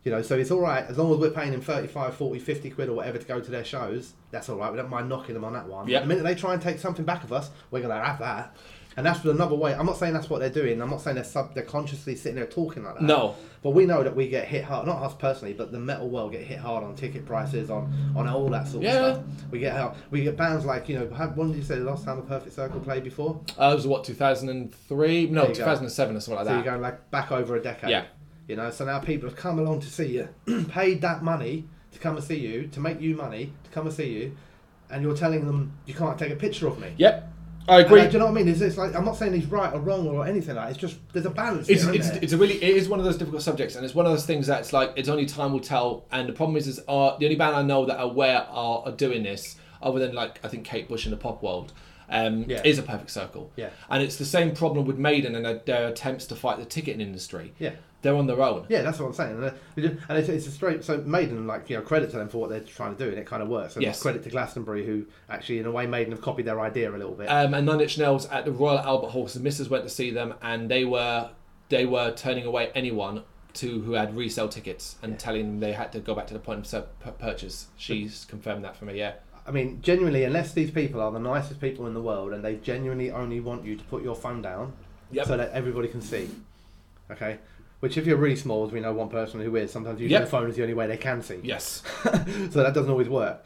You 0.04 0.12
know, 0.12 0.22
so 0.22 0.38
it's 0.38 0.52
all 0.52 0.60
right 0.60 0.84
as 0.86 0.98
long 0.98 1.14
as 1.14 1.18
we're 1.18 1.30
paying 1.30 1.54
him 1.54 1.62
35, 1.62 2.16
40, 2.16 2.40
50 2.40 2.70
quid 2.72 2.90
or 2.90 2.94
whatever 2.94 3.18
to 3.18 3.26
go 3.26 3.40
to 3.40 3.50
their 3.52 3.64
shows. 3.64 4.14
That's 4.32 4.50
all 4.50 4.58
right. 4.58 4.70
We 4.72 4.78
don't 4.78 4.90
mind 4.90 5.08
knocking 5.08 5.34
them 5.34 5.46
on 5.46 5.54
that 5.54 5.68
one. 5.68 5.88
Yep. 5.88 6.02
The 6.02 6.08
minute 6.08 6.24
they 6.24 6.36
try 6.36 6.54
and 6.54 6.62
take 6.62 6.80
something 6.80 7.06
back 7.06 7.24
of 7.24 7.32
us, 7.32 7.50
we're 7.72 7.82
gonna 7.82 8.04
have 8.04 8.20
that. 8.20 8.56
And 8.96 9.06
that's 9.06 9.24
another 9.26 9.56
way. 9.56 9.74
I'm 9.74 9.86
not 9.86 9.98
saying 9.98 10.14
that's 10.14 10.30
what 10.30 10.40
they're 10.40 10.50
doing. 10.50 10.82
I'm 10.82 10.90
not 10.90 11.02
saying 11.02 11.16
they're 11.16 11.24
sub, 11.24 11.54
they're 11.56 11.64
consciously 11.64 12.16
sitting 12.16 12.36
there 12.36 12.46
talking 12.46 12.84
like 12.84 12.96
that. 12.96 13.02
No. 13.04 13.36
But 13.64 13.72
we 13.72 13.86
know 13.86 14.04
that 14.04 14.16
we 14.16 14.28
get 14.28 14.46
hit 14.48 14.64
hard. 14.64 14.86
Not 14.88 15.02
us 15.02 15.14
personally, 15.18 15.54
but 15.54 15.72
the 15.72 15.80
metal 15.80 16.10
world 16.10 16.32
get 16.34 16.42
hit 16.42 16.60
hard 16.60 16.84
on 16.84 16.96
ticket 16.96 17.26
prices, 17.26 17.70
on 17.70 17.92
on 18.16 18.28
all 18.28 18.50
that 18.50 18.68
sort 18.68 18.84
Yeah. 18.84 18.92
of 19.08 19.16
stuff. 19.16 19.26
We 19.52 19.60
get 19.60 19.74
how 19.76 19.96
we 20.12 20.22
get 20.24 20.36
bands 20.38 20.66
like 20.66 20.90
you 20.90 21.00
know. 21.00 21.10
how- 21.14 21.30
When 21.30 21.50
did 21.50 21.58
you 21.58 21.64
say 21.64 21.80
the 21.80 21.86
last 21.86 22.06
time 22.06 22.18
the 22.18 22.24
Perfect 22.24 22.54
Circle 22.56 22.82
played 22.82 23.04
before? 23.04 23.40
Uh, 23.60 23.70
it 23.72 23.76
was 23.76 23.88
what 23.88 24.04
2003? 24.04 25.28
No, 25.28 25.42
There 25.42 25.50
you 25.50 25.56
go. 25.56 25.60
2007 25.64 26.16
or 26.16 26.20
something 26.20 26.36
like 26.38 26.46
that. 26.46 26.52
So 26.52 26.56
you're 26.56 26.64
going 26.64 26.82
like 26.82 27.10
back 27.12 27.32
over 27.32 27.56
a 27.56 27.62
decade. 27.62 27.90
Yeah. 27.90 28.06
You 28.48 28.58
know, 28.58 28.70
so 28.70 28.86
now 28.86 29.00
people 29.00 29.30
have 29.30 29.38
come 29.38 29.58
along 29.60 29.80
to 29.82 29.88
see 29.90 30.08
you, 30.08 30.28
paid 30.70 31.02
that 31.02 31.24
money 31.24 31.66
to 31.94 32.00
come 32.00 32.16
and 32.18 32.24
see 32.26 32.38
you, 32.38 32.68
to 32.68 32.80
make 32.82 33.00
you 33.00 33.16
money, 33.16 33.54
to 33.64 33.70
come 33.72 33.86
and 33.88 33.96
see 33.96 34.10
you, 34.10 34.36
and 34.90 35.02
you're 35.02 35.16
telling 35.16 35.46
them 35.46 35.72
you 35.86 35.94
can't 35.94 36.20
take 36.20 36.32
a 36.32 36.36
picture 36.36 36.68
of 36.68 36.78
me. 36.80 36.94
Yep. 36.98 37.30
I 37.68 37.80
agree. 37.80 38.02
uh, 38.02 38.06
do 38.08 38.12
you 38.14 38.20
know 38.20 38.26
what 38.26 38.32
I 38.32 38.36
mean? 38.36 38.48
It's, 38.50 38.62
it's 38.62 38.78
like 38.78 38.94
I'm 38.96 39.06
not 39.06 39.16
saying 39.16 39.34
he's 39.34 39.46
right 39.46 39.74
or 39.74 39.80
wrong 39.80 40.08
or 40.08 40.26
anything 40.26 40.56
like. 40.56 40.66
that. 40.66 40.72
It's 40.72 40.80
just 40.80 40.98
there's 41.14 41.26
a 41.26 41.30
balance. 41.30 41.70
it's, 41.70 41.86
there, 41.86 41.94
it's, 41.96 42.10
there? 42.10 42.20
it's 42.22 42.34
a 42.34 42.38
really 42.38 42.56
it 42.62 42.76
is 42.76 42.90
one 42.90 43.00
of 43.00 43.06
those 43.06 43.18
difficult 43.18 43.42
subjects 43.42 43.76
and 43.76 43.86
it's 43.86 43.96
one 43.96 44.06
of 44.06 44.12
those 44.12 44.26
things 44.26 44.48
that's 44.48 44.74
like 44.74 44.92
it's 44.96 45.08
only 45.10 45.26
time 45.26 45.54
will 45.54 45.60
tell 45.60 46.06
and 46.12 46.28
the 46.28 46.34
problem 46.34 46.58
is 46.58 46.68
is 46.68 46.80
uh, 46.88 47.18
the 47.18 47.26
only 47.26 47.36
band 47.36 47.56
I 47.56 47.62
know 47.62 47.86
that 47.86 47.98
are 47.98 48.04
aware 48.06 48.46
are, 48.50 48.84
are 48.86 48.92
doing 48.92 49.24
this 49.24 49.56
other 49.82 50.00
than 50.00 50.14
like 50.14 50.40
I 50.44 50.50
think 50.50 50.66
Kate 50.66 50.88
Bush 50.90 51.06
in 51.06 51.12
the 51.12 51.18
pop 51.18 51.42
world 51.42 51.72
um, 52.10 52.46
Yeah. 52.48 52.62
is 52.66 52.78
a 52.80 52.84
perfect 52.84 53.12
circle 53.12 53.52
Yeah. 53.56 53.70
and 53.90 54.04
it's 54.04 54.18
the 54.18 54.26
same 54.26 54.54
problem 54.54 54.86
with 54.86 54.98
Maiden 54.98 55.34
and 55.36 55.46
their, 55.46 55.60
their 55.60 55.88
attempts 55.88 56.26
to 56.28 56.36
fight 56.36 56.58
the 56.60 56.66
ticketing 56.66 57.02
industry 57.02 57.54
yeah. 57.60 57.72
They're 58.04 58.16
on 58.16 58.28
their 58.28 58.40
own 58.42 58.66
Yeah, 58.70 58.84
that's 58.84 59.00
what 59.00 59.08
I'm 59.08 59.14
saying. 59.14 59.32
And, 59.38 59.46
uh, 59.46 59.52
and 60.10 60.18
it's, 60.20 60.30
it's 60.30 60.46
a 60.46 60.52
straight. 60.52 60.84
So 60.84 60.98
Maiden, 61.00 61.48
like 61.48 61.70
you 61.70 61.78
know, 61.78 61.82
credit 61.82 62.12
to 62.12 62.18
them 62.18 62.30
for 62.30 62.38
what 62.38 62.52
they're 62.52 62.60
trying 62.60 62.96
to 62.96 63.04
do, 63.04 63.10
and 63.10 63.18
it 63.18 63.26
kind 63.26 63.42
of 63.42 63.50
works. 63.50 63.76
And 63.76 63.82
Yes. 63.84 64.02
credit 64.02 64.22
to 64.24 64.30
Glastonbury, 64.30 64.86
who 64.86 65.06
actually, 65.30 65.58
in 65.60 65.66
a 65.66 65.72
way, 65.72 65.88
Maiden 65.88 66.12
have 66.12 66.22
copied 66.22 66.46
their 66.46 66.60
idea 66.62 66.92
a 66.92 66.98
little 66.98 67.16
bit. 67.16 67.28
um, 67.28 67.54
and 67.56 67.66
Nine 67.66 67.82
Inch 67.82 67.98
Nails 67.98 68.28
at 68.28 68.46
the 68.46 68.52
Royal 68.52 68.78
Albert 68.80 69.08
Hall 69.10 69.28
so 69.28 69.40
Mrs 69.40 69.70
went 69.70 69.84
to 69.86 69.90
see 69.90 70.12
them 70.12 70.36
and 70.44 70.70
they 70.70 70.86
were 70.86 71.32
they 71.70 71.86
were 71.86 72.12
turning 72.12 72.46
away 72.46 72.70
anyone 72.76 73.24
to 73.54 73.82
who 73.82 73.94
had 73.94 74.16
resale 74.18 74.50
tickets 74.50 74.98
and 75.02 75.14
Yeah. 75.14 75.18
telling 75.18 75.46
them 75.48 75.60
they 75.60 75.74
had 75.74 75.92
to 75.94 76.00
go 76.00 76.14
back 76.14 76.28
to 76.28 76.34
the 76.34 76.40
point 76.40 76.72
of 76.74 77.20
purchase 77.20 77.68
she's 77.78 78.26
confirmed 78.26 78.64
that 78.66 78.76
for 78.76 78.86
me 78.86 78.98
yeah 78.98 79.14
I 79.46 79.52
mean, 79.52 79.80
genuinely, 79.82 80.24
unless 80.24 80.54
these 80.54 80.72
people 80.72 81.02
are 81.02 81.12
the 81.12 81.20
nicest 81.20 81.60
people 81.60 81.86
in 81.86 81.94
the 81.94 82.02
world, 82.02 82.32
and 82.32 82.46
they 82.46 82.56
genuinely 82.56 83.12
only 83.12 83.42
want 83.42 83.66
you 83.66 83.76
to 83.76 83.84
put 83.84 84.02
your 84.02 84.16
phone 84.16 84.42
down 84.42 84.72
Yep. 85.12 85.26
so 85.28 85.36
that 85.36 85.52
everybody 85.52 85.90
can 85.90 86.00
see. 86.02 86.30
Okay. 87.12 87.40
Which, 87.84 87.98
if 87.98 88.08
you're 88.08 88.16
really 88.16 88.38
small, 88.38 88.66
as 88.66 88.72
we 88.72 88.80
know 88.80 88.94
one 88.94 89.10
person 89.10 89.42
who 89.42 89.54
is, 89.58 89.70
sometimes 89.70 90.00
using 90.00 90.14
Yep. 90.14 90.22
the 90.22 90.28
phone 90.30 90.50
is 90.50 90.56
the 90.56 90.62
only 90.62 90.74
way 90.74 90.88
they 90.88 90.96
can 90.96 91.22
see. 91.22 91.42
yes 91.44 91.84
so 92.04 92.64
that 92.64 92.74
doesn't 92.74 92.90
always 92.90 93.10
work. 93.10 93.44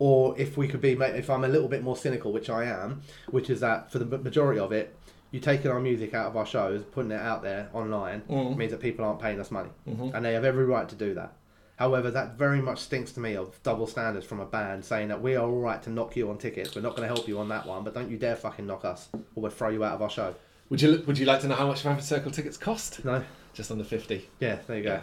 Or 0.00 0.34
if 0.36 0.56
we 0.56 0.66
could 0.66 0.80
be, 0.80 0.94
if 0.94 1.30
I'm 1.30 1.44
a 1.44 1.48
little 1.48 1.68
bit 1.68 1.84
more 1.84 1.96
cynical, 1.96 2.32
which 2.32 2.50
I 2.50 2.64
am, 2.64 3.02
which 3.30 3.48
is 3.48 3.60
that 3.60 3.92
for 3.92 4.00
the 4.00 4.18
majority 4.18 4.58
of 4.58 4.72
it, 4.72 4.96
you 5.30 5.38
taking 5.38 5.70
our 5.70 5.78
music 5.78 6.14
out 6.14 6.26
of 6.26 6.36
our 6.36 6.44
shows, 6.44 6.82
putting 6.82 7.12
it 7.12 7.20
out 7.20 7.44
there 7.44 7.68
online, 7.72 8.22
Mm. 8.28 8.56
means 8.56 8.72
that 8.72 8.80
people 8.80 9.04
aren't 9.04 9.20
paying 9.20 9.38
us 9.38 9.52
money, 9.52 9.70
Mhm. 9.88 10.14
and 10.14 10.24
they 10.24 10.32
have 10.34 10.44
every 10.44 10.64
right 10.64 10.88
to 10.88 10.96
do 10.96 11.14
that. 11.14 11.34
However, 11.76 12.10
that 12.10 12.36
very 12.36 12.60
much 12.60 12.80
stinks 12.80 13.12
to 13.12 13.20
me 13.20 13.36
of 13.36 13.62
double 13.62 13.86
standards 13.86 14.26
from 14.26 14.40
a 14.40 14.46
band 14.46 14.84
saying 14.84 15.06
that 15.08 15.22
we 15.22 15.36
are 15.36 15.46
all 15.46 15.60
right 15.60 15.80
to 15.84 15.90
knock 15.90 16.16
you 16.16 16.28
on 16.28 16.38
tickets. 16.38 16.74
We're 16.74 16.82
not 16.82 16.96
going 16.96 17.08
to 17.08 17.14
help 17.14 17.28
you 17.28 17.38
on 17.38 17.48
that 17.50 17.66
one, 17.66 17.84
but 17.84 17.94
don't 17.94 18.10
you 18.10 18.16
dare 18.16 18.34
fucking 18.34 18.66
knock 18.66 18.84
us, 18.84 19.08
or 19.14 19.42
we'll 19.42 19.50
throw 19.52 19.68
you 19.68 19.84
out 19.84 19.92
of 19.94 20.02
our 20.02 20.10
show. 20.10 20.34
Would 20.70 20.82
you 20.82 21.04
Would 21.06 21.18
you 21.18 21.26
like 21.26 21.40
to 21.42 21.46
know 21.46 21.54
how 21.54 21.68
much 21.68 21.84
Rampant 21.84 22.04
Circle 22.04 22.32
tickets 22.32 22.56
cost? 22.56 23.04
No, 23.04 23.22
Just 23.56 23.70
under 23.70 23.84
fifty. 23.84 24.28
yeah, 24.38 24.58
there 24.66 24.76
you 24.76 24.82
go. 24.84 24.90
Yeah. 24.92 25.00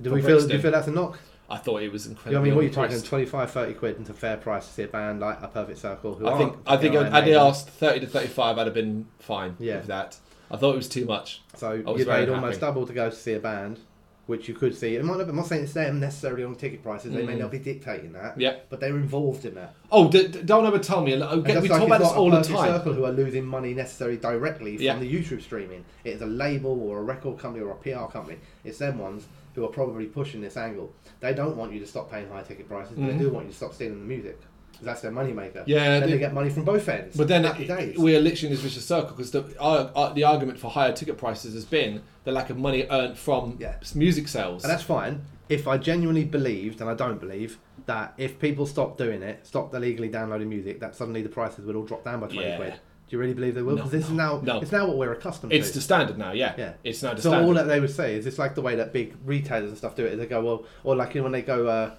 Do 0.00 0.12
we 0.12 0.20
feel? 0.22 0.44
Do 0.46 0.52
you 0.54 0.60
feel 0.60 0.72
that's 0.72 0.88
a 0.88 0.90
knock? 0.90 1.18
I 1.48 1.56
thought 1.58 1.82
it 1.82 1.92
was 1.92 2.06
You 2.06 2.14
know, 2.14 2.18
what 2.24 2.34
I 2.36 2.40
mean, 2.40 2.54
what 2.54 2.60
are 2.62 2.64
you 2.64 2.70
talking? 2.70 3.02
25, 3.02 3.50
30 3.50 3.74
quid 3.74 3.96
into 3.98 4.14
fair 4.14 4.38
price 4.38 4.66
to 4.66 4.72
see 4.72 4.82
a 4.84 4.88
band 4.88 5.20
like 5.20 5.38
a 5.42 5.48
Perfect 5.48 5.78
Circle? 5.78 6.14
Who 6.14 6.26
I 6.26 6.38
think 6.38 6.52
aren't 6.52 6.62
I 6.66 6.76
think 6.78 6.94
fucking 6.94 7.12
had 7.12 7.24
they 7.26 7.34
asked 7.36 7.68
thirty 7.68 8.00
to 8.00 8.06
thirty-five, 8.06 8.58
I'd 8.58 8.66
have 8.66 8.74
been 8.74 9.06
fine 9.18 9.56
Yeah. 9.58 9.76
with 9.78 9.86
that. 9.88 10.16
I 10.50 10.56
thought 10.56 10.72
it 10.74 10.76
was 10.76 10.88
too 10.88 11.04
much. 11.04 11.42
So 11.56 11.82
was 11.86 11.98
you 12.00 12.04
very 12.06 12.24
paid 12.26 12.32
almost 12.32 12.54
happy. 12.54 12.60
double 12.60 12.86
to 12.86 12.92
go 12.92 13.10
to 13.10 13.14
see 13.16 13.34
a 13.34 13.38
band, 13.38 13.80
which 14.26 14.48
you 14.48 14.54
could 14.54 14.74
see. 14.76 14.94
It 14.94 15.04
might 15.04 15.18
not, 15.18 15.28
I'm 15.28 15.36
not 15.36 15.46
saying 15.46 15.64
it's 15.64 15.72
them 15.72 15.98
necessarily 15.98 16.44
on 16.44 16.54
ticket 16.54 16.82
prices. 16.82 17.12
They 17.12 17.24
may 17.26 17.34
Mm. 17.34 17.38
not 17.40 17.50
be 17.50 17.58
dictating 17.58 18.12
that, 18.12 18.38
Yep. 18.38 18.66
but 18.70 18.78
they're 18.80 18.96
involved 18.96 19.44
in 19.44 19.54
that. 19.56 19.74
Oh, 19.90 20.08
d- 20.10 20.28
d- 20.28 20.42
don't 20.44 20.64
ever 20.64 20.78
tell 20.78 21.02
me. 21.02 21.12
And 21.14 21.22
just 21.22 21.34
we 21.34 21.42
like 21.52 21.54
talk 21.54 21.64
it's 21.64 21.86
about 21.86 21.98
this 21.98 22.08
not 22.08 22.16
a 22.16 22.20
all 22.20 22.30
the 22.30 22.36
Perfect 22.36 22.56
time. 22.56 22.72
Circle 22.78 22.92
who 22.94 23.04
are 23.04 23.10
losing 23.12 23.44
money 23.44 23.74
necessarily 23.74 24.16
directly 24.16 24.76
from 24.76 24.84
Yeah. 24.84 24.98
the 24.98 25.12
YouTube 25.12 25.42
streaming. 25.42 25.84
It 26.04 26.10
is 26.10 26.22
a 26.22 26.26
label 26.26 26.80
or 26.82 26.98
a 27.00 27.02
record 27.02 27.38
company 27.38 27.64
or 27.64 27.72
a 27.72 27.74
PR 27.76 28.06
company. 28.12 28.38
It's 28.64 28.78
them 28.78 28.98
ones 28.98 29.26
who 29.54 29.64
are 29.64 29.68
probably 29.68 30.06
pushing 30.06 30.40
this 30.40 30.56
angle. 30.56 30.92
They 31.20 31.34
don't 31.34 31.56
want 31.56 31.72
you 31.72 31.80
to 31.80 31.86
stop 31.86 32.10
paying 32.10 32.28
high 32.28 32.42
ticket 32.42 32.68
prices, 32.68 32.94
but 32.96 33.06
they 33.08 33.18
do 33.18 33.28
want 33.28 33.46
you 33.46 33.50
to 33.50 33.56
stop 33.56 33.74
stealing 33.74 33.98
the 33.98 34.06
music. 34.06 34.38
That's 34.84 35.00
their 35.00 35.10
money 35.10 35.32
maker. 35.32 35.64
Yeah, 35.66 35.88
then 35.98 36.02
they- 36.02 36.12
they 36.12 36.18
get 36.18 36.32
money 36.34 36.50
from 36.50 36.64
both 36.64 36.88
ends. 36.88 37.16
But 37.16 37.28
then 37.28 37.44
it- 37.44 37.66
days. 37.68 37.96
we 37.98 38.16
are 38.16 38.20
literally 38.20 38.48
in 38.48 38.52
this 38.54 38.60
vicious 38.62 38.84
circle 38.84 39.10
because 39.16 39.30
the 39.30 39.44
our, 39.60 39.90
our, 39.94 40.14
the 40.14 40.24
argument 40.24 40.58
for 40.58 40.70
higher 40.70 40.92
ticket 40.92 41.18
prices 41.18 41.54
has 41.54 41.64
been 41.64 42.02
the 42.24 42.32
lack 42.32 42.50
of 42.50 42.58
money 42.58 42.86
earned 42.90 43.18
from 43.18 43.56
Yeah. 43.60 43.74
music 43.94 44.28
sales. 44.28 44.64
And 44.64 44.70
that's 44.72 44.82
fine. 44.82 45.22
If 45.48 45.68
I 45.68 45.76
genuinely 45.76 46.24
believed, 46.24 46.80
and 46.80 46.88
I 46.88 46.94
don't 46.94 47.20
believe, 47.20 47.58
that 47.86 48.14
if 48.16 48.38
people 48.38 48.64
stopped 48.64 48.96
doing 48.96 49.22
it, 49.22 49.46
stopped 49.46 49.74
illegally 49.74 50.08
downloading 50.08 50.48
music, 50.48 50.80
that 50.80 50.94
suddenly 50.94 51.20
the 51.22 51.28
prices 51.28 51.64
would 51.66 51.76
all 51.76 51.84
drop 51.84 52.04
down 52.04 52.20
by 52.20 52.28
20 52.28 52.48
Yeah. 52.48 52.56
quid. 52.56 52.72
Do 53.08 53.16
you 53.16 53.18
really 53.20 53.34
believe 53.34 53.54
they 53.56 53.60
will? 53.62 53.72
No, 53.72 53.82
Because 53.82 53.90
this 53.90 54.04
is 54.06 54.10
now 54.12 54.40
no. 54.42 54.60
it's 54.60 54.72
now 54.72 54.86
what 54.86 54.96
we're 54.96 55.12
accustomed 55.12 55.52
it's 55.52 55.66
to. 55.66 55.68
It's 55.68 55.74
the 55.74 55.80
standard 55.82 56.16
now. 56.16 56.32
Yeah, 56.32 56.54
Yeah. 56.56 56.72
it's 56.84 57.02
now 57.02 57.12
the 57.12 57.20
so 57.20 57.30
standard. 57.30 57.46
all 57.48 57.54
that 57.54 57.64
they 57.66 57.78
would 57.80 57.90
say 57.90 58.14
is 58.14 58.26
it's 58.26 58.38
like 58.38 58.54
the 58.54 58.62
way 58.62 58.76
that 58.76 58.92
big 58.94 59.14
retailers 59.26 59.68
and 59.68 59.76
stuff 59.76 59.94
do 59.94 60.06
it. 60.06 60.12
Is 60.14 60.18
they 60.18 60.26
go 60.26 60.42
well, 60.42 60.64
or 60.84 60.96
like 60.96 61.14
you 61.14 61.20
know, 61.20 61.24
when 61.24 61.32
they 61.32 61.42
go, 61.42 61.66
uh, 61.66 61.90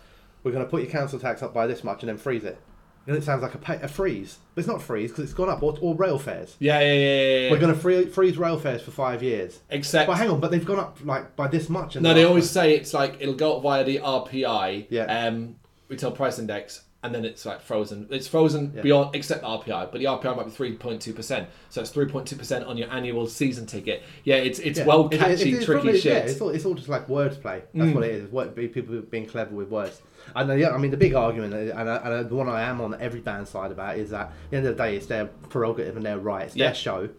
we're 0.43 0.51
going 0.51 0.63
to 0.65 0.69
put 0.69 0.81
your 0.81 0.89
council 0.91 1.19
tax 1.19 1.43
up 1.43 1.53
by 1.53 1.67
this 1.67 1.83
much 1.83 2.01
and 2.01 2.09
then 2.09 2.17
freeze 2.17 2.43
it. 2.45 2.57
And 3.05 3.17
it 3.17 3.23
sounds 3.23 3.41
like 3.41 3.53
a, 3.53 3.57
pay, 3.57 3.79
a 3.81 3.87
freeze, 3.89 4.37
but 4.55 4.61
it's 4.61 4.67
not 4.67 4.81
freeze 4.81 5.11
because 5.11 5.25
it's 5.25 5.33
gone 5.33 5.49
up. 5.49 5.61
Or, 5.61 5.77
or 5.81 5.93
rail 5.95 6.17
fares. 6.17 6.55
yeah, 6.59 6.79
yeah, 6.79 6.93
yeah, 6.93 6.93
yeah, 6.93 7.39
yeah. 7.39 7.51
We're 7.51 7.59
going 7.59 7.73
to 7.73 7.79
free, 7.79 8.05
freeze 8.05 8.37
rail 8.37 8.57
fares 8.57 8.81
for 8.81 8.91
five 8.91 9.21
years. 9.21 9.59
Except, 9.69 10.07
But 10.07 10.17
hang 10.17 10.29
on, 10.29 10.39
but 10.39 10.51
they've 10.51 10.63
gone 10.65 10.79
up 10.79 10.97
like 11.03 11.35
by 11.35 11.47
this 11.49 11.67
much. 11.69 11.95
no, 11.97 12.09
the 12.09 12.15
they 12.15 12.23
always 12.23 12.49
say 12.49 12.75
it's 12.75 12.93
like 12.93 13.17
it'll 13.19 13.33
go 13.35 13.57
up 13.57 13.63
via 13.63 13.83
the 13.83 13.97
RPI, 13.99 14.87
Yeah. 14.89 15.03
um, 15.27 15.55
retail 15.89 16.11
price 16.11 16.39
index, 16.39 16.83
and 17.03 17.13
then 17.13 17.25
it's 17.25 17.45
like 17.45 17.59
frozen. 17.59 18.07
It's 18.09 18.27
frozen 18.27 18.71
Yeah. 18.73 18.81
beyond 18.83 19.13
except 19.15 19.41
the 19.41 19.47
RPI, 19.47 19.91
but 19.91 19.99
the 19.99 20.05
RPI 20.05 20.37
might 20.37 20.45
be 20.45 20.51
three 20.51 20.71
point 20.77 21.01
two 21.01 21.11
percent. 21.13 21.49
So 21.69 21.81
it's 21.81 21.89
three 21.89 22.05
point 22.05 22.25
two 22.25 22.37
percent 22.37 22.63
on 22.65 22.77
your 22.77 22.89
annual 22.89 23.27
season 23.27 23.65
ticket. 23.65 24.03
Yeah, 24.23 24.35
it's 24.37 24.59
it's 24.59 24.79
Yeah. 24.79 24.85
well 24.85 25.07
It- 25.07 25.15
it- 25.15 25.19
catchy, 25.19 25.51
tricky 25.51 25.65
probably- 25.65 25.99
shit. 25.99 26.13
Yeah, 26.13 26.19
it's 26.31 26.39
all, 26.39 26.49
it's 26.51 26.63
all 26.65 26.73
just 26.75 26.87
like 26.87 27.07
wordplay. 27.09 27.63
That's 27.73 27.89
Mm. 27.89 27.95
what 27.95 28.05
it 28.05 28.11
is. 28.11 28.31
What 28.31 28.55
be- 28.55 28.69
people 28.69 29.01
being 29.01 29.25
clever 29.25 29.53
with 29.53 29.67
words. 29.69 30.01
And 30.35 30.59
yeah, 30.59 30.69
I 30.71 30.77
mean 30.77 30.91
the 30.91 30.97
big 30.97 31.13
argument, 31.15 31.53
and, 31.53 31.71
and 31.89 32.29
the 32.29 32.35
one 32.35 32.49
I 32.49 32.61
am 32.63 32.81
on 32.81 32.99
every 32.99 33.19
band 33.21 33.47
side 33.47 33.71
about 33.71 33.97
is 33.97 34.09
that 34.11 34.27
at 34.27 34.31
the 34.51 34.57
end 34.57 34.65
of 34.67 34.77
the 34.77 34.83
day, 34.83 34.95
it's 34.95 35.05
their 35.07 35.25
prerogative 35.25 35.95
and 35.97 36.05
their 36.05 36.17
right. 36.19 36.45
It's 36.47 36.55
Yeah. 36.55 36.67
their 36.67 36.75
show, 36.75 37.09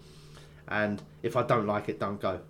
and 0.69 1.03
if 1.23 1.37
I 1.37 1.43
don't 1.43 1.67
like 1.67 1.89
it, 1.89 2.01
don't 2.01 2.21
go. 2.21 2.41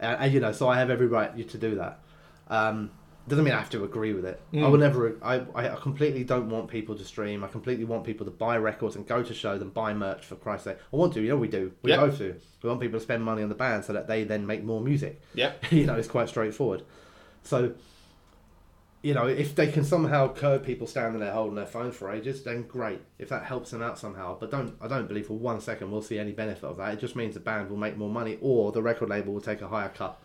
And, 0.00 0.20
and 0.20 0.32
you 0.32 0.40
know, 0.40 0.52
so 0.52 0.68
I 0.68 0.76
have 0.78 0.90
every 0.90 1.06
right 1.06 1.36
to 1.48 1.58
do 1.58 1.74
that. 1.76 2.00
Um, 2.48 2.90
doesn't 3.28 3.44
mean 3.44 3.52
I 3.52 3.58
have 3.58 3.68
to 3.70 3.84
agree 3.84 4.14
with 4.14 4.24
it. 4.24 4.40
I 4.54 4.56
Mm. 4.56 4.70
will 4.70 4.78
never. 4.78 5.14
I, 5.20 5.42
I 5.54 5.68
completely 5.76 6.24
don't 6.24 6.48
want 6.48 6.68
people 6.68 6.94
to 6.94 7.04
stream. 7.04 7.44
I 7.44 7.48
completely 7.48 7.84
want 7.84 8.04
people 8.04 8.24
to 8.24 8.32
buy 8.32 8.56
records 8.56 8.96
and 8.96 9.06
go 9.06 9.22
to 9.22 9.34
shows 9.34 9.60
and 9.60 9.72
buy 9.74 9.92
merch. 9.92 10.24
For 10.24 10.34
Christ's 10.36 10.64
sake, 10.64 10.78
I 10.92 10.96
want 10.96 11.12
to. 11.12 11.20
You 11.20 11.28
know, 11.30 11.36
we 11.36 11.48
do. 11.48 11.72
We 11.82 11.90
Yep. 11.90 12.00
both 12.00 12.18
do. 12.18 12.34
We 12.62 12.68
want 12.70 12.80
people 12.80 12.98
to 12.98 13.02
spend 13.02 13.22
money 13.22 13.42
on 13.42 13.50
the 13.50 13.54
band 13.54 13.84
so 13.84 13.92
that 13.92 14.06
they 14.08 14.24
then 14.24 14.46
make 14.46 14.64
more 14.64 14.80
music. 14.80 15.20
yeah, 15.34 15.52
you 15.70 15.84
know, 15.84 15.94
it's 15.96 16.08
quite 16.08 16.30
straightforward. 16.30 16.84
So, 17.42 17.72
you 19.08 19.14
know, 19.14 19.26
if 19.26 19.54
they 19.54 19.72
can 19.72 19.84
somehow 19.84 20.34
curb 20.34 20.66
people 20.66 20.86
standing 20.86 21.18
there 21.18 21.32
holding 21.32 21.54
their 21.54 21.64
phones 21.64 21.96
for 21.96 22.12
ages, 22.12 22.42
then 22.42 22.64
great. 22.64 23.00
If 23.18 23.30
that 23.30 23.42
helps 23.42 23.70
them 23.70 23.80
out 23.80 23.98
somehow, 23.98 24.36
but 24.38 24.50
don't 24.50 24.76
I 24.82 24.86
don't 24.86 25.08
believe 25.08 25.28
for 25.28 25.38
one 25.38 25.62
second 25.62 25.90
we'll 25.90 26.02
see 26.02 26.18
any 26.18 26.32
benefit 26.32 26.64
of 26.64 26.76
that. 26.76 26.92
It 26.92 27.00
just 27.00 27.16
means 27.16 27.32
the 27.32 27.40
band 27.40 27.70
will 27.70 27.78
make 27.78 27.96
more 27.96 28.10
money, 28.10 28.36
or 28.42 28.70
the 28.70 28.82
record 28.82 29.08
label 29.08 29.32
will 29.32 29.40
take 29.40 29.62
a 29.62 29.68
higher 29.68 29.88
cut. 29.88 30.20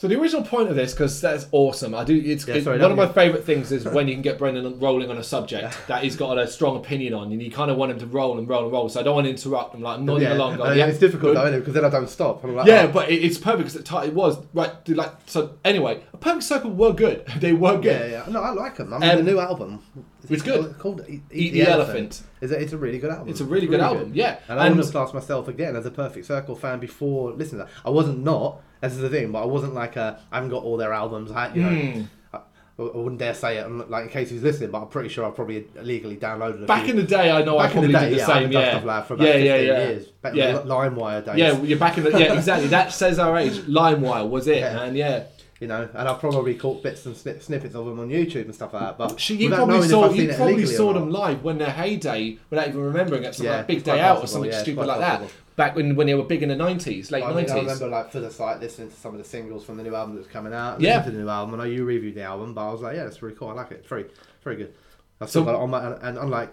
So 0.00 0.06
the 0.06 0.16
original 0.16 0.44
point 0.44 0.68
of 0.68 0.76
this, 0.76 0.92
because 0.92 1.20
that's 1.20 1.48
awesome. 1.50 1.92
I 1.92 2.04
do. 2.04 2.14
It's, 2.16 2.46
Yeah, 2.46 2.54
it's 2.54 2.64
sorry, 2.64 2.78
one 2.78 2.92
of 2.92 2.96
that- 2.96 3.06
my 3.08 3.12
favourite 3.12 3.44
things 3.44 3.72
is 3.72 3.84
when 3.84 4.06
you 4.06 4.14
can 4.14 4.22
get 4.22 4.38
Brendan 4.38 4.78
rolling 4.78 5.10
on 5.10 5.18
a 5.18 5.24
subject 5.24 5.76
that 5.88 6.04
he's 6.04 6.14
got 6.14 6.38
a 6.38 6.46
strong 6.46 6.76
opinion 6.76 7.14
on, 7.14 7.32
and 7.32 7.42
you 7.42 7.50
kind 7.50 7.68
of 7.68 7.76
want 7.76 7.90
him 7.90 7.98
to 7.98 8.06
roll 8.06 8.38
and 8.38 8.48
roll 8.48 8.62
and 8.62 8.72
roll. 8.72 8.88
So 8.88 9.00
I 9.00 9.02
don't 9.02 9.16
want 9.16 9.24
to 9.24 9.30
interrupt 9.32 9.74
him. 9.74 9.82
Like 9.82 9.98
I'm 9.98 10.04
not 10.06 10.20
yeah, 10.20 10.28
even 10.28 10.36
along. 10.36 10.56
Going, 10.58 10.78
yeah, 10.78 10.86
it's 10.86 11.00
difficult 11.00 11.34
though, 11.34 11.42
isn't 11.46 11.54
it? 11.54 11.58
Because 11.58 11.74
then 11.74 11.84
I 11.84 11.90
don't 11.90 12.08
stop. 12.08 12.44
I'm 12.44 12.54
like, 12.54 12.68
Yeah, 12.68 12.86
oh, 12.88 12.92
but 12.92 13.10
it, 13.10 13.24
it's 13.24 13.38
perfect 13.38 13.72
because 13.74 13.74
it, 13.74 14.08
it 14.08 14.14
was 14.14 14.38
right. 14.54 14.84
dude, 14.84 14.98
Like 14.98 15.14
so. 15.26 15.54
Anyway, 15.64 16.00
a 16.12 16.16
perfect 16.16 16.44
circle 16.44 16.70
were 16.70 16.92
good. 16.92 17.24
They 17.40 17.52
were 17.52 17.74
good. 17.78 17.86
yeah, 18.12 18.24
yeah. 18.24 18.32
No, 18.32 18.40
I 18.40 18.50
like 18.50 18.76
them. 18.76 18.94
I 18.94 18.98
mean, 19.00 19.10
Um, 19.10 19.16
the 19.24 19.32
new 19.32 19.40
album. 19.40 19.82
is 20.22 20.30
it's 20.30 20.42
it 20.42 20.44
good. 20.44 20.60
called- 20.60 20.78
Called 20.78 21.04
Eat, 21.08 21.22
Eat 21.32 21.50
the 21.54 21.62
Elephant. 21.62 22.22
Is 22.40 22.52
it, 22.52 22.62
it's 22.62 22.72
a 22.72 22.78
really 22.78 23.00
good 23.00 23.10
album. 23.10 23.30
It's 23.30 23.40
a 23.40 23.44
really 23.44 23.66
good 23.66 23.80
album. 23.80 24.12
Yeah, 24.14 24.38
And 24.48 24.60
I 24.60 24.66
and 24.66 24.76
wouldn't 24.76 24.86
have 24.86 24.92
classed 24.92 25.12
myself 25.14 25.48
again 25.48 25.74
as 25.74 25.86
a 25.86 25.90
Perfect 25.90 26.24
Circle 26.26 26.54
fan 26.54 26.78
before 26.78 27.32
listening 27.32 27.62
to 27.62 27.64
that. 27.64 27.70
I 27.84 27.90
wasn't 27.90 28.22
not. 28.22 28.60
This 28.80 28.92
is 28.92 28.98
the 29.00 29.08
thing, 29.10 29.32
but 29.32 29.42
I 29.42 29.46
wasn't 29.46 29.74
like 29.74 29.96
a, 29.96 30.20
I 30.30 30.36
haven't 30.36 30.50
got 30.50 30.62
all 30.62 30.76
their 30.76 30.92
albums. 30.92 31.30
I, 31.32 31.52
you 31.54 31.62
know, 31.62 31.68
Hmm. 31.70 32.02
I, 32.32 32.38
I 32.78 32.96
wouldn't 32.96 33.18
dare 33.18 33.34
say 33.34 33.58
it. 33.58 33.64
I'm, 33.66 33.90
like 33.90 34.04
in 34.04 34.10
case 34.10 34.30
he's 34.30 34.42
listening, 34.42 34.70
but 34.70 34.82
I'm 34.82 34.88
pretty 34.88 35.08
sure 35.08 35.24
I 35.26 35.30
probably 35.30 35.66
illegally 35.76 36.16
downloaded. 36.16 36.66
Back 36.66 36.84
few. 36.84 36.90
in 36.94 36.96
the 36.96 37.02
day, 37.02 37.30
I 37.30 37.42
know 37.42 37.58
I 37.58 37.66
back 37.66 37.70
in 37.74 37.78
probably 37.80 37.92
the 37.92 37.98
day, 37.98 38.04
did 38.10 38.14
the 38.14 38.18
yeah, 38.20 38.26
same. 38.26 38.52
Yeah, 38.52 38.70
stuff 38.70 38.84
like 38.84 39.06
for 39.06 39.14
about 39.14 39.26
yeah, 39.26 39.32
15 39.32 39.46
yeah, 39.46 39.56
yeah. 39.56 39.88
years. 39.88 40.06
Back 40.06 40.34
Yeah. 40.34 40.48
in 40.48 40.54
the 40.68 40.74
LimeWire 40.74 41.24
days. 41.26 41.36
Yeah, 41.38 41.60
you're 41.62 41.78
back 41.78 41.98
in 41.98 42.04
the 42.04 42.10
yeah 42.12 42.34
exactly. 42.34 42.68
That 42.68 42.92
says 43.02 43.18
our 43.18 43.36
age. 43.36 43.54
LimeWire 43.62 44.28
was 44.28 44.46
it, 44.46 44.58
Yeah. 44.58 44.74
man. 44.76 44.94
Yeah. 44.94 45.24
you 45.60 45.66
know, 45.66 45.88
and 45.92 46.08
I've 46.08 46.20
probably 46.20 46.54
caught 46.54 46.84
bits 46.84 47.04
and 47.06 47.16
snip, 47.16 47.42
snippets 47.42 47.74
of 47.74 47.84
them 47.84 47.98
on 47.98 48.10
YouTube 48.10 48.44
and 48.44 48.54
stuff 48.54 48.72
like 48.74 48.82
that. 48.82 48.96
But 48.96 49.18
She, 49.18 49.34
you 49.34 49.48
probably 49.52 49.88
saw 49.88 50.08
you 50.12 50.32
probably 50.34 50.66
saw 50.66 50.92
them 50.92 51.10
live 51.10 51.42
when 51.42 51.58
their 51.58 51.72
heyday 51.72 52.38
without 52.48 52.68
even 52.68 52.80
remembering 52.80 53.24
it. 53.24 53.34
Something 53.34 53.50
Yeah, 53.50 53.56
like 53.56 53.66
Big 53.66 53.82
Day 53.82 53.98
Out 54.00 54.22
or 54.22 54.28
something 54.28 54.52
yeah, 54.52 54.62
stupid 54.62 54.86
like 54.86 55.00
that. 55.00 55.22
Back 55.58 55.74
when 55.74 55.96
when 55.96 56.06
they 56.06 56.14
were 56.14 56.22
big 56.22 56.44
in 56.44 56.48
the 56.50 56.54
nineties, 56.56 57.10
late 57.10 57.24
I, 57.24 57.34
mean, 57.34 57.50
I 57.50 57.56
remember 57.56 57.88
like 57.88 58.12
for 58.12 58.20
the 58.20 58.30
site 58.30 58.60
listening 58.60 58.90
to 58.90 58.96
some 58.96 59.12
of 59.12 59.18
the 59.18 59.24
singles 59.28 59.64
from 59.64 59.76
the 59.76 59.82
new 59.82 59.92
album 59.94 60.14
that's 60.14 60.28
coming 60.28 60.54
out. 60.54 60.80
Yeah. 60.80 61.00
The 61.00 61.10
new 61.10 61.28
album. 61.28 61.54
I 61.54 61.58
know 61.58 61.64
you 61.64 61.84
reviewed 61.84 62.14
the 62.14 62.22
album, 62.22 62.54
but 62.54 62.68
I 62.68 62.70
was 62.72 62.80
like, 62.80 62.94
yeah, 62.94 63.06
it's 63.06 63.20
really 63.22 63.34
cool. 63.34 63.48
I 63.48 63.54
like 63.54 63.72
it. 63.72 63.78
It's 63.80 63.88
very, 63.88 64.06
very 64.44 64.54
good. 64.54 64.72
I've 65.20 65.28
still 65.28 65.42
So- 65.42 65.46
got 65.46 65.54
it 65.58 65.60
on 65.60 65.70
my 65.70 65.84
and, 65.84 66.02
and 66.02 66.18
unlike. 66.18 66.52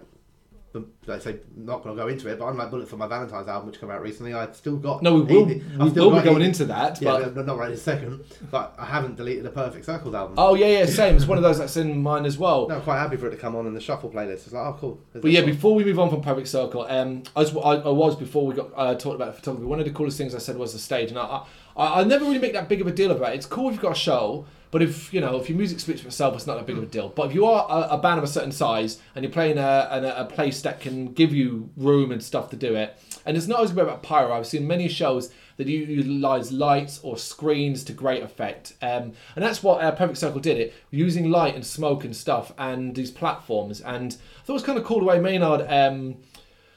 Like 1.06 1.22
I 1.22 1.24
say, 1.24 1.40
not 1.56 1.84
going 1.84 1.96
to 1.96 2.02
go 2.02 2.08
into 2.08 2.28
it, 2.28 2.38
but 2.40 2.48
unlike 2.48 2.70
Bullet 2.72 2.88
for 2.90 2.98
my 2.98 3.08
Valentine's 3.08 3.48
album, 3.48 3.68
which 3.70 3.80
came 3.80 3.90
out 3.92 4.02
recently, 4.02 4.34
I've 4.34 4.56
still 4.56 4.78
got. 4.78 5.02
No, 5.02 5.16
we 5.16 5.22
will. 5.22 5.52
Eat- 5.52 5.64
We 5.80 5.90
will 5.92 6.12
be 6.12 6.22
going 6.22 6.42
into 6.42 6.66
that. 6.66 7.02
Yeah, 7.02 7.30
but 7.34 7.46
not 7.46 7.58
right 7.58 7.70
in 7.70 7.76
a 7.76 7.78
second. 7.78 8.24
But 8.52 8.76
I 8.78 8.86
haven't 8.86 9.16
deleted 9.16 9.44
the 9.46 9.50
Perfect 9.52 9.86
Circles 9.86 10.14
album. 10.16 10.36
oh 10.38 10.56
yeah, 10.56 10.68
yeah, 10.68 10.86
same. 10.86 11.16
It's 11.16 11.26
one 11.28 11.38
of 11.38 11.44
those 11.44 11.58
that's 11.60 11.78
in 11.78 12.02
mine 12.02 12.26
as 12.26 12.38
well. 12.38 12.68
No, 12.68 12.76
I'm 12.76 12.82
quite 12.82 13.00
happy 13.00 13.18
for 13.18 13.28
it 13.28 13.32
to 13.32 13.38
come 13.38 13.56
on 13.56 13.68
in 13.68 13.74
the 13.74 13.82
shuffle 13.82 14.10
playlist. 14.10 14.46
It's 14.46 14.54
like, 14.54 14.66
oh, 14.66 14.78
cool. 14.80 15.00
There's 15.14 15.22
But 15.22 15.32
yeah, 15.32 15.42
one. 15.42 15.52
before 15.52 15.76
we 15.76 15.84
move 15.86 16.00
on 16.00 16.10
from 16.10 16.22
Perfect 16.22 16.48
Circle, 16.48 16.86
um, 16.90 17.24
as 17.36 17.56
I, 17.56 17.60
I 17.60 17.90
was 17.90 18.16
before 18.16 18.46
we 18.46 18.54
got 18.56 18.70
uh, 18.76 18.96
talked 18.96 19.16
about 19.16 19.36
photography. 19.36 19.66
One 19.66 19.80
of 19.80 19.86
the 19.86 19.92
coolest 19.92 20.18
things 20.18 20.36
I 20.36 20.40
said 20.40 20.58
was 20.58 20.74
the 20.74 20.80
stage, 20.80 21.10
and 21.10 21.20
I, 21.20 21.44
I, 21.78 22.02
I 22.02 22.04
never 22.04 22.26
really 22.26 22.40
make 22.40 22.54
that 22.54 22.68
big 22.70 22.82
of 22.82 22.88
a 22.88 22.92
deal 22.92 23.12
about 23.12 23.32
it. 23.34 23.36
It's 23.38 23.46
cool 23.46 23.68
if 23.70 23.74
you've 23.76 23.82
got 23.82 23.94
a 23.94 24.00
show, 24.00 24.46
but 24.72 24.82
if 24.82 25.13
you 25.13 25.22
know 25.22 25.38
if 25.38 25.49
your 25.49 25.57
music 25.57 25.80
speaks 25.80 26.01
for 26.01 26.07
itself, 26.07 26.36
it's 26.36 26.47
not 26.47 26.57
that 26.57 26.66
big 26.66 26.78
of 26.78 26.84
a 26.84 26.88
deal. 26.88 27.09
But 27.09 27.30
if 27.30 27.36
you 27.36 27.45
are 27.45 27.66
a, 27.70 27.95
a 27.95 27.97
band 27.97 28.18
of 28.18 28.24
a 28.24 28.28
certain 28.28 28.51
size 28.51 28.99
and 29.13 29.24
you're 29.24 29.32
playing 29.32 29.57
a, 29.57 29.61
a, 29.61 30.22
a 30.22 30.26
place 30.26 30.61
that 30.61 30.80
can 30.80 31.13
give 31.13 31.34
you 31.34 31.70
room 31.78 32.11
and 32.11 32.22
stuff 32.22 32.49
to 32.51 32.55
do 32.55 32.76
it, 32.76 32.97
and 33.26 33.38
it's 33.38 33.47
not 33.47 33.57
always 33.57 33.72
about 33.72 34.03
pyro. 34.03 34.34
I've 34.34 34.47
seen 34.47 34.68
many 34.68 34.88
shows 34.88 35.32
that 35.57 35.68
you 35.68 35.80
utilize 35.86 36.51
lights 36.51 36.99
or 37.01 37.18
screens 37.18 37.84
to 37.86 37.93
great 37.93 38.24
effect, 38.24 38.74
um, 38.82 39.13
and 39.36 39.43
that's 39.43 39.63
what 39.63 39.82
uh, 39.82 39.91
Perfect 39.91 40.18
Circle 40.18 40.41
did. 40.41 40.57
It 40.57 40.74
using 40.91 41.30
light 41.30 41.55
and 41.55 41.66
smoke 41.66 42.03
and 42.03 42.16
stuff, 42.16 42.51
and 42.57 42.95
these 42.95 43.11
platforms. 43.11 43.82
And 43.82 44.13
I 44.13 44.41
thought 44.45 44.53
it 44.53 44.53
was 44.53 44.63
kind 44.63 44.78
of 44.78 44.84
cool 44.84 44.99
the 44.99 45.05
way 45.05 45.20
Maynard. 45.20 45.66
Um, 45.70 46.18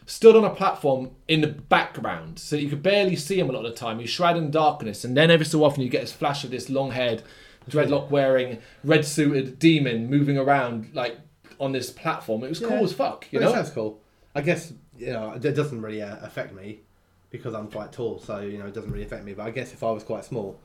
stood 0.09 0.35
on 0.35 0.43
a 0.43 0.51
platform 0.51 1.11
in 1.29 1.43
the 1.43 1.47
background, 1.47 2.39
so 2.39 2.57
you 2.57 2.71
could 2.71 2.83
barely 2.83 3.15
see 3.15 3.39
him 3.39 3.51
a 3.51 3.53
lot 3.53 3.67
of 3.67 3.71
the 3.71 3.77
time. 3.77 3.99
He's 3.99 4.09
shrouded 4.09 4.43
in 4.43 4.51
darkness, 4.51 5.05
and 5.05 5.15
then 5.15 5.31
every 5.31 5.45
so 5.45 5.63
often 5.63 5.83
you 5.83 5.91
get 5.91 6.01
this 6.01 6.13
flash 6.13 6.45
of 6.45 6.51
this 6.51 6.71
long-haired, 7.75 7.91
dreadlock-wearing, 7.91 8.59
red-suited 8.85 9.59
demon 9.59 10.09
moving 10.11 10.39
around 10.39 10.91
like 10.95 11.19
on 11.61 11.73
this 11.73 11.91
platform. 11.91 12.45
It 12.45 12.49
was 12.49 12.61
cool 12.61 12.85
as 12.85 12.93
fuck, 12.93 13.27
you 13.33 13.41
know. 13.41 13.49
it 13.51 13.53
sounds 13.53 13.71
cool. 13.71 14.01
I 14.35 14.41
guess 14.43 14.73
you 14.97 15.13
know 15.13 15.33
it 15.33 15.41
doesn't 15.55 15.81
really 15.81 16.03
uh, 16.03 16.17
affect 16.23 16.53
me 16.55 16.81
because 17.31 17.55
I'm 17.55 17.69
quite 17.69 17.93
tall, 17.93 18.19
so 18.21 18.41
you 18.41 18.59
know 18.59 18.67
it 18.67 18.75
doesn't 18.75 18.91
really 18.91 19.05
affect 19.05 19.25
me. 19.25 19.35
But 19.35 19.47
I 19.47 19.51
guess 19.51 19.73
if 19.73 19.83
I 19.83 19.91
was 19.91 20.03
quite 20.05 20.25
small, 20.25 20.61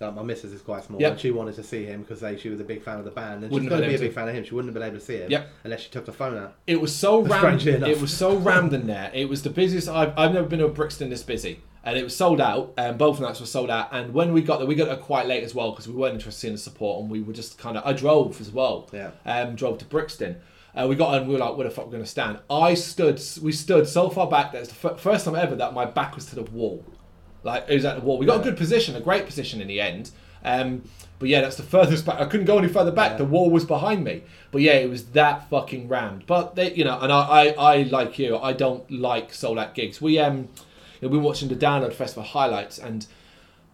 like 0.00 0.14
my 0.14 0.22
missus 0.22 0.52
is 0.52 0.62
quite 0.62 0.84
small, 0.84 1.00
Yep. 1.00 1.12
and 1.12 1.20
she 1.20 1.30
wanted 1.30 1.54
to 1.56 1.62
see 1.62 1.84
him 1.84 2.02
because 2.02 2.40
she 2.40 2.48
was 2.48 2.60
a 2.60 2.64
big 2.64 2.82
fan 2.82 2.98
of 2.98 3.04
the 3.04 3.10
band, 3.10 3.42
and 3.42 3.52
Wouldn't 3.52 3.70
she's 3.70 3.80
to 3.80 3.86
be 3.88 3.94
a 3.94 3.98
big 3.98 4.14
fan 4.14 4.28
of 4.28 4.34
him. 4.34 4.44
She 4.44 4.54
wouldn't 4.54 4.74
have 4.74 4.80
been 4.80 4.88
able 4.88 4.98
to 4.98 5.04
see 5.04 5.18
him 5.18 5.30
Yep. 5.30 5.48
unless 5.64 5.80
she 5.82 5.90
took 5.90 6.06
the 6.06 6.12
phone 6.12 6.38
out. 6.38 6.56
It 6.66 6.80
was 6.80 6.94
so 6.94 7.20
rammed. 7.22 7.66
It 7.66 8.00
was 8.00 8.16
so 8.16 8.36
rammed 8.36 8.72
in 8.72 8.86
there. 8.86 9.10
It 9.12 9.28
was 9.28 9.42
the 9.42 9.50
busiest 9.50 9.88
I've, 9.88 10.18
I've 10.18 10.32
never 10.32 10.48
been 10.48 10.60
to 10.60 10.66
a 10.66 10.70
Brixton 10.70 11.10
this 11.10 11.22
busy, 11.22 11.60
and 11.84 11.96
it 11.96 12.04
was 12.04 12.16
sold 12.16 12.40
out. 12.40 12.74
And 12.76 12.98
both 12.98 13.20
nights 13.20 13.40
were 13.40 13.46
sold 13.46 13.70
out. 13.70 13.88
And 13.92 14.12
when 14.12 14.32
we 14.32 14.42
got 14.42 14.58
there, 14.58 14.66
we 14.66 14.74
got 14.74 14.86
there 14.86 14.96
quite 14.96 15.26
late 15.26 15.44
as 15.44 15.54
well 15.54 15.70
because 15.70 15.88
we 15.88 15.94
weren't 15.94 16.14
interested 16.14 16.48
in 16.48 16.54
the 16.54 16.58
support, 16.58 17.02
and 17.02 17.10
we 17.10 17.22
were 17.22 17.32
just 17.32 17.58
kind 17.58 17.76
of. 17.76 17.86
I 17.86 17.92
drove 17.92 18.40
as 18.40 18.50
well. 18.50 18.88
Yeah. 18.92 19.10
Um, 19.24 19.56
drove 19.56 19.78
to 19.78 19.84
Brixton. 19.84 20.36
Uh, 20.74 20.86
we 20.88 20.94
got 20.94 21.14
and 21.14 21.26
we 21.26 21.34
were 21.34 21.40
like, 21.40 21.56
where 21.56 21.66
the 21.66 21.74
fuck 21.74 21.84
are 21.84 21.88
we 21.88 21.92
going 21.92 22.04
to 22.04 22.10
stand? 22.10 22.38
I 22.48 22.74
stood. 22.74 23.20
We 23.42 23.52
stood 23.52 23.88
so 23.88 24.08
far 24.08 24.28
back 24.28 24.52
that 24.52 24.62
it's 24.62 24.72
the 24.72 24.90
f- 24.90 25.00
first 25.00 25.24
time 25.24 25.34
ever 25.34 25.56
that 25.56 25.74
my 25.74 25.84
back 25.84 26.14
was 26.14 26.26
to 26.26 26.36
the 26.36 26.44
wall. 26.44 26.84
Like 27.42 27.64
it 27.68 27.74
was 27.74 27.84
at 27.84 27.96
the 27.98 28.02
wall. 28.02 28.18
We 28.18 28.26
got 28.26 28.40
a 28.40 28.44
good 28.44 28.56
position, 28.56 28.94
a 28.94 29.00
great 29.00 29.26
position 29.26 29.60
in 29.60 29.68
the 29.68 29.80
end. 29.80 30.12
Um, 30.44 30.82
but 31.18 31.28
yeah, 31.28 31.42
that's 31.42 31.56
the 31.56 31.62
furthest 31.62 32.06
back. 32.06 32.20
I 32.20 32.24
couldn't 32.24 32.46
go 32.46 32.58
any 32.58 32.68
further 32.68 32.92
back. 32.92 33.12
Yeah. 33.12 33.18
The 33.18 33.24
wall 33.26 33.50
was 33.50 33.64
behind 33.64 34.04
me. 34.04 34.22
But 34.52 34.62
yeah, 34.62 34.74
it 34.74 34.88
was 34.88 35.06
that 35.10 35.50
fucking 35.50 35.88
rammed. 35.88 36.24
But 36.26 36.54
they, 36.54 36.72
you 36.72 36.84
know, 36.84 36.98
and 36.98 37.12
I, 37.12 37.20
I, 37.20 37.46
I 37.48 37.82
like 37.82 38.18
you. 38.18 38.38
I 38.38 38.52
don't 38.52 38.90
like 38.90 39.34
sold 39.34 39.58
out 39.58 39.74
gigs. 39.74 40.00
We 40.00 40.18
um, 40.18 40.48
you 41.00 41.08
know, 41.08 41.12
we 41.12 41.18
were 41.18 41.24
watching 41.24 41.48
the 41.48 41.56
Download 41.56 41.92
Festival 41.92 42.22
highlights, 42.22 42.78
and 42.78 43.06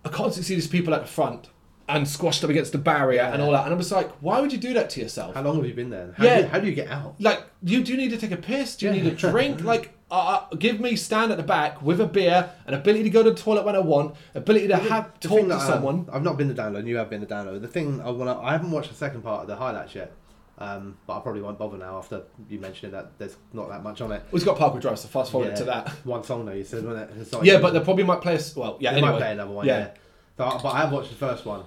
I 0.05 0.09
constantly 0.09 0.45
see 0.45 0.55
these 0.55 0.67
people 0.69 0.95
at 0.95 1.03
the 1.03 1.09
front 1.09 1.49
and 1.89 2.09
squashed 2.09 2.43
up 2.43 2.51
against 2.51 2.73
the 2.73 2.79
barrier 2.79 3.23
and 3.23 3.41
all 3.41 3.53
that. 3.53 3.65
And 3.65 3.73
I 3.73 3.77
was 3.77 3.93
like, 3.93 4.11
why 4.21 4.41
would 4.41 4.53
you 4.53 4.59
do 4.59 4.75
that 4.75 4.91
to 4.91 5.01
yourself? 5.01 5.35
How 5.37 5.43
long 5.43 5.57
have 5.57 5.67
you 5.67 5.73
been 5.75 5.91
there? 5.91 6.15
How, 6.17 6.25
Yeah. 6.25 6.37
do, 6.39 6.43
you, 6.43 6.49
how 6.49 6.59
do 6.59 6.67
you 6.67 6.75
get 6.75 6.91
out? 6.91 7.15
like 7.21 7.45
you 7.63 7.83
do 7.85 7.93
you 7.93 7.99
need 7.99 8.11
to 8.11 8.17
take 8.19 8.33
a 8.33 8.37
piss 8.37 8.77
do 8.77 8.87
you 8.87 8.93
Yeah. 8.93 9.03
need 9.05 9.13
a 9.13 9.15
drink 9.17 9.63
like 9.73 9.93
uh, 10.11 10.15
uh, 10.51 10.55
give 10.57 10.81
me 10.81 10.97
stand 10.97 11.31
at 11.31 11.37
the 11.37 11.43
back 11.45 11.81
with 11.83 12.01
a 12.01 12.07
beer 12.07 12.51
an 12.67 12.75
ability 12.75 13.05
to 13.05 13.11
go 13.11 13.23
to 13.23 13.31
the 13.31 13.37
toilet 13.37 13.65
when 13.65 13.75
i 13.75 13.79
want 13.79 14.15
ability 14.35 14.67
to 14.69 14.77
have 14.77 15.19
talk 15.21 15.47
to 15.49 15.61
someone 15.61 16.09
I've 16.13 16.23
not 16.25 16.37
been 16.37 16.49
to 16.49 16.55
download. 16.61 16.87
You 16.89 16.97
have 16.97 17.09
been 17.11 17.21
to 17.21 17.27
download. 17.27 17.61
The 17.63 17.69
thing 17.69 18.01
I 18.01 18.11
want 18.11 18.31
I 18.31 18.51
haven't 18.53 18.71
watched 18.73 18.89
the 18.91 18.97
second 18.97 19.23
part 19.23 19.43
of 19.43 19.47
the 19.49 19.57
highlights 19.57 19.95
yet. 19.95 20.13
Um, 20.59 20.97
but 21.07 21.19
I 21.19 21.21
probably 21.21 21.43
won't 21.43 21.59
bother 21.59 21.77
now 21.77 21.99
after 21.99 22.23
you 22.49 22.59
mentioned 22.59 22.95
that 22.95 23.19
there's 23.19 23.37
not 23.53 23.69
that 23.69 23.83
much 23.83 24.01
on 24.01 24.11
it. 24.13 24.23
we've 24.31 24.43
got 24.45 24.57
parkway 24.57 24.81
drive 24.81 24.99
so 24.99 25.07
fast 25.09 25.31
forward 25.31 25.49
Yeah. 25.51 25.55
to 25.57 25.65
that 25.65 25.89
One 26.05 26.25
song 26.25 26.47
though, 26.47 26.53
you 26.53 26.65
said, 26.65 26.83
wasn't 26.85 27.11
it? 27.11 27.17
It's 27.21 27.31
not 27.33 27.45
yeah 27.45 27.61
but 27.61 27.75
they 27.75 27.81
probably 27.81 28.05
might 28.05 28.23
play 28.23 28.37
us 28.37 28.57
well 28.57 28.79
yeah 28.81 28.93
They 28.93 28.97
anyway 28.99 29.13
might 29.13 29.19
play 29.19 29.33
another 29.33 29.51
one, 29.51 29.67
yeah. 29.67 29.79
yeah. 29.79 29.91
But, 30.37 30.63
but 30.63 30.71
I 30.71 30.79
have 30.79 30.93
watched 30.93 31.11
the 31.11 31.17
first 31.17 31.45
one, 31.45 31.65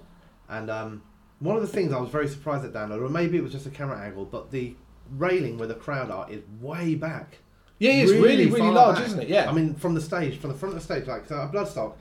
and 0.47 0.69
um, 0.71 1.01
one 1.39 1.55
of 1.55 1.61
the 1.61 1.67
things 1.67 1.91
I 1.93 1.99
was 1.99 2.09
very 2.09 2.27
surprised 2.27 2.65
at 2.65 2.73
download, 2.73 3.01
or 3.03 3.09
maybe 3.09 3.37
it 3.37 3.41
was 3.43 3.51
just 3.51 3.65
a 3.67 3.69
camera 3.71 3.99
angle, 3.99 4.25
but 4.25 4.49
the 4.51 4.75
railing 5.17 5.57
where 5.59 5.67
the 5.67 5.73
crowd 5.75 6.09
are 6.11 6.27
is 6.31 6.41
way 6.59 6.95
back. 6.95 7.37
yeah 7.79 7.91
it's 7.91 8.11
really 8.11 8.45
really, 8.47 8.59
far 8.59 8.71
large 8.71 8.95
back. 8.97 9.05
isn't 9.05 9.21
it 9.21 9.27
yeah 9.29 9.49
I 9.49 9.53
mean, 9.53 9.75
from 9.75 9.93
the 9.93 10.01
stage, 10.01 10.39
from 10.39 10.51
the 10.51 10.57
front 10.57 10.73
of 10.75 10.79
the 10.81 10.85
stage, 10.85 11.07
like 11.07 11.27
so 11.27 11.41
at 11.41 11.51
Bloodstock, 11.51 11.93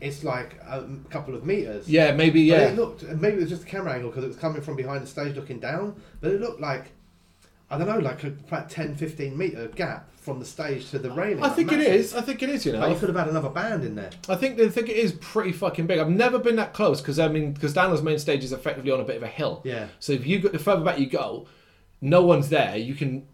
it's 0.00 0.22
like 0.24 0.54
a 0.66 0.84
couple 1.10 1.34
of 1.34 1.44
meters. 1.44 1.88
yeah 1.88 2.12
maybe 2.12 2.50
But 2.50 2.58
yeah 2.58 2.68
it 2.68 2.76
looked 2.76 3.02
maybe 3.04 3.36
it 3.38 3.40
was 3.40 3.50
just 3.50 3.62
a 3.62 3.66
camera 3.66 3.94
angle 3.94 4.10
because 4.10 4.24
it 4.24 4.28
was 4.28 4.36
coming 4.36 4.60
from 4.62 4.76
behind 4.76 5.02
the 5.02 5.06
stage 5.06 5.34
looking 5.36 5.58
down, 5.60 6.00
but 6.20 6.30
it 6.32 6.40
looked 6.40 6.60
like. 6.60 6.92
I 7.68 7.76
don't 7.78 7.88
know, 7.88 7.98
like 7.98 8.22
a 8.22 8.28
about 8.28 8.70
10, 8.70 8.94
15 8.94 9.36
metre 9.36 9.66
gap 9.74 10.08
from 10.20 10.38
the 10.38 10.44
stage 10.44 10.88
to 10.90 11.00
the 11.00 11.10
railing. 11.10 11.42
I 11.42 11.48
think 11.48 11.72
it 11.72 11.78
massive. 11.78 11.94
is. 11.94 12.14
I 12.14 12.20
think 12.20 12.40
it 12.44 12.48
is. 12.48 12.64
You 12.64 12.70
know, 12.74 12.78
Like 12.78 12.92
you 12.92 12.98
could 13.00 13.08
have 13.08 13.18
had 13.18 13.26
another 13.26 13.48
band 13.48 13.82
in 13.82 13.96
there. 13.96 14.10
I 14.28 14.36
think 14.36 14.60
I 14.60 14.68
think 14.68 14.88
it 14.88 14.96
is 14.96 15.10
pretty 15.14 15.50
fucking 15.50 15.88
big. 15.88 15.98
I've 15.98 16.08
never 16.08 16.38
been 16.38 16.54
that 16.56 16.72
close 16.74 17.00
because 17.00 17.18
I 17.18 17.26
mean, 17.26 17.50
because 17.52 17.74
Daniel's 17.74 18.02
main 18.02 18.20
stage 18.20 18.44
is 18.44 18.52
effectively 18.52 18.92
on 18.92 19.00
a 19.00 19.02
bit 19.04 19.16
of 19.16 19.24
a 19.24 19.26
hill. 19.26 19.62
Yeah. 19.64 19.88
So 19.98 20.12
if 20.12 20.24
you 20.28 20.38
go 20.38 20.48
the 20.50 20.60
further 20.60 20.84
back 20.84 21.00
you 21.00 21.06
go, 21.06 21.48
no 22.00 22.22
one's 22.22 22.50
there. 22.50 22.76
You 22.76 22.94
can 22.94 23.26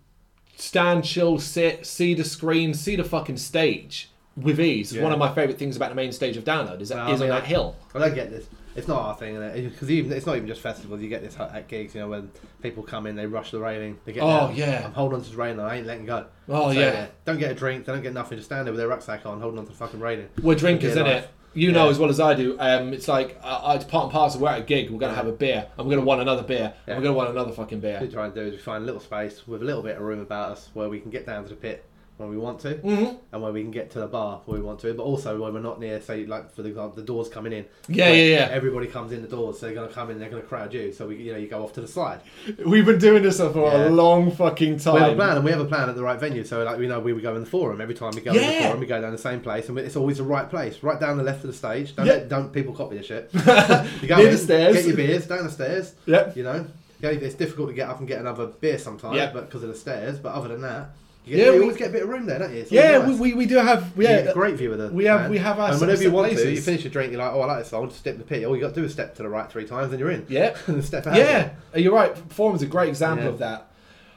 stand, 0.56 1.04
chill, 1.04 1.38
sit, 1.38 1.84
see 1.84 2.14
the 2.14 2.24
screen, 2.24 2.72
see 2.72 2.96
the 2.96 3.04
fucking 3.04 3.36
stage 3.36 4.08
with 4.36 4.60
ease. 4.60 4.92
Yeah. 4.92 5.02
One 5.02 5.12
of 5.12 5.18
my 5.18 5.34
favourite 5.34 5.58
things 5.58 5.76
about 5.76 5.90
the 5.90 5.94
main 5.94 6.12
stage 6.12 6.36
of 6.36 6.44
download 6.44 6.80
is 6.80 6.88
that 6.88 6.96
Well, 6.96 7.08
I 7.08 7.12
is 7.14 7.20
on 7.22 7.28
that 7.28 7.42
I- 7.42 7.46
hill. 7.46 7.76
I 7.94 7.98
don't 7.98 8.14
get 8.14 8.30
this. 8.30 8.46
It's 8.74 8.88
not 8.88 9.02
our 9.02 9.14
thing, 9.14 9.34
because 9.68 9.90
even 9.90 10.10
it's 10.12 10.24
not 10.24 10.36
even 10.36 10.48
just 10.48 10.62
festivals. 10.62 11.02
You 11.02 11.08
get 11.10 11.20
this 11.22 11.36
at 11.38 11.68
gigs, 11.68 11.94
you 11.94 12.00
know, 12.00 12.08
when 12.08 12.30
people 12.62 12.82
come 12.82 13.06
in, 13.06 13.16
they 13.16 13.26
rush 13.26 13.50
the 13.50 13.60
railing. 13.60 13.98
They 14.06 14.12
get 14.12 14.22
Oh, 14.22 14.50
yeah. 14.54 14.86
I'm 14.86 14.92
holding 14.94 15.18
on 15.18 15.24
to 15.24 15.30
the 15.30 15.36
railing. 15.36 15.60
I 15.60 15.76
ain't 15.76 15.86
letting 15.86 16.06
go. 16.06 16.24
Oh, 16.48 16.72
So, 16.72 16.80
yeah. 16.80 17.08
Don't 17.26 17.38
get 17.38 17.50
a 17.50 17.54
drink. 17.54 17.84
They 17.84 17.92
don't 17.92 18.02
get 18.02 18.14
nothing. 18.14 18.38
Just 18.38 18.48
stand 18.48 18.66
there 18.66 18.72
with 18.72 18.78
their 18.78 18.88
rucksack 18.88 19.26
on, 19.26 19.42
holding 19.42 19.58
on 19.58 19.66
to 19.66 19.72
the 19.72 19.76
fucking 19.76 20.00
railing. 20.00 20.28
We're 20.42 20.54
drinkers, 20.54 20.96
in 20.96 21.06
it. 21.06 21.28
You 21.52 21.70
know 21.70 21.84
Yeah. 21.84 21.90
as 21.90 21.98
well 21.98 22.08
as 22.08 22.18
I 22.18 22.32
do. 22.32 22.56
Um, 22.58 22.94
it's 22.94 23.08
like 23.08 23.38
uh, 23.42 23.74
it's 23.76 23.84
part 23.84 24.04
and 24.04 24.12
parcel. 24.12 24.40
We're 24.40 24.48
at 24.48 24.60
a 24.60 24.64
gig. 24.64 24.88
We're 24.90 24.98
gonna 24.98 25.12
have 25.14 25.26
a 25.26 25.32
beer, 25.32 25.66
and 25.76 25.86
we're 25.86 25.94
gonna 25.96 26.06
want 26.06 26.22
another 26.22 26.42
beer, 26.42 26.72
Yeah. 26.86 26.94
and 26.94 26.96
we're 26.96 27.02
gonna 27.08 27.14
want 27.18 27.28
another 27.28 27.52
fucking 27.52 27.80
beer. 27.80 27.92
What 28.00 28.02
we 28.04 28.08
try 28.08 28.24
and 28.24 28.34
do 28.34 28.40
is 28.40 28.52
we 28.52 28.56
find 28.58 28.84
a 28.84 28.86
little 28.86 29.02
space 29.02 29.46
with 29.46 29.60
a 29.60 29.64
little 29.66 29.82
bit 29.82 29.96
of 29.96 30.02
room 30.02 30.20
about 30.20 30.52
us 30.52 30.70
where 30.72 30.88
we 30.88 30.98
can 30.98 31.10
get 31.10 31.26
down 31.26 31.42
to 31.42 31.50
the 31.50 31.54
pit 31.56 31.84
when 32.22 32.30
we 32.30 32.36
want 32.38 32.60
to, 32.60 32.74
hmm 32.74 33.04
and 33.32 33.42
where 33.42 33.52
we 33.52 33.62
can 33.62 33.70
get 33.70 33.90
to 33.90 33.98
the 34.00 34.06
bar 34.06 34.40
where 34.46 34.58
we 34.58 34.64
want 34.64 34.78
to, 34.80 34.92
but 34.94 35.02
also 35.02 35.40
when 35.40 35.52
we're 35.54 35.60
not 35.60 35.80
near, 35.80 36.00
say, 36.00 36.24
like 36.26 36.52
for 36.54 36.60
example, 36.62 36.92
the 36.96 37.02
doors 37.02 37.28
coming 37.28 37.52
in. 37.52 37.64
Yeah, 37.88 38.10
yeah, 38.10 38.36
yeah. 38.36 38.48
Everybody 38.50 38.86
comes 38.86 39.12
in 39.12 39.22
the 39.22 39.28
doors, 39.28 39.58
so 39.58 39.66
they're 39.66 39.74
gonna 39.74 39.88
come 39.88 40.10
in, 40.10 40.18
they're 40.18 40.28
gonna 40.30 40.42
crowd 40.42 40.72
you. 40.74 40.92
So 40.92 41.08
we, 41.08 41.16
you 41.16 41.32
know, 41.32 41.38
you 41.38 41.48
go 41.48 41.62
off 41.62 41.72
to 41.74 41.80
the 41.80 41.88
side. 41.88 42.20
We've 42.66 42.84
been 42.86 42.98
doing 42.98 43.22
this 43.22 43.38
for 43.38 43.52
Yeah. 43.54 43.88
a 43.88 43.90
long 43.90 44.30
fucking 44.30 44.78
time. 44.78 44.94
We 44.94 45.00
have 45.00 45.12
a 45.12 45.14
plan, 45.16 45.36
and 45.36 45.44
we 45.44 45.50
have 45.50 45.60
a 45.60 45.64
plan 45.64 45.88
at 45.88 45.96
the 45.96 46.02
right 46.02 46.18
venue. 46.20 46.44
So, 46.44 46.62
like, 46.64 46.78
we 46.78 46.86
know 46.86 47.00
we 47.00 47.12
would 47.12 47.22
go 47.22 47.34
in 47.34 47.40
the 47.44 47.50
forum 47.50 47.80
every 47.80 47.94
time 47.94 48.12
we 48.14 48.20
go 48.20 48.30
in 48.32 48.36
the 48.36 48.42
Yeah. 48.42 48.66
forum. 48.66 48.80
We 48.80 48.86
go 48.86 49.00
down 49.00 49.12
the 49.12 49.18
same 49.18 49.40
place, 49.40 49.68
and 49.68 49.78
it's 49.78 49.96
always 49.96 50.18
the 50.18 50.24
right 50.24 50.48
place, 50.48 50.82
right 50.82 50.98
down 51.00 51.16
the 51.16 51.24
left 51.24 51.42
of 51.44 51.50
the 51.50 51.56
stage. 51.56 51.96
Don't 51.96 52.06
Yeah. 52.06 52.12
let, 52.14 52.28
don't 52.28 52.52
people 52.52 52.74
copy 52.74 52.96
the 52.98 53.02
shit. 53.02 53.30
You 54.02 54.08
go 54.08 54.16
Near 54.16 54.26
in, 54.26 54.32
the 54.32 54.38
stairs. 54.38 54.74
get 54.76 54.86
your 54.86 54.96
beers 54.96 55.26
down 55.26 55.44
the 55.44 55.50
stairs. 55.50 55.94
Yep. 56.06 56.36
You 56.36 56.42
know, 56.44 56.66
it's 57.00 57.34
difficult 57.34 57.68
to 57.70 57.74
get 57.74 57.88
up 57.88 57.98
and 57.98 58.06
get 58.06 58.20
another 58.20 58.46
beer 58.46 58.78
sometimes, 58.78 59.16
Yeah. 59.16 59.30
but 59.32 59.46
because 59.46 59.62
of 59.62 59.68
the 59.70 59.74
stairs. 59.74 60.18
But 60.18 60.34
other 60.34 60.48
than 60.48 60.60
that, 60.62 60.90
you, 61.24 61.36
Yeah, 61.38 61.44
you 61.46 61.52
we- 61.52 61.60
always 61.62 61.76
get 61.76 61.90
a 61.90 61.92
bit 61.92 62.02
of 62.02 62.08
room 62.08 62.26
there, 62.26 62.38
don't 62.40 62.52
you? 62.54 62.66
Yeah, 62.70 62.98
we, 62.98 63.12
nice. 63.12 63.20
we, 63.20 63.34
we 63.34 63.46
do 63.46 63.56
have 63.56 63.94
get 63.96 64.24
yeah 64.24 64.30
a 64.30 64.34
great 64.34 64.56
view 64.56 64.72
of 64.72 64.78
the. 64.78 64.88
we 64.88 65.04
have- 65.04 65.20
band. 65.20 65.30
we 65.30 65.38
have 65.38 65.58
our 65.60 65.70
And 65.72 65.80
whenever 65.80 66.02
you 66.02 66.10
want 66.10 66.32
to, 66.32 66.50
you 66.50 66.60
finish 66.60 66.82
your 66.82 66.90
drink. 66.90 67.12
You're 67.12 67.20
like, 67.22 67.32
oh, 67.32 67.40
I 67.42 67.46
like 67.46 67.58
this 67.60 67.68
song. 67.68 67.86
Just 67.88 68.00
step 68.00 68.18
the 68.18 68.24
pit. 68.24 68.44
All 68.44 68.54
you 68.56 68.62
got 68.62 68.74
to 68.74 68.80
do 68.80 68.84
is 68.84 68.92
step 68.92 69.14
to 69.16 69.22
the 69.22 69.28
right 69.28 69.50
three 69.50 69.64
times, 69.66 69.92
and 69.92 70.00
you're 70.00 70.10
in. 70.10 70.26
yeah 70.28 70.56
and 70.66 70.84
step 70.84 71.06
out. 71.06 71.16
yeah. 71.16 71.50
You're 71.76 71.94
right. 71.94 72.16
Forum's 72.32 72.62
a 72.62 72.66
great 72.66 72.88
example 72.88 73.24
Yeah. 73.26 73.30
of 73.30 73.38
that. 73.38 73.68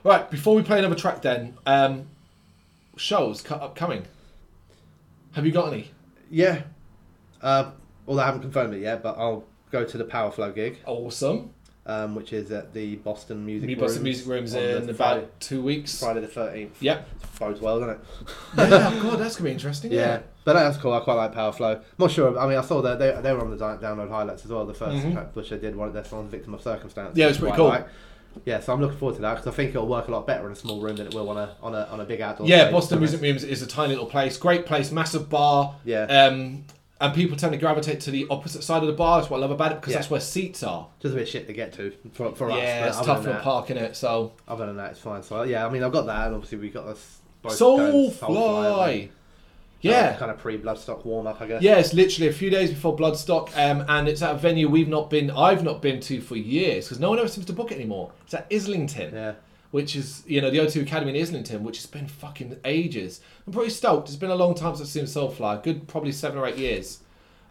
Right 0.03 0.29
before 0.29 0.55
we 0.55 0.61
play 0.63 0.79
another 0.79 0.95
track, 0.95 1.21
then 1.21 1.55
um, 1.65 2.07
shows 2.97 3.41
cu- 3.41 3.55
upcoming. 3.55 4.03
Have 5.33 5.45
you 5.45 5.51
got 5.51 5.73
any? 5.73 5.91
Yeah. 6.29 6.61
Uh, 7.41 7.71
although 8.07 8.21
I 8.21 8.25
haven't 8.27 8.41
confirmed 8.41 8.73
it 8.73 8.81
yet, 8.81 9.03
but 9.03 9.17
I'll 9.17 9.43
go 9.71 9.83
to 9.83 9.97
the 9.97 10.05
Powerflo 10.05 10.53
gig, 10.55 10.77
Awesome. 10.85 11.51
Um, 11.87 12.15
which 12.15 12.33
is 12.33 12.51
at 12.51 12.73
the 12.73 12.95
Boston 12.95 13.45
Music 13.45 13.69
Rooms. 13.69 13.79
Boston 13.81 14.03
Music 14.03 14.25
Rooms 14.27 14.53
in 14.55 14.89
about 14.89 14.95
Friday, 14.97 15.27
two 15.39 15.61
weeks. 15.61 15.99
Friday 15.99 16.21
the 16.21 16.27
13th. 16.27 16.71
Yep. 16.79 17.07
Bodes 17.39 17.61
well, 17.61 17.79
doesn't 17.79 17.95
it? 17.95 17.99
yeah, 18.71 18.89
oh 18.91 19.03
God, 19.03 19.19
that's 19.19 19.35
gonna 19.35 19.49
be 19.49 19.53
interesting. 19.53 19.91
Yeah. 19.91 19.99
Yeah. 19.99 20.19
But 20.45 20.53
that's 20.53 20.77
cool. 20.77 20.93
I 20.93 21.01
quite 21.01 21.13
like 21.13 21.33
Powerflo. 21.35 21.75
I'm 21.77 21.81
not 21.99 22.09
sure. 22.09 22.39
I 22.39 22.47
mean, 22.47 22.57
I 22.57 22.61
saw 22.61 22.81
that 22.81 22.97
they, 22.97 23.15
they 23.21 23.33
were 23.33 23.41
on 23.41 23.51
the 23.51 23.57
download 23.57 24.09
highlights 24.09 24.45
as 24.45 24.51
well. 24.51 24.65
The 24.65 24.73
1st 24.73 25.01
Mhm. 25.03 25.13
track, 25.13 25.35
which 25.35 25.49
they 25.51 25.57
did 25.59 25.75
one 25.75 25.87
of 25.87 25.93
their 25.93 26.03
songs, 26.05 26.31
"Victim 26.31 26.55
of 26.55 26.61
Circumstance." 26.61 27.15
Yeah, 27.15 27.25
it 27.25 27.29
was 27.29 27.37
pretty 27.37 27.55
cool. 27.55 27.67
like. 27.67 27.87
Yeah, 28.45 28.59
so 28.59 28.73
I'm 28.73 28.81
looking 28.81 28.97
forward 28.97 29.15
to 29.15 29.21
that 29.21 29.35
because 29.35 29.47
I 29.47 29.51
think 29.55 29.69
it'll 29.69 29.87
work 29.87 30.07
a 30.09 30.11
lot 30.11 30.27
better 30.27 30.45
in 30.47 30.51
a 30.51 30.55
small 30.57 30.81
room 30.81 30.97
than 30.97 31.07
it 31.07 31.13
will 31.13 31.29
on 31.29 31.37
a 31.37 31.55
on 31.63 31.73
a 31.73 31.83
on 31.91 31.99
a 32.01 32.03
big 32.03 32.19
outdoor. 32.19 32.47
Yeah. 32.47 32.69
Boston 32.71 32.99
Music 32.99 33.21
Rooms 33.21 33.43
is 33.43 33.61
a 33.61 33.67
tiny 33.67 33.93
little 33.93 34.07
place, 34.09 34.37
great 34.37 34.65
place, 34.65 34.91
massive 34.91 35.29
bar. 35.29 35.75
Yeah. 35.85 36.01
Um, 36.05 36.65
and 37.01 37.13
people 37.13 37.35
tend 37.35 37.51
to 37.53 37.57
gravitate 37.59 37.99
to 38.01 38.11
the 38.11 38.25
opposite 38.29 38.63
side 38.63 38.81
of 38.81 38.87
the 38.87 38.93
bar. 38.93 39.19
That's 39.19 39.29
what 39.29 39.37
I 39.37 39.41
love 39.41 39.51
about 39.51 39.71
it 39.73 39.81
because 39.81 39.91
Yeah. 39.93 39.99
that's 39.99 40.09
where 40.09 40.21
seats 40.21 40.63
are. 40.63 40.87
Just 41.01 41.13
a 41.13 41.17
bit 41.17 41.27
shit 41.27 41.45
to 41.47 41.53
get 41.53 41.73
to 41.73 41.91
for, 42.13 42.33
for 42.35 42.51
us. 42.51 42.57
yeah, 42.57 42.87
it's 42.87 43.01
tough 43.01 43.23
for 43.23 43.33
parking 43.39 43.77
it. 43.77 43.95
So 43.95 44.31
Other 44.47 44.65
than 44.65 44.77
that, 44.77 44.91
it's 44.91 44.99
fine. 44.99 45.21
So 45.23 45.43
yeah, 45.43 45.65
I 45.65 45.69
mean, 45.69 45.83
I've 45.83 45.91
got 45.91 46.05
that, 46.05 46.27
and 46.27 46.35
obviously 46.35 46.57
we've 46.59 46.73
got 46.73 46.85
this. 46.87 47.19
Soulfly. 47.43 49.07
Uh, 49.07 49.11
Yeah. 49.81 50.15
kind 50.15 50.31
of 50.31 50.39
pre-bloodstock 50.39 51.05
warm 51.05 51.27
up, 51.27 51.41
I 51.41 51.47
guess. 51.47 51.61
Yeah, 51.61 51.75
it's 51.77 51.93
literally 51.93 52.27
a 52.27 52.33
few 52.33 52.49
days 52.49 52.71
before 52.71 52.95
Bloodstock, 52.95 53.49
um, 53.55 53.85
and 53.87 54.07
it's 54.07 54.23
at 54.23 54.31
a 54.33 54.37
venue 54.37 54.67
we've 54.67 54.87
not 54.87 55.11
been, 55.11 55.29
I've 55.29 55.63
not 55.63 55.79
been 55.81 55.99
to 56.01 56.21
for 56.21 56.35
years 56.35 56.85
because 56.85 56.99
no 56.99 57.09
one 57.11 57.19
ever 57.19 57.27
seems 57.27 57.45
to 57.47 57.53
book 57.53 57.71
it 57.71 57.75
anymore. 57.75 58.11
It's 58.23 58.33
at 58.33 58.47
Islington, 58.51 59.13
Yeah. 59.13 59.33
Which 59.75 59.93
is 59.93 60.23
you 60.25 60.39
know 60.39 60.49
the 60.49 60.57
O2 60.59 60.83
Academy 60.83 61.13
in 61.13 61.21
Islington, 61.21 61.61
which 61.61 61.75
has 61.79 61.85
been 61.85 62.07
fucking 62.07 62.55
ages. 62.63 63.19
I'm 63.45 63.51
pretty 63.51 63.71
stoked. 63.71 64.07
It's 64.07 64.15
been 64.15 64.29
a 64.29 64.35
long 64.35 64.55
time 64.55 64.73
since 64.73 64.87
I've 64.87 65.09
seen 65.09 65.21
Soulfly, 65.21 65.61
good 65.63 65.89
probably 65.89 66.13
seven 66.13 66.37
or 66.37 66.47
eight 66.47 66.55
years. 66.55 66.99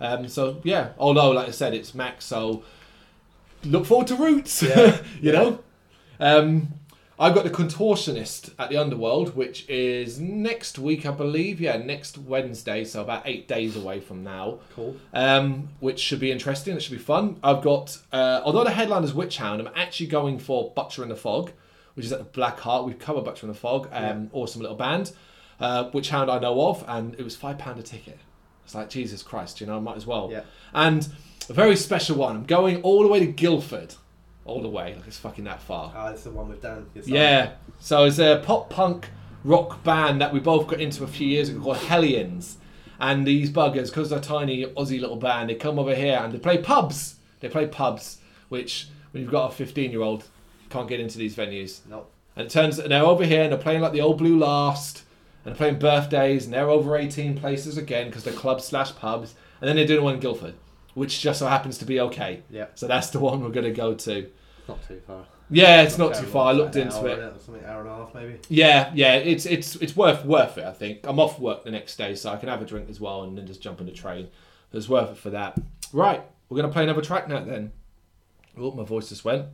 Um, 0.01 0.27
so 0.29 0.59
yeah, 0.65 0.93
although 0.97 1.33
like 1.33 1.49
I 1.49 1.51
said, 1.51 1.75
it's 1.75 1.95
Max, 1.95 2.25
so 2.25 2.63
look 3.63 3.85
forward 3.85 4.07
to 4.07 4.17
Roots. 4.17 4.63
Yeah. 4.63 5.03
you 5.21 5.33
know. 5.33 5.59
Um, 6.19 6.69
I've 7.19 7.35
got 7.35 7.45
the 7.45 7.51
Contortionist 7.51 8.55
at 8.59 8.71
the 8.71 8.79
Underworld, 8.79 9.37
which 9.37 9.69
is 9.69 10.19
next 10.19 10.79
week, 10.79 11.05
I 11.05 11.11
believe. 11.11 11.61
Yeah, 11.61 11.77
next 11.77 12.17
Wednesday, 12.17 12.85
so 12.85 13.03
about 13.03 13.25
eight 13.27 13.47
days 13.47 13.77
away 13.77 14.01
from 14.01 14.25
now. 14.25 14.61
Cool. 14.75 14.97
Um, 15.13 15.69
which 15.79 16.01
should 16.01 16.21
be 16.21 16.33
interesting. 16.33 16.75
It 16.75 16.83
should 16.83 16.97
be 16.97 16.99
fun. 16.99 17.39
I've 17.45 17.63
got, 17.63 17.99
uh, 18.13 18.41
although 18.45 18.65
the 18.65 18.71
headline 18.71 19.05
is 19.05 19.13
Witch 19.13 19.37
Hound, 19.37 19.61
I'm 19.61 19.73
actually 19.77 20.07
going 20.07 20.39
for 20.39 20.73
Butcher 20.75 21.03
in 21.03 21.11
the 21.11 21.17
Fog, 21.17 21.53
which 21.95 22.07
is 22.07 22.13
at 22.13 22.19
the 22.19 22.25
Black 22.25 22.59
Heart. 22.61 22.87
We've 22.87 22.99
covered 22.99 23.25
Butcher 23.25 23.47
in 23.47 23.53
the 23.53 23.59
Fog. 23.59 23.89
Um, 23.93 24.31
Awesome 24.33 24.61
little 24.63 24.77
band. 24.77 25.13
Uh, 25.61 25.91
Witch 25.93 26.11
Hound 26.11 26.31
I 26.31 26.39
know 26.39 26.69
of, 26.69 26.85
and 26.89 27.15
it 27.15 27.23
was 27.23 27.37
five 27.37 27.59
pound 27.59 27.79
a 27.79 27.83
ticket. 27.83 28.19
It's 28.65 28.75
like 28.75 28.89
Jesus 28.91 29.23
Christ, 29.23 29.61
you 29.61 29.67
know, 29.67 29.77
I 29.77 29.81
might 29.81 29.97
as 29.97 30.07
well. 30.07 30.29
Yeah. 30.31 30.43
And 30.73 31.07
a 31.49 31.53
very 31.53 31.77
special 31.77 32.17
one. 32.17 32.37
I'm 32.37 32.45
going 32.45 32.83
all 32.83 33.03
the 33.03 33.09
way 33.09 33.21
to 33.21 33.27
Guildford, 33.27 33.95
all 34.45 34.63
the 34.63 34.69
way. 34.69 34.95
Like 34.95 35.07
it's 35.07 35.19
fucking 35.19 35.45
that 35.45 35.63
far. 35.63 35.93
Ah, 35.95 36.09
it's 36.09 36.25
the 36.25 36.31
one 36.31 36.49
with 36.49 36.63
Dan. 36.63 36.87
Yeah. 37.05 37.53
So 37.79 38.05
it's 38.05 38.19
a 38.19 38.43
pop 38.45 38.71
punk 38.71 39.09
rock 39.45 39.85
band 39.85 40.21
that 40.21 40.33
we 40.33 40.41
both 40.41 40.67
got 40.67 40.81
into 40.81 41.05
a 41.05 41.07
few 41.07 41.29
years 41.29 41.49
ago 41.51 41.61
called 41.61 41.77
Hellions. 41.77 42.57
And 42.99 43.27
these 43.27 43.51
buggers, 43.51 43.87
because 43.89 44.09
they're 44.11 44.21
tiny 44.21 44.65
Aussie 44.65 45.01
little 45.01 45.17
band, 45.17 45.51
they 45.51 45.55
come 45.57 45.79
over 45.79 45.95
here 45.95 46.19
and 46.23 46.33
they 46.33 46.39
play 46.39 46.59
pubs. 46.59 47.17
They 47.41 47.49
play 47.49 47.67
pubs, 47.67 48.19
which 48.49 48.89
when 49.11 49.23
you've 49.23 49.33
got 49.33 49.53
a 49.53 49.55
15 49.55 49.91
year 49.91 50.01
old, 50.01 50.25
can't 50.75 50.89
get 50.89 51.01
into 51.01 51.19
these 51.19 51.35
venues. 51.37 51.87
No. 51.89 52.07
And 52.37 52.47
it 52.47 52.51
turns 52.51 52.79
and 52.79 52.91
they're 52.91 53.05
over 53.05 53.25
here 53.25 53.45
and 53.45 53.53
they're 53.53 53.59
playing 53.59 53.81
like 53.81 53.93
the 53.93 54.01
old 54.01 54.19
Blue 54.19 54.37
Last, 54.37 55.05
and 55.45 55.53
they're 55.53 55.59
playing 55.59 55.79
birthdays, 55.79 56.45
and 56.45 56.53
they're 56.53 56.69
over 56.69 56.97
18 56.97 57.39
places 57.39 57.79
again 57.79 58.09
because 58.09 58.25
they're 58.25 58.35
clubs 58.35 58.65
slash 58.65 58.95
pubs. 58.97 59.35
And 59.61 59.69
then 59.69 59.77
they're 59.77 59.87
doing 59.87 60.05
one 60.05 60.15
in 60.15 60.21
Guildford, 60.21 60.55
which 60.95 61.21
just 61.21 61.39
so 61.39 61.47
happens 61.47 61.79
to 61.79 61.85
be 61.85 62.01
okay. 62.01 62.43
Yeah. 62.51 62.67
So 62.75 62.87
that's 62.87 63.11
the 63.11 63.21
one 63.21 63.43
we're 63.43 63.51
going 63.51 63.65
to 63.65 63.73
go 63.73 63.95
to. 63.95 64.31
Not 64.69 64.87
too 64.87 65.01
far. 65.07 65.25
Yeah, 65.51 65.83
it's 65.83 65.99
not 65.99 66.15
too 66.15 66.27
far. 66.27 66.49
I 66.49 66.53
looked 66.53 66.75
like 66.75 66.87
into 66.87 66.99
hour, 66.99 67.09
it. 67.09 67.41
something 67.41 67.65
hour 67.65 67.81
and 67.81 67.89
a 67.89 67.95
half 67.95 68.15
maybe. 68.15 68.41
Yeah, 68.49 68.91
yeah, 68.95 69.15
it's 69.15 69.45
it's 69.45 69.77
it's 69.77 69.95
worth 69.95 70.25
worth 70.25 70.57
it. 70.57 70.65
I 70.65 70.73
think 70.73 71.01
I'm 71.05 71.21
off 71.21 71.39
work 71.39 71.65
the 71.65 71.71
next 71.71 71.97
day, 71.97 72.15
so 72.15 72.31
I 72.31 72.37
can 72.37 72.49
have 72.49 72.63
a 72.63 72.65
drink 72.65 72.89
as 72.89 72.99
well, 72.99 73.23
and 73.23 73.37
then 73.37 73.47
just 73.47 73.61
jump 73.61 73.81
on 73.81 73.87
the 73.87 73.93
train. 73.93 74.29
It's 74.73 74.89
worth 74.89 75.11
it 75.11 75.19
for 75.19 75.31
that. 75.31 75.59
Right, 75.93 76.23
we're 76.49 76.57
gonna 76.57 76.73
play 76.73 76.85
another 76.85 77.03
track 77.03 77.29
now. 77.29 77.45
Then, 77.45 77.73
oh, 78.59 78.73
my 78.73 78.85
voice 78.85 79.11
just 79.11 79.25
went. 79.25 79.47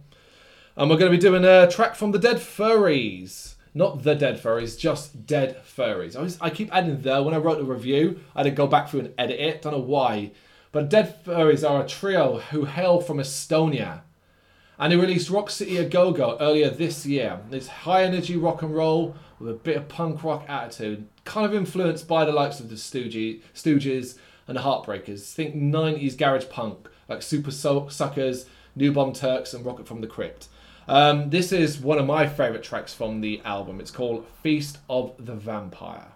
And 0.80 0.88
we're 0.88 0.96
gonna 0.96 1.10
be 1.10 1.18
doing 1.18 1.44
a 1.44 1.70
track 1.70 1.94
from 1.94 2.12
the 2.12 2.18
Dead 2.18 2.40
Furies. 2.40 3.56
Not 3.74 4.02
the 4.02 4.14
Dead 4.14 4.40
Furies, 4.40 4.76
just 4.76 5.26
Dead 5.26 5.60
Furies. 5.62 6.16
I, 6.16 6.22
was, 6.22 6.38
I 6.40 6.48
keep 6.48 6.74
adding 6.74 7.02
the 7.02 7.22
when 7.22 7.34
I 7.34 7.36
wrote 7.36 7.58
the 7.58 7.64
review. 7.64 8.20
I 8.34 8.38
had 8.38 8.44
to 8.44 8.50
go 8.50 8.66
back 8.66 8.88
through 8.88 9.00
and 9.00 9.14
edit 9.18 9.38
it. 9.38 9.60
Don't 9.60 9.74
know 9.74 9.78
why, 9.78 10.30
but 10.72 10.88
Dead 10.88 11.22
Furies 11.22 11.62
are 11.64 11.84
a 11.84 11.86
trio 11.86 12.38
who 12.38 12.64
hail 12.64 12.98
from 12.98 13.18
Estonia 13.18 14.00
and 14.78 14.90
they 14.90 14.96
released 14.96 15.28
Rock 15.28 15.50
City 15.50 15.76
A 15.76 15.86
Go 15.86 16.12
Go 16.12 16.38
earlier 16.40 16.70
this 16.70 17.04
year. 17.04 17.40
It's 17.50 17.68
high 17.68 18.04
energy 18.04 18.38
rock 18.38 18.62
and 18.62 18.74
roll 18.74 19.14
with 19.38 19.50
a 19.50 19.54
bit 19.54 19.76
of 19.76 19.86
punk 19.86 20.24
rock 20.24 20.46
attitude, 20.48 21.06
kind 21.26 21.44
of 21.44 21.54
influenced 21.54 22.08
by 22.08 22.24
the 22.24 22.32
likes 22.32 22.58
of 22.58 22.70
the 22.70 22.76
Stooges, 22.76 23.42
Stooges 23.54 24.16
and 24.48 24.56
the 24.56 24.62
Heartbreakers. 24.62 25.30
Think 25.34 25.54
90s 25.54 26.16
garage 26.16 26.48
punk 26.48 26.88
like 27.06 27.20
Super 27.20 27.50
Suckers, 27.50 28.46
New 28.74 28.92
Bomb 28.92 29.12
Turks, 29.12 29.52
and 29.52 29.66
Rocket 29.66 29.86
from 29.86 30.00
the 30.00 30.06
Crypt. 30.06 30.48
Um, 30.90 31.30
this 31.30 31.52
is 31.52 31.78
one 31.78 31.98
of 31.98 32.06
my 32.06 32.26
favourite 32.26 32.64
tracks 32.64 32.92
from 32.92 33.20
the 33.20 33.40
album. 33.44 33.78
It's 33.78 33.92
called 33.92 34.26
Feast 34.42 34.78
of 34.88 35.14
the 35.24 35.36
Vampire. 35.36 36.08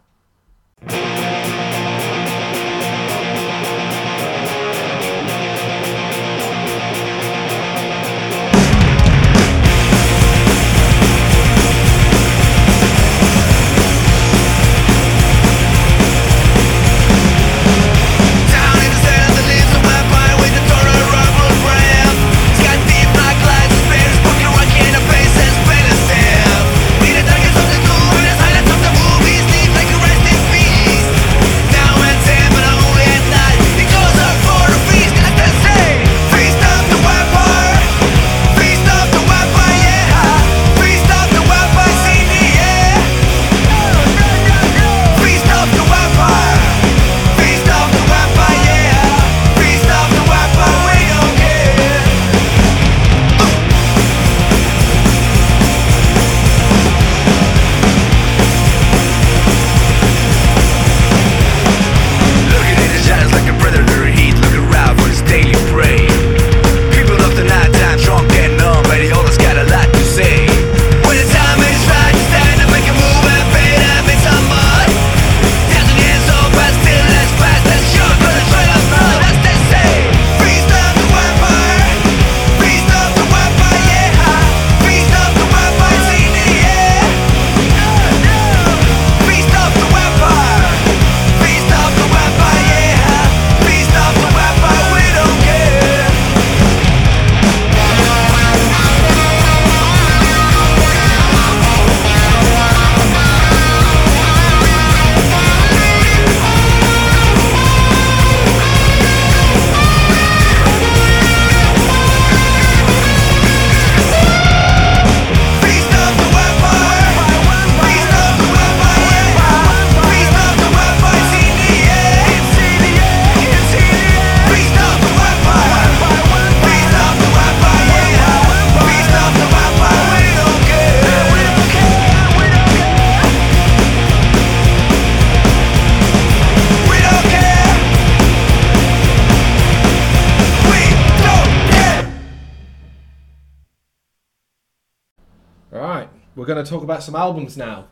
About 146.94 147.02
some 147.02 147.16
albums 147.16 147.56
now. 147.56 147.86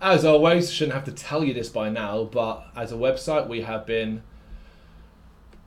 As 0.00 0.24
always, 0.24 0.70
shouldn't 0.72 0.94
have 0.94 1.04
to 1.06 1.10
tell 1.12 1.42
you 1.42 1.52
this 1.52 1.68
by 1.68 1.88
now, 1.90 2.24
but 2.24 2.64
as 2.76 2.92
a 2.92 2.94
website, 2.94 3.48
we 3.48 3.62
have 3.62 3.86
been 3.86 4.22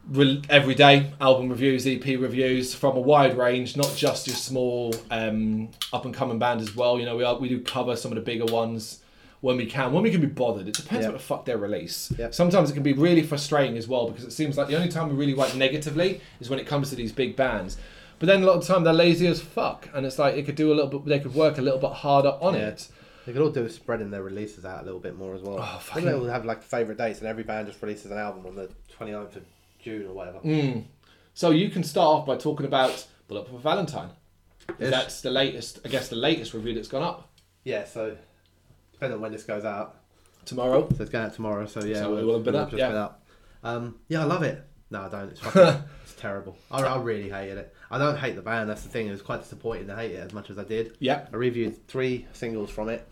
re- 0.10 0.42
every 0.50 0.76
day 0.76 1.12
album 1.20 1.50
reviews, 1.50 1.86
EP 1.86 2.06
reviews 2.06 2.74
from 2.74 2.96
a 2.96 3.00
wide 3.02 3.38
range, 3.38 3.76
not 3.76 3.94
just 3.98 4.28
your 4.28 4.36
small 4.36 4.96
um, 5.12 5.70
up 5.92 6.06
and 6.06 6.14
coming 6.14 6.40
band 6.40 6.62
as 6.62 6.74
well. 6.76 7.00
You 7.00 7.06
know, 7.06 7.18
we 7.18 7.24
are, 7.26 7.38
we 7.38 7.50
do 7.50 7.60
cover 7.60 7.96
some 7.98 8.12
of 8.12 8.16
the 8.16 8.22
bigger 8.22 8.46
ones 8.46 9.00
when 9.42 9.58
we 9.58 9.66
can, 9.66 9.92
when 9.92 10.04
we 10.04 10.12
can 10.12 10.22
be 10.22 10.28
bothered. 10.28 10.68
It 10.70 10.76
depends 10.76 11.04
Yep. 11.04 11.12
what 11.14 11.18
the 11.20 11.26
fuck 11.26 11.46
their 11.46 11.58
release. 11.58 12.14
Yep. 12.18 12.34
Sometimes 12.34 12.70
it 12.70 12.74
can 12.76 12.84
be 12.84 12.94
really 12.94 13.24
frustrating 13.24 13.78
as 13.78 13.88
well 13.90 14.08
because 14.10 14.24
it 14.24 14.32
seems 14.32 14.58
like 14.58 14.68
the 14.70 14.76
only 14.76 14.90
time 14.90 15.10
we 15.10 15.16
really 15.16 15.34
write 15.34 15.56
negatively 15.56 16.22
is 16.40 16.50
when 16.50 16.60
it 16.60 16.68
comes 16.68 16.90
to 16.92 16.96
these 16.96 17.12
big 17.12 17.36
bands. 17.36 17.78
But 18.20 18.26
then 18.28 18.44
a 18.44 18.46
lot 18.46 18.56
of 18.58 18.68
the 18.68 18.74
time 18.74 18.84
they're 18.84 18.94
lazy 18.94 19.28
as 19.28 19.42
fuck, 19.42 19.88
and 19.94 20.06
it's 20.06 20.20
like 20.20 20.36
it 20.36 20.46
could 20.46 20.56
do 20.56 20.72
a 20.72 20.76
little 20.76 21.00
bit. 21.00 21.06
They 21.06 21.20
could 21.20 21.34
work 21.34 21.58
a 21.58 21.62
little 21.62 21.80
bit 21.80 21.92
harder 21.92 22.38
on 22.42 22.54
Yeah. 22.54 22.68
it. 22.70 22.88
They 23.26 23.34
could 23.34 23.42
all 23.42 23.50
do 23.52 23.64
with 23.64 23.74
spreading 23.74 24.12
their 24.12 24.24
releases 24.24 24.66
out 24.66 24.82
a 24.82 24.86
little 24.86 25.00
bit 25.00 25.16
more 25.18 25.36
as 25.36 25.42
well. 25.42 25.60
Oh, 25.60 25.80
fucking- 25.80 26.06
They'll 26.06 26.26
have 26.26 26.46
like 26.46 26.64
favourite 26.64 26.98
dates, 26.98 27.20
and 27.20 27.28
every 27.28 27.44
band 27.44 27.68
just 27.68 27.82
releases 27.82 28.12
an 28.12 28.18
album 28.18 28.46
on 28.46 28.56
the 28.56 28.70
29th 28.98 29.36
of 29.36 29.44
June 29.82 30.08
or 30.08 30.14
whatever. 30.14 30.40
Mm. 30.40 30.86
So 31.34 31.52
you 31.52 31.70
can 31.70 31.84
start 31.84 32.22
off 32.22 32.26
by 32.26 32.36
talking 32.38 32.66
about 32.66 33.06
Bullet 33.28 33.48
for 33.48 33.60
Valentine. 33.60 34.10
Yes. 34.80 34.90
That's 34.92 35.22
the 35.22 35.32
latest, 35.32 35.80
I 35.86 35.90
guess, 35.90 36.10
the 36.10 36.16
latest 36.16 36.54
review 36.54 36.74
that's 36.76 36.88
gone 36.90 37.02
up 37.04 37.28
Yeah, 37.64 37.86
so 37.86 38.16
depending 38.94 39.16
on 39.16 39.22
when 39.22 39.32
this 39.32 39.44
goes 39.44 39.66
out, 39.66 39.96
tomorrow. 40.46 40.88
so 40.96 41.02
it's 41.02 41.12
going 41.12 41.26
out 41.26 41.34
tomorrow. 41.34 41.66
So 41.66 41.84
yeah, 41.84 42.00
So 42.02 42.18
it 42.18 42.24
will 42.24 42.36
have 42.36 42.44
been 42.44 42.54
we'll 42.54 42.64
up, 42.64 42.70
just 42.72 42.80
yeah. 42.80 42.88
been 42.90 42.98
up. 42.98 43.24
Um, 43.64 43.96
yeah, 44.08 44.22
I 44.22 44.26
love 44.26 44.44
it. 44.44 44.64
No, 44.92 45.02
I 45.04 45.10
don't. 45.10 45.30
It's 45.30 45.40
fucking, 45.42 45.84
terrible. 46.20 46.58
I, 46.72 46.82
I 46.84 46.98
really 47.02 47.30
hated 47.30 47.58
it. 47.58 47.74
I 47.90 47.98
don't 47.98 48.18
hate 48.18 48.36
the 48.36 48.42
band. 48.42 48.70
That's 48.70 48.84
the 48.84 48.90
thing. 48.90 49.08
It 49.08 49.12
was 49.12 49.22
quite 49.22 49.42
disappointing 49.42 49.88
to 49.88 49.96
hate 49.96 50.12
it 50.12 50.18
as 50.20 50.34
much 50.34 50.50
as 50.50 50.60
I 50.60 50.64
did. 50.64 50.96
Yeah. 51.00 51.26
I 51.32 51.36
reviewed 51.36 51.88
three 51.88 52.28
singles 52.34 52.70
from 52.70 52.90
it. 52.90 53.08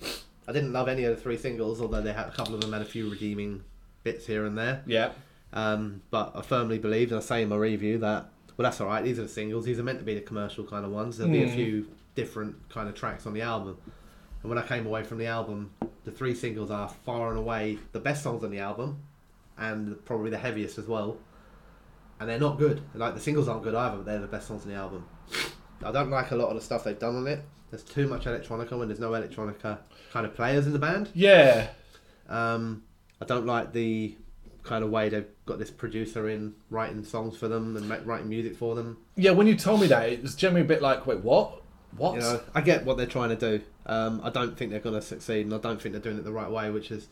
I 0.47 0.51
didn't 0.53 0.73
love 0.73 0.87
any 0.87 1.03
of 1.05 1.15
the 1.15 1.21
three 1.21 1.37
singles, 1.37 1.81
although 1.81 2.01
they 2.01 2.13
had 2.13 2.27
a 2.27 2.31
couple 2.31 2.55
of 2.55 2.61
them 2.61 2.73
had 2.73 2.81
a 2.81 2.85
few 2.85 3.09
redeeming 3.09 3.63
bits 4.03 4.25
here 4.27 4.45
and 4.45 4.57
there. 4.57 4.83
Yeah. 4.85 5.11
Um, 5.53 6.01
but 6.11 6.33
I 6.35 6.41
firmly 6.41 6.77
believe, 6.77 7.11
and 7.11 7.17
I 7.19 7.21
say 7.23 7.41
in 7.43 7.49
my 7.49 7.55
review 7.55 7.97
that 7.99 8.29
well, 8.57 8.63
that's 8.63 8.81
all 8.81 8.87
right. 8.87 9.03
These 9.03 9.19
are 9.19 9.23
the 9.23 9.27
singles. 9.29 9.65
These 9.65 9.79
are 9.79 9.83
meant 9.83 9.99
to 9.99 10.05
be 10.05 10.15
the 10.15 10.21
commercial 10.21 10.63
kind 10.63 10.83
of 10.83 10.91
ones. 10.91 11.17
There'll 11.17 11.31
be 11.31 11.43
a 11.43 11.47
Mm. 11.47 11.53
few 11.55 11.87
different 12.15 12.55
kind 12.69 12.89
of 12.89 12.95
tracks 12.95 13.25
on 13.27 13.33
the 13.33 13.41
album. 13.41 13.77
And 14.41 14.49
when 14.49 14.57
I 14.57 14.65
came 14.65 14.85
away 14.87 15.03
from 15.03 15.19
the 15.19 15.27
album, 15.27 15.71
the 16.05 16.11
three 16.11 16.33
singles 16.33 16.71
are 16.71 16.89
far 16.89 17.29
and 17.29 17.37
away 17.37 17.77
the 17.91 17.99
best 17.99 18.23
songs 18.23 18.43
on 18.43 18.49
the 18.51 18.59
album, 18.59 18.97
and 19.57 20.03
probably 20.05 20.29
the 20.31 20.37
heaviest 20.37 20.77
as 20.79 20.87
well. 20.87 21.17
And 22.20 22.30
they're 22.30 22.39
not 22.39 22.57
good. 22.57 22.82
Like 22.93 23.13
the 23.13 23.20
singles 23.20 23.47
aren't 23.47 23.63
good 23.63 23.76
either, 23.76 23.97
but 23.97 24.05
they're 24.05 24.20
the 24.20 24.28
best 24.28 24.47
songs 24.47 24.63
on 24.63 24.70
the 24.70 24.76
album. 24.76 25.05
I 25.84 25.91
don't 25.91 26.09
like 26.09 26.32
a 26.32 26.36
lot 26.36 26.49
of 26.49 26.55
the 26.55 26.61
stuff 26.61 26.84
they've 26.84 26.97
done 26.97 27.15
on 27.15 27.28
it. 27.28 27.43
There's 27.70 27.84
too 27.84 28.07
much 28.07 28.26
electronica 28.26 28.78
when 28.78 28.88
there's 28.88 28.99
no 28.99 29.11
electronica 29.11 29.80
kind 30.11 30.26
of 30.26 30.34
players 30.34 30.65
in 30.65 30.74
the 30.74 30.80
band. 30.80 31.09
Yeah. 31.13 31.68
Um, 32.30 32.84
I 33.22 33.26
don't 33.26 33.45
like 33.45 33.74
the 33.74 34.15
kind 34.63 34.84
of 34.84 34.89
way 34.89 35.09
they've 35.09 35.28
got 35.45 35.59
this 35.59 35.72
producer 35.72 36.30
in 36.30 36.53
writing 36.70 37.03
songs 37.03 37.38
for 37.38 37.47
them 37.47 37.76
and 37.78 37.89
writing 38.05 38.30
music 38.30 38.55
for 38.55 38.76
them. 38.76 38.97
Yeah, 39.15 39.32
when 39.32 39.47
you 39.47 39.55
told 39.55 39.82
me 39.82 39.88
that, 39.88 40.09
it 40.09 40.22
was 40.22 40.36
generally 40.36 40.61
a 40.61 40.68
bit 40.68 40.82
like, 40.82 41.07
wait, 41.07 41.22
what? 41.22 41.61
What? 41.95 42.15
You 42.15 42.20
know, 42.22 42.41
I 42.53 42.61
get 42.61 42.86
what 42.86 42.97
they're 42.97 43.05
trying 43.05 43.30
to 43.30 43.36
do. 43.36 43.63
Um, 43.86 44.22
I 44.24 44.30
don't 44.30 44.57
think 44.57 44.72
they're 44.72 44.80
going 44.80 44.95
to 44.95 45.01
succeed, 45.01 45.45
and 45.45 45.55
I 45.55 45.57
don't 45.57 45.82
think 45.82 45.93
they're 45.93 46.01
doing 46.01 46.18
it 46.18 46.26
the 46.26 46.34
right 46.34 46.51
way. 46.51 46.70
Which 46.70 46.91
is, 46.91 47.07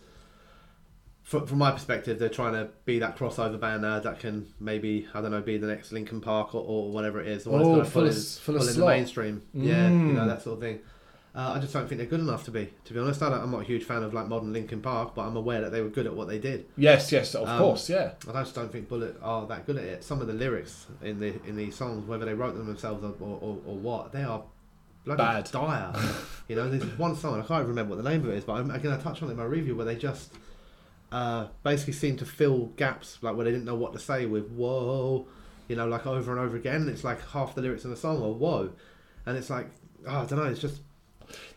from, 1.26 1.46
from 1.48 1.58
my 1.58 1.72
perspective, 1.72 2.20
they're 2.20 2.30
trying 2.30 2.54
to 2.54 2.70
be 2.86 3.00
that 3.00 3.18
crossover 3.18 3.60
band 3.60 3.82
now 3.82 4.00
that 4.00 4.20
can 4.20 4.48
maybe 4.60 5.08
I 5.14 5.22
don't 5.22 5.32
know 5.32 5.42
be 5.42 5.58
the 5.58 5.68
next 5.68 5.92
Linkin 5.92 6.22
Park 6.22 6.54
or, 6.56 6.64
or 6.64 6.92
whatever 6.92 7.20
it 7.20 7.28
is. 7.28 7.44
The 7.44 7.50
one 7.50 7.60
that's 7.62 7.70
Oh, 7.70 7.84
full 7.84 8.02
pull 8.04 8.10
of- 8.10 8.16
in, 8.16 8.22
full 8.22 8.56
in 8.70 8.76
the 8.80 8.86
mainstream. 8.86 9.42
Yeah, 9.54 9.90
you 9.90 9.96
know 10.14 10.22
Mm. 10.22 10.28
that 10.28 10.42
sort 10.44 10.54
of 10.58 10.62
thing. 10.62 10.80
Uh, 11.36 11.52
I 11.58 11.60
just 11.60 11.74
don't 11.74 11.86
think 11.90 11.98
they're 12.00 12.08
good 12.08 12.22
enough 12.22 12.46
to 12.46 12.52
be. 12.52 12.70
To 12.86 12.94
be 12.94 13.00
honest, 13.02 13.22
I 13.22 13.28
don't, 13.30 13.42
I'm 13.42 13.52
not 13.52 13.62
a 13.62 13.66
huge 13.66 13.84
fan 13.84 14.04
of 14.04 14.14
like 14.14 14.28
modern 14.30 14.54
Linkin 14.54 14.82
Park, 14.82 15.16
but 15.16 15.24
I'm 15.24 15.36
aware 15.36 15.60
that 15.60 15.72
they 15.74 15.82
were 15.82 15.90
good 15.90 16.06
at 16.06 16.16
what 16.16 16.30
they 16.30 16.40
did. 16.40 16.66
yes, 16.78 17.12
yes, 17.12 17.36
of 17.36 17.46
Um, 17.50 17.60
course, 17.60 17.90
yeah. 17.90 18.12
I 18.34 18.42
just 18.44 18.56
don't 18.56 18.72
think 18.72 18.88
Bullet 18.88 19.18
are 19.22 19.46
that 19.48 19.66
good 19.66 19.76
at 19.76 19.84
it. 19.84 20.04
Some 20.06 20.22
of 20.22 20.28
the 20.28 20.34
lyrics 20.34 20.86
in 21.02 21.20
the 21.20 21.34
in 21.46 21.58
these 21.58 21.76
songs, 21.76 22.08
whether 22.08 22.24
they 22.24 22.34
wrote 22.36 22.56
them 22.56 22.68
themselves 22.68 23.04
or, 23.04 23.14
or, 23.20 23.58
or, 23.66 23.76
what, 23.76 24.14
they 24.14 24.24
are 24.24 24.44
bloody 25.04 25.18
Bad. 25.24 25.50
dire. 25.52 25.94
you 26.48 26.56
know, 26.56 26.70
there's 26.70 26.86
one 26.98 27.18
song 27.18 27.34
I 27.34 27.46
can't 27.46 27.60
even 27.64 27.68
remember 27.70 27.96
what 27.96 28.04
the 28.04 28.10
name 28.10 28.24
of 28.24 28.30
it 28.30 28.36
is, 28.38 28.44
but 28.46 28.54
I'm, 28.54 28.72
again 28.72 28.94
I 28.94 28.98
touched 28.98 29.22
on 29.22 29.28
it 29.28 29.34
in 29.34 29.38
my 29.38 29.44
review 29.44 29.76
where 29.76 29.86
they 29.86 29.96
just 29.98 30.32
uh, 31.12 31.48
basically 31.64 31.94
seem 31.94 32.18
to 32.18 32.26
fill 32.26 32.68
gaps 32.78 33.18
like 33.22 33.36
where 33.36 33.46
they 33.46 33.52
didn't 33.52 33.66
know 33.66 33.76
what 33.76 33.94
to 33.94 34.00
say 34.00 34.26
with 34.26 34.50
whoa, 34.52 35.28
you 35.68 35.76
know, 35.76 35.88
like 35.88 36.06
over 36.06 36.32
and 36.32 36.40
over 36.42 36.58
again. 36.58 36.78
And 36.82 36.90
It's 36.90 37.04
like 37.04 37.22
half 37.30 37.56
the 37.56 37.62
lyrics 37.62 37.84
in 37.86 37.92
the 37.92 37.98
song 37.98 38.18
are 38.24 38.32
whoa, 38.32 38.72
and 39.26 39.38
it's 39.38 39.50
like 39.50 39.68
oh, 40.08 40.22
I 40.22 40.26
don't 40.26 40.40
know, 40.40 40.46
it's 40.46 40.60
just 40.62 40.82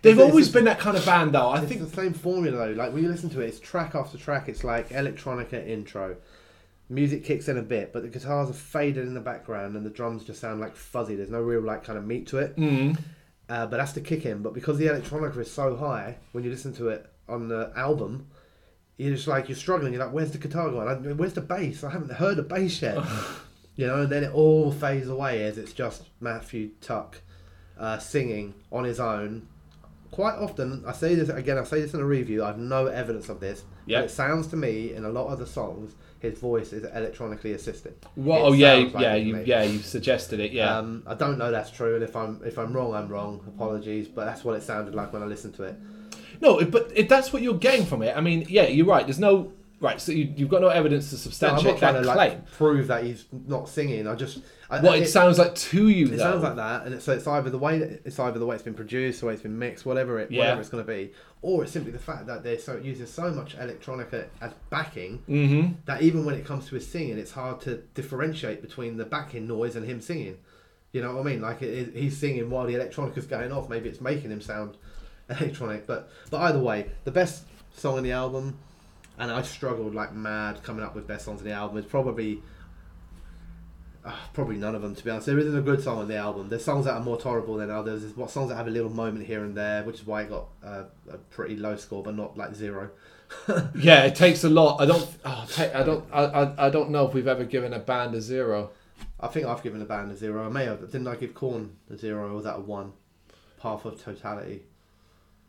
They've 0.01 0.15
it's- 0.15 0.31
always 0.31 0.47
it's- 0.49 0.55
been 0.55 0.65
that 0.65 0.79
kind 0.79 0.97
of 0.97 1.05
band, 1.05 1.33
though. 1.35 1.51
I 1.51 1.61
think. 1.65 1.81
the 1.83 1.95
same 1.95 2.15
formula 2.15 2.57
though. 2.69 2.73
Like 2.73 2.93
when 2.93 3.03
you 3.03 3.09
listen 3.11 3.29
to 3.31 3.41
it, 3.43 3.49
it's 3.49 3.61
track 3.61 3.95
after 3.95 4.17
track. 4.17 4.49
It's 4.49 4.65
like 4.65 4.89
electronica 4.91 5.67
intro. 5.67 6.17
Music 6.91 7.23
kicks 7.23 7.49
in 7.49 7.59
a 7.59 7.63
bit, 7.63 7.93
but 7.93 8.01
the 8.03 8.09
guitars 8.09 8.49
are 8.49 8.55
faded 8.55 9.07
in 9.07 9.13
the 9.13 9.21
background 9.21 9.77
and 9.77 9.85
the 9.85 9.91
drums 9.91 10.25
just 10.25 10.41
sound 10.41 10.59
like 10.59 10.75
fuzzy. 10.75 11.17
There's 11.17 11.29
no 11.29 11.43
real 11.43 11.61
like 11.61 11.85
kind 11.85 11.99
of 11.99 12.07
meat 12.07 12.27
to 12.29 12.39
it. 12.39 12.57
Mm, 12.57 12.99
Uh, 13.51 13.67
but 13.67 13.77
that's 13.77 13.93
the 13.93 14.01
kick 14.01 14.25
in. 14.25 14.41
But 14.41 14.55
because 14.55 14.79
the 14.79 14.87
electronica 14.87 15.37
is 15.37 15.51
so 15.51 15.77
high, 15.77 16.17
when 16.33 16.45
you 16.45 16.51
listen 16.51 16.73
to 16.77 16.89
it 16.89 17.05
on 17.29 17.49
the 17.49 17.71
album, 17.77 18.27
you're 18.99 19.15
just 19.15 19.27
like 19.27 19.49
you're 19.49 19.57
struggling. 19.57 19.93
You're 19.95 20.05
like, 20.05 20.13
where's 20.13 20.33
the 20.33 20.39
guitar 20.39 20.69
going? 20.71 20.87
I- 20.89 21.13
Where's 21.15 21.33
the 21.33 21.41
bass? 21.41 21.83
I 21.85 21.91
haven't 21.91 22.13
heard 22.13 22.39
a 22.39 22.43
bass 22.43 22.83
yet. 22.83 22.99
you 23.77 23.87
know, 23.87 24.03
and 24.03 24.11
then 24.13 24.25
it 24.25 24.33
all 24.35 24.71
fades 24.73 25.09
away 25.09 25.45
as 25.45 25.57
it's 25.57 25.73
just 25.73 26.03
Matthew 26.21 26.71
Tuck 26.81 27.21
uh, 27.79 27.99
singing 27.99 28.55
on 28.71 28.85
his 28.85 29.01
own. 29.01 29.49
Quite 30.11 30.35
often, 30.37 30.83
I 30.87 30.93
say 30.93 31.15
this 31.15 31.29
again. 31.29 31.59
I 31.59 31.65
say 31.65 31.81
this 31.81 31.95
in 31.95 32.01
a 32.01 32.05
review. 32.05 32.43
I've 32.43 32.59
no 32.59 32.87
evidence 32.87 33.29
of 33.29 33.41
this. 33.41 33.63
Yeah. 33.87 33.99
But 34.01 34.05
it 34.07 34.11
sounds 34.11 34.47
to 34.49 34.57
me 34.57 34.95
in 34.95 35.05
a 35.05 35.09
lot 35.11 35.29
of 35.29 35.39
the 35.39 35.47
songs, 35.47 35.95
his 36.19 36.39
voice 36.39 36.73
is 36.73 36.85
electronically 36.85 37.53
assisted. 37.53 37.95
well, 38.17 38.39
It 38.39 38.49
oh 38.49 38.53
yeah, 38.55 38.73
like 38.75 38.93
yeah, 38.99 39.15
you, 39.15 39.43
yeah, 39.45 39.63
you've 39.63 39.85
suggested 39.85 40.41
it, 40.41 40.51
yeah. 40.53 40.77
Um, 40.79 41.03
I 41.07 41.15
don't 41.15 41.39
know 41.39 41.51
that's 41.53 41.71
true, 41.71 41.95
and 41.95 42.03
if 42.03 42.17
I'm 42.17 42.41
if 42.45 42.59
I'm 42.59 42.73
wrong, 42.73 42.95
I'm 42.95 43.07
wrong. 43.09 43.41
Apologies, 43.47 44.09
but 44.09 44.25
that's 44.25 44.45
what 44.45 44.57
it 44.57 44.63
sounded 44.63 44.95
like 44.95 45.13
when 45.13 45.23
I 45.23 45.27
listened 45.27 45.55
to 45.57 45.65
it. 45.65 45.77
No, 46.41 46.65
but 46.65 46.93
if 46.95 47.09
that's 47.09 47.33
what 47.33 47.43
you're 47.43 47.55
getting 47.59 47.87
from 47.87 48.03
it, 48.03 48.17
I 48.17 48.21
mean, 48.21 48.47
yeah, 48.49 48.67
you're 48.67 48.87
right. 48.87 49.07
There's 49.07 49.19
no 49.19 49.53
right, 49.81 50.01
so 50.01 50.11
you, 50.11 50.33
you've 50.37 50.49
got 50.49 50.61
no 50.61 50.69
evidence 50.69 51.11
to 51.11 51.15
No, 51.15 51.19
I'm 51.19 51.23
substantiate 51.23 51.65
not 51.75 51.79
trying 51.79 51.95
that 51.95 52.01
to 52.01 52.05
claim. 52.13 52.17
like 52.33 52.51
prove 52.51 52.89
that 52.89 53.05
he's 53.05 53.27
not 53.47 53.69
singing. 53.69 54.09
I 54.09 54.15
just 54.17 54.41
I, 54.69 54.81
what 54.81 54.99
it, 54.99 55.07
sounds 55.07 55.39
like 55.39 55.55
to 55.55 55.89
you, 55.89 56.07
It 56.07 56.11
though. 56.11 56.19
sounds 56.19 56.43
like 56.43 56.57
that, 56.57 56.85
and 56.85 56.95
it's, 56.95 57.05
so 57.05 57.13
it's 57.13 57.27
either 57.27 57.49
the 57.49 57.59
way 57.59 57.79
that 57.79 58.03
it's 58.05 58.19
either 58.19 58.39
the 58.39 58.45
way 58.47 58.55
it's 58.57 58.65
been 58.65 58.75
produced, 58.75 59.21
the 59.21 59.27
way 59.27 59.35
it's 59.35 59.43
been 59.43 59.59
mixed, 59.59 59.87
whatever 59.87 60.19
it 60.19 60.31
Yeah. 60.31 60.41
whatever 60.41 60.61
it's 60.61 60.69
going 60.71 60.85
to 60.85 60.93
be, 60.93 61.13
or 61.43 61.63
it's 61.63 61.73
simply 61.73 61.93
the 61.93 61.99
fact 61.99 62.27
that 62.27 62.43
they're 62.43 62.59
so 62.59 62.77
using 62.77 63.07
so 63.07 63.31
much 63.31 63.57
electronica 63.57 64.27
as 64.41 64.53
backing 64.69 65.23
Mm-hmm. 65.29 65.73
that 65.87 66.03
even 66.03 66.25
when 66.25 66.35
it 66.35 66.45
comes 66.45 66.67
to 66.69 66.75
his 66.75 66.87
singing, 66.87 67.17
it's 67.17 67.33
hard 67.33 67.61
to 67.63 67.77
differentiate 67.95 68.61
between 68.63 68.97
the 68.97 69.05
backing 69.05 69.47
noise 69.47 69.77
and 69.77 69.87
him 69.87 70.01
singing. 70.01 70.39
You 70.93 71.03
know 71.03 71.15
what 71.15 71.21
I 71.21 71.31
mean? 71.31 71.41
Like 71.43 71.63
it, 71.63 71.89
it, 71.89 71.95
he's 71.95 72.17
singing 72.17 72.51
while 72.51 72.67
the 72.67 72.75
electronica's 72.75 73.27
going 73.27 73.53
off. 73.53 73.69
Maybe 73.69 73.89
it's 73.89 74.01
making 74.01 74.31
him 74.33 74.41
sound 74.41 74.77
electronic, 75.41 75.87
but 75.87 76.11
but 76.31 76.41
either 76.43 76.59
way, 76.59 76.91
the 77.05 77.11
best 77.11 77.45
song 77.75 77.97
on 77.99 78.03
the 78.03 78.13
album, 78.13 78.59
and 79.19 79.31
I 79.31 79.43
struggled 79.43 79.95
like 79.95 80.15
mad 80.15 80.63
coming 80.63 80.85
up 80.85 80.95
with 80.95 81.07
best 81.07 81.25
songs 81.25 81.41
on 81.41 81.47
the 81.47 81.53
album. 81.53 81.77
Is 81.77 81.85
probably 81.85 82.43
uh, 84.05 84.13
probably 84.33 84.57
none 84.57 84.75
of 84.75 84.83
them 84.83 84.95
to 84.95 85.05
be 85.05 85.11
honest. 85.11 85.27
There 85.27 85.39
isn't 85.39 85.57
a 85.57 85.61
good 85.61 85.83
song 85.83 85.99
on 85.99 86.09
the 86.09 86.17
album. 86.17 86.49
There's 86.49 86.65
songs 86.65 86.87
that 86.87 86.95
are 86.95 87.01
more 87.03 87.19
tolerable 87.19 87.57
than 87.57 87.71
others. 87.71 88.03
There's 88.03 88.17
what 88.17 88.31
songs 88.31 88.49
that 88.49 88.57
have 88.57 88.67
a 88.67 88.71
little 88.71 88.91
moment 88.91 89.27
here 89.27 89.45
and 89.45 89.55
there, 89.57 89.83
which 89.85 89.97
is 90.01 90.07
why 90.07 90.23
it 90.23 90.31
got 90.31 90.47
uh, 90.65 90.85
a 91.11 91.19
pretty 91.31 91.57
low 91.57 91.77
score, 91.77 92.03
but 92.03 92.15
not 92.15 92.37
like 92.37 92.55
zero. 92.55 92.91
Yeah, 93.75 94.05
it 94.05 94.15
takes 94.15 94.43
a 94.45 94.49
lot. 94.49 94.81
I 94.81 94.87
don't. 94.87 95.07
Oh, 95.23 95.47
ta- 95.51 95.71
I 95.75 95.83
don't. 95.83 96.05
I, 96.11 96.23
I. 96.25 96.67
I 96.67 96.71
don't 96.71 96.89
know 96.89 97.07
if 97.07 97.13
we've 97.13 97.29
ever 97.29 97.45
given 97.45 97.75
a 97.75 97.79
band 97.79 98.15
a 98.15 98.23
zero. 98.23 98.71
I 99.21 99.27
think 99.29 99.47
I've 99.47 99.63
given 99.63 99.83
a 99.83 99.85
band 99.85 100.11
a 100.11 100.17
zero. 100.17 100.47
I 100.47 100.49
may 100.49 100.65
have. 100.65 100.81
Didn't 100.81 101.07
I 101.07 101.17
give 101.17 101.35
Korn 101.35 101.77
a 101.91 101.97
zero 101.99 102.31
or 102.31 102.35
was 102.35 102.45
that 102.45 102.57
a 102.57 102.61
one? 102.61 102.93
Path 103.61 103.85
of 103.85 104.03
Totality. 104.03 104.63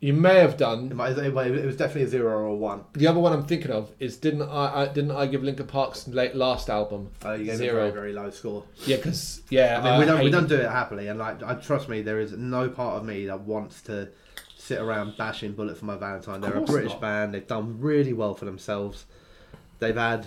You 0.02 0.14
may 0.14 0.36
have 0.36 0.52
It, 0.52 0.58
done. 0.58 0.94
might, 0.96 1.16
it 1.18 1.34
was 1.66 1.76
definitely 1.76 2.04
a 2.04 2.08
zero 2.08 2.32
or 2.38 2.44
a 2.46 2.54
one. 2.54 2.84
The 2.94 3.06
other 3.06 3.20
one 3.20 3.34
I'm 3.34 3.44
thinking 3.44 3.70
of 3.70 3.92
is 3.98 4.16
didn't 4.16 4.42
I? 4.42 4.82
I 4.84 4.88
didn't 4.88 5.10
I 5.10 5.26
give 5.26 5.42
Linkin 5.42 5.66
Park's 5.66 6.08
late 6.08 6.34
last 6.34 6.70
album 6.70 7.10
Uh, 7.22 7.32
you 7.32 7.44
gave 7.44 7.56
Zero. 7.56 7.76
a 7.76 7.90
very, 7.90 7.90
very 7.92 8.12
low 8.14 8.30
score. 8.30 8.64
Yeah, 8.86 8.96
because 8.96 9.42
yeah, 9.50 9.78
I 9.82 9.90
mean, 9.90 10.00
we 10.00 10.06
don't 10.06 10.24
we 10.24 10.30
don't 10.30 10.48
do 10.48 10.56
it 10.56 10.70
happily, 10.70 11.08
and 11.08 11.18
like, 11.18 11.42
I 11.42 11.54
trust 11.54 11.88
me, 11.90 12.00
there 12.00 12.18
is 12.18 12.32
no 12.32 12.70
part 12.70 12.96
of 12.96 13.04
me 13.04 13.26
that 13.26 13.40
wants 13.40 13.82
to 13.82 14.08
sit 14.56 14.78
around 14.80 15.16
bashing 15.18 15.52
Bullet 15.52 15.76
for 15.76 15.84
My 15.84 15.96
Valentine. 15.96 16.40
They're 16.40 16.54
a 16.56 16.62
British 16.62 16.92
not. 16.92 17.00
band. 17.02 17.34
They've 17.34 17.46
done 17.46 17.78
really 17.78 18.14
well 18.14 18.32
for 18.34 18.46
themselves. 18.46 19.04
They've 19.80 19.96
had 19.96 20.26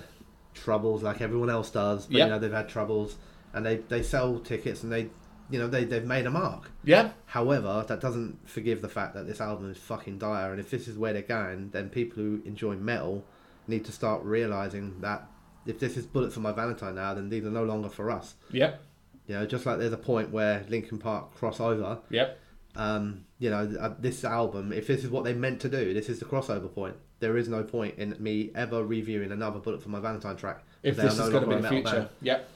troubles 0.54 1.02
like 1.02 1.20
everyone 1.22 1.50
else 1.50 1.72
does, 1.72 2.06
but 2.06 2.16
Yep. 2.18 2.26
you 2.28 2.30
know 2.32 2.38
they've 2.40 2.52
had 2.52 2.70
troubles, 2.70 3.16
and 3.54 3.66
they 3.66 3.78
they 3.78 4.04
sell 4.04 4.38
tickets 4.38 4.84
and 4.84 4.92
they, 4.92 5.10
you 5.50 5.60
know, 5.60 5.68
they 5.68 5.84
they've 5.86 6.06
made 6.06 6.26
a 6.26 6.32
mark. 6.32 6.72
Yeah, 6.84 7.12
However, 7.26 7.86
that 7.88 8.00
doesn't 8.00 8.50
forgive 8.50 8.82
the 8.82 8.90
fact 8.90 9.14
that 9.16 9.28
this 9.28 9.42
album 9.42 9.70
is 9.72 9.78
fucking 9.78 10.18
dire, 10.20 10.52
and 10.52 10.60
if 10.60 10.70
this 10.70 10.88
is 10.88 10.98
where 10.98 11.14
they're 11.14 11.22
going, 11.22 11.70
then 11.72 11.90
people 11.90 12.22
who 12.24 12.42
enjoy 12.46 12.76
metal 12.76 13.26
need 13.68 13.86
to 13.86 13.92
start 13.92 14.24
realizing 14.24 15.00
that 15.02 15.28
if 15.66 15.80
this 15.80 15.96
is 15.98 16.06
Bullet 16.06 16.34
for 16.34 16.42
My 16.42 16.52
Valentine 16.52 16.96
now, 16.96 17.14
then 17.14 17.30
these 17.30 17.46
are 17.46 17.52
no 17.52 17.64
longer 17.64 17.90
for 17.90 18.12
us. 18.12 18.36
yep, 18.52 18.82
You 19.28 19.36
know, 19.36 19.46
just 19.46 19.66
like 19.66 19.80
there's 19.80 19.94
a 19.94 19.98
point 19.98 20.32
where 20.32 20.66
Linkin 20.68 20.98
Park 20.98 21.34
cross 21.36 21.60
over, 21.62 22.00
yep. 22.10 22.38
um, 22.76 23.26
you 23.40 23.50
know, 23.50 23.74
uh, 23.80 23.94
this 24.00 24.26
album, 24.26 24.74
if 24.74 24.88
this 24.88 25.04
is 25.04 25.10
what 25.10 25.24
they 25.24 25.34
meant 25.34 25.62
to 25.62 25.70
do, 25.70 25.94
this 25.94 26.10
is 26.10 26.20
the 26.20 26.26
crossover 26.26 26.74
point. 26.74 26.96
There 27.20 27.38
is 27.38 27.48
no 27.48 27.64
point 27.64 27.98
in 27.98 28.18
me 28.20 28.52
ever 28.54 28.84
reviewing 28.84 29.32
another 29.32 29.60
Bullet 29.60 29.82
for 29.82 29.88
My 29.90 30.02
Valentine 30.02 30.36
track. 30.36 30.64
If 30.82 30.98
this 30.98 31.18
no 31.18 31.26
is 31.26 31.30
going 31.30 31.50
to 31.50 31.56
be 31.56 31.62
the 31.62 31.70
future. 31.70 31.84
band. 31.84 32.10
Yep. 32.22 32.50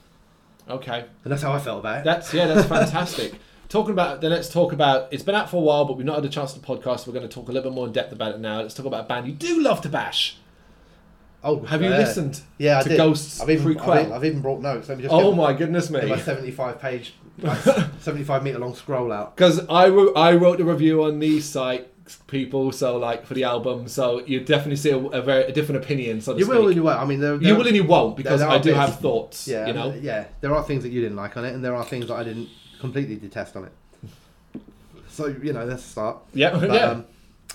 Okay. 0.69 1.06
And 1.23 1.31
that's 1.31 1.41
how 1.41 1.53
I 1.53 1.60
felt 1.60 1.80
about 1.80 1.99
it. 1.99 2.03
That's 2.03 2.34
yeah, 2.34 2.48
that's 2.48 2.68
fantastic. 2.77 3.34
Talking 3.69 3.91
about 3.91 4.22
then, 4.22 4.31
let's 4.31 4.49
talk 4.49 4.72
about. 4.73 5.11
It's 5.11 5.23
been 5.23 5.35
out 5.35 5.49
for 5.49 5.57
a 5.57 5.60
while, 5.61 5.85
but 5.85 5.98
we've 5.98 6.06
not 6.06 6.15
had 6.15 6.26
a 6.26 6.30
chance 6.30 6.53
to 6.53 6.60
podcast. 6.60 7.06
We're 7.06 7.14
going 7.14 7.27
to 7.27 7.34
talk 7.34 7.49
a 7.49 7.52
little 7.52 7.69
bit 7.69 7.76
more 7.76 7.85
in 7.88 7.94
depth 7.94 8.14
about 8.14 8.35
it 8.35 8.39
now. 8.39 8.61
Let's 8.61 8.73
talk 8.73 8.85
about 8.85 9.06
a 9.06 9.07
band 9.07 9.27
you 9.27 9.34
do 9.34 9.61
love 9.61 9.81
to 9.81 9.89
bash. 9.89 10.38
oh, 11.44 11.60
Have 11.64 11.81
you 11.81 11.89
yeah. 11.89 11.98
listened? 11.98 12.41
Yeah, 12.57 12.80
I 12.80 12.84
to 12.84 12.89
did. 12.89 12.98
Ghosts 12.98 13.41
I've 13.41 13.49
even, 13.49 13.65
Prequelle? 13.76 13.89
I've, 14.06 14.11
I've 14.14 14.26
even 14.26 14.41
brought 14.41 14.61
notes. 14.61 14.88
Let 14.88 14.98
me 14.98 15.03
just 15.03 15.14
Oh 15.14 15.34
my 15.34 15.53
goodness 15.53 15.89
get 15.89 16.07
my 16.07 16.15
me! 16.15 16.22
75 16.22 16.80
page, 16.80 17.14
like, 17.39 17.60
75 17.99 18.44
meter 18.44 18.60
long 18.60 18.73
scroll 18.73 19.11
out. 19.11 19.35
Because 19.35 19.60
I 19.68 19.89
wrote 19.89 20.15
I 20.15 20.34
wrote 20.35 20.60
the 20.60 20.65
review 20.65 21.03
on 21.03 21.19
the 21.19 21.41
site, 21.41 21.89
people. 22.27 22.71
So 22.71 22.97
like 22.97 23.25
for 23.25 23.34
the 23.34 23.43
album, 23.43 23.88
so 23.88 24.23
you 24.25 24.39
definitely 24.41 24.77
see 24.77 24.89
a, 24.91 24.97
a 24.97 25.21
very 25.21 25.43
a 25.43 25.51
different 25.51 25.84
opinion. 25.84 26.21
So 26.21 26.35
You 26.38 26.45
speak. 26.45 26.55
will 26.57 26.67
and 26.67 26.75
you 26.75 26.84
won't. 26.84 26.99
I 26.99 27.05
mean, 27.05 27.19
there, 27.19 27.34
You 27.35 27.39
there- 27.39 27.55
will 27.55 27.67
and 27.67 27.75
you 27.75 27.84
won't 27.84 28.15
because 28.17 28.39
there 28.39 28.49
I 28.49 28.57
do 28.57 28.69
bits- 28.69 28.77
have 28.77 28.99
thoughts. 28.99 29.47
Yeah, 29.47 29.67
you 29.67 29.73
know. 29.73 29.93
yeah. 30.01 30.25
There 30.41 30.53
are 30.55 30.63
things 30.63 30.84
that 30.84 30.89
you 30.89 31.01
didn't 31.01 31.17
like 31.17 31.35
on 31.38 31.45
it, 31.45 31.53
and 31.53 31.63
there 31.63 31.75
are 31.75 31.84
things 31.85 32.07
that 32.07 32.15
I 32.15 32.23
didn't 32.23 32.49
completely 32.79 33.15
detest 33.17 33.55
on 33.55 33.65
it. 33.65 33.71
So 35.09 35.27
you 35.27 35.53
know, 35.53 35.65
let's 35.65 35.84
start. 35.84 36.17
Yeah. 36.34 36.51
But, 36.59 36.71
yeah. 36.71 36.85
um, 36.91 37.05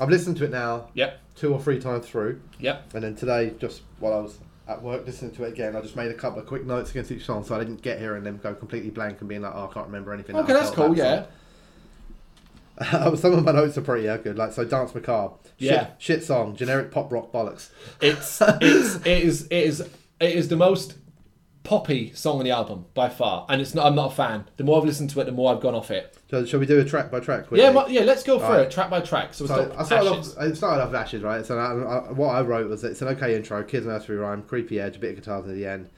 I've 0.00 0.08
listened 0.08 0.36
to 0.38 0.44
it 0.44 0.50
now 0.50 0.88
yep. 0.94 1.20
two 1.36 1.52
or 1.52 1.60
three 1.60 1.78
times 1.78 2.06
through, 2.06 2.40
Yep. 2.58 2.94
and 2.94 3.04
then 3.04 3.14
today, 3.14 3.52
just 3.60 3.82
while 4.00 4.14
I 4.14 4.20
was 4.20 4.38
at 4.66 4.80
work 4.82 5.04
listening 5.06 5.32
to 5.32 5.44
it 5.44 5.52
again, 5.52 5.76
I 5.76 5.80
just 5.82 5.94
made 5.96 6.10
a 6.10 6.14
couple 6.14 6.40
of 6.40 6.46
quick 6.46 6.64
notes 6.64 6.90
against 6.90 7.12
each 7.12 7.24
song, 7.24 7.44
so 7.44 7.54
I 7.54 7.58
didn't 7.58 7.82
get 7.82 7.98
here 7.98 8.16
and 8.16 8.24
then 8.24 8.38
go 8.38 8.54
completely 8.54 8.90
blank 8.90 9.20
and 9.20 9.28
being 9.28 9.42
like, 9.42 9.52
"Oh, 9.54 9.68
I 9.70 9.74
can't 9.74 9.86
remember 9.86 10.12
anything." 10.12 10.34
Okay, 10.34 10.52
I 10.52 10.56
that's 10.56 10.70
cool. 10.70 10.86
about 10.86 10.96
Yeah. 10.96 11.16
song." 11.22 11.26
Some 13.16 13.32
of 13.32 13.44
my 13.44 13.52
notes 13.52 13.76
are 13.78 13.82
pretty 13.82 14.08
uh, 14.08 14.16
good, 14.16 14.36
like 14.38 14.52
so. 14.52 14.64
Dance 14.64 14.94
macabre. 14.94 15.34
Shit, 15.58 15.70
Yeah. 15.70 15.86
Shit 15.98 16.24
song. 16.24 16.56
Generic 16.56 16.90
pop 16.90 17.12
rock 17.12 17.32
bollocks. 17.32 17.70
It's 18.00 18.40
it's 18.60 18.96
it 18.96 19.06
is 19.06 19.44
it 19.46 19.52
is 19.52 19.80
it 19.80 19.90
is 20.20 20.48
the 20.48 20.56
most 20.56 20.94
poppy 21.64 22.12
song 22.12 22.38
on 22.40 22.44
the 22.44 22.50
album 22.50 22.86
by 22.94 23.08
far, 23.08 23.46
and 23.48 23.60
it's 23.60 23.74
not. 23.74 23.86
I'm 23.86 23.94
not 23.94 24.12
a 24.12 24.14
fan. 24.14 24.44
The 24.56 24.64
more 24.64 24.78
I've 24.78 24.84
listened 24.84 25.10
to 25.10 25.20
it, 25.20 25.24
the 25.24 25.32
more 25.32 25.54
I've 25.54 25.60
gone 25.60 25.74
off 25.74 25.90
it. 25.90 26.16
So, 26.30 26.44
shall 26.44 26.58
we 26.60 26.66
do 26.66 26.80
a 26.80 26.84
track 26.84 27.10
by 27.10 27.20
track? 27.20 27.46
quickly? 27.46 27.60
Yeah, 27.60 27.86
yeah. 27.88 28.00
Let's 28.02 28.22
go 28.22 28.38
through 28.38 28.46
Alright. 28.48 28.66
it 28.66 28.70
track 28.70 28.90
by 28.90 29.00
track. 29.00 29.34
So, 29.34 29.46
So 29.46 29.74
I 29.78 29.84
started 29.84 30.10
Ashes. 30.12 30.36
off. 30.36 30.42
It 30.44 30.56
started 30.56 30.82
off 30.82 30.94
Ashes, 30.94 31.22
right? 31.22 31.44
So 31.46 31.58
I, 31.58 31.66
I, 32.08 32.12
what 32.12 32.28
I 32.34 32.40
wrote 32.42 32.68
was 32.68 32.82
it's 32.84 33.02
an 33.02 33.08
okay 33.08 33.36
intro, 33.36 33.62
kids 33.62 33.86
nursery 33.86 34.16
rhyme, 34.16 34.42
creepy 34.42 34.80
edge, 34.80 34.96
a 34.96 34.98
bit 34.98 35.10
of 35.10 35.16
guitars 35.16 35.46
at 35.46 35.54
the 35.54 35.66
end. 35.66 35.90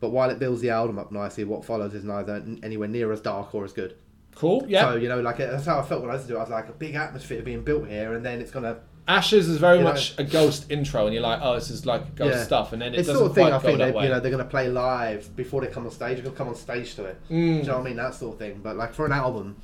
But 0.00 0.10
while 0.10 0.28
it 0.28 0.38
builds 0.38 0.60
the 0.60 0.70
album 0.70 0.98
up 0.98 1.10
nicely, 1.10 1.44
what 1.44 1.64
follows 1.64 1.94
is 1.94 2.04
neither 2.04 2.44
anywhere 2.62 2.88
near 2.88 3.10
as 3.12 3.20
dark 3.20 3.54
or 3.54 3.64
as 3.64 3.72
good. 3.72 3.96
Cool. 4.36 4.64
Yeah. 4.68 4.90
So 4.92 4.96
you 4.96 5.08
know, 5.08 5.20
like 5.20 5.38
that's 5.38 5.66
how 5.66 5.80
I 5.80 5.82
felt 5.82 6.02
when 6.02 6.10
I 6.10 6.14
listened 6.14 6.28
to 6.30 6.34
it. 6.36 6.38
I 6.38 6.42
was 6.42 6.50
like, 6.50 6.68
a 6.68 6.72
big 6.72 6.94
atmosphere 6.94 7.42
being 7.42 7.62
built 7.62 7.88
here, 7.88 8.14
and 8.14 8.24
then 8.24 8.40
it's 8.40 8.50
gonna. 8.52 8.78
Ashes 9.08 9.48
is 9.48 9.58
very 9.58 9.78
You 9.78 9.84
know- 9.84 9.90
much 9.92 10.18
a 10.18 10.24
ghost 10.24 10.70
intro, 10.70 11.06
and 11.06 11.14
you're 11.14 11.22
like, 11.22 11.38
oh, 11.42 11.54
this 11.54 11.70
is 11.70 11.86
like 11.86 12.14
ghost 12.16 12.36
Yeah. 12.36 12.44
stuff, 12.44 12.72
and 12.72 12.82
then 12.82 12.92
it 12.94 12.98
it's 13.00 13.06
doesn't 13.08 13.20
sort 13.20 13.30
of 13.30 13.34
thing 13.34 13.52
I 13.52 13.58
think 13.58 13.78
they, 13.78 13.90
way. 13.92 14.04
you 14.04 14.08
know 14.10 14.20
they're 14.20 14.30
gonna 14.30 14.44
play 14.44 14.68
live 14.68 15.34
before 15.36 15.60
they 15.62 15.68
come 15.68 15.84
on 15.86 15.90
stage. 15.92 16.16
They're 16.16 16.24
gonna 16.24 16.36
come 16.36 16.48
on 16.48 16.54
stage 16.54 16.94
to 16.96 17.04
it. 17.06 17.16
Mm. 17.24 17.28
Do 17.30 17.36
you 17.36 17.62
know 17.62 17.72
what 17.74 17.80
I 17.80 17.84
mean? 17.84 17.96
That 17.96 18.14
sort 18.14 18.34
of 18.34 18.38
thing. 18.38 18.60
But 18.62 18.76
like 18.76 18.92
for 18.94 19.06
an 19.06 19.12
album, 19.12 19.56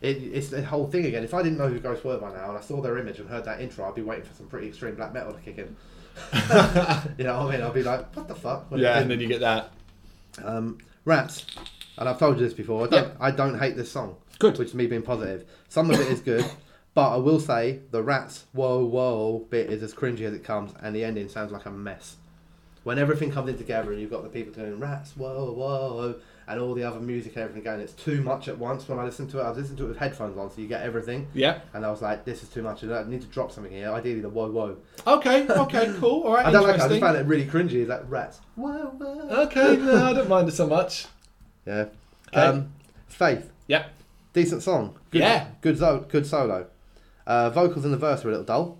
it, 0.00 0.16
it's 0.18 0.48
the 0.48 0.64
whole 0.64 0.86
thing 0.86 1.04
again. 1.06 1.24
If 1.24 1.34
I 1.34 1.42
didn't 1.42 1.58
know 1.58 1.68
who 1.68 1.78
Ghosts 1.80 2.04
were 2.04 2.16
by 2.18 2.32
now 2.32 2.48
and 2.50 2.56
I 2.58 2.60
saw 2.60 2.80
their 2.80 2.96
image 2.98 3.18
and 3.18 3.28
heard 3.28 3.44
that 3.46 3.60
intro, 3.60 3.86
I'd 3.88 3.94
be 3.94 4.02
waiting 4.02 4.24
for 4.24 4.34
some 4.34 4.46
pretty 4.46 4.68
extreme 4.68 4.94
black 4.94 5.12
metal 5.12 5.32
to 5.32 5.40
kick 5.40 5.58
in. 5.58 5.76
you 7.18 7.24
know 7.24 7.38
what 7.44 7.48
I 7.48 7.56
mean? 7.56 7.60
I'd 7.62 7.74
be 7.74 7.82
like, 7.82 8.14
what 8.16 8.28
the 8.28 8.34
fuck? 8.34 8.70
What 8.70 8.80
yeah, 8.80 9.00
and 9.00 9.10
then 9.10 9.20
you 9.20 9.26
get 9.28 9.40
that. 9.40 9.70
Um, 10.42 10.78
Rats, 11.04 11.44
and 11.98 12.08
I've 12.08 12.18
told 12.18 12.38
you 12.38 12.44
this 12.44 12.54
before. 12.54 12.84
I 12.86 12.88
don't, 12.90 13.12
I 13.20 13.30
don't 13.30 13.58
hate 13.58 13.76
this 13.76 13.90
song. 13.90 14.16
Good. 14.38 14.58
Which 14.58 14.68
is 14.68 14.74
me 14.74 14.86
being 14.86 15.02
positive. 15.02 15.44
Some 15.68 15.90
of 15.90 16.00
it 16.00 16.08
is 16.08 16.20
good, 16.20 16.44
but 16.94 17.10
I 17.10 17.16
will 17.16 17.40
say 17.40 17.80
the 17.90 18.02
Rats 18.02 18.44
whoa 18.52 18.84
whoa 18.84 19.46
bit 19.50 19.70
is 19.70 19.82
as 19.82 19.94
cringy 19.94 20.22
as 20.22 20.34
it 20.34 20.44
comes, 20.44 20.72
and 20.82 20.94
the 20.94 21.04
ending 21.04 21.28
sounds 21.28 21.52
like 21.52 21.66
a 21.66 21.70
mess. 21.70 22.16
When 22.82 22.98
everything 22.98 23.30
comes 23.30 23.48
in 23.48 23.56
together 23.56 23.92
and 23.92 24.00
you've 24.00 24.10
got 24.10 24.22
the 24.24 24.28
people 24.28 24.52
going 24.52 24.78
Rats 24.78 25.16
whoa 25.16 25.52
whoa 25.52 26.16
and 26.46 26.60
all 26.60 26.74
the 26.74 26.84
other 26.84 27.00
music 27.00 27.34
and 27.36 27.44
everything 27.44 27.62
going, 27.62 27.80
it's 27.80 27.94
too 27.94 28.20
much 28.20 28.48
at 28.48 28.58
once. 28.58 28.86
When 28.86 28.98
I 28.98 29.04
listen 29.04 29.26
to 29.28 29.38
it, 29.40 29.42
I 29.42 29.48
was 29.48 29.56
listening 29.56 29.78
to 29.78 29.84
it 29.84 29.88
with 29.88 29.96
headphones 29.96 30.36
on, 30.36 30.50
so 30.50 30.60
you 30.60 30.68
get 30.68 30.82
everything. 30.82 31.26
Yeah. 31.32 31.60
And 31.72 31.86
I 31.86 31.90
was 31.90 32.02
like, 32.02 32.26
this 32.26 32.42
is 32.42 32.50
too 32.50 32.62
much. 32.62 32.84
I 32.84 33.02
need 33.04 33.22
to 33.22 33.26
drop 33.28 33.50
something 33.52 33.72
here. 33.72 33.90
Ideally, 33.90 34.20
the 34.20 34.28
whoa 34.28 34.50
whoa. 34.50 34.76
Okay. 35.06 35.46
Okay. 35.50 35.94
Cool. 35.98 36.24
All 36.24 36.34
right. 36.34 36.44
I 36.44 36.50
don't 36.50 36.64
like. 36.64 36.74
it. 36.76 36.82
I 36.82 36.88
just 36.88 37.00
find 37.00 37.16
it 37.16 37.24
really 37.26 37.46
cringy. 37.46 37.74
Is 37.76 37.88
that 37.88 38.06
Rats 38.10 38.40
whoa 38.56 38.70
whoa. 38.98 39.44
Okay. 39.46 39.76
No, 39.76 40.04
I 40.04 40.12
don't 40.12 40.28
mind 40.28 40.48
it 40.48 40.52
so 40.52 40.66
much. 40.66 41.06
Yeah. 41.66 41.86
Okay. 42.32 42.40
Um, 42.40 42.72
Faith. 43.08 43.50
Yep. 43.68 43.90
Decent 44.32 44.62
song. 44.62 44.98
Good, 45.10 45.20
Yeah. 45.22 45.46
Good, 45.60 45.76
zo- 45.78 46.04
good 46.08 46.26
solo. 46.26 46.66
Uh, 47.26 47.50
vocals 47.50 47.84
in 47.84 47.90
the 47.92 47.96
verse 47.96 48.24
are 48.24 48.28
a 48.28 48.30
little 48.32 48.44
dull. 48.44 48.78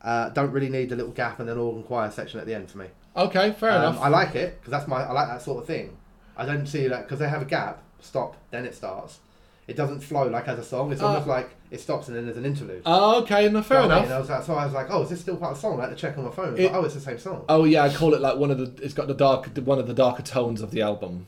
Uh, 0.00 0.28
don't 0.30 0.52
really 0.52 0.68
need 0.70 0.88
the 0.90 0.96
little 0.96 1.10
gap 1.12 1.40
and 1.40 1.48
then 1.48 1.58
organ 1.58 1.82
choir 1.82 2.10
section 2.10 2.38
at 2.38 2.46
the 2.46 2.54
end 2.54 2.70
for 2.70 2.78
me. 2.78 2.86
Okay. 3.16 3.52
Fair 3.52 3.72
Um, 3.72 3.76
enough. 3.82 4.00
I 4.00 4.08
like 4.08 4.34
it 4.36 4.58
because 4.60 4.70
that's 4.70 4.86
my. 4.86 5.02
I 5.02 5.12
like 5.12 5.28
that 5.28 5.42
sort 5.42 5.58
of 5.60 5.66
thing. 5.66 5.96
I 6.36 6.46
don't 6.46 6.66
see 6.66 6.86
that 6.86 7.02
because 7.04 7.18
they 7.18 7.28
have 7.28 7.42
a 7.42 7.46
gap. 7.46 7.82
Stop. 8.00 8.36
Then 8.52 8.64
it 8.64 8.74
starts. 8.76 9.18
It 9.66 9.76
doesn't 9.76 10.00
flow 10.00 10.28
like 10.28 10.46
as 10.48 10.58
a 10.58 10.62
song. 10.64 10.92
It's 10.92 11.02
Ah. 11.02 11.08
almost 11.08 11.26
like 11.26 11.50
it 11.70 11.80
stops 11.80 12.06
and 12.08 12.16
then 12.16 12.24
there's 12.26 12.36
an 12.38 12.46
interlude. 12.46 12.82
Oh, 12.86 13.20
okay. 13.22 13.48
No, 13.50 13.60
fair 13.60 13.80
I 13.80 13.84
enough. 13.86 14.02
mean? 14.04 14.12
I 14.12 14.18
was 14.20 14.30
like, 14.30 14.42
so 14.44 14.54
I 14.54 14.64
was 14.64 14.72
like, 14.72 14.86
oh, 14.88 15.02
is 15.02 15.10
this 15.10 15.20
still 15.20 15.36
part 15.36 15.50
of 15.50 15.56
the 15.58 15.60
song? 15.62 15.78
I 15.80 15.82
had 15.82 15.90
to 15.90 15.96
check 15.96 16.16
on 16.16 16.24
my 16.24 16.30
phone. 16.30 16.56
It- 16.56 16.66
like, 16.66 16.74
oh, 16.74 16.84
it's 16.84 16.94
the 16.94 17.00
same 17.00 17.18
song. 17.18 17.44
Oh 17.48 17.64
yeah, 17.64 17.82
I 17.82 17.92
call 17.92 18.14
it 18.14 18.20
like 18.20 18.36
one 18.38 18.50
of 18.52 18.58
the. 18.58 18.72
It's 18.82 18.94
got 18.94 19.08
the 19.08 19.14
dark, 19.14 19.48
one 19.64 19.80
of 19.80 19.88
the 19.88 19.94
darker 19.94 20.22
tones 20.22 20.62
of 20.62 20.70
the 20.70 20.80
album. 20.80 21.26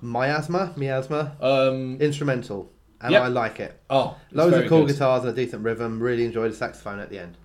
Miasma, 0.00 0.72
miasma, 0.76 1.32
Um. 1.40 1.98
instrumental, 2.00 2.70
and 3.00 3.12
Yep. 3.12 3.22
I 3.22 3.28
like 3.28 3.60
it. 3.60 3.80
Oh, 3.88 4.16
Loads 4.32 4.56
of 4.56 4.68
cool 4.68 4.86
good. 4.86 4.92
guitars 4.94 5.22
and 5.24 5.32
a 5.32 5.34
decent 5.34 5.62
rhythm. 5.64 6.00
Really 6.00 6.24
enjoyed 6.24 6.52
the 6.52 6.56
saxophone 6.56 6.98
at 7.00 7.10
the 7.10 7.18
end. 7.18 7.36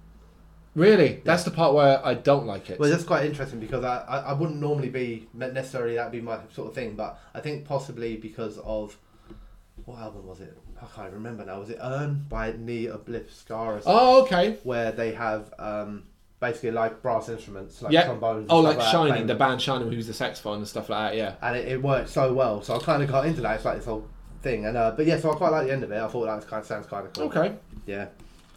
Really, 0.75 1.21
that's 1.23 1.43
the 1.43 1.51
part 1.51 1.73
where 1.73 2.05
I 2.05 2.13
don't 2.15 2.45
like 2.45 2.69
it. 2.69 2.79
Well, 2.79 2.89
that's 2.89 3.05
quite 3.05 3.25
interesting 3.25 3.61
because 3.61 3.85
I, 3.85 3.99
I, 3.99 4.17
I 4.19 4.33
wouldn't 4.33 4.59
normally 4.59 4.89
be 4.89 5.29
necessarily 5.33 5.95
that'd 5.95 6.11
be 6.11 6.19
my 6.19 6.39
sort 6.53 6.67
of 6.67 6.75
thing, 6.75 6.95
but 6.95 7.17
I 7.33 7.39
think 7.39 7.63
possibly 7.65 8.17
because 8.17 8.57
of 8.57 8.97
what 9.85 9.99
album 9.99 10.27
was 10.27 10.41
it? 10.41 10.57
I 10.81 10.85
can't 10.93 11.13
remember 11.13 11.45
now. 11.45 11.59
Was 11.59 11.69
it 11.69 11.77
Urn 11.81 12.25
by 12.27 12.51
Ne 12.57 12.87
Obliviscaris? 12.87 13.83
oh, 13.85 14.23
okay. 14.23 14.57
Where 14.63 14.91
they 14.91 15.13
have 15.13 15.53
um, 15.57 16.03
basically 16.39 16.71
like 16.71 17.01
brass 17.01 17.29
instruments, 17.29 17.81
like 17.81 17.91
yeah. 17.93 18.05
trombones. 18.05 18.41
and 18.43 18.51
Oh, 18.51 18.61
stuff 18.63 18.77
like 18.77 18.91
Shining, 18.91 19.27
the 19.27 19.35
band 19.35 19.61
Shining, 19.61 19.91
who's 19.91 20.07
the 20.07 20.13
saxophone 20.13 20.57
and 20.57 20.67
stuff 20.67 20.89
like 20.89 21.11
that. 21.11 21.17
Yeah. 21.17 21.35
and 21.41 21.55
it, 21.55 21.67
it 21.67 21.81
worked 21.81 22.09
so 22.09 22.33
well. 22.33 22.61
So 22.61 22.75
I 22.75 22.79
kind 22.79 23.01
of 23.03 23.09
got 23.09 23.25
into 23.25 23.41
that. 23.41 23.55
It's 23.55 23.65
like 23.65 23.77
this 23.77 23.85
whole 23.85 24.07
thing, 24.41 24.65
and 24.65 24.75
uh, 24.77 24.91
but 24.95 25.05
yeah, 25.05 25.17
so 25.19 25.31
I 25.31 25.35
quite 25.35 25.51
like 25.51 25.67
the 25.67 25.73
end 25.73 25.83
of 25.83 25.91
it. 25.91 26.01
I 26.01 26.07
thought 26.07 26.25
that 26.25 26.35
was 26.35 26.45
kind 26.45 26.61
of 26.61 26.67
sounds 26.67 26.87
kind 26.87 27.05
of 27.07 27.13
cool. 27.13 27.25
Okay. 27.25 27.55
Yeah. 27.85 28.07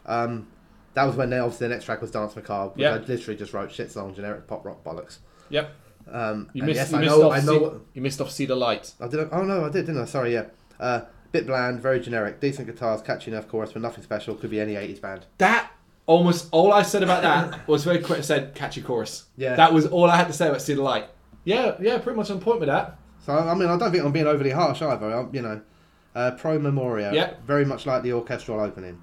Um, 0.07 0.49
that 0.95 1.05
was 1.05 1.17
when 1.17 1.31
they, 1.31 1.39
obviously 1.39 1.69
the 1.69 1.75
next 1.75 1.85
track 1.85 2.01
was 2.01 2.11
Dance 2.11 2.35
Macabre, 2.35 2.71
which 2.75 2.83
Yeah. 2.83 2.95
I 2.95 2.99
literally 2.99 3.37
just 3.39 3.53
wrote 3.53 3.71
shit 3.71 3.93
song, 3.93 4.15
generic 4.15 4.47
pop 4.47 4.65
rock 4.65 4.83
bollocks. 4.83 5.19
Yep. 5.51 5.71
Um, 6.11 6.51
You 6.55 6.63
missed. 6.63 6.77
yes, 6.77 6.91
you 6.91 6.97
I 6.97 7.01
missed 7.03 7.17
know, 7.17 7.27
off. 7.31 7.33
I 7.35 7.41
See, 7.41 7.47
know. 7.47 7.81
you 7.95 8.03
missed 8.03 8.21
off. 8.21 8.31
See 8.31 8.47
the 8.47 8.57
light. 8.57 8.93
I 9.01 9.07
did. 9.09 9.29
Oh 9.31 9.43
no, 9.43 9.67
I 9.67 9.69
did, 9.71 9.87
didn't 9.87 10.01
I? 10.03 10.07
Sorry, 10.07 10.33
yeah. 10.33 10.47
Uh, 10.81 11.03
bit 11.33 11.47
bland, 11.47 11.81
very 11.81 12.01
generic, 12.01 12.41
decent 12.41 12.67
guitars, 12.67 13.03
catchy 13.03 13.31
enough 13.31 13.47
chorus, 13.49 13.73
but 13.73 13.83
nothing 13.83 14.03
special. 14.03 14.35
Could 14.35 14.51
be 14.51 14.61
any 14.61 14.75
'80s 14.75 15.01
band. 15.01 15.27
That 15.37 15.71
almost 16.09 16.49
all 16.51 16.73
I 16.73 16.83
said 16.83 17.05
about 17.05 17.23
that 17.23 17.69
was 17.69 17.85
very 17.85 18.01
quick. 18.01 18.19
I 18.19 18.23
said 18.23 18.57
catchy 18.57 18.83
chorus. 18.83 19.27
Yeah. 19.37 19.55
That 19.55 19.73
was 19.73 19.87
all 19.87 20.11
I 20.11 20.17
had 20.17 20.27
to 20.27 20.33
say 20.33 20.49
about 20.49 20.63
See 20.63 20.75
the 20.75 20.83
Light. 20.83 21.09
Yeah, 21.45 21.77
yeah, 21.81 21.99
pretty 21.99 22.17
much 22.17 22.31
on 22.31 22.41
point 22.41 22.59
with 22.59 22.69
that. 22.69 22.99
So 23.25 23.33
I 23.33 23.55
mean, 23.55 23.69
I 23.69 23.79
don't 23.79 23.93
think 23.93 24.05
I'm 24.05 24.11
being 24.11 24.27
overly 24.27 24.51
harsh 24.51 24.83
either. 24.83 25.13
I'm, 25.13 25.33
you 25.35 25.43
know, 25.43 25.61
uh, 26.15 26.33
Pro 26.33 26.59
Memoria. 26.59 27.13
Yeah. 27.13 27.35
Very 27.47 27.65
much 27.65 27.87
like 27.87 28.03
the 28.03 28.13
orchestral 28.13 28.59
opening. 28.59 29.03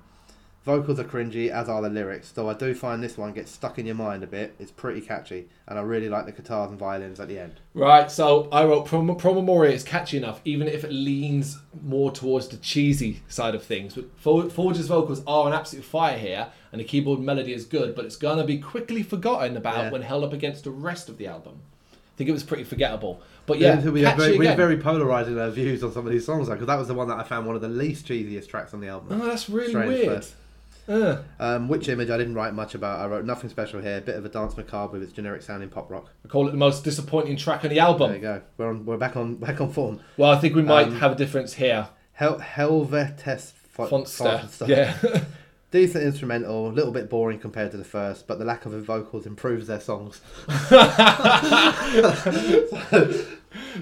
Vocals 0.65 0.99
are 0.99 1.03
cringy, 1.03 1.49
as 1.49 1.69
are 1.69 1.79
the 1.83 1.89
lyrics. 1.89 2.31
Though 2.31 2.49
I 2.49 2.55
do 2.55 2.73
find 2.73 3.03
this 3.03 3.19
one 3.19 3.33
gets 3.33 3.51
stuck 3.51 3.77
in 3.77 3.85
your 3.85 3.93
mind 3.93 4.23
a 4.23 4.27
bit. 4.27 4.55
It's 4.57 4.71
pretty 4.71 4.99
catchy, 4.99 5.47
and 5.67 5.77
I 5.77 5.83
really 5.83 6.09
like 6.09 6.25
the 6.25 6.31
guitars 6.31 6.71
and 6.71 6.79
violins 6.79 7.19
at 7.19 7.27
the 7.27 7.37
end. 7.37 7.61
Right, 7.75 8.09
so 8.09 8.49
I 8.51 8.65
wrote 8.65 8.87
Pro, 8.87 9.13
Pro 9.13 9.35
Memoria 9.35 9.73
is 9.73 9.83
catchy 9.83 10.17
enough, 10.17 10.41
even 10.43 10.67
if 10.67 10.83
it 10.83 10.91
leans 10.91 11.59
more 11.83 12.11
towards 12.11 12.47
the 12.47 12.57
cheesy 12.57 13.21
side 13.27 13.53
of 13.53 13.63
things. 13.63 13.93
But 13.93 14.09
Forge's 14.51 14.87
vocals 14.87 15.21
are 15.27 15.45
an 15.45 15.53
absolute 15.53 15.85
fire 15.85 16.17
here, 16.17 16.47
and 16.75 16.81
the 16.81 16.83
keyboard 16.83 17.21
melody 17.21 17.53
is 17.53 17.63
good, 17.63 17.95
but 17.95 18.03
it's 18.03 18.17
gonna 18.17 18.43
be 18.43 18.57
quickly 18.57 19.01
forgotten 19.01 19.55
about 19.55 19.77
Yeah. 19.77 19.91
when 19.91 20.01
held 20.01 20.25
up 20.25 20.33
against 20.33 20.65
the 20.65 20.71
rest 20.71 21.07
of 21.07 21.17
the 21.17 21.25
album. 21.27 21.53
I 21.93 22.17
think 22.17 22.29
it 22.29 22.33
was 22.33 22.43
pretty 22.43 22.65
forgettable. 22.65 23.21
But 23.45 23.59
yeah, 23.59 23.79
we 23.89 24.01
have 24.01 24.17
very, 24.17 24.37
we 24.37 24.45
very 24.47 24.75
polarizing 24.77 25.39
uh, 25.39 25.49
views 25.51 25.83
on 25.85 25.93
some 25.93 26.05
of 26.05 26.11
these 26.11 26.25
songs, 26.25 26.49
because 26.49 26.67
that 26.67 26.77
was 26.77 26.89
the 26.89 26.93
one 26.93 27.07
that 27.07 27.17
I 27.17 27.23
found 27.23 27.45
one 27.47 27.55
of 27.55 27.61
the 27.61 27.69
least 27.69 28.07
cheesiest 28.07 28.47
tracks 28.49 28.73
on 28.73 28.81
the 28.81 28.87
album. 28.89 29.21
Oh, 29.21 29.25
that's 29.25 29.49
really 29.49 29.69
Strange, 29.69 29.87
weird. 30.07 30.25
Uh, 30.87 31.17
Um, 31.39 31.67
Witch 31.67 31.87
Image 31.89 32.09
I 32.09 32.17
didn't 32.17 32.35
write 32.35 32.53
much 32.53 32.75
about. 32.75 32.99
I 32.99 33.07
wrote 33.07 33.23
nothing 33.25 33.49
special 33.49 33.81
here. 33.81 34.01
Bit 34.01 34.15
of 34.17 34.25
a 34.25 34.29
dance 34.29 34.55
macabre 34.57 34.93
with 34.93 35.03
its 35.03 35.13
generic 35.13 35.41
sounding 35.43 35.69
pop 35.69 35.89
rock. 35.89 36.09
I 36.23 36.27
call 36.27 36.47
it 36.47 36.51
the 36.51 36.57
most 36.57 36.83
disappointing 36.83 37.37
track 37.37 37.63
on 37.63 37.69
the 37.71 37.79
album. 37.79 38.09
There 38.09 38.17
you 38.17 38.21
go. 38.23 38.41
We're 38.57 38.69
on, 38.69 38.85
we're 38.85 38.97
back 38.97 39.15
on 39.15 39.35
back 39.47 39.61
on 39.61 39.71
form. 39.71 39.99
Well, 40.17 40.31
I 40.31 40.37
think 40.39 40.53
we 40.55 40.61
might 40.61 40.87
Um, 40.87 40.95
have 40.97 41.13
a 41.13 41.15
difference 41.15 41.53
here. 41.55 41.87
Hel- 42.13 42.39
Helvetes 42.39 43.51
fo- 43.69 43.87
Fönster. 43.87 44.41
Fönster. 44.41 44.67
Yeah. 44.67 45.21
Decent 45.75 46.05
instrumental, 46.05 46.69
a 46.69 46.71
little 46.71 46.93
bit 46.93 47.09
boring 47.09 47.37
compared 47.37 47.71
to 47.71 47.77
the 47.77 47.83
first, 47.83 48.27
but 48.27 48.39
the 48.39 48.45
lack 48.45 48.65
of 48.65 48.71
vocals 48.85 49.25
improves 49.25 49.67
their 49.67 49.81
songs. 49.81 50.21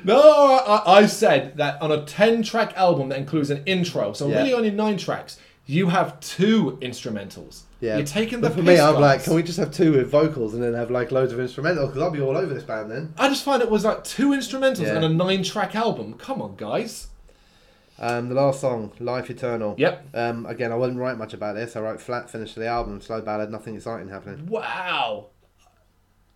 No, 0.03 0.19
I, 0.19 1.01
I 1.01 1.05
said 1.05 1.57
that 1.57 1.79
on 1.81 1.91
a 1.91 2.03
10 2.03 2.41
track 2.43 2.73
album 2.75 3.09
that 3.09 3.19
includes 3.19 3.51
an 3.51 3.61
intro, 3.67 4.13
so 4.13 4.27
Yeah. 4.27 4.37
really 4.39 4.53
only 4.53 4.71
nine 4.71 4.97
tracks, 4.97 5.39
you 5.67 5.89
have 5.89 6.19
two 6.19 6.77
instrumentals. 6.81 7.61
Yeah, 7.79 7.97
You're 7.97 8.05
taking 8.07 8.41
the 8.41 8.49
But 8.49 8.57
for 8.57 8.63
me, 8.63 8.79
I'm 8.79 8.93
guys. 8.93 9.01
like, 9.01 9.23
can 9.23 9.35
we 9.35 9.43
just 9.43 9.59
have 9.59 9.69
two 9.71 9.93
with 9.93 10.09
vocals 10.09 10.55
and 10.55 10.63
then 10.63 10.73
have 10.73 10.89
like 10.89 11.11
loads 11.11 11.31
of 11.31 11.37
instrumentals? 11.39 11.87
Because 11.87 12.01
I'll 12.01 12.09
be 12.11 12.21
all 12.21 12.35
over 12.37 12.51
this 12.53 12.63
band 12.63 12.89
then. 12.89 13.13
I 13.19 13.29
just 13.29 13.43
find 13.43 13.61
it 13.61 13.69
was 13.69 13.85
like 13.85 14.03
two 14.03 14.29
instrumentals 14.29 14.87
Yeah. 14.87 14.95
and 14.95 15.05
a 15.05 15.09
nine 15.09 15.43
track 15.43 15.75
album. 15.75 16.13
Come 16.15 16.41
on, 16.41 16.55
guys. 16.55 17.07
Um, 17.99 18.29
the 18.29 18.35
last 18.35 18.59
song, 18.61 18.91
Life 18.99 19.29
Eternal. 19.29 19.75
Yep. 19.77 20.07
Um, 20.13 20.45
again, 20.45 20.71
I 20.71 20.75
wouldn't 20.75 20.99
write 20.99 21.17
much 21.17 21.33
about 21.33 21.55
this. 21.55 21.75
I 21.75 21.81
wrote 21.81 22.01
flat 22.01 22.29
finish 22.29 22.53
to 22.53 22.59
the 22.59 22.67
album, 22.67 22.99
slow 23.01 23.21
ballad, 23.21 23.51
nothing 23.51 23.75
exciting 23.75 24.09
happening. 24.09 24.47
Wow. 24.47 25.27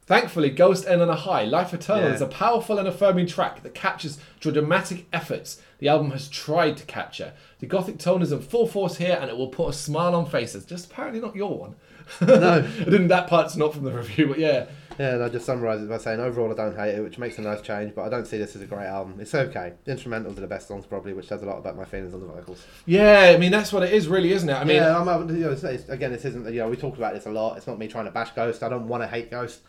Thankfully, 0.06 0.50
Ghost 0.52 0.88
End 0.88 1.02
on 1.02 1.10
a 1.10 1.16
High, 1.16 1.44
Life 1.44 1.74
Eternal 1.74 2.08
Yeah. 2.10 2.16
is 2.16 2.22
a 2.22 2.28
powerful 2.28 2.80
and 2.80 2.88
affirming 2.88 3.28
track 3.28 3.62
that 3.64 3.74
captures 3.74 4.18
the 4.42 4.52
dramatic 4.54 5.06
efforts 5.12 5.62
the 5.80 5.90
album 5.90 6.12
has 6.12 6.30
tried 6.30 6.78
to 6.78 6.86
capture. 6.86 7.34
The 7.60 7.66
gothic 7.66 8.00
tone 8.00 8.22
is 8.22 8.32
in 8.32 8.40
full 8.40 8.68
force 8.68 8.98
here 8.98 9.18
and 9.20 9.30
it 9.30 9.36
will 9.38 9.50
put 9.50 9.70
a 9.70 9.74
smile 9.74 10.16
on 10.16 10.26
faces. 10.26 10.64
Just 10.66 10.90
apparently 10.90 11.20
not 11.20 11.36
your 11.36 11.58
one. 11.58 11.76
No. 12.22 12.66
I 12.80 12.84
didn't, 12.86 13.10
that 13.10 13.28
part's 13.28 13.58
not 13.58 13.74
from 13.74 13.84
the 13.84 13.92
review, 13.92 14.28
but 14.28 14.40
yeah. 14.40 14.68
Yeah, 14.98 15.14
and 15.16 15.24
I 15.24 15.30
just 15.30 15.46
summarise 15.46 15.82
it 15.84 15.90
by 15.90 15.98
saying 16.00 16.20
overall 16.20 16.52
I 16.52 16.56
don't 16.56 16.76
hate 16.76 16.96
it, 16.96 17.04
which 17.04 17.18
makes 17.20 17.38
a 17.38 17.42
nice 17.42 17.62
change, 17.62 17.94
but 17.94 18.04
I 18.04 18.10
don't 18.10 18.26
see 18.26 18.38
this 18.38 18.56
as 18.56 18.62
a 18.62 18.66
great 18.66 18.88
album. 18.88 19.20
It's 19.20 19.36
okay. 19.36 19.74
The 19.84 19.94
instrumentals 19.94 20.38
are 20.38 20.42
the 20.42 20.48
best 20.48 20.68
songs 20.68 20.86
probably, 20.86 21.14
which 21.14 21.28
says 21.28 21.44
a 21.44 21.46
lot 21.46 21.58
about 21.60 21.78
my 21.78 21.86
feelings 21.86 22.14
on 22.14 22.22
the 22.22 22.26
vocals. 22.28 22.66
Yeah, 22.86 23.32
I 23.36 23.38
mean, 23.38 23.52
that's 23.52 23.72
what 23.72 23.84
it 23.84 23.94
is, 23.94 24.08
really, 24.08 24.32
isn't 24.32 24.50
it? 24.50 24.54
I 24.56 24.64
mean, 24.64 24.78
yeah, 24.78 25.00
I'm, 25.00 25.30
you 25.30 25.46
know, 25.46 25.52
it's, 25.52 25.64
again, 25.64 26.12
this 26.12 26.26
isn't, 26.26 26.46
you 26.52 26.60
know, 26.62 26.70
we 26.70 26.78
talked 26.78 26.98
about 26.98 27.14
this 27.14 27.26
a 27.28 27.32
lot. 27.32 27.58
It's 27.58 27.68
not 27.68 27.78
me 27.78 27.88
trying 27.88 28.06
to 28.06 28.12
bash 28.12 28.32
Ghost. 28.32 28.64
I 28.64 28.70
don't 28.70 28.88
want 28.88 29.04
to 29.04 29.08
hate 29.08 29.30
Ghost. 29.30 29.62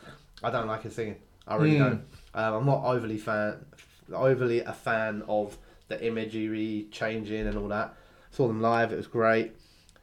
I 0.43 0.51
don't 0.51 0.67
like 0.67 0.83
his 0.83 0.95
singing. 0.95 1.17
I 1.47 1.57
really 1.57 1.77
Mm. 1.77 1.79
don't. 1.79 2.03
Um, 2.35 2.55
I'm 2.55 2.67
not 2.67 2.85
overly 2.85 3.19
fan, 3.19 3.65
overly 4.13 4.61
a 4.61 4.73
fan 4.73 5.23
of 5.29 5.59
the 5.89 6.05
imagery 6.07 6.87
changing 6.91 7.47
and 7.47 7.57
all 7.59 7.69
that. 7.69 7.95
Saw 8.31 8.47
them 8.47 8.61
live. 8.61 8.93
It 8.93 8.97
was 8.97 9.07
great. 9.07 9.53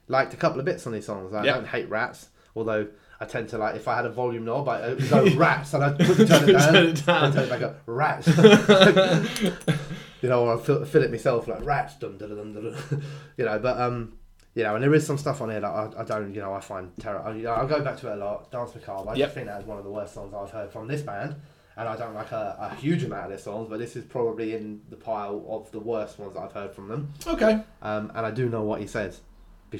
Liked 0.07 0.33
a 0.33 0.37
couple 0.37 0.59
of 0.59 0.65
bits 0.65 0.85
on 0.85 0.93
these 0.93 1.05
songs. 1.05 1.33
I 1.33 1.43
Yeah. 1.45 1.53
don't 1.53 1.67
hate 1.67 1.89
rats, 1.89 2.29
although 2.55 2.87
I 3.19 3.25
tend 3.25 3.49
to 3.49 3.57
like 3.57 3.75
if 3.75 3.87
I 3.87 3.95
had 3.95 4.05
a 4.05 4.09
volume 4.09 4.45
knob, 4.45 4.67
I 4.67 4.79
it 4.87 4.99
would 4.99 5.09
go 5.31 5.35
rats, 5.37 5.73
and 5.73 5.83
I'd 5.83 5.95
quickly 5.95 6.25
turn 6.27 6.49
it 6.49 6.53
down, 6.53 6.73
Turn 6.73 6.85
it 6.87 7.05
down. 7.05 7.23
and 7.25 7.33
turn 7.33 7.43
it 7.43 7.49
back 7.49 7.61
up. 7.61 7.81
Rats. 7.85 8.27
you 10.21 10.29
know, 10.29 10.45
or 10.45 10.57
I 10.57 10.61
fill, 10.61 10.85
fill 10.85 11.03
it 11.03 11.11
myself 11.11 11.47
like 11.47 11.63
rats. 11.65 11.95
Dun, 11.95 12.17
dun, 12.17 12.29
dun, 12.35 12.53
dun, 12.53 12.63
dun. 12.89 13.03
you 13.37 13.45
know, 13.45 13.59
but 13.59 13.79
um, 13.79 14.17
you 14.53 14.63
know, 14.63 14.75
and 14.75 14.83
there 14.83 14.93
is 14.93 15.05
some 15.05 15.17
stuff 15.17 15.41
on 15.41 15.49
here 15.49 15.59
that 15.59 15.67
I, 15.67 15.89
I 15.97 16.03
don't, 16.03 16.33
you 16.33 16.41
know, 16.41 16.53
I 16.53 16.59
find 16.61 16.91
terrible. 16.99 17.35
You 17.35 17.43
know, 17.43 17.53
I 17.55 17.65
go 17.65 17.81
back 17.83 17.97
to 17.99 18.11
it 18.11 18.13
a 18.13 18.23
lot. 18.23 18.51
Dance 18.51 18.73
Macabre. 18.75 19.09
I 19.09 19.15
Yep. 19.15 19.27
just 19.27 19.35
think 19.35 19.47
that 19.47 19.61
is 19.61 19.67
one 19.67 19.77
of 19.77 19.83
the 19.83 19.91
worst 19.91 20.13
songs 20.13 20.33
I've 20.33 20.51
heard 20.51 20.71
from 20.71 20.87
this 20.87 21.01
band. 21.01 21.35
And 21.77 21.89
I 21.89 21.97
don't 21.97 22.13
like 22.13 22.31
a, 22.31 22.55
a 22.71 22.75
huge 22.75 23.03
amount 23.03 23.23
of 23.25 23.29
their 23.31 23.37
songs, 23.37 23.67
but 23.69 23.79
this 23.79 23.97
is 23.97 24.05
probably 24.05 24.55
in 24.55 24.79
the 24.89 24.95
pile 24.95 25.43
of 25.49 25.69
the 25.73 25.79
worst 25.81 26.17
ones 26.17 26.33
that 26.35 26.39
I've 26.43 26.53
heard 26.53 26.73
from 26.73 26.87
them. 26.87 27.11
okay. 27.27 27.61
Um, 27.81 28.13
and 28.15 28.25
I 28.25 28.31
do 28.31 28.47
know 28.47 28.63
what 28.63 28.79
he 28.79 28.87
says. 28.87 29.19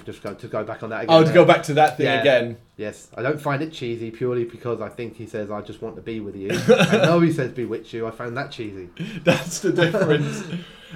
Just 0.04 0.22
go 0.24 0.34
to 0.34 0.48
go 0.48 0.64
back 0.64 0.84
on 0.84 0.90
that 0.90 1.04
again. 1.04 1.16
Oh, 1.16 1.24
to 1.24 1.34
go 1.34 1.46
back 1.46 1.64
to 1.64 1.74
that 1.76 1.98
thing 1.98 2.06
Yeah. 2.08 2.22
again. 2.22 2.58
Yes, 2.78 3.08
I 3.16 3.22
don't 3.22 3.40
find 3.40 3.62
it 3.62 3.72
cheesy 3.72 4.12
purely 4.12 4.44
because 4.44 4.82
I 4.82 4.90
think 4.90 5.16
he 5.16 5.26
says 5.26 5.50
I 5.52 5.62
just 5.62 5.82
want 5.82 5.96
to 5.96 6.02
be 6.02 6.20
with 6.20 6.36
you. 6.36 6.50
I 6.52 6.98
know 7.06 7.20
he 7.22 7.32
says 7.32 7.52
bewitch 7.52 7.94
you. 7.94 8.06
I 8.08 8.12
found 8.12 8.36
that 8.38 8.52
cheesy. 8.52 8.90
That's 9.24 9.60
the 9.60 9.72
difference. 9.72 10.44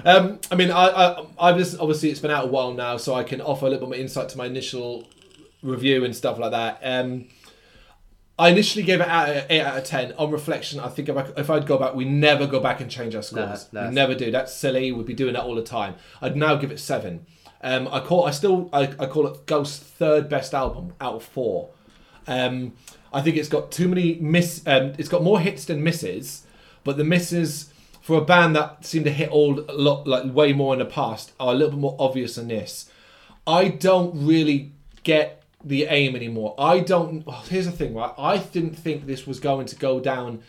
um, 0.04 0.40
I 0.50 0.54
mean, 0.56 0.70
I, 0.70 0.86
I, 0.88 1.26
I've 1.38 1.56
listened, 1.56 1.80
obviously 1.80 2.10
it's 2.10 2.20
been 2.20 2.30
out 2.30 2.44
a 2.44 2.48
while 2.48 2.72
now, 2.72 2.96
so 2.96 3.14
I 3.14 3.22
can 3.24 3.40
offer 3.40 3.66
a 3.66 3.70
little 3.70 3.86
bit 3.86 3.96
more 3.96 4.00
insight 4.02 4.28
to 4.30 4.38
my 4.38 4.46
initial 4.46 5.06
review 5.62 6.04
and 6.04 6.14
stuff 6.14 6.38
like 6.38 6.50
that. 6.52 6.80
Um, 6.82 7.28
I 8.38 8.48
initially 8.48 8.84
gave 8.84 9.00
it 9.02 9.08
out 9.08 9.44
eight 9.50 9.60
out 9.60 9.76
of 9.76 9.84
ten. 9.84 10.12
On 10.16 10.30
reflection, 10.30 10.80
I 10.80 10.88
think 10.88 11.10
if, 11.10 11.16
I, 11.16 11.28
if 11.36 11.50
I'd 11.50 11.66
go 11.66 11.76
back, 11.76 11.94
we 11.94 12.06
never 12.06 12.46
go 12.46 12.58
back 12.58 12.80
and 12.80 12.90
change 12.90 13.14
our 13.14 13.22
scores. 13.22 13.68
no, 13.70 13.88
we 13.88 13.94
never 13.94 14.14
do. 14.14 14.30
That's 14.30 14.54
silly. 14.54 14.92
We'd 14.92 15.04
be 15.04 15.12
doing 15.12 15.34
that 15.34 15.42
all 15.42 15.54
the 15.54 15.62
time. 15.62 15.96
I'd 16.22 16.36
now 16.36 16.56
give 16.56 16.70
it 16.70 16.80
seven. 16.80 17.26
Um, 17.62 17.88
I 17.88 18.00
call 18.00 18.26
I 18.26 18.30
still 18.30 18.68
I, 18.72 18.82
I 18.98 19.06
call 19.06 19.26
it 19.26 19.46
Ghost's 19.46 19.78
third 19.78 20.28
best 20.28 20.54
album 20.54 20.94
out 21.00 21.14
of 21.16 21.24
four. 21.24 21.70
Um, 22.26 22.74
I 23.12 23.20
think 23.22 23.36
it's 23.36 23.48
got 23.48 23.70
too 23.70 23.88
many 23.88 24.14
miss. 24.16 24.62
Um, 24.66 24.92
it's 24.98 25.08
got 25.08 25.22
more 25.22 25.40
hits 25.40 25.64
than 25.64 25.82
misses, 25.82 26.46
but 26.84 26.96
the 26.96 27.04
misses 27.04 27.72
for 28.00 28.18
a 28.18 28.24
band 28.24 28.56
that 28.56 28.84
seemed 28.84 29.04
to 29.04 29.12
hit 29.12 29.30
all 29.30 29.60
a 29.60 29.72
lot 29.72 30.06
like 30.06 30.32
way 30.32 30.52
more 30.52 30.72
in 30.72 30.78
the 30.78 30.86
past 30.86 31.32
are 31.38 31.52
a 31.52 31.54
little 31.54 31.72
bit 31.72 31.80
more 31.80 31.96
obvious 31.98 32.36
than 32.36 32.48
this. 32.48 32.90
I 33.46 33.68
don't 33.68 34.26
really 34.26 34.72
get 35.02 35.42
the 35.62 35.84
aim 35.84 36.16
anymore. 36.16 36.54
I 36.58 36.80
don't. 36.80 37.26
Well, 37.26 37.42
here's 37.48 37.66
the 37.66 37.72
thing, 37.72 37.94
right? 37.94 38.12
I 38.16 38.38
didn't 38.38 38.74
think 38.74 39.06
this 39.06 39.26
was 39.26 39.40
going 39.40 39.66
to 39.66 39.76
go 39.76 40.00
down 40.00 40.42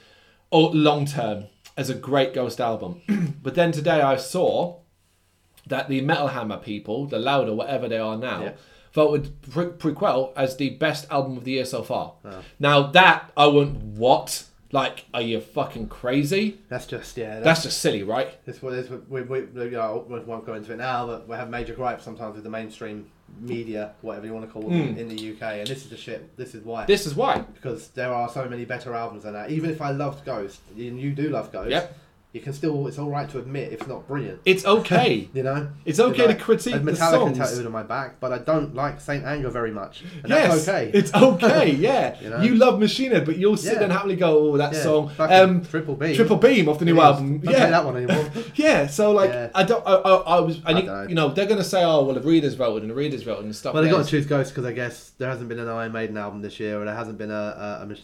oh, 0.51 0.67
long 0.67 1.05
term 1.05 1.45
as 1.77 1.89
a 1.89 1.95
great 1.95 2.33
Ghost 2.33 2.61
album, 2.61 3.01
but 3.43 3.55
then 3.55 3.71
today 3.71 4.01
I 4.01 4.17
saw 4.17 4.80
that 5.67 5.89
the 5.89 6.01
Metal 6.01 6.27
Hammer 6.27 6.57
people, 6.57 7.05
the 7.05 7.19
Louder, 7.19 7.53
whatever 7.53 7.87
they 7.87 7.97
are 7.99 8.17
now, 8.17 8.43
Yeah. 8.43 8.51
voted 8.93 9.41
Pre- 9.49 9.65
Prequelle 9.67 10.33
as 10.35 10.57
the 10.57 10.71
best 10.71 11.09
album 11.11 11.37
of 11.37 11.43
the 11.43 11.51
year 11.51 11.65
so 11.65 11.83
far. 11.83 12.13
Oh. 12.25 12.39
Now 12.59 12.83
that 12.87 13.31
I 13.37 13.47
went, 13.47 13.77
what? 13.77 14.45
Like, 14.73 15.05
are 15.13 15.21
you 15.21 15.41
fucking 15.41 15.89
crazy? 15.89 16.59
That's 16.69 16.85
just 16.85 17.17
yeah. 17.17 17.35
That's, 17.35 17.45
That's 17.45 17.63
just 17.63 17.79
silly, 17.79 18.03
right? 18.03 18.43
This 18.45 18.61
what 18.61 18.73
is 18.73 18.89
we, 18.89 19.21
we, 19.21 19.41
we, 19.41 19.69
you 19.69 19.81
uh, 19.81 19.87
know, 19.87 20.05
we 20.07 20.19
won't 20.21 20.45
go 20.45 20.53
into 20.53 20.71
it 20.71 20.77
now, 20.77 21.05
but 21.07 21.27
we 21.27 21.35
have 21.35 21.49
major 21.49 21.73
gripes 21.73 22.05
sometimes 22.05 22.35
with 22.35 22.45
the 22.45 22.49
mainstream 22.49 23.11
media, 23.39 23.93
whatever 24.01 24.25
you 24.25 24.33
want 24.33 24.45
to 24.45 24.51
call 24.51 24.63
them, 24.63 24.93
hmm. 24.93 24.99
in 24.99 25.09
the 25.09 25.31
UK, 25.33 25.41
and 25.41 25.67
this 25.67 25.83
is 25.83 25.89
the 25.89 25.97
shit. 25.97 26.35
This 26.37 26.55
is 26.55 26.63
why. 26.63 26.85
This 26.85 27.05
is 27.05 27.15
why. 27.15 27.39
because 27.39 27.89
there 27.89 28.13
are 28.13 28.29
so 28.29 28.47
many 28.47 28.65
better 28.65 28.93
albums 28.93 29.23
than 29.23 29.33
that. 29.33 29.51
Even 29.51 29.69
if 29.69 29.81
I 29.81 29.91
loved 29.91 30.25
Ghost, 30.25 30.61
and 30.75 30.99
you 30.99 31.11
do 31.11 31.29
love 31.29 31.51
Ghost, 31.51 31.69
Yep. 31.69 31.97
You 32.33 32.39
can 32.41 32.53
still. 32.53 32.87
It's 32.87 32.97
all 32.97 33.09
right 33.09 33.29
to 33.29 33.39
admit 33.39 33.73
it's 33.73 33.87
not 33.87 34.07
brilliant. 34.07 34.39
It's 34.45 34.65
okay. 34.65 35.29
You 35.33 35.43
know, 35.43 35.69
It's 35.85 35.99
okay 35.99 36.27
Like, 36.27 36.37
to 36.37 36.43
critique 36.43 36.75
and 36.75 36.87
the 36.87 36.91
Metallica 36.93 37.11
songs. 37.11 37.37
tattooed 37.37 37.65
on 37.65 37.71
my 37.71 37.83
back, 37.83 38.19
but 38.19 38.31
I 38.31 38.37
don't 38.39 38.73
like 38.75 38.99
Saint 39.01 39.23
Anger 39.25 39.49
very 39.49 39.71
much, 39.71 40.03
and 40.23 40.29
yes, 40.29 40.65
that's 40.65 40.67
okay. 40.67 40.91
it's 40.93 41.13
okay. 41.29 41.71
Yeah, 41.71 42.15
You 42.21 42.29
know? 42.29 42.41
you 42.41 42.55
love 42.55 42.79
Machine 42.79 43.11
Head, 43.11 43.25
but 43.25 43.37
you'll 43.37 43.57
sit 43.57 43.67
Yeah. 43.73 43.73
there 43.75 43.83
and 43.83 43.91
happily 43.93 44.15
go, 44.15 44.37
"Oh, 44.53 44.57
that 44.57 44.73
Yeah, 44.73 44.81
song." 44.83 45.11
Um, 45.19 45.63
Triple 45.65 45.95
Beam. 45.95 46.15
Triple 46.15 46.37
Beam 46.37 46.69
off 46.69 46.79
the 46.79 46.85
new 46.85 46.99
album. 46.99 47.39
Don't 47.39 47.53
yeah, 47.53 47.69
that 47.69 47.85
one 47.85 47.97
anymore. 47.97 48.29
Yeah, 48.55 48.87
so 48.87 49.11
like 49.11 49.29
Yeah. 49.31 49.49
I 49.55 49.63
don't, 49.63 49.85
I, 49.85 49.93
I, 49.93 50.13
I 50.37 50.39
was, 50.39 50.59
I, 50.65 50.71
I 50.73 51.07
you 51.07 51.15
know, 51.15 51.29
they're 51.29 51.45
gonna 51.47 51.63
say, 51.63 51.83
oh 51.83 52.03
well, 52.03 52.15
the 52.15 52.21
readers 52.21 52.53
voted 52.55 52.83
and 52.83 52.91
the 52.91 52.95
readers 52.95 53.23
voted 53.23 53.45
and 53.45 53.55
stuff. 53.55 53.73
Well, 53.73 53.83
they 53.83 53.89
got 53.89 54.03
to 54.05 54.09
choose 54.09 54.25
Ghost 54.25 54.51
because 54.51 54.65
I 54.65 54.73
guess 54.73 55.11
there 55.17 55.29
hasn't 55.29 55.49
been 55.49 55.59
an 55.59 55.67
Iron 55.67 55.91
Maiden 55.91 56.17
album 56.17 56.41
this 56.41 56.59
year, 56.59 56.81
or 56.81 56.85
there 56.85 56.95
hasn't 56.95 57.17
been 57.17 57.31
a, 57.31 57.33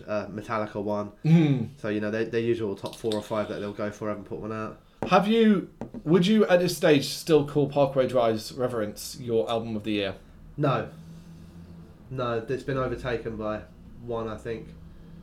a, 0.07 0.11
a 0.11 0.27
Metallica 0.29 0.81
one. 0.81 1.11
Mm. 1.25 1.69
So 1.77 1.89
you 1.89 1.99
know, 2.01 2.11
they, 2.11 2.25
their 2.25 2.41
usual 2.41 2.75
top 2.75 2.95
four 2.95 3.13
or 3.13 3.21
five 3.21 3.49
that 3.49 3.59
they'll 3.59 3.73
go 3.73 3.91
for 3.91 4.09
haven't 4.17 4.29
put 4.29 4.39
one 4.39 4.51
out. 4.51 4.79
Have 5.09 5.27
you? 5.27 5.69
Would 6.03 6.25
you 6.25 6.45
at 6.47 6.59
this 6.59 6.75
stage 6.75 7.07
still 7.09 7.47
call 7.47 7.69
Parkway 7.69 8.07
Drive's 8.07 8.51
Reverence 8.51 9.17
your 9.19 9.49
album 9.49 9.75
of 9.75 9.83
the 9.83 9.91
year? 9.91 10.15
No, 10.57 10.89
no, 12.09 12.43
it's 12.47 12.63
been 12.63 12.77
overtaken 12.77 13.37
by 13.37 13.61
one, 14.03 14.27
I 14.27 14.37
think, 14.37 14.69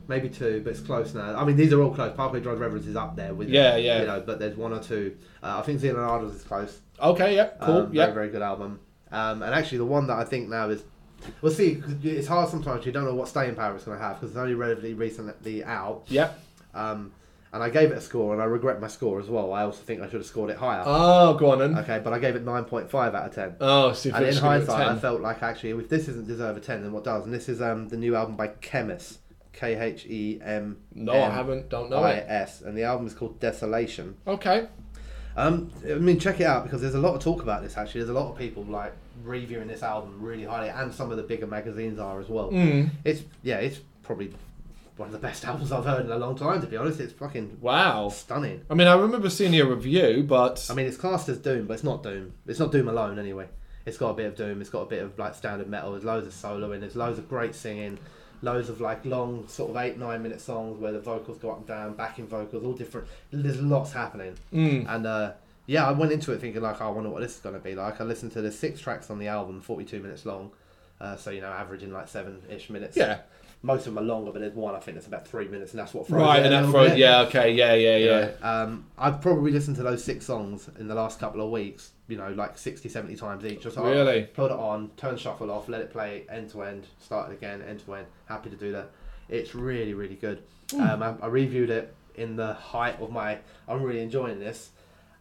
maybe 0.07 0.29
two, 0.29 0.61
but 0.63 0.71
it's 0.71 0.79
close 0.79 1.13
now. 1.13 1.35
I 1.35 1.43
mean, 1.43 1.57
these 1.57 1.73
are 1.73 1.81
all 1.81 1.93
close. 1.93 2.15
Parkway 2.15 2.39
Drive 2.39 2.59
Reverence 2.59 2.87
is 2.87 2.95
up 2.95 3.15
there 3.15 3.33
with 3.33 3.49
Yeah, 3.49 3.75
yeah. 3.75 4.01
You 4.01 4.07
know, 4.07 4.23
but 4.25 4.39
there's 4.39 4.55
one 4.55 4.71
or 4.71 4.79
two. 4.81 5.15
Uh, 5.43 5.59
I 5.59 5.61
think 5.63 5.81
Xenonados 5.81 6.35
is 6.35 6.43
close. 6.43 6.79
Okay, 7.01 7.35
yeah, 7.35 7.49
cool, 7.61 7.77
Um, 7.77 7.93
yeah. 7.93 8.05
Very, 8.05 8.13
very 8.13 8.29
good 8.29 8.41
album. 8.41 8.79
Um, 9.11 9.43
and 9.43 9.53
actually, 9.53 9.79
the 9.79 9.85
one 9.85 10.07
that 10.07 10.17
I 10.17 10.23
think 10.23 10.49
now 10.49 10.69
is. 10.69 10.83
We'll 11.41 11.51
see. 11.51 11.81
It's 12.03 12.27
hard 12.27 12.49
sometimes. 12.49 12.85
You 12.85 12.91
don't 12.91 13.05
know 13.05 13.15
what 13.15 13.27
staying 13.27 13.55
power 13.55 13.75
it's 13.75 13.85
going 13.85 13.97
to 13.97 14.03
have 14.03 14.17
because 14.17 14.31
it's 14.31 14.37
only 14.37 14.53
relatively 14.53 14.93
recently 14.93 15.63
out. 15.63 16.03
Yeah. 16.07 16.31
Um, 16.73 17.11
and 17.55 17.63
I 17.63 17.69
gave 17.69 17.89
it 17.89 17.97
a 17.97 18.01
score, 18.01 18.33
and 18.33 18.41
I 18.41 18.45
regret 18.45 18.81
my 18.81 18.89
score 18.89 19.17
as 19.17 19.29
well. 19.29 19.53
I 19.53 19.63
also 19.63 19.81
think 19.81 20.01
I 20.01 20.07
should 20.07 20.19
have 20.19 20.25
scored 20.25 20.49
it 20.49 20.57
higher. 20.57 20.83
Oh, 20.85 21.35
go 21.35 21.51
on 21.51 21.59
then. 21.59 21.77
Okay, 21.79 22.01
but 22.03 22.11
I 22.11 22.19
gave 22.19 22.35
it 22.35 22.45
9.5 22.45 22.93
out 22.93 23.15
of 23.15 23.33
10. 23.33 23.55
Oh, 23.61 23.93
so 23.93 24.09
And 24.09 24.17
in 24.17 24.23
finished 24.23 24.35
with 24.35 24.43
a 24.43 24.47
hindsight, 24.47 24.87
I 24.87 24.99
felt 24.99 25.21
like 25.21 25.41
actually, 25.41 25.69
if 25.69 25.87
this 25.87 26.07
doesn't 26.07 26.27
deserve 26.27 26.57
a 26.57 26.59
10, 26.59 26.83
then 26.83 26.91
what 26.91 27.05
does? 27.05 27.23
And 27.23 27.33
this 27.33 27.47
is 27.47 27.61
um, 27.61 27.87
the 27.87 27.95
new 27.95 28.13
album 28.13 28.35
by 28.35 28.49
Khemmis, 28.49 29.19
K 29.53 29.79
H 29.79 30.05
E 30.05 30.41
M. 30.43 30.79
No, 30.93 31.13
I 31.13 31.29
haven't. 31.29 31.69
Don't 31.69 31.89
know 31.89 32.03
I 32.03 32.11
it. 32.11 32.25
S. 32.27 32.59
And 32.59 32.77
the 32.77 32.83
album 32.83 33.07
is 33.07 33.13
called 33.13 33.39
Desolation. 33.39 34.17
Okay. 34.27 34.67
Um, 35.37 35.71
I 35.89 35.93
mean, 35.93 36.19
check 36.19 36.41
it 36.41 36.47
out 36.47 36.63
because 36.63 36.81
there's 36.81 36.95
a 36.95 36.99
lot 36.99 37.15
of 37.15 37.21
talk 37.21 37.41
about 37.41 37.63
this. 37.63 37.77
Actually, 37.77 38.01
there's 38.01 38.09
a 38.09 38.19
lot 38.19 38.31
of 38.31 38.37
people 38.37 38.63
like 38.63 38.91
reviewing 39.23 39.69
this 39.69 39.81
album 39.81 40.17
really 40.21 40.43
highly, 40.43 40.67
and 40.67 40.93
some 40.93 41.09
of 41.09 41.15
the 41.15 41.23
bigger 41.23 41.47
magazines 41.47 41.99
are 41.99 42.19
as 42.19 42.27
well. 42.27 42.51
Mm. 42.51 42.89
It's 43.05 43.23
yeah, 43.43 43.59
it's 43.59 43.79
probably 44.03 44.33
one 44.97 45.07
of 45.07 45.13
the 45.13 45.19
best 45.19 45.43
albums 45.45 45.71
I've 45.71 45.85
heard 45.85 46.05
in 46.05 46.11
a 46.11 46.17
long 46.17 46.35
time. 46.37 46.61
To 46.61 46.67
be 46.67 46.77
honest, 46.77 46.99
it's 46.99 47.13
fucking 47.13 47.57
Wow. 47.61 48.09
stunning. 48.09 48.61
I 48.69 48.73
mean, 48.75 48.87
I 48.87 48.95
remember 48.95 49.29
seeing 49.29 49.53
your 49.53 49.67
review, 49.67 50.23
but 50.27 50.65
I 50.69 50.73
mean, 50.73 50.85
it's 50.85 50.97
classed 50.97 51.27
as 51.29 51.37
Doom, 51.37 51.67
but 51.67 51.73
it's 51.75 51.83
not 51.83 52.03
Doom. 52.03 52.33
It's 52.47 52.59
not 52.59 52.71
Doom 52.71 52.87
alone 52.87 53.19
anyway. 53.19 53.47
It's 53.85 53.97
got 53.97 54.09
a 54.09 54.13
bit 54.13 54.25
of 54.25 54.35
Doom. 54.35 54.61
It's 54.61 54.69
got 54.69 54.81
a 54.81 54.85
bit 54.85 55.03
of 55.03 55.17
like 55.19 55.35
standard 55.35 55.67
metal. 55.69 55.91
There's 55.91 56.03
loads 56.05 56.25
of 56.27 56.33
solo 56.33 56.71
in. 56.71 56.79
There's 56.81 56.95
loads 56.95 57.19
of 57.19 57.27
great 57.29 57.53
singing. 57.55 57.97
Loads 58.41 58.69
of 58.69 58.81
like 58.81 59.05
long, 59.05 59.47
sort 59.47 59.71
of 59.71 59.77
eight, 59.77 59.97
nine 59.97 60.21
minute 60.21 60.41
songs 60.41 60.79
where 60.79 60.91
the 60.91 60.99
vocals 60.99 61.37
go 61.39 61.51
up 61.51 61.57
and 61.59 61.67
down, 61.67 61.93
backing 61.93 62.27
vocals, 62.27 62.63
all 62.63 62.73
different. 62.73 63.07
There's 63.31 63.61
lots 63.61 63.91
happening. 63.93 64.35
mm, 64.53 64.85
And 64.87 65.05
uh, 65.07 65.31
yeah, 65.67 65.87
I 65.87 65.91
went 65.91 66.11
into 66.11 66.31
it 66.33 66.41
thinking 66.41 66.61
like, 66.61 66.79
oh, 66.81 66.85
I 66.87 66.89
wonder 66.89 67.09
what 67.09 67.21
this 67.21 67.35
is 67.35 67.39
going 67.41 67.55
to 67.55 67.61
be 67.61 67.75
like. 67.75 67.99
I 68.01 68.03
listened 68.03 68.33
to 68.33 68.41
the 68.41 68.51
six 68.51 68.79
tracks 68.79 69.09
on 69.09 69.19
the 69.19 69.27
album, 69.27 69.61
42 69.61 69.99
minutes 69.99 70.25
long, 70.25 70.51
Uh, 71.01 71.15
so 71.15 71.31
you 71.31 71.41
know, 71.41 71.47
averaging 71.51 71.91
like 71.93 72.07
seven-ish 72.07 72.69
minutes. 72.69 72.97
Yeah. 72.97 73.19
Most 73.65 73.87
of 73.87 73.95
them 73.95 74.03
are 74.03 74.07
longer, 74.07 74.31
but 74.31 74.39
there's 74.41 74.53
one 74.53 74.75
I 74.75 74.79
think 74.79 74.95
that's 74.95 75.07
about 75.07 75.27
three 75.27 75.47
minutes, 75.47 75.71
and 75.71 75.79
that's 75.79 75.93
what 75.93 76.07
throws 76.07 76.21
Right, 76.21 76.39
it 76.39 76.45
and 76.45 76.53
that 76.53 76.57
little 76.65 76.71
throw, 76.71 76.87
bit. 76.89 76.97
yeah, 76.97 77.21
okay, 77.21 77.51
yeah, 77.51 77.73
yeah, 77.73 77.97
You 77.97 78.05
yeah. 78.05 78.31
um, 78.61 78.85
I've 78.97 79.21
probably 79.21 79.51
listened 79.51 79.75
to 79.77 79.83
those 79.83 80.03
six 80.03 80.25
songs 80.25 80.69
in 80.79 80.87
the 80.87 80.95
last 80.95 81.19
couple 81.19 81.41
of 81.41 81.49
weeks, 81.49 81.91
you 82.07 82.17
know, 82.17 82.29
like 82.29 82.57
60, 82.57 82.87
70 82.89 83.15
times 83.15 83.43
each. 83.45 83.61
Just 83.61 83.77
like, 83.77 83.85
Really? 83.87 84.23
Put 84.23 84.51
it 84.51 84.57
on, 84.57 84.91
turn 84.97 85.17
shuffle 85.17 85.49
off, 85.49 85.67
let 85.67 85.81
it 85.81 85.91
play 85.91 86.25
end 86.29 86.49
to 86.51 86.61
end, 86.63 86.85
start 86.99 87.31
it 87.31 87.33
again, 87.33 87.61
end 87.67 87.79
to 87.85 87.95
end. 87.95 88.07
Happy 88.27 88.49
to 88.51 88.55
do 88.55 88.71
that. 88.73 88.91
It's 89.29 89.55
really, 89.55 89.93
really 89.95 90.15
good. 90.15 90.43
Hmm. 90.71 90.81
Um, 90.81 91.03
I, 91.03 91.15
I 91.23 91.27
reviewed 91.27 91.69
it 91.71 91.93
in 92.15 92.35
the 92.35 92.53
height 92.53 93.01
of 93.01 93.11
my, 93.11 93.39
I'm 93.67 93.81
really 93.81 94.01
enjoying 94.01 94.39
this. 94.39 94.69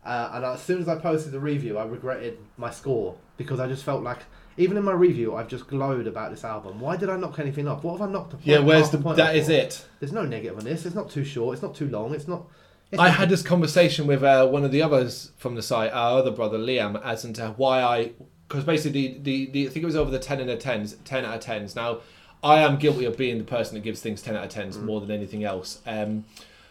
Uh, 0.05 0.31
and 0.35 0.45
as 0.45 0.63
soon 0.63 0.83
as 0.83 0.89
I 0.89 0.97
posted 0.97 1.33
the 1.33 1.41
review, 1.41 1.79
I 1.79 1.85
regretted 1.87 2.37
my 2.59 2.71
score 2.71 3.17
because 3.39 3.59
I 3.59 3.67
just 3.69 3.85
felt 3.85 4.03
like, 4.03 4.19
even 4.57 4.77
in 4.77 4.85
my 4.85 4.93
review, 4.93 5.35
I've 5.35 5.49
just 5.49 5.67
glowed 5.67 6.07
about 6.07 6.31
this 6.31 6.45
album. 6.45 6.81
Why 6.81 6.97
did 6.97 7.09
I 7.11 7.17
knock 7.17 7.39
anything 7.39 7.67
off? 7.69 7.83
What 7.85 7.99
have 7.99 8.09
I 8.09 8.13
knocked 8.13 8.35
Yeah, 8.45 8.61
where's 8.61 8.91
the? 8.91 8.99
point 8.99 9.17
that 9.17 9.35
is 9.37 9.47
for? 9.47 9.53
it. 9.53 9.85
There's 10.01 10.13
no 10.13 10.25
negative 10.25 10.59
on 10.59 10.65
this. 10.65 10.87
It's 10.87 10.95
not 10.95 11.11
too 11.11 11.25
short. 11.25 11.55
It's 11.55 11.63
not 11.63 11.75
too 11.75 11.89
long. 11.89 12.15
It's 12.15 12.29
not. 12.29 12.47
It's 12.93 13.01
I 13.01 13.09
not- 13.09 13.17
had 13.17 13.29
this 13.31 13.43
conversation 13.43 14.07
with 14.07 14.23
uh, 14.23 14.47
one 14.47 14.65
of 14.65 14.71
the 14.71 14.83
others 14.83 15.33
from 15.37 15.55
the 15.57 15.63
site, 15.63 15.93
our 15.93 16.19
other 16.19 16.31
brother 16.31 16.59
Liam, 16.59 17.03
as 17.05 17.25
into 17.25 17.49
why 17.57 17.83
I, 17.83 18.13
because 18.49 18.63
basically 18.65 19.19
the, 19.19 19.19
the, 19.23 19.47
the 19.51 19.67
I 19.67 19.71
think 19.71 19.83
it 19.83 19.87
was 19.87 19.97
over 19.97 20.11
the 20.11 20.19
ten 20.19 20.39
and 20.41 20.51
a 20.51 20.57
tens, 20.57 20.95
ten 21.05 21.25
out 21.25 21.35
of 21.35 21.41
tens. 21.41 21.75
Now, 21.75 22.01
I 22.43 22.61
am 22.61 22.77
guilty 22.79 23.07
of 23.07 23.17
being 23.17 23.39
the 23.39 23.45
person 23.45 23.75
that 23.75 23.81
gives 23.81 24.01
things 24.01 24.23
ten 24.23 24.37
out 24.37 24.45
of 24.45 24.51
tens 24.51 24.79
more 24.79 25.01
than 25.01 25.11
anything 25.11 25.43
else. 25.45 25.81
Um, 25.87 26.27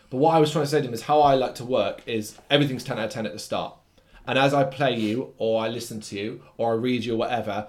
but 0.09 0.17
what 0.17 0.35
I 0.35 0.39
was 0.39 0.51
trying 0.51 0.65
to 0.65 0.69
say 0.69 0.79
to 0.79 0.87
him 0.87 0.93
is 0.93 1.01
how 1.01 1.19
I 1.21 1.33
like 1.33 1.55
to 1.55 1.65
work 1.65 2.03
is 2.05 2.37
everything's 2.49 2.83
ten 2.83 2.99
out 2.99 3.05
of 3.05 3.11
ten 3.11 3.25
at 3.25 3.33
the 3.33 3.39
start, 3.39 3.75
and 4.27 4.39
as 4.39 4.53
I 4.53 4.63
play 4.63 4.95
you 4.97 5.33
or 5.37 5.63
I 5.63 5.67
listen 5.67 5.99
to 6.01 6.15
you 6.15 6.43
or 6.57 6.73
I 6.73 6.75
read 6.75 7.05
you 7.05 7.13
or 7.13 7.17
whatever, 7.17 7.67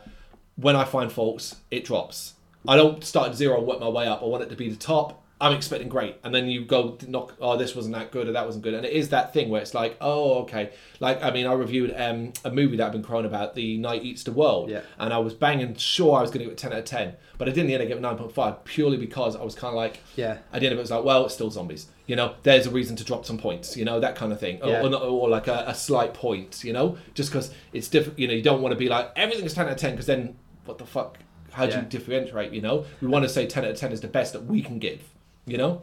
when 0.56 0.76
I 0.76 0.84
find 0.84 1.10
faults, 1.10 1.56
it 1.70 1.84
drops. 1.84 2.34
I 2.66 2.76
don't 2.76 3.04
start 3.04 3.30
at 3.30 3.36
zero 3.36 3.58
and 3.58 3.66
work 3.66 3.80
my 3.80 3.88
way 3.88 4.06
up. 4.06 4.22
I 4.22 4.26
want 4.26 4.42
it 4.42 4.50
to 4.50 4.56
be 4.56 4.70
the 4.70 4.76
top. 4.76 5.23
I'm 5.44 5.52
expecting 5.56 5.88
great, 5.88 6.16
and 6.24 6.34
then 6.34 6.46
you 6.48 6.64
go 6.64 6.96
knock. 7.06 7.34
Oh, 7.40 7.56
this 7.56 7.74
wasn't 7.76 7.94
that 7.96 8.10
good, 8.10 8.28
or 8.28 8.32
that 8.32 8.46
wasn't 8.46 8.64
good, 8.64 8.72
and 8.74 8.86
it 8.86 8.92
is 8.92 9.10
that 9.10 9.32
thing 9.34 9.50
where 9.50 9.60
it's 9.60 9.74
like, 9.74 9.96
oh, 10.00 10.40
okay. 10.42 10.70
Like 11.00 11.22
I 11.22 11.30
mean, 11.30 11.46
I 11.46 11.52
reviewed 11.52 11.92
um, 11.96 12.32
a 12.44 12.50
movie 12.50 12.76
that 12.78 12.86
I've 12.86 12.92
been 12.92 13.02
crying 13.02 13.26
about, 13.26 13.54
The 13.54 13.76
Night 13.76 14.02
Eats 14.04 14.22
the 14.24 14.32
World, 14.32 14.70
Yeah. 14.70 14.80
and 14.98 15.12
I 15.12 15.18
was 15.18 15.34
banging 15.34 15.74
sure 15.74 16.16
I 16.16 16.22
was 16.22 16.30
going 16.30 16.38
to 16.40 16.44
give 16.46 16.52
it 16.52 16.58
ten 16.58 16.72
out 16.72 16.78
of 16.78 16.84
ten, 16.86 17.14
but 17.36 17.46
I 17.48 17.50
didn't. 17.50 17.64
In 17.64 17.66
the 17.68 17.74
end, 17.74 17.82
I 17.82 17.86
gave 17.86 17.96
it 17.98 18.00
nine 18.00 18.16
point 18.16 18.32
five 18.32 18.64
purely 18.64 18.96
because 18.96 19.36
I 19.36 19.42
was 19.42 19.54
kind 19.54 19.70
of 19.72 19.76
like, 19.76 20.00
Yeah. 20.16 20.38
At 20.52 20.60
the 20.60 20.66
end 20.66 20.72
of 20.72 20.78
it, 20.78 20.82
was 20.82 20.90
like, 20.90 21.04
well, 21.04 21.26
it's 21.26 21.34
still 21.34 21.50
zombies. 21.50 21.88
You 22.06 22.16
know, 22.16 22.34
there's 22.42 22.66
a 22.66 22.70
reason 22.70 22.96
to 22.96 23.04
drop 23.04 23.24
some 23.26 23.38
points. 23.38 23.76
You 23.76 23.84
know, 23.84 24.00
that 24.00 24.14
kind 24.16 24.32
of 24.32 24.40
thing, 24.40 24.62
or, 24.62 24.68
Yeah. 24.70 24.82
or, 24.82 24.88
not- 24.88 25.02
or 25.02 25.28
like 25.28 25.46
a, 25.46 25.64
a 25.66 25.74
slight 25.74 26.14
point. 26.14 26.62
You 26.64 26.72
know, 26.72 26.96
just 27.14 27.30
because 27.30 27.50
it's 27.74 27.88
different. 27.88 28.18
You 28.18 28.28
know, 28.28 28.34
you 28.34 28.42
don't 28.42 28.62
want 28.62 28.72
to 28.72 28.78
be 28.78 28.88
like 28.88 29.10
everything's 29.16 29.52
ten 29.54 29.66
out 29.66 29.72
of 29.72 29.78
ten 29.78 29.90
because 29.92 30.06
then 30.06 30.36
what 30.64 30.78
the 30.78 30.86
fuck? 30.86 31.18
How 31.52 31.66
do 31.66 31.72
Yeah. 31.72 31.80
you 31.82 31.86
differentiate? 31.86 32.52
You 32.52 32.62
know, 32.62 32.86
we 33.02 33.08
want 33.08 33.24
to 33.24 33.28
say 33.28 33.46
ten 33.46 33.64
out 33.64 33.70
of 33.72 33.76
ten 33.76 33.92
is 33.92 34.00
the 34.00 34.08
best 34.08 34.32
that 34.32 34.44
we 34.46 34.62
can 34.62 34.78
give. 34.78 35.02
You 35.46 35.58
know, 35.58 35.82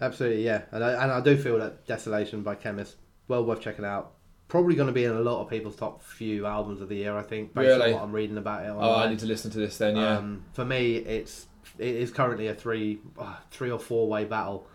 Absolutely, 0.00 0.44
yeah, 0.44 0.62
and 0.70 0.84
I, 0.84 1.02
and 1.02 1.10
I 1.10 1.20
do 1.20 1.36
feel 1.36 1.58
that 1.58 1.84
Desolation 1.86 2.42
by 2.42 2.54
Khemmis 2.54 2.94
well 3.26 3.44
worth 3.44 3.60
checking 3.60 3.84
out. 3.84 4.12
Probably 4.46 4.74
going 4.76 4.86
to 4.86 4.92
be 4.92 5.04
in 5.04 5.10
a 5.12 5.20
lot 5.20 5.42
of 5.42 5.50
people's 5.50 5.74
top 5.76 6.02
few 6.02 6.46
albums 6.46 6.80
of 6.80 6.88
the 6.88 6.94
year, 6.96 7.16
I 7.16 7.22
think, 7.22 7.52
based 7.52 7.66
Really? 7.66 7.88
on 7.88 7.94
what 7.94 8.02
I'm 8.04 8.12
reading 8.12 8.38
about 8.38 8.64
it. 8.64 8.68
oh, 8.70 8.94
I 8.94 9.08
need 9.10 9.18
to 9.18 9.26
listen 9.26 9.50
to 9.50 9.58
this 9.58 9.76
then. 9.76 9.96
Yeah, 9.96 10.18
Um, 10.18 10.44
for 10.52 10.64
me, 10.64 10.96
it's 10.96 11.46
it 11.78 11.96
is 11.96 12.10
currently 12.12 12.46
a 12.46 12.54
three 12.54 13.00
uh, 13.18 13.34
three 13.50 13.70
or 13.70 13.78
four 13.80 14.06
way 14.08 14.24
battle. 14.24 14.66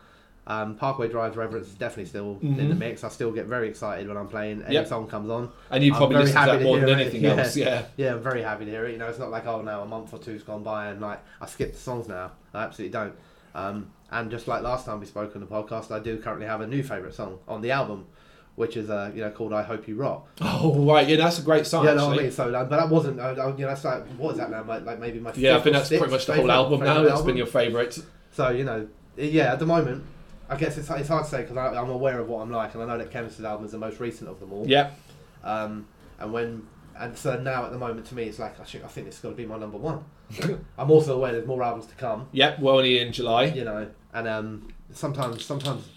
Um, 0.46 0.76
Parkway 0.76 1.08
Drive's 1.08 1.38
Reverence 1.38 1.68
is 1.68 1.76
definitely 1.76 2.06
still 2.08 2.38
in 2.42 2.58
the 2.58 2.64
Mhm. 2.76 2.78
mix. 2.78 3.04
I 3.06 3.10
still 3.10 3.32
get 3.32 3.46
very 3.46 3.70
excited 3.70 4.10
when 4.10 4.18
I'm 4.18 4.28
playing 4.28 4.62
any 4.64 4.74
Yep. 4.74 4.88
song 4.88 5.08
comes 5.08 5.30
on. 5.30 5.50
and 5.72 5.82
you 5.82 5.94
probably 5.94 6.18
listen 6.18 6.42
to 6.42 6.46
that 6.52 6.58
to 6.58 6.64
more 6.66 6.80
than 6.82 6.90
anything 6.90 7.22
yeah. 7.24 7.30
else. 7.38 7.56
Yeah. 7.56 7.84
Yeah, 7.96 8.16
I'm 8.16 8.22
very 8.22 8.42
happy 8.42 8.66
to 8.66 8.72
hear 8.72 8.86
it. 8.86 8.92
You 8.92 8.98
know, 8.98 9.08
it's 9.08 9.20
not 9.20 9.32
like 9.32 9.48
oh 9.48 9.62
no, 9.62 9.82
a 9.84 9.86
month 9.86 10.14
or 10.14 10.20
two's 10.20 10.44
gone 10.44 10.62
by 10.64 10.88
and 10.88 11.00
like 11.00 11.22
I 11.40 11.46
skip 11.46 11.72
the 11.72 11.80
songs 11.80 12.10
now. 12.10 12.34
I 12.54 12.64
absolutely 12.66 12.92
don't. 12.92 13.14
Um, 13.56 13.92
and 14.14 14.32
just 14.32 14.48
like 14.48 14.62
last 14.64 14.86
time 14.86 15.00
we 15.00 15.06
spoke 15.06 15.36
on 15.36 15.42
the 15.42 15.48
podcast, 15.48 15.92
I 15.92 16.00
do 16.00 16.18
currently 16.18 16.48
have 16.48 16.62
a 16.62 16.68
new 16.68 16.84
favourite 16.84 17.14
song 17.14 17.40
on 17.48 17.62
the 17.62 17.72
album, 17.72 18.06
which 18.56 18.78
is 18.78 18.90
uh, 18.90 19.12
you 19.14 19.22
know 19.22 19.32
called 19.32 19.52
"I 19.54 19.64
Hope 19.64 19.88
You 19.88 19.96
Rock." 19.96 20.28
Oh 20.42 20.86
right, 20.86 21.08
yeah, 21.08 21.18
that's 21.18 21.40
a 21.40 21.42
great 21.42 21.66
song. 21.66 21.86
yeah, 21.86 21.94
no, 21.96 22.12
I 22.12 22.18
mean, 22.18 22.32
so 22.32 22.54
uh, 22.54 22.64
but 22.66 22.78
that 22.78 22.90
wasn't. 22.90 23.20
Uh, 23.20 23.24
uh, 23.38 23.54
you 23.58 23.64
know, 23.64 23.68
that's 23.70 23.84
like 23.84 24.06
what 24.18 24.32
is 24.32 24.38
that 24.38 24.50
now? 24.52 24.64
Like, 24.64 24.86
like 24.86 25.00
maybe 25.00 25.20
my 25.20 25.34
yeah, 25.36 25.58
I 25.58 25.62
think 25.62 25.76
that's 25.76 25.90
pretty 25.90 26.08
much 26.08 26.26
the 26.26 26.36
whole 26.36 26.52
album 26.52 26.80
now. 26.82 27.04
That's 27.04 27.22
been 27.22 27.38
your 27.38 27.48
favourite. 27.48 27.98
So 28.32 28.50
you 28.50 28.64
know, 28.64 28.88
yeah, 29.18 29.52
at 29.54 29.60
the 29.60 29.66
moment, 29.66 30.04
I 30.50 30.56
guess 30.58 30.78
it's, 30.78 30.90
it's 30.90 31.10
hard 31.10 31.26
to 31.26 31.30
say 31.30 31.42
because 31.44 31.58
I'm 31.58 31.90
aware 31.90 32.20
of 32.20 32.28
what 32.30 32.42
I'm 32.42 32.52
like, 32.52 32.74
and 32.74 32.84
I 32.84 32.86
know 32.86 32.98
that 32.98 33.12
Khemmis's 33.12 33.44
album 33.44 33.66
is 33.66 33.72
the 33.72 33.78
most 33.78 34.00
recent 34.00 34.30
of 34.30 34.40
them 34.40 34.52
all. 34.54 34.66
Yeah, 34.68 34.92
Um, 35.44 35.88
and 36.20 36.32
when 36.34 36.68
and 36.98 37.18
so 37.18 37.40
now 37.40 37.66
at 37.66 37.72
the 37.72 37.78
moment 37.80 38.06
to 38.08 38.16
me, 38.16 38.24
it's 38.26 38.40
like 38.40 38.60
I 38.60 38.64
think 38.64 38.84
I 38.84 38.88
think 38.88 39.08
has 39.08 39.18
got 39.20 39.30
to 39.30 39.36
be 39.36 39.46
my 39.46 39.58
number 39.58 39.78
one. 39.78 40.04
I'm 40.78 40.90
also 40.90 41.16
aware 41.16 41.32
there's 41.32 41.46
more 41.48 41.62
albums 41.64 41.88
to 41.88 41.96
come. 41.96 42.28
yeah. 42.32 42.56
Well, 42.60 42.78
only 42.78 43.00
in 43.00 43.12
July. 43.14 43.46
You 43.46 43.64
know, 43.66 43.88
and 44.14 44.28
um, 44.28 44.74
sometimes 44.94 45.44
sometimes. 45.46 45.88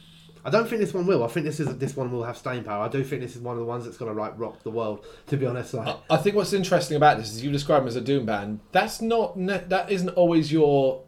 I 0.44 0.51
don't 0.51 0.68
think 0.68 0.80
this 0.80 0.94
one 0.94 1.06
will. 1.06 1.24
I 1.24 1.26
think 1.26 1.44
this 1.44 1.59
is 1.59 1.76
this 1.78 1.97
one 1.97 2.12
will 2.12 2.22
have 2.22 2.36
staying 2.36 2.62
power. 2.62 2.84
I 2.84 2.88
do 2.88 3.02
think 3.02 3.20
this 3.20 3.34
is 3.34 3.43
one 3.43 3.55
of 3.56 3.59
the 3.59 3.64
ones 3.66 3.84
that's 3.84 3.97
gonna 3.97 4.12
like 4.12 4.38
rock 4.38 4.62
the 4.62 4.70
world. 4.70 5.05
To 5.26 5.36
be 5.36 5.44
honest, 5.44 5.74
like 5.74 5.88
I- 5.88 6.14
I 6.14 6.16
think 6.18 6.36
what's 6.36 6.52
interesting 6.52 6.97
about 6.97 7.18
this 7.18 7.32
is 7.32 7.43
you 7.43 7.51
describe 7.51 7.80
them 7.82 7.88
as 7.88 7.97
a 7.97 8.01
doom 8.01 8.26
band. 8.26 8.60
That's 8.70 9.01
not 9.01 9.34
that 9.47 9.90
isn't 9.90 10.10
always 10.10 10.52
your 10.52 11.02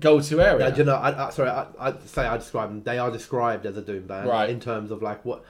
go-to 0.00 0.40
area. 0.40 0.68
Yeah, 0.70 0.76
you 0.76 0.84
know, 0.84 0.94
I, 0.96 1.28
I, 1.28 1.30
sorry, 1.30 1.50
I, 1.50 1.66
I 1.78 1.94
say 2.06 2.24
I 2.26 2.36
describe 2.38 2.70
them. 2.70 2.82
They 2.82 2.98
are 2.98 3.10
described 3.10 3.66
as 3.66 3.76
a 3.76 3.82
doom 3.82 4.06
band, 4.06 4.26
Right. 4.28 4.50
In 4.50 4.58
terms 4.58 4.90
of 4.90 5.00
like 5.00 5.24
what 5.24 5.44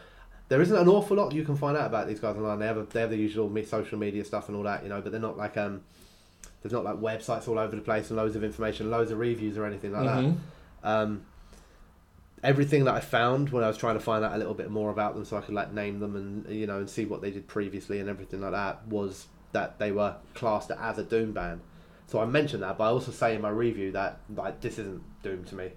there 0.48 0.60
isn't 0.60 0.76
an 0.76 0.88
awful 0.88 1.16
lot 1.16 1.32
you 1.32 1.44
can 1.44 1.56
find 1.56 1.74
out 1.78 1.86
about 1.86 2.08
these 2.08 2.20
guys 2.20 2.36
online. 2.36 2.58
They 2.58 2.66
have 2.66 2.76
a, 2.76 2.82
they 2.84 3.00
have 3.00 3.08
the 3.10 3.16
usual 3.16 3.50
social 3.64 3.98
media 3.98 4.24
stuff 4.26 4.48
and 4.48 4.56
all 4.58 4.64
that, 4.64 4.82
you 4.82 4.90
know, 4.90 5.00
but 5.00 5.10
they're 5.10 5.20
not 5.20 5.38
like 5.38 5.56
um, 5.56 5.80
there's 6.62 6.72
not 6.74 6.84
like 6.84 6.96
websites 6.96 7.48
all 7.48 7.58
over 7.58 7.74
the 7.74 7.80
place 7.82 8.10
and 8.10 8.18
loads 8.18 8.36
of 8.36 8.44
information, 8.44 8.90
loads 8.90 9.10
of 9.10 9.18
reviews 9.18 9.56
or 9.56 9.64
anything 9.64 9.92
like 9.92 10.02
Mhm. 10.02 10.34
that. 10.34 10.38
Um, 10.84 11.22
everything 12.42 12.84
that 12.84 12.94
I 12.94 13.00
found 13.00 13.50
when 13.50 13.62
I 13.64 13.68
was 13.68 13.76
trying 13.78 13.94
to 13.94 14.00
find 14.00 14.24
out 14.24 14.34
a 14.34 14.38
little 14.38 14.54
bit 14.54 14.70
more 14.70 14.90
about 14.90 15.14
them, 15.14 15.24
so 15.24 15.36
I 15.36 15.40
could 15.40 15.54
like 15.54 15.72
name 15.72 16.00
them 16.00 16.16
and 16.16 16.48
you 16.54 16.66
know 16.66 16.78
and 16.78 16.88
see 16.90 17.04
what 17.04 17.22
they 17.22 17.30
did 17.30 17.46
previously 17.46 18.00
and 18.00 18.08
everything 18.08 18.40
like 18.40 18.52
that, 18.52 18.86
was 18.88 19.26
that 19.52 19.78
they 19.78 19.92
were 19.92 20.16
classed 20.34 20.70
as 20.70 20.98
a 20.98 21.04
doom 21.04 21.32
band. 21.32 21.60
So 22.06 22.20
I 22.20 22.26
mentioned 22.26 22.62
that, 22.62 22.78
but 22.78 22.84
I 22.84 22.88
also 22.88 23.12
say 23.12 23.34
in 23.36 23.42
my 23.42 23.50
review 23.50 23.92
that 23.92 24.20
like 24.34 24.60
this 24.60 24.78
isn't 24.78 25.02
doom 25.22 25.44
to 25.44 25.54
me. 25.54 25.64
This- 25.64 25.72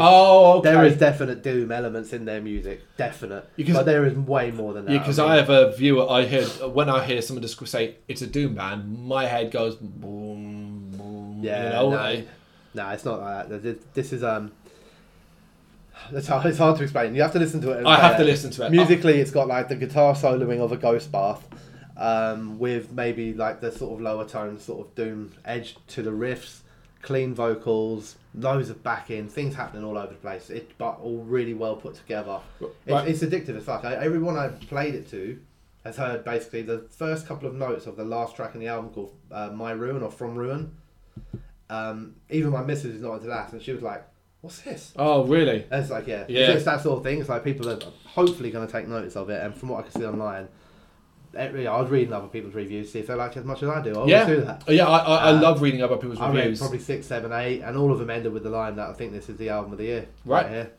Oh, 0.00 0.58
okay. 0.58 0.72
There 0.72 0.84
is 0.84 0.96
definite 0.98 1.44
doom 1.44 1.70
elements 1.70 2.12
in 2.12 2.24
their 2.24 2.40
music, 2.40 2.80
definite. 2.96 3.48
Because- 3.56 3.76
but 3.76 3.86
there 3.86 4.04
is 4.04 4.14
way 4.16 4.50
more 4.50 4.72
than 4.72 4.84
that. 4.86 4.92
Yeah, 4.92 4.98
because 4.98 5.18
mean, 5.20 5.28
I 5.28 5.36
have 5.36 5.48
a 5.50 5.76
viewer. 5.76 6.10
I 6.10 6.24
hear 6.24 6.44
when 6.44 6.88
I 6.88 7.04
hear 7.04 7.22
someone 7.22 7.42
just 7.42 7.64
say 7.68 7.96
it's 8.08 8.20
a 8.22 8.26
doom 8.26 8.54
band, 8.54 9.06
my 9.06 9.26
head 9.26 9.52
goes 9.52 9.76
boom, 9.76 10.90
boom. 10.96 11.40
Yeah, 11.42 11.64
you 11.64 11.70
know. 11.70 11.90
no, 11.90 11.98
I- 11.98 12.24
no, 12.76 12.88
it's 12.90 13.04
not 13.04 13.20
like 13.20 13.48
that. 13.48 13.62
This- 13.62 13.78
This 13.94 14.12
is 14.12 14.22
um. 14.22 14.52
It's 16.12 16.28
hard, 16.28 16.46
it's 16.46 16.58
hard 16.58 16.76
to 16.76 16.82
explain. 16.82 17.14
You 17.14 17.22
have 17.22 17.32
to 17.32 17.38
listen 17.38 17.60
to 17.62 17.70
it. 17.72 17.86
I 17.86 17.96
have 17.98 18.18
to 18.18 18.24
listen 18.24 18.50
to 18.52 18.66
it. 18.66 18.70
Musically, 18.70 19.18
it's 19.18 19.30
got 19.30 19.48
like 19.48 19.68
the 19.68 19.76
guitar 19.76 20.14
soloing 20.14 20.60
of 20.60 20.70
a 20.70 20.76
ghost 20.76 21.10
bath, 21.10 21.42
um, 21.96 22.58
with 22.58 22.92
maybe 22.92 23.32
like 23.32 23.60
the 23.60 23.72
sort 23.72 23.94
of 23.94 24.00
lower 24.02 24.26
tone, 24.28 24.60
sort 24.60 24.86
of 24.86 24.94
doom 24.94 25.32
edge 25.44 25.76
to 25.88 26.02
the 26.02 26.10
riffs, 26.10 26.60
clean 27.02 27.34
vocals, 27.34 28.16
loads 28.34 28.68
of 28.68 28.82
backing, 28.82 29.26
things 29.28 29.54
happening 29.56 29.84
all 29.84 29.96
over 29.96 30.08
the 30.12 30.18
place. 30.18 30.50
It 30.50 30.72
but 30.76 31.00
all 31.00 31.24
really 31.24 31.54
well 31.54 31.76
put 31.76 31.94
together. 31.96 32.40
It's, 32.60 32.70
Right. 32.86 33.08
it's 33.08 33.22
addictive 33.22 33.56
as 33.56 33.64
fuck. 33.64 33.84
I, 33.86 33.94
everyone 33.94 34.36
I've 34.36 34.60
played 34.68 34.94
it 34.94 35.08
to 35.10 35.38
has 35.84 35.96
heard 35.96 36.24
basically 36.24 36.62
the 36.62 36.80
first 36.90 37.26
couple 37.26 37.48
of 37.48 37.54
notes 37.54 37.86
of 37.86 37.96
the 37.96 38.04
last 38.04 38.36
track 38.36 38.54
in 38.54 38.60
the 38.60 38.66
album 38.68 38.90
called 38.92 39.14
uh, 39.32 39.48
"My 39.48 39.72
Ruin" 39.72 40.02
or 40.02 40.10
"From 40.10 40.34
Ruin." 40.36 40.72
Um, 41.68 42.16
even 42.30 42.50
my 42.50 42.62
missus 42.62 42.94
is 42.96 43.02
not 43.02 43.14
into 43.14 43.26
that, 43.28 43.52
and 43.52 43.60
she 43.60 43.72
was 43.72 43.82
like, 43.82 44.04
"What's 44.40 44.60
this?" 44.60 44.92
Oh, 44.96 45.24
really? 45.24 45.66
And 45.70 45.82
it's 45.82 45.90
like, 45.90 46.06
yeah, 46.06 46.24
Yeah. 46.28 46.52
it's 46.52 46.64
that 46.64 46.80
sort 46.82 46.98
of 46.98 47.04
thing. 47.04 47.20
It's 47.20 47.28
like 47.28 47.42
people 47.44 47.68
are 47.68 47.78
hopefully 48.04 48.50
going 48.50 48.66
to 48.66 48.72
take 48.72 48.86
notice 48.88 49.16
of 49.16 49.30
it, 49.30 49.42
and 49.42 49.54
from 49.54 49.70
what 49.70 49.80
I 49.80 49.82
can 49.88 50.00
see 50.00 50.06
online, 50.06 50.48
every, 51.34 51.66
I 51.66 51.80
was 51.80 51.90
reading 51.90 52.12
other 52.12 52.28
people's 52.28 52.54
reviews, 52.54 52.92
see 52.92 53.00
if 53.00 53.08
they 53.08 53.14
like 53.14 53.32
it 53.36 53.40
as 53.40 53.44
much 53.44 53.62
as 53.62 53.68
I 53.68 53.82
do. 53.82 53.98
I 54.00 54.06
Yeah. 54.06 54.26
do 54.26 54.40
that. 54.42 54.62
Yeah, 54.68 54.86
I, 54.86 54.98
I, 54.98 55.16
I 55.16 55.30
Uh, 55.36 55.40
love 55.42 55.60
reading 55.60 55.82
other 55.82 55.96
people's 55.96 56.20
I 56.20 56.28
read 56.28 56.36
reviews. 56.36 56.60
probably 56.60 56.78
six, 56.78 57.06
seven, 57.06 57.32
eight, 57.32 57.60
and 57.62 57.76
all 57.76 57.90
of 57.92 57.98
them 57.98 58.10
ended 58.10 58.32
with 58.32 58.44
the 58.44 58.50
line 58.50 58.76
that 58.76 58.88
I 58.88 58.92
think 58.92 59.12
this 59.12 59.28
is 59.28 59.36
the 59.36 59.48
album 59.50 59.72
of 59.72 59.78
the 59.78 59.84
year. 59.84 60.06
Right. 60.24 60.48
here. 60.48 60.70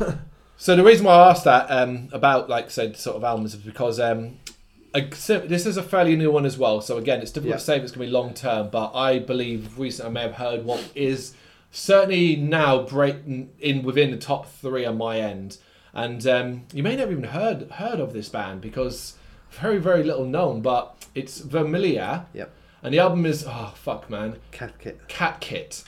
So 0.56 0.76
the 0.76 0.84
reason 0.84 1.06
why 1.06 1.14
I 1.14 1.30
asked 1.30 1.44
that 1.44 1.70
um, 1.70 2.10
about, 2.12 2.50
like 2.50 2.70
said, 2.70 2.94
sort 2.98 3.16
of 3.16 3.24
albums 3.24 3.54
is 3.54 3.60
because 3.62 3.98
um, 3.98 4.36
I, 4.48 4.49
this 4.92 5.66
is 5.66 5.76
a 5.76 5.82
fairly 5.82 6.16
new 6.16 6.30
one 6.30 6.44
as 6.46 6.58
well. 6.58 6.80
So 6.80 6.96
again, 6.98 7.20
it's 7.20 7.30
difficult 7.30 7.54
Yeah. 7.54 7.58
to 7.58 7.64
say 7.64 7.76
if 7.76 7.82
it's 7.84 7.92
going 7.92 8.06
to 8.06 8.10
be 8.10 8.12
long 8.12 8.34
term, 8.34 8.70
but 8.70 8.92
I 8.94 9.18
believe 9.18 9.78
recently 9.78 10.10
I 10.10 10.12
may 10.12 10.22
have 10.22 10.34
heard 10.34 10.64
what 10.64 10.82
is 10.94 11.34
certainly 11.70 12.36
now 12.36 12.82
break 12.82 13.16
in 13.60 13.82
within 13.82 14.10
the 14.10 14.16
top 14.16 14.50
three 14.50 14.84
on 14.84 14.98
my 14.98 15.20
end. 15.20 15.58
And 15.92 16.26
um, 16.26 16.62
you 16.72 16.82
may 16.82 16.96
never 16.96 17.12
even 17.12 17.24
heard 17.24 17.70
heard 17.72 17.98
of 18.00 18.12
this 18.12 18.28
band 18.28 18.60
because 18.60 19.14
very 19.50 19.78
very 19.78 20.02
little 20.04 20.24
known, 20.24 20.60
but 20.60 20.96
it's 21.14 21.40
Vermilia, 21.40 22.26
Yep. 22.32 22.50
and 22.82 22.94
the 22.94 22.98
album 23.00 23.26
is 23.26 23.44
oh 23.46 23.72
fuck 23.74 24.08
man, 24.08 24.36
Kätkö. 24.52 24.94
Cat 25.08 25.40
Kit. 25.40 25.84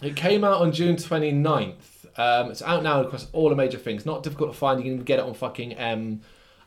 It 0.00 0.16
came 0.16 0.42
out 0.42 0.60
on 0.60 0.72
June 0.72 0.96
29th. 0.96 2.06
Um, 2.16 2.50
it's 2.50 2.62
out 2.62 2.82
now 2.82 3.00
across 3.02 3.26
all 3.32 3.48
the 3.50 3.54
major 3.54 3.78
things. 3.78 4.04
Not 4.06 4.22
difficult 4.22 4.52
to 4.52 4.58
find. 4.58 4.78
You 4.80 4.84
can 4.84 4.92
even 4.94 5.04
get 5.04 5.18
it 5.18 5.24
on 5.24 5.34
fucking 5.34 5.78
um, 5.78 6.20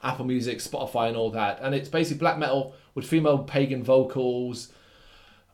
Apple 0.06 0.26
Music, 0.26 0.60
Spotify, 0.60 1.07
and 1.10 1.18
all 1.18 1.32
that. 1.32 1.60
And 1.61 1.76
it's 1.76 1.90
basically 1.90 2.19
black 2.19 2.38
metal 2.38 2.73
with 2.94 3.06
female 3.07 3.40
pagan 3.40 3.84
vocals. 3.84 4.72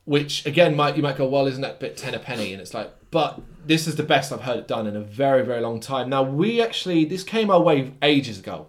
which 0.06 0.45
again 0.45 0.76
might 0.76 0.98
you 0.98 1.03
might 1.03 1.15
go, 1.18 1.28
well, 1.28 1.48
isn't 1.48 1.61
that 1.61 1.76
a 1.76 1.80
bit 1.80 1.95
ten 1.98 2.14
a 2.14 2.19
penny? 2.19 2.52
And 2.53 2.61
it's 2.61 2.73
like, 2.73 2.91
but 3.11 3.40
this 3.65 3.88
is 3.88 3.95
the 3.95 4.03
best 4.03 4.32
I've 4.34 4.41
heard 4.41 4.57
it 4.57 4.68
done 4.68 4.88
in 4.88 4.95
a 4.95 5.02
very 5.02 5.44
very 5.45 5.61
long 5.61 5.80
time. 5.80 6.10
Now 6.10 6.23
we 6.23 6.61
actually 6.61 7.06
this 7.06 7.23
came 7.23 7.49
our 7.52 7.61
way 7.61 7.94
ages 8.02 8.40
ago, 8.40 8.68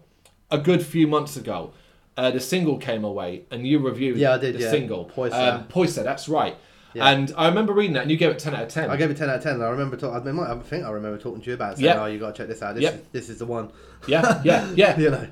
a 0.51 0.59
good 0.59 0.85
few 0.85 1.07
months 1.07 1.37
ago. 1.37 1.73
Uh, 2.15 2.31
the 2.31 2.41
single 2.41 2.77
came 2.77 3.05
away, 3.05 3.45
and 3.51 3.67
you 3.67 3.79
reviewed 3.79 4.19
Yeah, 4.19 4.35
I 4.35 4.39
did, 4.39 4.55
the 4.57 4.61
yeah. 4.61 4.71
single. 4.71 5.07
Poisa. 5.07 5.65
Um, 5.73 6.05
that's 6.05 6.29
right. 6.29 6.55
Yeah. 6.93 7.09
And 7.09 7.33
I 7.39 7.49
remember 7.49 7.73
reading 7.73 7.95
that, 7.95 8.03
and 8.03 8.11
you 8.11 8.19
gave 8.19 8.31
it 8.31 8.39
ten 8.39 8.55
out 8.55 8.65
of 8.65 8.69
ten. 8.69 8.91
I 8.91 8.97
gave 8.99 9.11
it 9.11 9.17
ten 9.17 9.31
out 9.31 9.37
of 9.37 9.43
ten. 9.43 9.55
And 9.55 9.65
I 9.65 9.71
remember 9.71 9.97
talking. 9.97 10.31
I 10.39 10.55
think 10.59 10.85
I 10.85 10.91
remember 10.91 11.17
talking 11.19 11.41
to 11.41 11.47
you 11.49 11.55
about 11.55 11.73
it. 11.73 11.77
Saying, 11.79 11.87
Yeah. 11.87 12.03
"Oh, 12.03 12.07
you 12.07 12.19
got 12.19 12.35
to 12.35 12.43
check 12.43 12.49
this 12.49 12.61
out. 12.61 12.75
This, 12.75 12.85
Yeah. 12.85 12.91
is, 12.91 13.01
this 13.13 13.29
is 13.31 13.39
the 13.39 13.47
one." 13.47 13.73
Yeah, 14.07 14.43
yeah, 14.45 14.71
yeah. 14.77 14.99
You 15.01 15.11
know. 15.11 15.27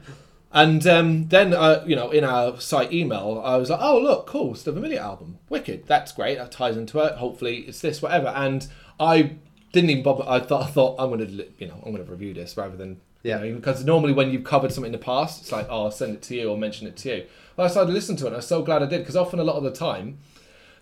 And 0.52 0.84
um, 0.86 1.28
then, 1.28 1.54
uh, 1.54 1.84
you 1.86 1.94
know, 1.94 2.10
in 2.10 2.24
our 2.24 2.60
site 2.60 2.92
email, 2.92 3.40
I 3.44 3.56
was 3.56 3.70
like, 3.70 3.78
"Oh, 3.80 3.98
look, 3.98 4.26
cool! 4.26 4.52
It's 4.52 4.64
the 4.64 4.98
album. 4.98 5.38
Wicked. 5.48 5.86
That's 5.86 6.10
great. 6.10 6.38
That 6.38 6.50
ties 6.50 6.76
into 6.76 6.98
it. 7.00 7.14
Hopefully, 7.14 7.58
it's 7.68 7.80
this, 7.80 8.02
whatever." 8.02 8.28
And 8.28 8.66
I 8.98 9.36
didn't 9.72 9.90
even 9.90 10.02
bother. 10.02 10.24
I 10.26 10.40
thought, 10.40 10.64
I 10.64 10.66
thought 10.66 10.96
I'm 10.98 11.10
going 11.10 11.24
to, 11.24 11.46
you 11.58 11.68
know, 11.68 11.80
I'm 11.86 11.92
going 11.92 12.04
to 12.04 12.10
review 12.10 12.34
this 12.34 12.56
rather 12.56 12.76
than, 12.76 13.00
Yeah. 13.22 13.44
you 13.44 13.50
know, 13.50 13.56
because 13.56 13.84
normally 13.84 14.12
when 14.12 14.32
you've 14.32 14.42
covered 14.42 14.72
something 14.72 14.92
in 14.92 14.98
the 14.98 15.04
past, 15.04 15.40
it's 15.40 15.52
like, 15.52 15.66
"Oh, 15.70 15.84
I'll 15.84 15.90
send 15.92 16.14
it 16.16 16.22
to 16.22 16.34
you 16.34 16.50
or 16.50 16.58
mention 16.58 16.88
it 16.88 16.96
to 16.98 17.16
you." 17.16 17.26
Well, 17.56 17.66
I 17.68 17.70
started 17.70 17.88
to 17.88 17.94
listen 17.94 18.16
to 18.16 18.24
it. 18.24 18.28
and 18.28 18.36
I'm 18.36 18.42
so 18.42 18.62
glad 18.62 18.82
I 18.82 18.86
did 18.86 18.98
because 19.00 19.14
often, 19.16 19.38
a 19.38 19.44
lot 19.44 19.56
of 19.56 19.62
the 19.62 19.70
time, 19.70 20.18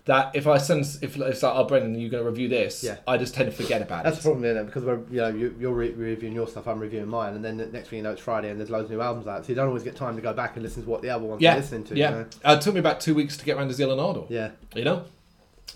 that 0.09 0.35
if 0.35 0.47
I 0.47 0.57
send, 0.57 0.81
if 1.01 1.17
it's 1.17 1.43
like, 1.43 1.53
"Oh, 1.55 1.63
Brendan, 1.63 1.99
you're 1.99 2.09
going 2.09 2.23
to 2.23 2.29
review 2.29 2.47
this," 2.47 2.83
Yeah. 2.83 2.97
I 3.07 3.17
just 3.17 3.33
tend 3.33 3.49
to 3.49 3.55
forget 3.55 3.81
about 3.81 4.03
That's 4.03 4.17
it. 4.17 4.23
That's 4.23 4.23
the 4.25 4.29
problem, 4.29 4.45
is 4.57 4.65
Because 4.65 4.83
we're, 4.83 4.99
you 5.09 5.21
know, 5.21 5.27
you, 5.29 5.55
you're 5.59 5.73
re- 5.73 5.91
reviewing 5.91 6.35
your 6.35 6.47
stuff, 6.47 6.67
I'm 6.67 6.79
reviewing 6.79 7.07
mine, 7.07 7.35
and 7.35 7.43
then 7.43 7.57
the 7.57 7.65
next 7.67 7.89
thing 7.89 7.97
you 7.97 8.03
know, 8.03 8.11
it's 8.11 8.21
Friday, 8.21 8.49
and 8.49 8.59
there's 8.59 8.69
loads 8.69 8.85
of 8.85 8.91
new 8.91 9.01
albums 9.01 9.27
out, 9.27 9.45
so 9.45 9.49
you 9.49 9.55
don't 9.55 9.67
always 9.67 9.83
get 9.83 9.95
time 9.95 10.15
to 10.15 10.21
go 10.21 10.33
back 10.33 10.55
and 10.55 10.63
listen 10.63 10.83
to 10.83 10.89
what 10.89 11.01
the 11.01 11.09
other 11.09 11.25
ones 11.25 11.41
yeah, 11.41 11.53
are 11.53 11.57
listening 11.57 11.83
to. 11.85 11.95
yeah. 11.95 12.09
You 12.09 12.15
know? 12.15 12.25
Uh, 12.43 12.55
it 12.55 12.61
took 12.61 12.73
me 12.73 12.79
about 12.79 12.99
two 12.99 13.15
weeks 13.15 13.37
to 13.37 13.45
get 13.45 13.57
around 13.57 13.69
to 13.69 13.73
Zealand 13.73 14.25
Yeah. 14.29 14.51
you 14.75 14.83
know 14.83 15.03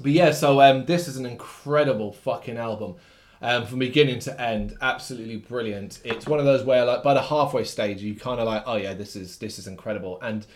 but 0.02 0.12
yeah 0.12 0.32
so 0.32 0.60
um 0.60 0.86
this 0.86 1.08
is 1.08 1.18
an 1.18 1.26
incredible 1.28 2.12
fucking 2.14 2.58
album 2.58 2.96
um 3.44 3.66
from 3.68 3.78
beginning 3.78 4.18
to 4.20 4.42
end 4.42 4.76
absolutely 4.82 5.38
brilliant 5.38 6.00
it's 6.04 6.26
one 6.26 6.40
of 6.40 6.46
those 6.46 6.64
where 6.64 6.84
like 6.84 7.04
by 7.04 7.14
the 7.14 7.22
halfway 7.22 7.64
stage 7.64 8.02
you 8.02 8.16
kind 8.16 8.40
of 8.40 8.48
like 8.48 8.64
oh 8.66 8.76
yeah 8.76 8.94
this 8.96 9.16
is 9.16 9.38
this 9.38 9.60
is 9.60 9.68
incredible 9.68 10.20
and 10.22 10.48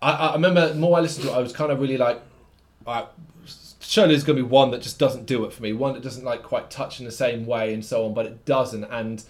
i 0.00 0.12
i 0.12 0.32
remember 0.34 0.68
the 0.68 0.74
more 0.76 0.96
i 0.98 1.00
listened 1.00 1.26
to 1.26 1.32
it 1.32 1.36
i 1.36 1.40
was 1.40 1.52
kind 1.52 1.72
of 1.72 1.80
really 1.80 1.96
like 1.96 2.20
I 2.90 3.06
surely 3.80 4.12
there's 4.14 4.24
going 4.24 4.36
to 4.36 4.42
be 4.44 4.48
one 4.48 4.70
that 4.72 4.82
just 4.82 4.98
doesn't 4.98 5.26
do 5.26 5.44
it 5.44 5.52
for 5.52 5.62
me 5.62 5.72
one 5.72 5.94
that 5.94 6.02
doesn't 6.02 6.24
like 6.24 6.42
quite 6.42 6.70
touch 6.70 7.00
in 7.00 7.06
the 7.06 7.10
same 7.12 7.46
way 7.46 7.72
and 7.74 7.84
so 7.84 8.04
on 8.06 8.14
but 8.14 8.26
it 8.26 8.44
doesn't 8.44 8.84
and 8.84 9.24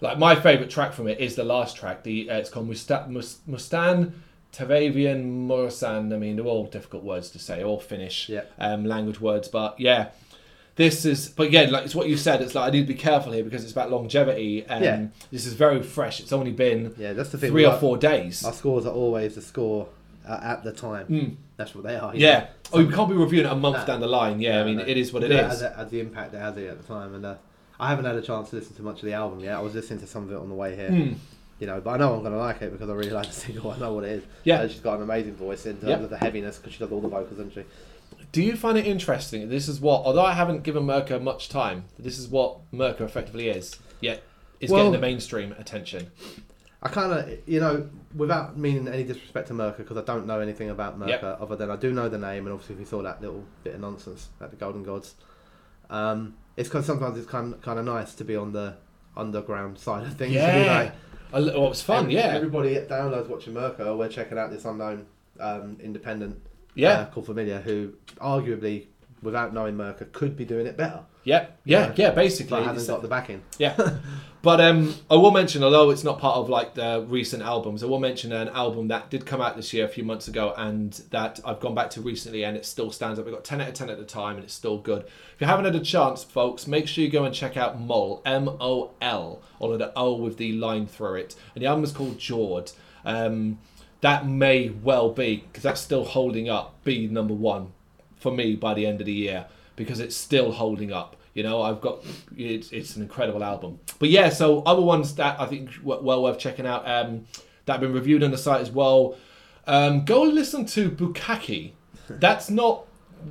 like 0.00 0.18
my 0.18 0.34
favorite 0.34 0.70
track 0.70 0.92
from 0.92 1.08
it 1.08 1.18
is 1.18 1.34
the 1.34 1.42
last 1.44 1.76
track 1.76 2.02
the 2.04 2.30
uh, 2.30 2.36
it's 2.38 2.50
called 2.50 2.68
Musta- 2.68 3.06
Mus- 3.08 3.38
mustan 3.48 4.12
Tavavian 4.52 5.46
Mursan, 5.48 6.14
I 6.14 6.16
mean, 6.16 6.36
they're 6.36 6.44
all 6.44 6.66
difficult 6.66 7.02
words 7.02 7.28
to 7.30 7.40
say, 7.40 7.64
all 7.64 7.80
Finnish 7.80 8.28
Yeah. 8.28 8.42
um, 8.58 8.84
language 8.84 9.20
words, 9.20 9.48
but 9.48 9.78
yeah, 9.80 10.10
this 10.76 11.04
is. 11.04 11.28
But 11.28 11.48
again, 11.48 11.72
like 11.72 11.84
it's 11.84 11.94
what 11.94 12.08
you 12.08 12.16
said. 12.16 12.40
It's 12.40 12.54
like 12.54 12.68
I 12.68 12.70
need 12.70 12.82
to 12.86 12.92
be 12.92 12.94
careful 12.94 13.32
here 13.32 13.42
because 13.42 13.64
it's 13.64 13.72
about 13.72 13.90
longevity. 13.90 14.64
And 14.68 14.84
Yeah. 14.84 15.06
This 15.32 15.44
is 15.46 15.54
very 15.54 15.82
fresh. 15.82 16.20
It's 16.20 16.32
only 16.32 16.52
been 16.52 16.94
Yeah, 16.96 17.14
that's 17.14 17.30
the 17.30 17.38
thing. 17.38 17.50
three 17.50 17.64
or 17.64 17.70
like- 17.70 17.80
four 17.80 17.96
days. 17.96 18.44
Our 18.44 18.52
scores 18.52 18.86
are 18.86 18.92
always 18.94 19.34
the 19.34 19.42
score 19.42 19.88
uh, 20.24 20.38
at 20.40 20.62
the 20.62 20.70
time. 20.72 21.36
That's 21.56 21.74
what 21.74 21.84
they 21.84 21.96
are. 21.96 22.14
Yeah. 22.14 22.38
know. 22.40 22.46
Oh, 22.72 22.80
you 22.80 22.90
can't 22.90 23.08
be 23.08 23.14
reviewing 23.14 23.46
it 23.46 23.52
a 23.52 23.54
month 23.54 23.76
No. 23.78 23.86
down 23.86 24.00
the 24.00 24.08
line. 24.08 24.40
Yeah, 24.40 24.60
I 24.60 24.64
mean, 24.64 24.78
No, 24.78 24.84
it 24.84 24.96
is 24.96 25.12
what 25.12 25.22
it 25.22 25.30
Yeah, 25.30 25.52
is. 25.52 25.62
It- 25.62 25.72
as 25.76 25.90
the 25.90 26.00
impact 26.00 26.34
it 26.34 26.38
has 26.38 26.56
at 26.58 26.80
the 26.82 26.86
time, 26.88 27.14
and 27.14 27.24
uh, 27.24 27.34
I 27.78 27.88
haven't 27.90 28.04
had 28.06 28.16
a 28.16 28.22
chance 28.22 28.50
to 28.50 28.56
listen 28.56 28.74
to 28.76 28.82
much 28.82 28.96
of 29.00 29.06
the 29.06 29.12
album 29.12 29.40
yet. 29.40 29.54
I 29.56 29.60
was 29.60 29.74
listening 29.74 30.00
to 30.00 30.06
some 30.06 30.24
of 30.24 30.32
it 30.32 30.36
on 30.36 30.48
the 30.48 30.54
way 30.54 30.74
here. 30.74 30.88
Hmm. 30.90 31.12
You 31.60 31.68
know, 31.68 31.80
but 31.80 31.90
I 31.90 31.96
know 31.98 32.12
I'm 32.14 32.20
going 32.20 32.32
to 32.32 32.38
like 32.38 32.60
it 32.62 32.72
because 32.72 32.90
I 32.90 32.94
really 32.94 33.10
like 33.12 33.26
the 33.28 33.32
single. 33.32 33.70
I 33.70 33.78
know 33.78 33.92
what 33.92 34.02
it 34.04 34.10
is. 34.10 34.24
Yeah. 34.42 34.62
And 34.62 34.70
she's 34.70 34.80
got 34.80 34.96
an 34.96 35.02
amazing 35.02 35.34
voice 35.36 35.64
in 35.66 35.76
terms 35.80 36.02
of 36.04 36.10
the 36.10 36.18
heaviness 36.18 36.56
because 36.58 36.72
she 36.72 36.78
does 36.80 36.90
all 36.90 37.00
the 37.00 37.08
vocals, 37.08 37.30
doesn't 37.38 37.54
she? 37.54 37.62
Do 38.32 38.42
you 38.42 38.56
find 38.56 38.76
it 38.76 38.86
interesting? 38.86 39.48
This 39.48 39.68
is 39.68 39.80
what, 39.80 40.04
although 40.04 40.24
I 40.24 40.32
haven't 40.32 40.64
given 40.64 40.82
Myrkur 40.84 41.22
much 41.22 41.48
time, 41.48 41.84
this 41.96 42.18
is 42.18 42.26
what 42.26 42.58
Myrkur 42.72 43.02
effectively 43.02 43.48
is. 43.48 43.78
Yet 44.00 44.24
is 44.60 44.70
Well- 44.70 44.80
getting 44.80 44.92
the 44.92 44.98
mainstream 44.98 45.54
attention. 45.56 46.10
I 46.84 46.88
kind 46.90 47.12
of, 47.12 47.38
you 47.48 47.60
know, 47.60 47.88
without 48.14 48.58
meaning 48.58 48.86
any 48.88 49.04
disrespect 49.04 49.48
to 49.48 49.54
Myrkur, 49.54 49.78
because 49.78 49.96
I 49.96 50.02
don't 50.02 50.26
know 50.26 50.40
anything 50.40 50.68
about 50.70 50.98
Myrkur, 50.98 51.08
Yep. 51.22 51.38
other 51.40 51.56
than 51.56 51.70
I 51.70 51.76
do 51.76 51.92
know 51.92 52.08
the 52.10 52.18
name, 52.18 52.44
and 52.46 52.52
obviously 52.52 52.76
we 52.76 52.84
saw 52.84 53.02
that 53.02 53.20
little 53.22 53.44
bit 53.62 53.74
of 53.74 53.80
nonsense 53.80 54.28
at 54.40 54.50
the 54.50 54.56
Golden 54.56 54.82
Gods. 54.82 55.14
Um, 55.88 56.34
it's 56.56 56.68
because 56.68 56.84
sometimes 56.86 57.16
it's 57.18 57.26
kind 57.26 57.60
kind 57.62 57.78
of 57.78 57.84
nice 57.84 58.14
to 58.16 58.24
be 58.24 58.36
on 58.36 58.52
the 58.52 58.74
underground 59.16 59.78
side 59.78 60.02
of 60.06 60.14
things. 60.16 60.32
to 60.34 60.38
be 60.38 60.42
Yeah. 60.42 60.78
like, 60.82 60.92
well, 61.32 61.48
it 61.48 61.58
was 61.58 61.82
fun. 61.82 62.02
every- 62.04 62.14
Yeah. 62.16 62.26
Everybody 62.34 62.76
at 62.76 62.88
downloads 62.88 63.28
watching 63.28 63.54
Myrkur. 63.54 63.96
We're 63.96 64.08
checking 64.08 64.38
out 64.38 64.50
this 64.50 64.64
unknown 64.64 65.06
um, 65.40 65.76
independent 65.82 66.40
Yeah. 66.74 66.90
uh, 66.92 67.06
called 67.06 67.26
Vermilia, 67.26 67.60
who 67.62 67.94
arguably, 68.20 68.86
without 69.22 69.52
knowing 69.54 69.74
Myrkur, 69.76 70.12
could 70.12 70.36
be 70.36 70.44
doing 70.44 70.66
it 70.66 70.76
better, 70.76 71.00
Yeah. 71.24 71.46
Yeah. 71.64 71.86
Yeah. 71.86 71.92
Yeah. 71.96 72.10
Basically, 72.10 72.50
but 72.60 72.64
hasn't 72.66 72.86
got 72.88 73.02
the 73.02 73.08
backing. 73.08 73.42
Yeah. 73.58 73.74
But 74.44 74.60
um, 74.60 74.94
I 75.10 75.14
will 75.14 75.30
mention, 75.30 75.64
although 75.64 75.88
it's 75.88 76.04
not 76.04 76.18
part 76.18 76.36
of 76.36 76.50
like 76.50 76.74
the 76.74 77.02
recent 77.08 77.42
albums, 77.42 77.82
I 77.82 77.86
will 77.86 77.98
mention 77.98 78.30
an 78.30 78.50
album 78.50 78.88
that 78.88 79.08
did 79.08 79.24
come 79.24 79.40
out 79.40 79.56
this 79.56 79.72
year 79.72 79.86
a 79.86 79.88
few 79.88 80.04
months 80.04 80.28
ago, 80.28 80.52
and 80.58 80.92
that 81.10 81.40
I've 81.46 81.60
gone 81.60 81.74
back 81.74 81.88
to 81.90 82.02
recently, 82.02 82.44
and 82.44 82.54
it 82.54 82.66
still 82.66 82.92
stands 82.92 83.18
up. 83.18 83.24
We 83.24 83.32
got 83.32 83.42
ten 83.42 83.62
out 83.62 83.68
of 83.68 83.74
ten 83.74 83.88
at 83.88 83.96
the 83.96 84.04
time, 84.04 84.36
and 84.36 84.44
it's 84.44 84.52
still 84.52 84.76
good. 84.76 85.04
If 85.04 85.40
you 85.40 85.46
haven't 85.46 85.64
had 85.64 85.74
a 85.74 85.80
chance, 85.80 86.22
folks, 86.22 86.66
make 86.66 86.86
sure 86.86 87.02
you 87.02 87.10
go 87.10 87.24
and 87.24 87.34
check 87.34 87.56
out 87.56 87.80
Møl, 87.80 88.20
M 88.26 88.50
O 88.60 88.90
L, 89.00 89.40
or 89.58 89.78
the 89.78 89.94
O 89.96 90.14
with 90.14 90.36
the 90.36 90.52
line 90.52 90.86
through 90.86 91.14
it, 91.14 91.34
and 91.54 91.64
the 91.64 91.66
album 91.66 91.84
is 91.84 91.92
called 91.92 92.18
Jord. 92.18 92.70
Um, 93.06 93.58
that 94.02 94.28
may 94.28 94.68
well 94.68 95.10
be 95.10 95.36
because 95.36 95.62
that's 95.62 95.80
still 95.80 96.04
holding 96.04 96.50
up, 96.50 96.84
be 96.84 97.08
number 97.08 97.32
one 97.32 97.72
for 98.20 98.30
me 98.30 98.56
by 98.56 98.74
the 98.74 98.84
end 98.84 99.00
of 99.00 99.06
the 99.06 99.12
year 99.12 99.46
because 99.74 100.00
it's 100.00 100.14
still 100.14 100.52
holding 100.52 100.92
up. 100.92 101.16
You 101.34 101.42
know, 101.42 101.62
I've 101.62 101.80
got 101.80 102.04
it's, 102.36 102.72
it's 102.72 102.96
an 102.96 103.02
incredible 103.02 103.42
album. 103.42 103.80
But 103.98 104.08
yeah, 104.08 104.28
so 104.28 104.62
other 104.62 104.82
ones 104.82 105.16
that 105.16 105.40
I 105.40 105.46
think 105.46 105.70
well 105.82 106.22
worth 106.22 106.38
checking 106.38 106.66
out 106.66 106.88
um, 106.88 107.26
that 107.66 107.74
have 107.74 107.80
been 107.80 107.92
reviewed 107.92 108.22
on 108.22 108.30
the 108.30 108.38
site 108.38 108.60
as 108.60 108.70
well. 108.70 109.16
Um, 109.66 110.04
go 110.04 110.22
listen 110.22 110.64
to 110.66 110.90
Bookakee. 110.90 111.72
That's 112.08 112.50
not 112.50 112.86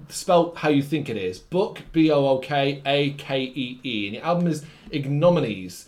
spelt 0.09 0.57
how 0.57 0.69
you 0.69 0.83
think 0.83 1.09
it 1.09 1.17
is. 1.17 1.39
Book 1.39 1.81
B 1.91 2.11
O 2.11 2.25
O 2.25 2.37
K 2.39 2.81
A 2.85 3.11
K 3.11 3.43
E 3.43 3.79
E, 3.83 4.07
and 4.07 4.15
the 4.17 4.25
album 4.25 4.47
is 4.47 4.65
Ignominies. 4.91 5.85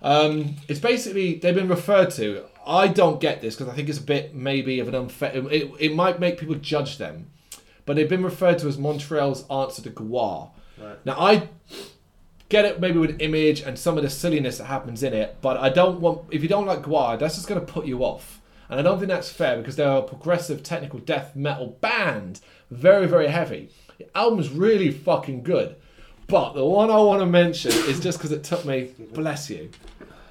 Um, 0.00 0.56
it's 0.68 0.80
basically 0.80 1.34
they've 1.34 1.54
been 1.54 1.68
referred 1.68 2.10
to. 2.12 2.44
I 2.66 2.88
don't 2.88 3.20
get 3.20 3.40
this 3.40 3.56
because 3.56 3.72
I 3.72 3.76
think 3.76 3.88
it's 3.88 3.98
a 3.98 4.02
bit 4.02 4.34
maybe 4.34 4.78
of 4.80 4.88
an 4.88 4.94
unfair. 4.94 5.32
It, 5.34 5.70
it 5.78 5.94
might 5.94 6.20
make 6.20 6.38
people 6.38 6.54
judge 6.54 6.98
them, 6.98 7.30
but 7.84 7.96
they've 7.96 8.08
been 8.08 8.22
referred 8.22 8.58
to 8.60 8.68
as 8.68 8.78
Montreal's 8.78 9.48
answer 9.50 9.82
to 9.82 9.90
Gwar. 9.90 10.50
Right. 10.80 11.04
Now 11.04 11.16
I 11.18 11.48
get 12.48 12.64
it 12.64 12.80
maybe 12.80 12.98
with 12.98 13.20
image 13.20 13.60
and 13.60 13.78
some 13.78 13.96
of 13.96 14.02
the 14.02 14.10
silliness 14.10 14.58
that 14.58 14.64
happens 14.64 15.02
in 15.02 15.12
it, 15.12 15.36
but 15.40 15.56
I 15.58 15.68
don't 15.68 16.00
want 16.00 16.22
if 16.30 16.42
you 16.42 16.48
don't 16.48 16.66
like 16.66 16.82
Gwar, 16.82 17.18
that's 17.18 17.34
just 17.36 17.48
going 17.48 17.60
to 17.60 17.72
put 17.72 17.86
you 17.86 18.04
off. 18.04 18.40
And 18.70 18.78
I 18.78 18.82
don't 18.82 18.98
think 18.98 19.08
that's 19.08 19.30
fair 19.30 19.56
because 19.56 19.76
they're 19.76 19.98
a 19.98 20.02
progressive 20.02 20.62
technical 20.62 20.98
death 20.98 21.34
metal 21.34 21.78
band, 21.80 22.40
very 22.70 23.06
very 23.06 23.28
heavy. 23.28 23.70
The 23.98 24.06
album's 24.16 24.50
really 24.50 24.90
fucking 24.90 25.42
good, 25.42 25.76
but 26.26 26.52
the 26.52 26.64
one 26.64 26.90
I 26.90 26.98
want 26.98 27.20
to 27.20 27.26
mention 27.26 27.72
is 27.72 28.00
just 28.00 28.18
because 28.18 28.32
it 28.32 28.44
took 28.44 28.64
me, 28.64 28.90
bless 29.12 29.50
you, 29.50 29.70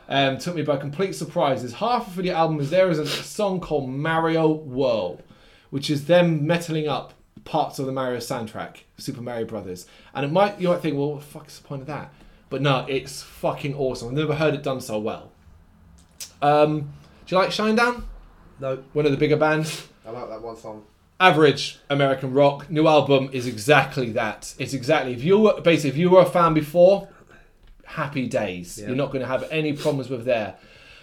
um, 0.07 0.37
took 0.37 0.55
me 0.55 0.61
by 0.61 0.77
complete 0.77 1.13
surprise. 1.13 1.63
Is 1.63 1.73
half 1.73 2.07
of 2.07 2.23
the 2.23 2.31
album 2.31 2.59
is 2.59 2.69
there 2.69 2.89
is 2.89 2.99
a 2.99 3.05
song 3.05 3.59
called 3.59 3.89
Mario 3.89 4.47
World, 4.47 5.21
which 5.69 5.89
is 5.89 6.05
them 6.05 6.47
metaling 6.47 6.87
up 6.87 7.13
parts 7.47 7.79
of 7.79 7.85
the 7.85 7.93
Mario 7.93 8.17
soundtrack, 8.19 8.81
Super 8.97 9.21
Mario 9.21 9.45
Brothers. 9.45 9.87
And 10.13 10.25
it 10.25 10.31
might 10.31 10.59
you 10.59 10.67
might 10.67 10.81
think, 10.81 10.97
well, 10.97 11.13
what 11.13 11.21
the 11.21 11.25
fuck 11.25 11.47
is 11.47 11.57
the 11.57 11.67
point 11.67 11.81
of 11.81 11.87
that? 11.87 12.13
But 12.49 12.61
no, 12.61 12.85
it's 12.87 13.23
fucking 13.23 13.73
awesome. 13.73 14.09
I've 14.09 14.13
never 14.13 14.35
heard 14.35 14.53
it 14.53 14.63
done 14.63 14.81
so 14.81 14.99
well. 14.99 15.31
Um, 16.41 16.93
do 17.25 17.35
you 17.35 17.37
like 17.37 17.49
Shinedown? 17.49 18.03
No, 18.59 18.83
One 18.93 19.05
of 19.05 19.11
the 19.11 19.17
bigger 19.17 19.37
bands. 19.37 19.87
I 20.05 20.11
like 20.11 20.29
that 20.29 20.41
one 20.41 20.55
song. 20.57 20.83
Average 21.19 21.79
American 21.89 22.33
rock. 22.33 22.69
New 22.69 22.87
album 22.87 23.29
is 23.33 23.47
exactly 23.47 24.11
that. 24.11 24.53
It's 24.59 24.73
exactly 24.73 25.13
if 25.13 25.23
you 25.23 25.39
were 25.39 25.61
basically 25.61 25.89
if 25.91 25.97
you 25.97 26.09
were 26.09 26.21
a 26.21 26.25
fan 26.25 26.53
before, 26.53 27.07
happy 27.85 28.27
days. 28.27 28.77
Yeah. 28.77 28.87
You're 28.87 28.95
not 28.95 29.07
going 29.07 29.21
to 29.21 29.27
have 29.27 29.47
any 29.51 29.73
problems 29.73 30.09
with 30.09 30.25
there. 30.25 30.55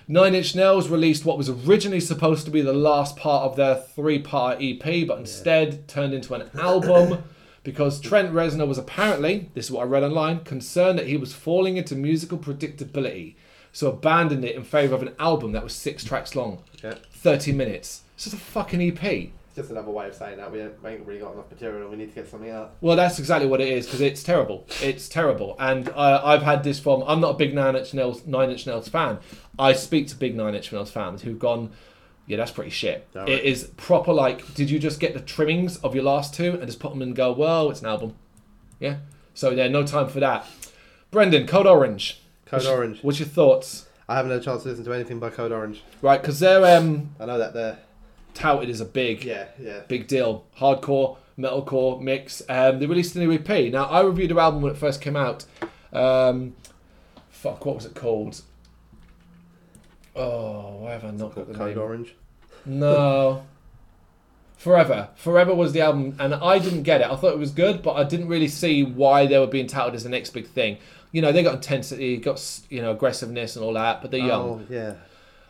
Nine 0.07 0.35
Inch 0.35 0.55
Nails 0.55 0.89
released 0.89 1.25
what 1.25 1.39
was 1.39 1.49
originally 1.49 2.01
supposed 2.01 2.45
to 2.45 2.51
be 2.51 2.61
the 2.61 2.75
last 2.75 3.17
part 3.17 3.45
of 3.45 3.57
their 3.57 3.75
three-part 3.77 4.59
EP, 4.61 5.07
but 5.07 5.19
instead 5.19 5.89
turned 5.89 6.13
into 6.13 6.35
an 6.35 6.51
album 6.59 7.25
because 7.63 8.01
Trent 8.01 8.31
Reznor 8.33 8.69
was 8.69 8.77
apparently, 8.77 9.49
this 9.55 9.67
is 9.67 9.71
what 9.71 9.81
I 9.83 9.85
read 9.85 10.03
online, 10.03 10.41
concerned 10.41 10.99
that 10.99 11.07
he 11.07 11.17
was 11.17 11.33
falling 11.33 11.79
into 11.79 11.95
musical 11.95 12.37
predictability, 12.37 13.37
so 13.73 13.91
abandoned 13.91 14.45
it 14.45 14.55
in 14.55 14.63
favor 14.63 14.95
of 14.95 15.01
an 15.03 15.15
album 15.19 15.53
that 15.53 15.65
was 15.65 15.73
six 15.73 16.05
tracks 16.05 16.37
long, 16.37 16.63
Okay. 16.85 16.99
30 17.11 17.53
minutes. 17.53 18.03
It's 18.15 18.25
just 18.25 18.37
a 18.37 18.39
fucking 18.39 18.83
EP. 18.83 19.03
It's 19.03 19.33
just 19.57 19.71
another 19.71 19.91
way 19.91 20.09
of 20.09 20.15
saying 20.15 20.37
that 20.37 20.53
we 20.53 20.61
ain't, 20.61 21.07
really 21.07 21.21
got 21.21 21.33
enough 21.33 21.51
material 21.51 21.83
and 21.83 21.91
we 21.91 21.97
need 21.97 22.11
to 22.11 22.15
get 22.15 22.29
something 22.29 22.51
out. 22.51 22.75
Well, 22.81 22.97
that's 22.97 23.19
exactly 23.19 23.49
what 23.49 23.61
it 23.61 23.69
is 23.69 23.87
because 23.87 24.01
it's 24.03 24.23
terrible. 24.23 24.67
It's 24.83 25.09
terrible, 25.09 25.57
and 25.59 25.89
uh, 25.89 26.21
I've 26.23 26.43
had 26.43 26.63
this 26.65 26.79
from. 26.79 27.03
I'm 27.07 27.21
not 27.21 27.31
a 27.31 27.39
big 27.39 27.55
Nine 27.55 27.77
Inch 27.77 27.95
Nails 27.95 28.27
Nine 28.27 28.51
Inch 28.51 28.67
Nails 28.67 28.89
fan. 28.89 29.19
I 29.59 29.73
speak 29.73 30.09
to 30.09 30.17
big 30.17 30.37
Nine 30.37 30.55
Inch 30.55 30.73
Nails 30.73 30.91
fans 30.91 31.23
who've 31.23 31.39
gone. 31.39 31.71
Yeah, 32.27 32.39
that's 32.39 32.51
pretty 32.51 32.71
shit. 32.71 33.07
Alright. 33.15 33.29
It 33.31 33.45
is 33.45 33.65
proper. 33.77 34.13
Like, 34.13 34.55
did 34.55 34.71
you 34.71 34.79
just 34.79 34.99
get 34.99 35.13
the 35.15 35.21
trimmings 35.21 35.77
of 35.79 35.95
your 35.95 36.05
last 36.05 36.35
two 36.35 36.53
and 36.53 36.67
just 36.67 36.81
put 36.81 36.91
them 36.93 37.03
in 37.03 37.09
and 37.09 37.17
go? 37.17 37.33
Well, 37.33 37.71
it's 37.71 37.81
an 37.83 37.87
album. 37.89 38.15
Yeah. 38.81 38.97
So 39.35 39.51
yeah, 39.51 39.69
no 39.69 39.87
time 39.87 40.09
for 40.09 40.21
that. 40.21 40.47
Brendan, 41.11 41.47
Code 41.47 41.67
Orange. 41.67 42.21
Code 42.47 42.59
What's- 42.59 42.67
Orange. 42.67 42.99
What's 43.03 43.19
your 43.19 43.29
thoughts? 43.29 43.87
I 44.09 44.17
haven't 44.17 44.33
had 44.33 44.41
a 44.41 44.45
chance 44.45 44.63
to 44.65 44.69
listen 44.69 44.85
to 44.85 44.93
anything 44.93 45.19
by 45.19 45.31
Code 45.31 45.51
Orange. 45.53 45.83
Right, 46.03 46.21
because 46.21 46.39
they're 46.41 46.77
um, 46.79 47.15
I 47.21 47.25
know 47.27 47.39
that 47.39 47.55
they're. 47.55 47.79
touted 48.35 48.69
as 48.69 48.81
a 48.81 48.85
big, 48.85 49.25
Yeah, 49.25 49.47
yeah. 49.59 49.81
big 49.89 50.09
deal. 50.09 50.45
Hardcore, 50.59 51.17
metalcore 51.39 52.01
mix. 52.03 52.43
Um, 52.49 52.81
they 52.81 52.87
released 52.87 53.17
a 53.17 53.19
new 53.21 53.33
EP. 53.33 53.73
Now, 53.73 53.85
I 53.87 54.03
reviewed 54.03 54.31
their 54.31 54.41
album 54.41 54.61
when 54.63 54.73
it 54.73 54.79
first 54.79 55.01
came 55.01 55.17
out. 55.17 55.45
Um, 55.93 56.55
fuck, 57.31 57.65
what 57.65 57.77
was 57.77 57.87
it 57.87 57.95
called? 57.95 58.43
Oh, 60.17 60.77
why 60.81 60.93
have 60.93 61.05
I 61.05 61.11
not 61.11 61.35
got 61.35 61.49
the 61.49 61.55
Code 61.55 61.69
name? 61.77 61.79
Orange. 61.79 62.15
No. 62.65 63.45
Forever. 64.57 65.09
Forever 65.17 65.55
was 65.55 65.73
the 65.73 65.81
album, 65.81 66.17
and 66.19 66.35
I 66.35 66.59
didn't 66.59 66.85
get 66.85 67.01
it. 67.01 67.09
I 67.11 67.17
thought 67.17 67.33
it 67.33 67.39
was 67.39 67.51
good, 67.51 67.83
but 67.83 67.95
I 67.95 68.05
didn't 68.05 68.29
really 68.29 68.49
see 68.49 68.83
why 68.83 69.27
they 69.27 69.39
were 69.39 69.47
being 69.47 69.67
touted 69.67 69.95
as 69.95 70.05
the 70.05 70.09
next 70.09 70.31
big 70.31 70.47
thing. 70.47 70.79
You 71.13 71.21
know, 71.23 71.33
they 71.33 71.43
got 71.43 71.55
intensity, 71.57 72.17
got 72.17 72.61
you 72.71 72.81
know 72.81 72.93
aggressiveness 72.93 73.57
and 73.57 73.65
all 73.65 73.73
that, 73.75 74.01
but 74.01 74.11
they're 74.11 74.21
young. 74.21 74.49
Oh 74.49 74.61
yeah, 74.71 74.95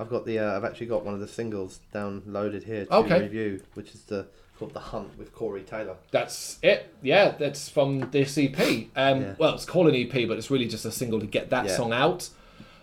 I've 0.00 0.10
got 0.10 0.24
the. 0.26 0.38
Uh, 0.40 0.56
I've 0.56 0.64
actually 0.64 0.86
got 0.86 1.04
one 1.04 1.14
of 1.14 1.20
the 1.20 1.28
singles 1.28 1.80
downloaded 1.94 2.64
here 2.64 2.86
to 2.86 2.94
Okay. 2.96 3.20
review, 3.20 3.62
which 3.74 3.94
is 3.94 4.00
the 4.02 4.26
called 4.58 4.72
The 4.72 4.80
Hunt 4.80 5.16
with 5.18 5.32
Corey 5.34 5.62
Taylor. 5.62 5.96
That's 6.10 6.58
it. 6.62 6.92
Yeah, 7.02 7.30
that's 7.38 7.68
from 7.68 8.10
this 8.10 8.36
EP. 8.38 8.58
Um, 8.96 9.20
Yeah. 9.20 9.34
Well, 9.38 9.54
it's 9.54 9.64
called 9.64 9.88
an 9.88 9.94
EP, 9.94 10.26
but 10.28 10.38
it's 10.38 10.50
really 10.50 10.66
just 10.68 10.84
a 10.84 10.92
single 10.92 11.20
to 11.20 11.26
get 11.26 11.50
that 11.50 11.66
Yeah. 11.66 11.76
song 11.76 11.92
out. 11.92 12.28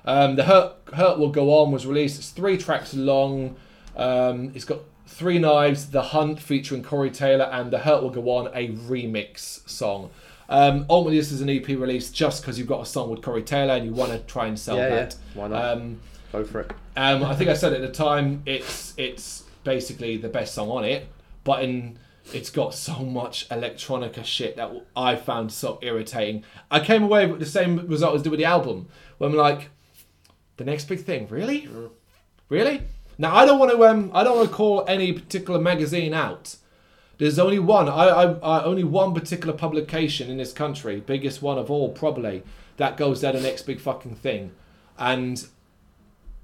Um, 0.05 0.35
the 0.35 0.43
Hurt 0.43 0.73
Hurt 0.93 1.19
Will 1.19 1.29
Go 1.29 1.53
On 1.53 1.71
was 1.71 1.85
released. 1.85 2.17
It's 2.19 2.29
three 2.29 2.57
tracks 2.57 2.93
long. 2.93 3.55
Um, 3.95 4.51
it's 4.55 4.65
got 4.65 4.79
Three 5.07 5.37
Knives, 5.39 5.87
The 5.91 6.01
Hunt 6.01 6.39
featuring 6.39 6.81
Corey 6.83 7.11
Taylor, 7.11 7.45
and 7.45 7.71
The 7.71 7.79
Hurt 7.79 8.01
Will 8.01 8.09
Go 8.09 8.29
On, 8.29 8.47
a 8.53 8.69
remix 8.69 9.67
song. 9.69 10.09
Um, 10.49 10.85
ultimately, 10.89 11.17
this 11.17 11.31
is 11.31 11.41
an 11.41 11.49
EP 11.49 11.67
release 11.67 12.09
just 12.09 12.41
because 12.41 12.57
you've 12.57 12.67
got 12.67 12.81
a 12.81 12.85
song 12.85 13.09
with 13.09 13.21
Corey 13.21 13.43
Taylor 13.43 13.73
and 13.75 13.85
you 13.85 13.93
want 13.93 14.11
to 14.11 14.19
try 14.19 14.47
and 14.47 14.57
sell 14.57 14.77
Yeah, 14.77 14.87
yeah. 14.89 14.95
that. 14.95 15.15
Why 15.33 15.47
not? 15.47 15.65
Um, 15.77 15.99
Go 16.31 16.43
for 16.45 16.61
it. 16.61 16.71
um, 16.97 17.23
I 17.23 17.35
think 17.35 17.49
I 17.49 17.53
said 17.53 17.73
at 17.73 17.81
the 17.81 17.91
time 17.91 18.41
it's 18.45 18.93
it's 18.97 19.43
basically 19.65 20.15
the 20.17 20.29
best 20.29 20.53
song 20.55 20.69
on 20.69 20.83
it, 20.85 21.07
but 21.43 21.63
in 21.63 21.99
it's 22.33 22.49
got 22.49 22.73
so 22.73 22.99
much 22.99 23.47
electronica 23.49 24.23
shit 24.23 24.55
that 24.55 24.71
I 24.95 25.15
found 25.17 25.51
so 25.51 25.77
irritating. 25.81 26.43
I 26.69 26.79
came 26.79 27.03
away 27.03 27.27
with 27.27 27.39
the 27.39 27.45
same 27.45 27.85
result 27.87 28.15
as 28.15 28.21
did 28.23 28.29
with 28.29 28.39
the 28.39 28.45
album. 28.45 28.87
When 29.17 29.31
I'm 29.31 29.37
like, 29.37 29.69
the 30.61 30.71
next 30.71 30.85
big 30.85 31.03
thing, 31.03 31.27
really, 31.27 31.67
really. 32.49 32.83
Now 33.17 33.35
I 33.35 33.45
don't 33.45 33.59
want 33.59 33.71
to 33.71 33.83
um 33.85 34.11
I 34.13 34.23
don't 34.23 34.37
want 34.37 34.49
to 34.49 34.55
call 34.55 34.85
any 34.87 35.11
particular 35.13 35.59
magazine 35.59 36.13
out. 36.13 36.55
There's 37.17 37.37
only 37.37 37.59
one. 37.59 37.87
I, 37.87 38.07
I, 38.07 38.23
I 38.31 38.63
only 38.63 38.83
one 38.83 39.13
particular 39.13 39.53
publication 39.53 40.29
in 40.31 40.37
this 40.37 40.53
country, 40.53 40.99
biggest 40.99 41.41
one 41.41 41.59
of 41.59 41.69
all 41.69 41.89
probably, 41.91 42.41
that 42.77 42.97
goes 42.97 43.21
there 43.21 43.31
the 43.31 43.41
next 43.41 43.63
big 43.63 43.79
fucking 43.79 44.15
thing, 44.15 44.51
and 44.97 45.45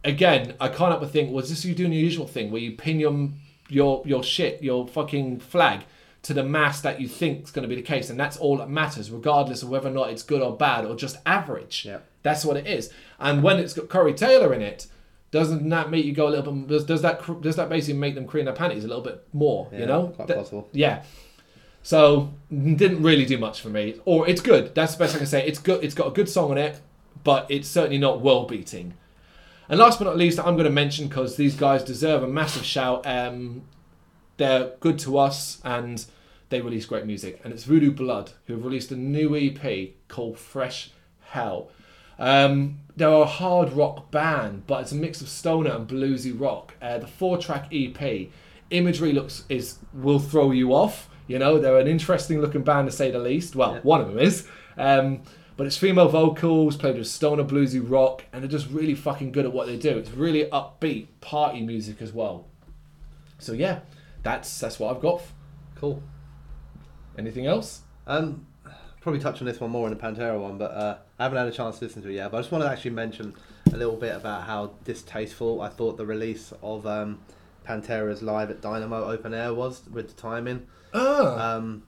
again, 0.03 0.55
I 0.59 0.67
can't 0.67 0.91
help 0.91 1.01
but 1.01 1.11
think, 1.11 1.31
was 1.31 1.49
this 1.49 1.65
you 1.65 1.73
doing 1.73 1.93
your 1.93 2.01
usual 2.01 2.27
thing 2.27 2.51
where 2.51 2.61
you 2.61 2.71
pin 2.73 2.99
your 2.99 3.29
your 3.69 4.03
your 4.05 4.23
shit, 4.23 4.63
your 4.63 4.87
fucking 4.87 5.39
flag 5.39 5.81
to 6.23 6.33
the 6.33 6.43
mass 6.43 6.81
that 6.81 6.99
you 6.99 7.07
think 7.07 7.43
is 7.45 7.51
going 7.51 7.63
to 7.63 7.69
be 7.69 7.75
the 7.75 7.87
case, 7.87 8.09
and 8.09 8.19
that's 8.19 8.37
all 8.37 8.57
that 8.57 8.69
matters, 8.69 9.09
regardless 9.11 9.63
of 9.63 9.69
whether 9.69 9.89
or 9.89 9.93
not 9.93 10.09
it's 10.09 10.23
good 10.23 10.41
or 10.41 10.55
bad 10.55 10.85
or 10.85 10.95
just 10.95 11.17
average. 11.25 11.85
Yeah. 11.85 11.99
That's 12.27 12.43
what 12.45 12.57
it 12.57 12.67
is. 12.67 12.91
And 13.19 13.41
when 13.43 13.57
it's 13.59 13.73
got 13.73 13.89
Corey 13.89 14.13
Taylor 14.13 14.53
in 14.53 14.61
it, 14.61 14.87
doesn't 15.31 15.67
that 15.69 15.89
make 15.89 16.05
you 16.05 16.13
go 16.13 16.27
a 16.27 16.31
little 16.35 16.51
bit? 16.53 16.67
Does, 16.67 16.83
does 16.85 17.01
that 17.01 17.41
does 17.41 17.55
that 17.55 17.69
basically 17.69 17.99
make 17.99 18.15
them 18.15 18.25
cream 18.27 18.45
their 18.45 18.53
panties 18.53 18.83
a 18.83 18.87
little 18.87 19.03
bit 19.03 19.25
more? 19.33 19.67
Yeah, 19.71 19.79
you 19.79 19.85
know, 19.85 20.07
quite 20.15 20.27
That- 20.27 20.37
possible. 20.37 20.67
yeah. 20.71 21.03
So 21.83 22.33
didn't 22.51 23.01
really 23.01 23.25
do 23.25 23.37
much 23.37 23.61
for 23.61 23.69
me. 23.69 23.95
Or 24.05 24.27
it's 24.27 24.41
good. 24.41 24.75
That's 24.75 24.93
the 24.95 24.99
best 24.99 25.15
I 25.15 25.19
can 25.19 25.27
say. 25.27 25.47
It's 25.47 25.59
good. 25.59 25.83
It's 25.83 25.95
got 25.95 26.07
a 26.07 26.11
good 26.11 26.27
song 26.27 26.51
on 26.51 26.57
it, 26.57 26.81
but 27.23 27.45
it's 27.49 27.67
certainly 27.69 27.97
not 27.97 28.19
world 28.21 28.49
beating. 28.49 28.93
And 29.69 29.79
last 29.79 29.99
but 29.99 30.05
not 30.05 30.17
least, 30.17 30.37
I'm 30.39 30.55
going 30.55 30.65
to 30.65 30.69
mention 30.69 31.07
because 31.07 31.37
these 31.37 31.55
guys 31.55 31.83
deserve 31.83 32.23
a 32.23 32.27
massive 32.27 32.65
shout. 32.65 33.05
Um, 33.05 33.63
they're 34.37 34.71
good 34.81 34.99
to 34.99 35.17
us 35.17 35.61
and 35.63 36.05
they 36.49 36.61
release 36.61 36.85
great 36.85 37.05
music. 37.05 37.39
And 37.43 37.53
it's 37.53 37.63
Voodoo 37.63 37.91
Blood 37.91 38.31
who 38.47 38.53
have 38.53 38.63
released 38.65 38.91
a 38.91 38.95
new 38.97 39.35
EP 39.35 39.91
called 40.09 40.37
Fresh 40.37 40.91
Hell. 41.21 41.69
Um, 42.19 42.79
they're 42.95 43.09
a 43.09 43.25
hard 43.25 43.73
rock 43.73 44.09
band, 44.11 44.65
but 44.65 44.81
it's 44.81 44.91
a 44.91 44.95
mix 44.95 45.21
of 45.21 45.29
stoner 45.29 45.71
and 45.71 45.87
bluesy 45.87 46.37
rock. 46.37 46.73
Uh, 46.81 46.97
the 46.97 47.07
four-track 47.07 47.67
EP 47.71 48.29
imagery 48.71 49.13
looks 49.13 49.43
is 49.49 49.77
will 49.93 50.19
throw 50.19 50.51
you 50.51 50.73
off. 50.73 51.09
You 51.27 51.37
know, 51.39 51.59
they're 51.59 51.77
an 51.77 51.87
interesting 51.87 52.41
looking 52.41 52.63
band 52.63 52.87
to 52.89 52.91
say 52.95 53.11
the 53.11 53.19
least. 53.19 53.55
Well, 53.55 53.73
Yeah. 53.75 53.79
one 53.83 54.01
of 54.01 54.07
them 54.07 54.17
is. 54.19 54.47
Um, 54.77 55.21
but 55.57 55.67
it's 55.67 55.77
female 55.77 56.07
vocals, 56.07 56.75
played 56.77 56.97
with 56.97 57.07
stoner 57.07 57.43
bluesy 57.43 57.81
rock, 57.87 58.25
and 58.33 58.41
they're 58.43 58.49
just 58.49 58.69
really 58.69 58.95
fucking 58.95 59.31
good 59.31 59.45
at 59.45 59.53
what 59.53 59.67
they 59.67 59.77
do. 59.77 59.89
It's 59.97 60.11
really 60.11 60.45
upbeat 60.45 61.07
party 61.21 61.61
music 61.61 62.01
as 62.01 62.13
well. 62.13 62.47
So 63.39 63.53
yeah, 63.53 63.79
that's 64.23 64.59
that's 64.59 64.79
what 64.79 64.95
I've 64.95 65.01
got. 65.01 65.21
Cool. 65.75 66.01
Anything 67.17 67.45
else? 67.45 67.81
Um, 68.07 68.46
probably 69.07 69.21
touch 69.21 69.39
on 69.41 69.45
this 69.47 69.61
one 69.61 69.71
more 69.71 69.87
in 69.87 69.93
the 69.97 69.99
Pantera 70.03 70.37
one, 70.37 70.57
but 70.57 70.71
uh, 70.71 70.97
I 71.17 71.23
haven't 71.23 71.37
had 71.37 71.47
a 71.47 71.51
chance 71.51 71.79
to 71.79 71.85
listen 71.85 72.01
to 72.01 72.09
it 72.09 72.15
yet. 72.15 72.29
But 72.29 72.37
I 72.37 72.41
just 72.41 72.51
want 72.51 72.65
to 72.65 72.69
actually 72.69 72.91
mention 72.91 73.33
a 73.71 73.77
little 73.77 73.95
bit 73.95 74.13
about 74.13 74.43
how 74.43 74.71
distasteful 74.83 75.61
I 75.61 75.69
thought 75.69 75.95
the 75.95 76.05
release 76.05 76.51
of 76.61 76.85
um, 76.85 77.19
Pantera's 77.65 78.21
live 78.21 78.49
at 78.51 78.59
Dynamo 78.59 79.05
Open 79.09 79.33
Air 79.33 79.53
was 79.53 79.83
with 79.89 80.09
the 80.09 80.21
timing. 80.21 80.67
Ah, 80.93 81.55
Um, 81.55 81.83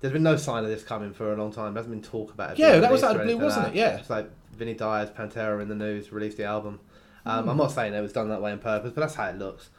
there's 0.00 0.12
been 0.12 0.22
no 0.22 0.36
sign 0.36 0.62
of 0.62 0.70
this 0.70 0.84
coming 0.84 1.12
for 1.12 1.32
a 1.32 1.36
long 1.36 1.52
time. 1.52 1.74
There 1.74 1.82
hasn't 1.82 2.00
been 2.00 2.08
talk 2.08 2.32
about 2.32 2.52
it. 2.52 2.58
Yeah, 2.60 2.78
that 2.78 2.92
was 2.92 3.02
out 3.02 3.16
of 3.16 3.22
blue, 3.22 3.38
wasn't 3.38 3.64
like 3.66 3.74
it? 3.74 3.78
Yeah. 3.78 3.96
It's 3.96 4.08
like 4.10 4.30
Vinnie 4.56 4.74
Dyer's 4.74 5.10
Pantera 5.10 5.60
in 5.60 5.68
the 5.68 5.74
news 5.74 6.12
released 6.12 6.36
the 6.36 6.44
album. 6.44 6.78
Um, 7.26 7.42
Hmm. 7.44 7.50
I'm 7.50 7.56
not 7.56 7.72
saying 7.72 7.92
it 7.94 8.00
was 8.00 8.12
done 8.12 8.28
that 8.28 8.40
way 8.40 8.52
on 8.52 8.60
purpose, 8.60 8.92
but 8.94 9.00
that's 9.00 9.14
how 9.16 9.26
it 9.30 9.36
looks. 9.38 9.70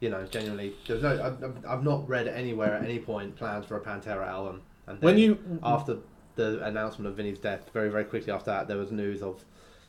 You 0.00 0.08
know, 0.08 0.24
genuinely, 0.24 0.72
there's 0.88 1.02
no. 1.02 1.10
I've, 1.22 1.44
I've- 1.44 1.66
I've 1.68 1.84
not 1.84 2.08
read 2.08 2.26
anywhere 2.26 2.72
at 2.74 2.84
any 2.84 2.98
point 2.98 3.36
plans 3.36 3.66
for 3.66 3.76
a 3.76 3.80
Pantera 3.80 4.26
album. 4.26 4.62
And 4.86 5.00
when 5.00 5.16
you 5.16 5.38
after 5.62 5.98
the 6.36 6.64
announcement 6.64 7.08
of 7.08 7.16
Vinnie's 7.16 7.38
death, 7.38 7.70
very 7.72 7.90
very 7.90 8.04
quickly 8.04 8.32
after 8.32 8.50
that, 8.50 8.68
there 8.68 8.76
was 8.78 8.90
news 8.90 9.22
of 9.22 9.44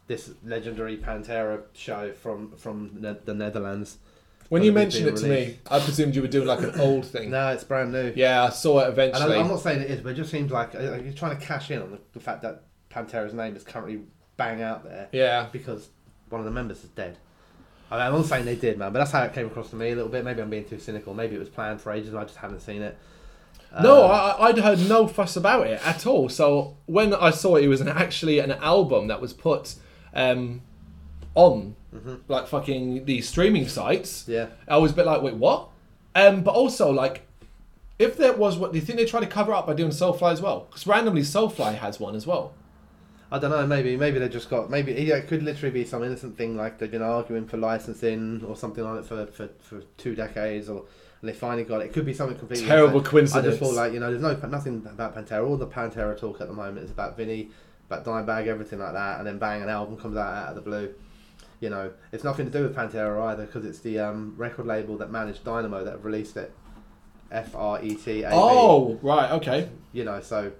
this 0.07 0.31
legendary 0.45 0.97
Pantera 0.97 1.61
show 1.73 2.11
from 2.13 2.51
from 2.57 2.97
ne- 2.99 3.17
the 3.25 3.33
Netherlands. 3.33 3.97
when 4.49 4.63
you 4.63 4.71
mentioned 4.71 5.07
it 5.07 5.15
to 5.17 5.27
me. 5.27 5.59
I 5.71 5.79
presumed 5.79 6.15
you 6.15 6.21
were 6.21 6.27
doing 6.27 6.47
like 6.47 6.59
an 6.61 6.79
old 6.79 7.05
thing. 7.05 7.31
No, 7.31 7.49
it's 7.49 7.63
brand 7.63 7.91
new. 7.91 8.13
Yeah, 8.15 8.43
I 8.43 8.49
saw 8.49 8.79
it 8.79 8.83
And 8.83 8.93
eventually. 8.93 9.35
I'm, 9.35 9.43
I'm 9.43 9.47
not 9.47 9.61
saying 9.61 9.81
it 9.81 9.89
is, 9.91 10.01
but 10.01 10.09
it 10.09 10.15
just 10.15 10.31
seems 10.31 10.51
like 10.51 10.75
uh, 10.75 10.79
you're 11.01 11.13
trying 11.13 11.37
to 11.37 11.45
cash 11.45 11.71
in 11.71 11.81
on 11.81 11.91
the, 11.91 11.99
the 12.13 12.19
fact 12.19 12.41
that 12.41 12.63
Pantera's 12.91 13.33
name 13.33 13.55
is 13.55 13.63
currently 13.63 14.01
bang 14.35 14.61
out 14.61 14.83
there 14.83 15.07
yeah, 15.11 15.47
because 15.51 15.89
one 16.29 16.41
of 16.41 16.45
the 16.45 16.51
members 16.51 16.83
is 16.83 16.89
dead. 16.89 17.17
I 17.91 17.97
mean, 17.97 18.05
I'm 18.07 18.13
not 18.13 18.25
saying 18.25 18.45
they 18.45 18.55
did, 18.55 18.77
man, 18.79 18.91
but 18.91 18.99
that's 18.99 19.11
how 19.11 19.23
it 19.23 19.33
came 19.33 19.45
across 19.45 19.69
to 19.69 19.75
me 19.75 19.91
a 19.91 19.95
little 19.95 20.09
bit. 20.09 20.23
Maybe 20.25 20.41
I'm 20.41 20.49
being 20.49 20.65
too 20.65 20.79
cynical. 20.79 21.13
Maybe 21.13 21.35
it 21.35 21.39
was 21.39 21.49
planned 21.49 21.79
for 21.79 21.91
ages 21.91 22.09
and 22.09 22.17
I 22.17 22.23
just 22.23 22.37
haven't 22.37 22.61
seen 22.61 22.81
it. 22.81 22.97
No, 23.81 24.03
Um, 24.05 24.11
I, 24.11 24.35
I'd 24.39 24.57
heard 24.59 24.87
no 24.87 25.07
fuss 25.07 25.35
about 25.35 25.67
it 25.67 25.81
at 25.85 26.05
all. 26.05 26.29
So 26.29 26.77
when 26.85 27.13
I 27.13 27.31
saw 27.31 27.55
it, 27.55 27.63
it 27.63 27.67
was 27.67 27.81
an, 27.81 27.87
actually 27.87 28.39
an 28.39 28.51
album 28.51 29.07
that 29.07 29.19
was 29.19 29.33
put 29.33 29.75
um, 30.13 30.61
on 31.33 31.75
like 32.27 32.47
fucking 32.47 33.05
these 33.05 33.27
streaming 33.27 33.67
sites. 33.67 34.25
Yeah. 34.27 34.47
I 34.67 34.77
was 34.77 34.91
a 34.91 34.95
bit 34.95 35.05
like, 35.05 35.21
wait, 35.21 35.35
what? 35.35 35.69
Um, 36.15 36.43
but 36.43 36.53
also 36.53 36.91
like, 36.91 37.25
if 37.97 38.17
there 38.17 38.33
was 38.33 38.57
what 38.57 38.73
do 38.73 38.79
you 38.79 38.85
think 38.85 38.99
they 38.99 39.05
tried 39.05 39.21
to 39.21 39.27
cover 39.27 39.53
up 39.53 39.67
by 39.67 39.73
doing 39.73 39.91
Soulfly 39.91 40.31
as 40.31 40.41
well? 40.41 40.67
Because 40.69 40.85
randomly 40.85 41.21
Soulfly 41.21 41.75
has 41.75 41.99
one 41.99 42.15
as 42.15 42.27
well. 42.27 42.53
I 43.31 43.39
don't 43.39 43.49
know. 43.49 43.65
Maybe 43.65 43.97
maybe 43.97 44.19
they 44.19 44.29
just 44.29 44.49
got 44.49 44.69
maybe 44.69 44.93
yeah, 44.93 45.15
it 45.15 45.27
could 45.27 45.41
literally 45.41 45.73
be 45.73 45.85
some 45.85 46.03
innocent 46.03 46.37
thing 46.37 46.55
like 46.55 46.77
they've 46.77 46.91
been 46.91 47.01
arguing 47.01 47.47
for 47.47 47.57
licensing 47.57 48.43
or 48.47 48.55
something 48.55 48.83
like 48.83 48.99
it 48.99 49.05
for, 49.05 49.25
for, 49.27 49.49
for 49.59 49.81
two 49.97 50.13
decades 50.13 50.69
or 50.69 50.85
and 51.23 51.29
they 51.29 51.33
finally 51.33 51.63
got 51.63 51.79
it. 51.79 51.85
It 51.85 51.93
could 51.93 52.05
be 52.05 52.13
something 52.13 52.37
completely 52.37 52.67
Terrible 52.67 52.99
insane. 52.99 53.39
I 53.39 53.45
just 53.45 53.57
thought 53.59 53.75
like 53.75 53.93
you 53.93 54.01
know 54.01 54.09
there's 54.09 54.21
no 54.21 54.35
nothing 54.49 54.85
about 54.85 55.15
Pantera. 55.15 55.47
All 55.47 55.55
the 55.55 55.65
Pantera 55.65 56.19
talk 56.19 56.41
at 56.41 56.49
the 56.49 56.53
moment 56.53 56.79
is 56.79 56.91
about 56.91 57.15
Vinnie, 57.15 57.49
about 57.89 58.03
Dimebag, 58.03 58.47
everything 58.47 58.79
like 58.79 58.91
that, 58.91 59.19
and 59.19 59.27
then 59.27 59.37
bang, 59.37 59.61
an 59.61 59.69
album 59.69 59.95
comes 59.95 60.17
out 60.17 60.33
out 60.33 60.49
of 60.49 60.55
the 60.55 60.61
blue. 60.61 60.93
You 61.61 61.69
know, 61.69 61.93
it's 62.11 62.25
nothing 62.25 62.45
to 62.45 62.51
do 62.51 62.63
with 62.63 62.75
Pantera 62.75 63.23
either 63.27 63.45
because 63.45 63.63
it's 63.63 63.79
the 63.79 63.99
um, 63.99 64.33
record 64.35 64.65
label 64.65 64.97
that 64.97 65.11
managed 65.11 65.45
Dynamo 65.45 65.85
that 65.85 66.03
released 66.03 66.35
it. 66.35 66.53
F 67.31 67.55
R 67.55 67.81
E 67.81 67.95
T 67.95 68.23
A. 68.23 68.31
Oh, 68.33 68.99
right, 69.01 69.31
okay. 69.31 69.69
you 69.93 70.03
know, 70.03 70.19
so 70.19 70.51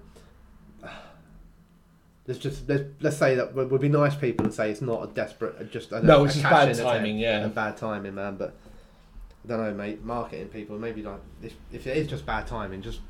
let's 2.26 2.40
just 2.40 2.66
let's, 2.70 2.84
let's 3.00 3.18
say 3.18 3.34
that 3.34 3.54
we'll, 3.54 3.78
be 3.78 3.90
nice 3.90 4.16
people 4.16 4.46
and 4.46 4.54
say 4.54 4.70
it's 4.70 4.80
not 4.80 5.10
a 5.10 5.12
desperate, 5.12 5.70
just 5.70 5.92
a, 5.92 6.02
No, 6.02 6.22
a 6.22 6.24
it's 6.24 6.34
just 6.34 6.46
cash-in 6.46 6.82
bad 6.82 6.82
timing, 6.82 7.18
yeah. 7.18 7.44
and 7.44 7.54
bad 7.54 7.76
timing, 7.76 8.14
man. 8.14 8.36
But 8.36 8.56
I 9.44 9.48
don't 9.48 9.58
know, 9.58 9.74
mate. 9.74 10.02
Marketing 10.02 10.48
people, 10.48 10.78
maybe 10.78 11.02
like 11.02 11.20
if, 11.42 11.54
if 11.72 11.86
it 11.86 11.96
is 11.96 12.06
just 12.06 12.24
bad 12.24 12.46
timing, 12.46 12.82
just 12.82 13.00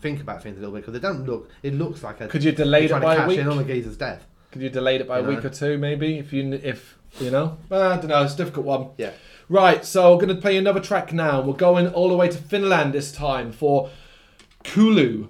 think 0.00 0.20
about 0.20 0.42
things 0.42 0.56
a 0.56 0.60
little 0.60 0.74
bit 0.74 0.80
because 0.80 0.94
they 0.94 1.00
don't 1.00 1.24
look. 1.24 1.50
It 1.62 1.74
looks 1.74 2.02
like 2.02 2.20
a 2.20 2.28
Could 2.28 2.44
you 2.44 2.52
delay 2.52 2.86
it 2.86 2.90
by 2.90 3.16
to 3.16 3.24
a 3.24 3.28
week? 3.28 3.38
in 3.38 3.48
on 3.48 3.56
the 3.58 3.64
geezer's 3.64 3.96
death. 3.96 4.26
Could 4.50 4.62
you 4.62 4.70
delay 4.70 4.96
it 4.96 5.06
by 5.06 5.18
a 5.18 5.22
You 5.22 5.28
week 5.28 5.44
or 5.44 5.50
two, 5.50 5.78
maybe? 5.78 6.18
If 6.18 6.32
you, 6.32 6.52
if 6.54 6.98
you 7.20 7.30
know, 7.30 7.58
ah, 7.70 7.94
I 7.94 7.96
don't 7.96 8.08
know. 8.08 8.22
It's 8.22 8.34
a 8.34 8.36
difficult 8.38 8.66
one. 8.66 8.88
Yeah, 8.96 9.12
Right, 9.48 9.84
so 9.84 10.12
we're 10.12 10.24
going 10.24 10.34
to 10.34 10.42
play 10.42 10.56
another 10.56 10.80
track 10.80 11.12
now. 11.12 11.40
We're 11.40 11.54
going 11.54 11.86
all 11.88 12.08
the 12.08 12.16
way 12.16 12.28
to 12.28 12.36
Finland 12.36 12.92
this 12.92 13.12
time 13.12 13.52
for 13.52 13.90
Kuilu. 14.64 15.28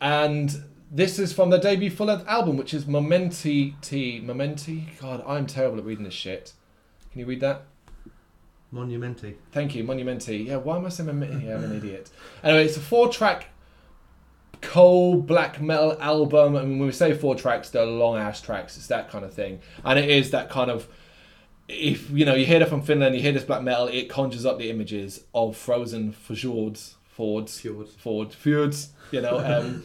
And 0.00 0.64
this 0.90 1.20
is 1.20 1.32
from 1.32 1.50
their 1.50 1.60
debut 1.60 1.90
full 1.90 2.06
length 2.06 2.26
album, 2.26 2.56
which 2.56 2.74
is 2.74 2.86
Momenti 2.86 3.80
T. 3.80 4.20
Momenti? 4.20 4.98
God, 5.00 5.22
I'm 5.26 5.46
terrible 5.46 5.78
at 5.78 5.84
reading 5.84 6.04
this 6.04 6.14
shit. 6.14 6.54
Can 7.12 7.20
you 7.20 7.26
read 7.26 7.40
that? 7.40 7.62
Monumenti. 8.72 9.34
Thank 9.52 9.74
you, 9.74 9.84
Monumenti. 9.84 10.46
Yeah, 10.46 10.56
why 10.56 10.76
am 10.76 10.86
I 10.86 10.88
saying 10.88 11.08
Momenti? 11.10 11.44
Yeah, 11.44 11.56
I'm 11.56 11.64
an 11.64 11.76
idiot. 11.76 12.10
Anyway, 12.42 12.64
it's 12.64 12.76
a 12.76 12.80
four 12.80 13.08
track 13.08 13.48
cold 14.60 15.26
black 15.26 15.60
metal 15.60 15.96
album. 16.00 16.56
I 16.56 16.60
mean, 16.60 16.78
when 16.78 16.86
we 16.86 16.92
say 16.92 17.12
four 17.14 17.34
tracks, 17.34 17.70
they're 17.70 17.84
long 17.84 18.16
ass 18.16 18.40
tracks. 18.40 18.76
It's 18.76 18.86
that 18.86 19.10
kind 19.10 19.24
of 19.24 19.34
thing. 19.34 19.60
And 19.84 19.98
it 19.98 20.08
is 20.08 20.30
that 20.30 20.48
kind 20.50 20.70
of. 20.70 20.88
If 21.68 22.10
you 22.10 22.24
know 22.24 22.34
you 22.34 22.44
hear 22.44 22.58
that 22.58 22.68
from 22.68 22.82
Finland, 22.82 23.14
you 23.14 23.22
hear 23.22 23.32
this 23.32 23.44
black 23.44 23.62
metal, 23.62 23.86
it 23.88 24.08
conjures 24.08 24.44
up 24.44 24.58
the 24.58 24.68
images 24.70 25.24
of 25.34 25.56
frozen 25.56 26.12
fjords, 26.12 26.96
fords, 27.04 27.60
Fjords. 27.60 27.94
ford, 27.94 28.32
fjords. 28.32 28.90
You 29.10 29.20
know, 29.20 29.38
um, 29.38 29.84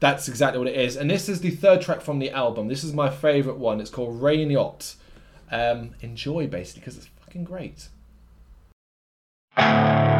that's 0.00 0.28
exactly 0.28 0.58
what 0.58 0.68
it 0.68 0.76
is. 0.76 0.96
And 0.96 1.10
this 1.10 1.28
is 1.28 1.40
the 1.40 1.50
third 1.50 1.80
track 1.80 2.00
from 2.00 2.18
the 2.18 2.30
album. 2.30 2.68
This 2.68 2.82
is 2.84 2.92
my 2.92 3.08
favorite 3.08 3.56
one. 3.58 3.80
It's 3.80 3.90
called 3.90 4.20
Rain 4.20 4.50
Yacht. 4.50 4.94
Um, 5.50 5.90
enjoy 6.00 6.46
basically 6.48 6.80
because 6.80 6.96
it's 6.96 7.08
fucking 7.24 7.44
great. 7.44 7.88
Thank 9.56 10.11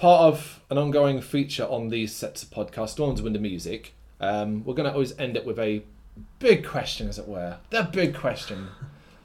part 0.00 0.22
of 0.22 0.60
an 0.70 0.78
ongoing 0.78 1.20
feature 1.20 1.64
on 1.64 1.88
these 1.90 2.14
sets 2.14 2.42
of 2.42 2.50
podcasts, 2.50 2.90
Storms 2.90 3.20
Winter 3.20 3.38
Music, 3.38 3.92
um, 4.20 4.64
we're 4.64 4.74
going 4.74 4.88
to 4.88 4.92
always 4.92 5.16
end 5.18 5.36
it 5.36 5.44
with 5.44 5.58
a 5.58 5.82
big 6.38 6.66
question, 6.66 7.06
as 7.08 7.18
it 7.18 7.28
were. 7.28 7.58
The 7.70 7.82
big 7.92 8.14
question, 8.14 8.68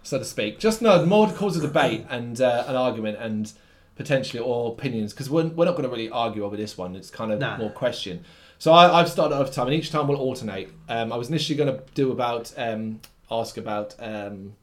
so 0.03 0.19
to 0.19 0.25
speak. 0.25 0.59
Just 0.59 0.81
no, 0.81 1.05
more 1.05 1.27
to 1.27 1.33
cause 1.33 1.55
a 1.57 1.61
debate 1.61 2.05
and 2.09 2.39
uh, 2.41 2.65
an 2.67 2.75
argument 2.75 3.17
and 3.19 3.51
potentially 3.95 4.41
or 4.43 4.71
opinions, 4.73 5.13
because 5.13 5.29
we're, 5.29 5.47
we're 5.47 5.65
not 5.65 5.71
going 5.77 5.83
to 5.83 5.89
really 5.89 6.09
argue 6.09 6.43
over 6.43 6.57
this 6.57 6.77
one. 6.77 6.95
It's 6.95 7.09
kind 7.09 7.31
of 7.31 7.39
Nah. 7.39 7.57
more 7.57 7.69
question. 7.71 8.25
So 8.59 8.71
I, 8.73 8.99
I've 8.99 9.09
started 9.09 9.35
over 9.35 9.49
time, 9.51 9.67
and 9.67 9.75
each 9.75 9.91
time 9.91 10.07
we'll 10.07 10.17
alternate. 10.17 10.69
Um, 10.89 11.11
I 11.13 11.15
was 11.17 11.29
initially 11.29 11.57
going 11.57 11.73
to 11.73 11.81
do 11.93 12.11
about 12.11 12.53
um, 12.57 12.99
ask 13.31 13.57
about 13.57 13.95
um, 13.99 14.55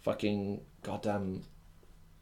fucking 0.00 0.60
goddamn 0.82 1.42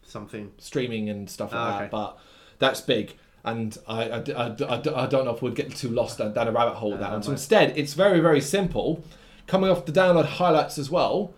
Something. 0.04 0.52
streaming 0.58 1.08
and 1.10 1.28
stuff 1.28 1.52
like 1.52 1.60
Ah, 1.60 1.70
that, 1.70 1.80
okay. 1.82 1.88
but 1.90 2.18
that's 2.58 2.80
big. 2.80 3.14
And 3.46 3.78
I, 3.86 4.02
I, 4.10 4.18
I, 4.18 4.46
I, 4.48 5.04
I 5.04 5.06
don't 5.06 5.24
know 5.24 5.30
if 5.34 5.40
we'd 5.40 5.54
get 5.54 5.74
too 5.74 5.88
lost 5.88 6.18
down, 6.18 6.34
down 6.34 6.48
a 6.48 6.52
rabbit 6.52 6.74
hole 6.74 6.90
with 6.90 7.00
that 7.00 7.12
Uh. 7.12 7.22
So 7.22 7.30
instead, 7.30 7.78
it's 7.78 7.94
very, 7.94 8.20
very 8.20 8.40
simple. 8.40 9.04
Coming 9.46 9.70
off 9.70 9.86
the 9.86 9.92
download 9.92 10.26
highlights 10.26 10.78
as 10.78 10.90
well. 10.90 11.32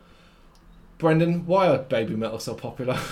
Brendan, 0.97 1.47
why 1.47 1.69
are 1.69 1.79
Babymetal 1.79 2.41
so 2.41 2.55
popular? 2.55 2.99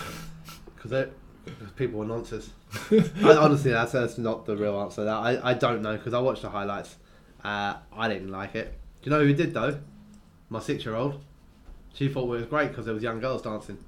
Because 1.44 1.70
people 1.73 2.02
are 2.02 2.06
nonsense. 2.06 2.51
I, 2.90 3.36
honestly, 3.36 3.70
that's, 3.70 3.93
that's 3.93 4.18
not 4.18 4.47
the 4.47 4.56
real 4.56 4.81
answer. 4.81 5.05
That 5.05 5.14
I, 5.16 5.51
I 5.51 5.55
don't 5.55 5.82
know 5.82 5.97
because 5.97 6.14
I 6.14 6.18
watched 6.18 6.43
the 6.43 6.51
highlights. 6.51 6.97
Uh, 7.44 7.74
I 7.93 8.09
didn't 8.09 8.31
like 8.31 8.55
it. 8.55 8.74
Do 9.02 9.10
you 9.10 9.16
know 9.16 9.24
who 9.24 9.32
did 9.32 9.52
though? 9.55 9.81
My 10.48 10.60
six-year-old. 10.60 11.23
She 11.94 12.09
thought 12.09 12.24
it 12.24 12.28
was 12.28 12.47
great 12.47 12.68
because 12.68 12.85
there 12.85 12.94
was 12.94 13.02
young 13.02 13.20
girls 13.20 13.43
dancing. 13.43 13.78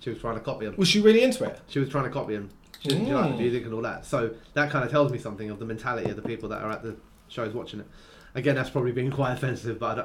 She 0.00 0.10
was 0.10 0.18
trying 0.20 0.34
to 0.34 0.40
copy 0.40 0.66
them. 0.66 0.74
Was 0.76 0.88
she 0.88 1.00
really 1.00 1.22
into 1.22 1.44
it? 1.44 1.60
She 1.68 1.78
was 1.78 1.88
trying 1.88 2.04
to 2.04 2.10
copy 2.10 2.34
him. 2.34 2.50
She, 2.82 2.90
she 2.90 2.96
liked 2.96 3.28
the 3.30 3.34
Mm. 3.34 3.38
music 3.38 3.64
and 3.64 3.74
all 3.74 3.82
that. 3.82 4.04
So 4.04 4.30
that 4.54 4.70
kind 4.70 4.84
of 4.84 4.90
tells 4.90 5.12
me 5.12 5.18
something 5.18 5.50
of 5.50 5.58
the 5.58 5.64
mentality 5.64 6.10
of 6.10 6.16
the 6.16 6.22
people 6.22 6.48
that 6.50 6.62
are 6.62 6.70
at 6.70 6.82
the 6.82 6.96
shows 7.28 7.54
watching 7.54 7.80
it. 7.80 7.86
Again, 8.34 8.54
that's 8.54 8.70
probably 8.70 8.92
been 8.92 9.10
quite 9.20 9.32
offensive, 9.32 9.78
but 9.78 9.98
I 9.98 10.02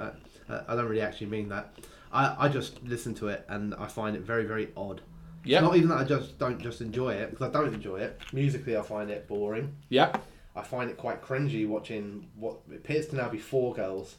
don't, 0.50 0.64
I 0.70 0.76
don't 0.76 0.86
really 0.88 1.02
actually 1.02 1.28
mean 1.28 1.50
that. 1.50 1.74
I, 2.12 2.36
I 2.46 2.48
just 2.50 2.82
listen 2.84 3.14
to 3.16 3.28
it 3.30 3.46
and 3.50 3.74
I 3.76 3.88
find 3.88 4.16
it 4.16 4.22
very, 4.22 4.46
very 4.46 4.70
odd. 4.78 5.02
Yeah. 5.44 5.62
Not 5.62 5.76
even 5.76 5.90
that 5.90 5.98
I 6.00 6.04
just 6.04 6.38
don't 6.38 6.60
just 6.62 6.82
enjoy 6.82 7.14
it 7.14 7.30
because 7.32 7.50
I 7.50 7.52
don't 7.52 7.74
enjoy 7.74 7.98
it. 7.98 8.20
Musically, 8.34 8.78
I 8.78 8.82
find 8.82 9.10
it 9.10 9.28
boring. 9.28 9.76
Yeah. 9.90 10.16
I 10.56 10.62
find 10.64 10.90
it 10.90 10.98
quite 10.98 11.22
cringy 11.22 11.68
watching 11.68 12.28
what 12.36 12.58
appears 12.74 13.08
to 13.08 13.16
now 13.16 13.30
be 13.30 13.38
four 13.38 13.74
girls. 13.74 14.16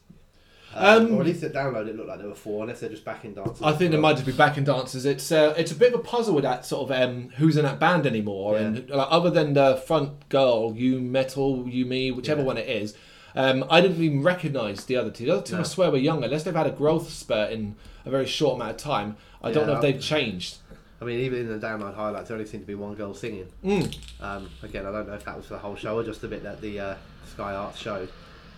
Um, 0.75 1.07
Um, 1.07 1.15
or 1.15 1.21
at 1.21 1.27
least 1.27 1.43
at 1.43 1.53
download 1.55 1.89
it 1.89 1.97
looked 1.97 2.09
like 2.09 2.19
there 2.19 2.29
were 2.29 2.35
four, 2.35 2.63
unless 2.63 2.81
they're 2.81 2.91
just 2.91 3.05
backing 3.05 3.33
dancers. 3.35 3.63
I 3.63 3.73
think 3.73 3.91
there 3.91 4.01
might 4.01 4.15
just 4.15 4.27
be 4.27 4.33
backing 4.33 4.65
dancers. 4.65 5.07
It's 5.07 5.33
uh, 5.33 5.55
it's 5.57 5.73
a 5.73 5.75
bit 5.75 5.95
of 5.95 6.01
a 6.01 6.03
puzzle 6.03 6.35
with 6.35 6.45
that 6.45 6.67
sort 6.67 6.91
of 6.91 6.97
um, 7.03 7.31
who's 7.39 7.57
in 7.57 7.65
that 7.65 7.81
band 7.81 8.07
anymore, 8.07 8.55
Yeah. 8.55 8.61
and 8.67 8.91
like, 8.91 9.09
other 9.11 9.31
than 9.31 9.55
the 9.55 9.77
front 9.77 10.29
girl, 10.29 10.75
you 10.77 11.01
metal, 11.01 11.67
you 11.69 11.87
me, 11.87 12.11
whichever 12.11 12.43
Yeah. 12.43 12.47
one 12.47 12.59
it 12.59 12.69
is. 12.69 12.95
Um, 13.35 13.65
I 13.71 13.81
didn't 13.81 14.03
even 14.03 14.23
recognise 14.23 14.85
the 14.85 14.97
other 14.97 15.11
two. 15.11 15.25
The 15.27 15.33
other 15.33 15.43
two, 15.43 15.57
I 15.59 15.63
swear, 15.63 15.91
were 15.91 15.97
younger. 15.99 16.27
Unless 16.27 16.45
they've 16.45 16.55
had 16.55 16.67
a 16.67 16.71
growth 16.73 17.11
spurt 17.11 17.51
in 17.53 17.77
a 18.05 18.11
very 18.11 18.27
short 18.27 18.57
amount 18.57 18.73
of 18.73 18.77
time, 18.79 19.17
I 19.43 19.53
don't 19.53 19.67
know 19.67 19.75
if 19.77 19.83
they've 19.83 20.01
changed. 20.01 20.59
I 21.01 21.05
mean, 21.05 21.21
even 21.21 21.41
in 21.41 21.49
the 21.61 21.65
download 21.65 21.95
highlights, 21.95 22.29
there 22.29 22.37
only 22.37 22.49
seemed 22.49 22.65
to 22.65 22.67
be 22.67 22.75
one 22.75 22.95
girl 22.95 23.15
singing. 23.15 23.47
Mm. 23.65 23.97
Um, 24.21 24.51
again, 24.65 24.85
I 24.85 24.91
don't 24.91 25.07
know 25.07 25.15
if 25.15 25.25
that 25.25 25.37
was 25.37 25.47
for 25.47 25.53
the 25.55 25.61
whole 25.61 25.77
show 25.77 25.97
or 25.97 26.03
just 26.03 26.25
a 26.25 26.29
bit 26.29 26.43
that 26.43 26.61
the 26.61 26.81
uh, 26.81 26.95
Sky 27.33 27.55
Arts 27.55 27.79
showed. 27.79 28.09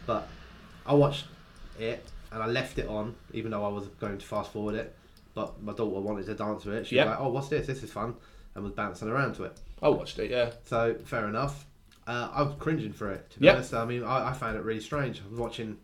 But 0.07 0.27
I 0.87 0.95
watched 0.95 1.27
it 1.81 2.05
and 2.32 2.43
I 2.43 2.47
left 2.47 2.78
it 2.78 2.86
on, 2.89 3.15
even 3.32 3.51
though 3.51 3.65
I 3.65 3.69
was 3.69 3.86
going 4.01 4.19
to 4.19 4.24
fast 4.27 4.52
forward 4.52 4.74
it. 4.77 4.94
But 5.35 5.62
my 5.62 5.73
daughter 5.73 6.01
wanted 6.01 6.27
to 6.27 6.35
dance 6.35 6.65
with 6.65 6.74
it. 6.77 6.86
She 6.86 6.97
Yep. 6.97 7.07
was 7.07 7.11
like, 7.12 7.20
"Oh, 7.27 7.28
what's 7.31 7.48
this? 7.48 7.66
This 7.66 7.82
is 7.82 7.90
fun," 7.93 8.15
and 8.55 8.65
was 8.65 8.73
bouncing 8.73 9.09
around 9.09 9.35
to 9.36 9.44
it. 9.44 9.59
I 9.82 9.89
watched 9.89 10.19
it. 10.19 10.31
Yeah. 10.31 10.52
So 10.65 10.94
fair 11.05 11.28
enough. 11.28 11.66
Uh, 12.07 12.28
I 12.32 12.43
was 12.43 12.55
cringing 12.59 12.93
for 12.93 13.11
it. 13.11 13.31
To 13.31 13.39
be 13.40 13.47
Yep. 13.47 13.55
honest, 13.57 13.74
I 13.74 13.85
mean, 13.85 14.02
I, 14.02 14.31
I 14.31 14.32
found 14.32 14.57
it 14.57 14.65
really 14.65 14.81
strange. 14.81 15.20
I 15.24 15.28
was 15.31 15.39
watching, 15.39 15.77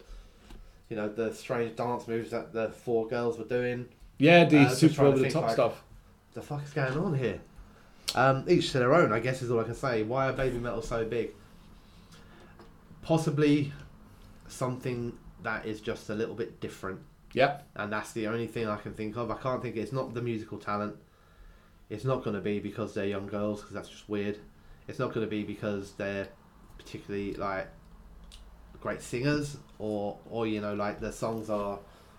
you 0.88 0.96
know, 0.96 1.08
the 1.08 1.32
strange 1.32 1.76
dance 1.76 2.08
moves 2.08 2.30
that 2.30 2.52
the 2.52 2.70
four 2.70 3.06
girls 3.06 3.38
were 3.38 3.44
doing. 3.44 3.86
Yeah, 4.18 4.44
the 4.44 4.60
Uh, 4.62 4.68
super 4.70 5.04
over 5.04 5.18
the 5.18 5.30
top 5.30 5.44
like- 5.44 5.52
stuff. 5.52 5.82
The 6.34 6.42
fuck 6.42 6.64
is 6.64 6.72
going 6.72 6.96
on 6.98 7.14
here? 7.14 7.40
Um, 8.14 8.44
each 8.48 8.72
to 8.72 8.78
their 8.78 8.94
own, 8.94 9.12
I 9.12 9.20
guess, 9.20 9.40
is 9.42 9.50
all 9.50 9.60
I 9.60 9.64
can 9.64 9.74
say. 9.74 10.02
Why 10.02 10.28
are 10.28 10.32
Babymetal 10.32 10.82
so 10.84 11.04
big? 11.04 11.30
Possibly 13.02 13.72
something 14.48 15.16
that 15.42 15.66
is 15.66 15.80
just 15.80 16.08
a 16.10 16.14
little 16.14 16.34
bit 16.34 16.60
different, 16.60 17.00
Yeah. 17.32 17.60
and 17.74 17.92
that's 17.92 18.12
the 18.12 18.26
only 18.26 18.46
thing 18.46 18.66
I 18.68 18.76
can 18.76 18.94
think 18.94 19.16
of. 19.16 19.30
I 19.30 19.36
can't 19.36 19.62
think. 19.62 19.76
It's 19.76 19.92
not 19.92 20.14
the 20.14 20.22
musical 20.22 20.58
talent. 20.58 20.96
It's 21.88 22.04
not 22.04 22.24
going 22.24 22.34
to 22.34 22.42
be 22.42 22.58
because 22.58 22.94
they're 22.94 23.06
young 23.06 23.26
girls, 23.26 23.60
because 23.60 23.74
that's 23.74 23.88
just 23.88 24.08
weird. 24.08 24.38
It's 24.88 24.98
not 24.98 25.12
going 25.12 25.24
to 25.26 25.30
be 25.30 25.44
because 25.44 25.92
they're 25.92 26.28
particularly 26.78 27.34
like 27.34 27.68
great 28.80 29.02
singers, 29.02 29.56
or 29.78 30.18
or 30.30 30.46
you 30.46 30.60
know 30.60 30.74
like 30.74 31.00
the 31.00 31.12
songs 31.12 31.48
are, 31.50 31.78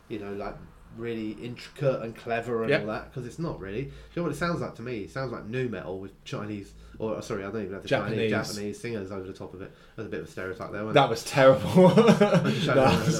you 0.09 0.19
know 0.19 0.33
like 0.33 0.55
really 0.97 1.31
intricate 1.31 2.01
and 2.01 2.15
clever 2.15 2.61
and 2.63 2.69
Yep. 2.69 2.81
all 2.81 2.87
that. 2.87 3.05
Because 3.11 3.25
it's 3.27 3.39
not 3.39 3.59
really. 3.59 3.83
Do 3.83 3.89
you 3.89 3.93
know 4.17 4.23
what 4.23 4.31
it 4.31 4.37
sounds 4.37 4.61
like 4.61 4.75
to 4.75 4.81
me? 4.81 4.99
It 5.01 5.11
sounds 5.11 5.31
like 5.31 5.45
nu 5.45 5.69
metal 5.69 5.99
with 5.99 6.23
Chinese, 6.23 6.73
or 6.99 7.21
sorry, 7.21 7.43
I 7.43 7.51
don't 7.51 7.61
even 7.61 7.73
have 7.73 7.83
the 7.83 7.87
Japanese. 7.89 8.31
Chinese 8.31 8.47
Japanese 8.49 8.79
singers 8.79 9.11
over 9.11 9.25
the 9.27 9.33
top 9.33 9.53
of 9.53 9.61
it. 9.61 9.71
There's 9.95 10.07
a 10.07 10.11
bit 10.11 10.21
of 10.21 10.27
a 10.27 10.31
stereotype 10.31 10.71
there. 10.71 10.83
That 10.93 11.09
was 11.09 11.23
terrible. 11.23 11.89
That 11.89 12.43
was- 12.43 12.65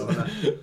that. 0.06 0.60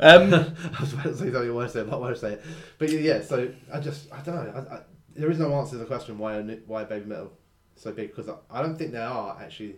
um, 0.00 0.34
I 0.76 0.80
was 0.80 0.92
about 0.92 1.02
to 1.04 1.16
say 1.16 1.30
something 1.32 1.54
worse 1.54 1.72
there, 1.72 1.84
but 1.84 1.96
I 1.96 1.98
won't 2.00 2.18
say 2.18 2.32
it. 2.34 2.44
But 2.78 2.90
yeah, 2.90 3.20
so 3.22 3.48
I 3.72 3.80
just 3.80 4.12
I 4.12 4.20
don't 4.22 4.34
know. 4.34 4.66
I, 4.70 4.74
I, 4.76 4.80
there 5.14 5.30
is 5.30 5.38
no 5.38 5.52
answer 5.54 5.72
to 5.72 5.78
the 5.78 5.84
question 5.84 6.18
why 6.18 6.40
why 6.66 6.84
Babymetal 6.84 7.30
so 7.76 7.92
big 7.92 8.14
because 8.14 8.28
I, 8.28 8.34
I 8.58 8.62
don't 8.62 8.76
think 8.76 8.92
they 8.92 8.98
are 8.98 9.36
actually. 9.40 9.76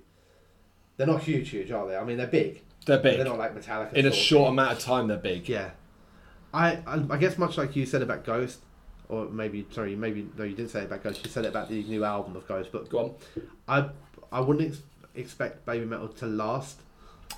They're 0.97 1.09
not 1.09 1.23
huge, 1.25 1.49
huge, 1.51 1.73
are 1.73 1.87
they? 1.89 1.97
I 1.97 2.05
mean, 2.05 2.17
they're 2.19 2.27
big. 2.29 2.63
they're 2.87 2.99
big. 3.01 3.17
They're 3.17 3.25
not 3.27 3.37
like 3.39 3.53
Metallica. 3.53 3.95
In 3.95 4.07
a 4.07 4.13
short 4.13 4.51
amount 4.51 4.73
of 4.73 4.79
time, 4.79 5.09
they're 5.09 5.17
big. 5.17 5.49
Yeah, 5.49 5.71
I, 6.55 6.79
I 6.87 7.05
I 7.11 7.17
guess 7.19 7.37
much 7.37 7.59
like 7.59 7.75
you 7.77 7.85
said 7.85 8.01
about 8.03 8.25
Ghost, 8.25 8.61
or 9.09 9.27
maybe 9.27 9.67
sorry, 9.71 9.97
maybe 9.97 10.29
no, 10.39 10.45
you 10.45 10.55
didn't 10.55 10.71
say 10.71 10.81
it 10.81 10.85
about 10.85 11.03
Ghost. 11.03 11.25
You 11.25 11.31
said 11.31 11.45
it 11.45 11.49
about 11.49 11.69
the 11.69 11.83
new 11.83 12.05
album 12.05 12.37
of 12.37 12.47
Ghost, 12.49 12.71
but 12.73 12.89
Go 12.89 12.99
on. 12.99 13.15
I 13.69 13.91
I 14.33 14.41
wouldn't 14.41 14.69
ex- 14.69 14.83
expect 15.15 15.67
Babymetal 15.67 16.17
to 16.19 16.27
last. 16.27 16.81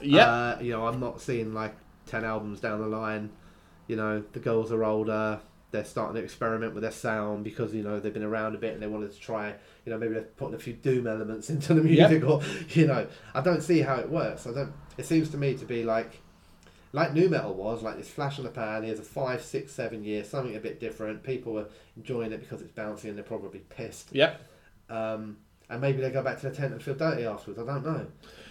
Yeah. 0.00 0.26
Uh, 0.30 0.58
you 0.60 0.72
know, 0.72 0.86
I'm 0.86 1.00
not 1.00 1.20
seeing 1.20 1.54
like 1.54 1.74
10 2.06 2.24
albums 2.24 2.60
down 2.60 2.80
the 2.80 2.86
line. 2.86 3.30
You 3.86 3.96
know, 3.96 4.22
the 4.32 4.40
girls 4.40 4.72
are 4.72 4.84
older. 4.84 5.40
They're 5.70 5.84
starting 5.84 6.16
to 6.16 6.22
experiment 6.22 6.74
with 6.74 6.82
their 6.82 6.92
sound 6.92 7.44
because, 7.44 7.74
you 7.74 7.82
know, 7.82 8.00
they've 8.00 8.12
been 8.14 8.22
around 8.22 8.54
a 8.54 8.58
bit 8.58 8.74
and 8.74 8.82
they 8.82 8.86
wanted 8.86 9.12
to 9.12 9.18
try, 9.18 9.54
you 9.84 9.92
know, 9.92 9.98
maybe 9.98 10.14
they're 10.14 10.22
putting 10.22 10.54
a 10.54 10.58
few 10.58 10.72
doom 10.74 11.06
elements 11.06 11.50
into 11.54 11.74
the 11.74 11.82
music 11.82 12.24
or, 12.24 12.40
you 12.70 12.86
know, 12.86 13.06
I 13.34 13.40
don't 13.40 13.62
see 13.62 13.80
how 13.80 13.96
it 13.96 14.08
works. 14.08 14.46
I 14.46 14.52
don't, 14.52 14.72
it 14.96 15.06
seems 15.06 15.28
to 15.30 15.36
me 15.36 15.54
to 15.54 15.64
be 15.64 15.84
like, 15.84 16.20
like 16.92 17.12
nu 17.12 17.28
metal 17.28 17.54
was, 17.54 17.82
like 17.82 17.96
this 17.96 18.08
flash 18.08 18.38
in 18.38 18.44
the 18.44 18.50
pan. 18.50 18.82
Here's 18.82 18.98
a 18.98 19.02
five, 19.02 19.42
six, 19.42 19.72
seven 19.72 20.04
year, 20.04 20.24
something 20.24 20.56
a 20.56 20.60
bit 20.60 20.80
different. 20.80 21.22
People 21.22 21.58
are 21.58 21.66
enjoying 21.96 22.32
it 22.32 22.40
because 22.40 22.62
it's 22.62 22.72
bouncy 22.72 23.04
and 23.04 23.16
they're 23.16 23.24
probably 23.24 23.60
pissed. 23.60 24.10
Yep. 24.12 24.40
Um, 24.88 25.38
and 25.68 25.80
maybe 25.80 26.00
they 26.00 26.10
go 26.10 26.22
back 26.22 26.40
to 26.40 26.48
the 26.48 26.54
tent 26.54 26.72
and 26.72 26.82
feel 26.82 26.94
dirty 26.94 27.24
afterwards. 27.24 27.60
I 27.60 27.64
don't 27.64 27.84
know. 27.84 28.06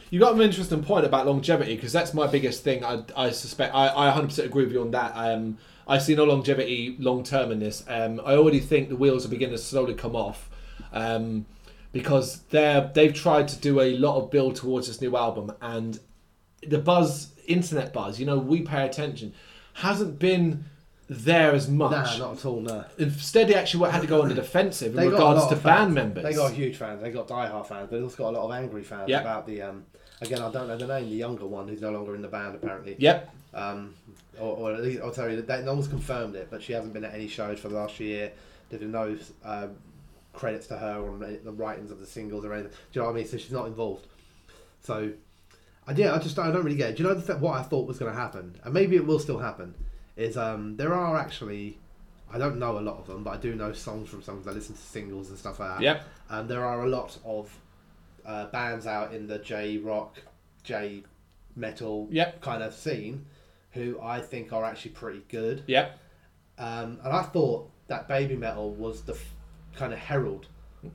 You 0.10 0.20
got 0.20 0.36
an 0.36 0.42
interesting 0.42 0.84
point 0.84 1.06
about 1.06 1.26
longevity 1.26 1.76
because 1.76 1.92
that's 1.92 2.14
my 2.14 2.28
biggest 2.28 2.64
thing. 2.64 2.84
I, 2.84 3.04
I 3.16 3.32
suspect 3.32 3.74
I, 3.74 3.88
I 3.88 4.14
100% 4.14 4.38
agree 4.46 4.66
with 4.66 4.74
you 4.74 4.82
on 4.82 4.92
that. 4.92 5.14
Um, 5.16 5.58
I 5.88 5.98
see 5.98 6.16
no 6.16 6.26
longevity 6.26 6.96
long 7.00 7.24
term 7.24 7.52
in 7.52 7.60
this. 7.60 7.84
Um, 7.88 8.22
I 8.26 8.34
already 8.34 8.60
think 8.60 8.90
the 8.90 8.96
wheels 8.96 9.26
are 9.26 9.30
beginning 9.30 9.56
to 9.56 9.62
slowly 9.62 9.94
come 9.94 10.16
off 10.16 10.50
um, 10.92 11.46
because 11.92 12.42
they're 12.50 12.92
they've 12.94 13.14
tried 13.14 13.48
to 13.50 13.58
do 13.58 13.82
a 13.82 13.98
lot 13.98 14.18
of 14.18 14.32
build 14.32 14.56
towards 14.56 14.88
this 14.88 15.02
new 15.02 15.16
album 15.16 15.54
and 15.62 16.00
the 16.68 16.80
buzz, 16.80 17.34
internet 17.48 17.94
buzz. 17.94 18.20
You 18.20 18.26
know, 18.26 18.38
we 18.38 18.62
pay 18.62 18.86
attention, 18.86 19.34
hasn't 19.74 20.20
been 20.20 20.66
there 21.08 21.52
as 21.54 21.70
much. 21.70 22.18
Nah, 22.20 22.28
not 22.28 22.38
at 22.40 22.46
all, 22.46 22.62
no. 22.62 22.84
Instead, 22.98 23.48
they 23.48 23.54
actually 23.56 23.92
had 23.92 24.02
to 24.02 24.08
go 24.08 24.22
on 24.24 24.30
the 24.30 24.34
defensive 24.36 24.92
in 24.92 24.96
They 24.98 25.08
regards 25.08 25.46
to 25.48 25.56
band 25.56 25.94
members. 25.94 26.24
They 26.24 26.34
got 26.34 26.52
huge 26.52 26.78
fans. 26.78 27.02
They 27.02 27.12
got 27.12 27.28
diehard 27.28 27.68
fans, 27.68 27.88
but 27.90 27.98
they 27.98 28.02
also 28.04 28.18
got 28.18 28.30
a 28.34 28.38
lot 28.40 28.46
of 28.46 28.52
angry 28.52 28.84
fans 28.84 29.10
Yep. 29.10 29.22
about 29.22 29.46
the. 29.48 29.62
Um, 29.62 29.86
again, 30.22 30.42
I 30.42 30.52
don't 30.52 30.68
know 30.68 30.78
the 30.78 30.88
name. 30.88 31.10
The 31.10 31.16
younger 31.16 31.46
one 31.46 31.68
who's 31.68 31.82
no 31.82 31.92
longer 31.92 32.16
in 32.16 32.22
the 32.22 32.28
band 32.28 32.56
apparently. 32.56 32.96
Yep. 32.98 33.30
Um, 33.54 33.94
or, 34.40 34.58
or 34.58 34.74
at 34.74 34.82
least 34.82 35.02
I'll 35.02 35.12
tell 35.12 35.30
you 35.30 35.42
that 35.42 35.64
no 35.64 35.74
one's 35.74 35.88
confirmed 35.88 36.36
it, 36.36 36.48
but 36.50 36.62
she 36.62 36.74
hasn't 36.74 36.94
been 36.94 37.06
at 37.06 37.14
any 37.14 37.28
shows 37.28 37.60
for 37.60 37.70
the 37.70 37.76
last 37.76 38.00
year. 38.00 38.32
There's 38.70 38.82
been 38.82 38.92
no 38.92 39.16
um, 39.46 39.76
credits 40.34 40.68
to 40.68 40.78
her 40.78 41.08
on 41.08 41.20
the 41.20 41.52
writings 41.52 41.92
of 41.92 42.00
the 42.00 42.06
singles 42.06 42.44
or 42.46 42.54
anything. 42.54 42.72
Do 42.72 42.78
you 42.94 43.02
know 43.02 43.06
what 43.08 43.14
I 43.16 43.20
mean? 43.20 43.28
So 43.28 43.38
she's 43.38 43.52
not 43.52 43.68
involved. 43.68 44.08
So, 44.82 45.12
I 45.88 45.92
yeah, 45.94 46.14
I 46.16 46.20
just 46.20 46.38
I 46.40 46.52
don't 46.52 46.64
really 46.64 46.78
get 46.78 46.92
it. 46.92 46.98
Do 46.98 47.04
you 47.04 47.10
know 47.10 47.16
the 47.16 47.26
th- 47.26 47.40
what 47.40 47.60
I 47.60 47.64
thought 47.64 47.88
was 47.88 47.98
going 48.00 48.12
to 48.12 48.18
happen, 48.20 48.56
and 48.64 48.74
maybe 48.74 48.96
it 48.96 49.06
will 49.06 49.20
still 49.20 49.40
happen? 49.40 49.76
Is 50.16 50.38
um, 50.38 50.78
there 50.78 50.94
are 50.94 51.18
actually, 51.18 51.78
I 52.32 52.38
don't 52.38 52.58
know 52.58 52.78
a 52.78 52.82
lot 52.82 52.98
of 53.00 53.08
them, 53.08 53.24
but 53.24 53.32
I 53.32 53.38
do 53.38 53.54
know 53.56 53.74
songs 53.74 54.10
from 54.10 54.22
songs. 54.22 54.48
I 54.48 54.52
listen 54.52 54.76
to 54.76 54.82
singles 54.82 55.30
and 55.30 55.38
stuff 55.38 55.60
like 55.60 55.76
that. 55.78 55.82
Yep. 55.82 56.04
And 56.30 56.50
there 56.50 56.66
are 56.66 56.84
a 56.86 56.88
lot 56.90 57.18
of 57.26 57.54
uh, 58.26 58.46
bands 58.48 58.88
out 58.88 59.14
in 59.14 59.28
the 59.28 59.38
J 59.40 59.78
rock, 59.78 60.18
J 60.64 61.04
metal 61.56 62.08
Yep. 62.12 62.42
kind 62.42 62.64
of 62.64 62.74
scene 62.74 63.26
who 63.72 64.00
I 64.02 64.22
think 64.22 64.54
are 64.54 64.64
actually 64.64 64.92
pretty 64.92 65.24
good. 65.30 65.64
Yep. 65.68 66.00
Um, 66.58 67.00
and 67.04 67.14
I 67.14 67.22
thought 67.24 67.70
that 67.88 68.08
Babymetal 68.08 68.74
was 68.76 69.02
the 69.02 69.14
f- 69.14 69.34
kind 69.76 69.92
of 69.94 70.00
herald 70.00 70.48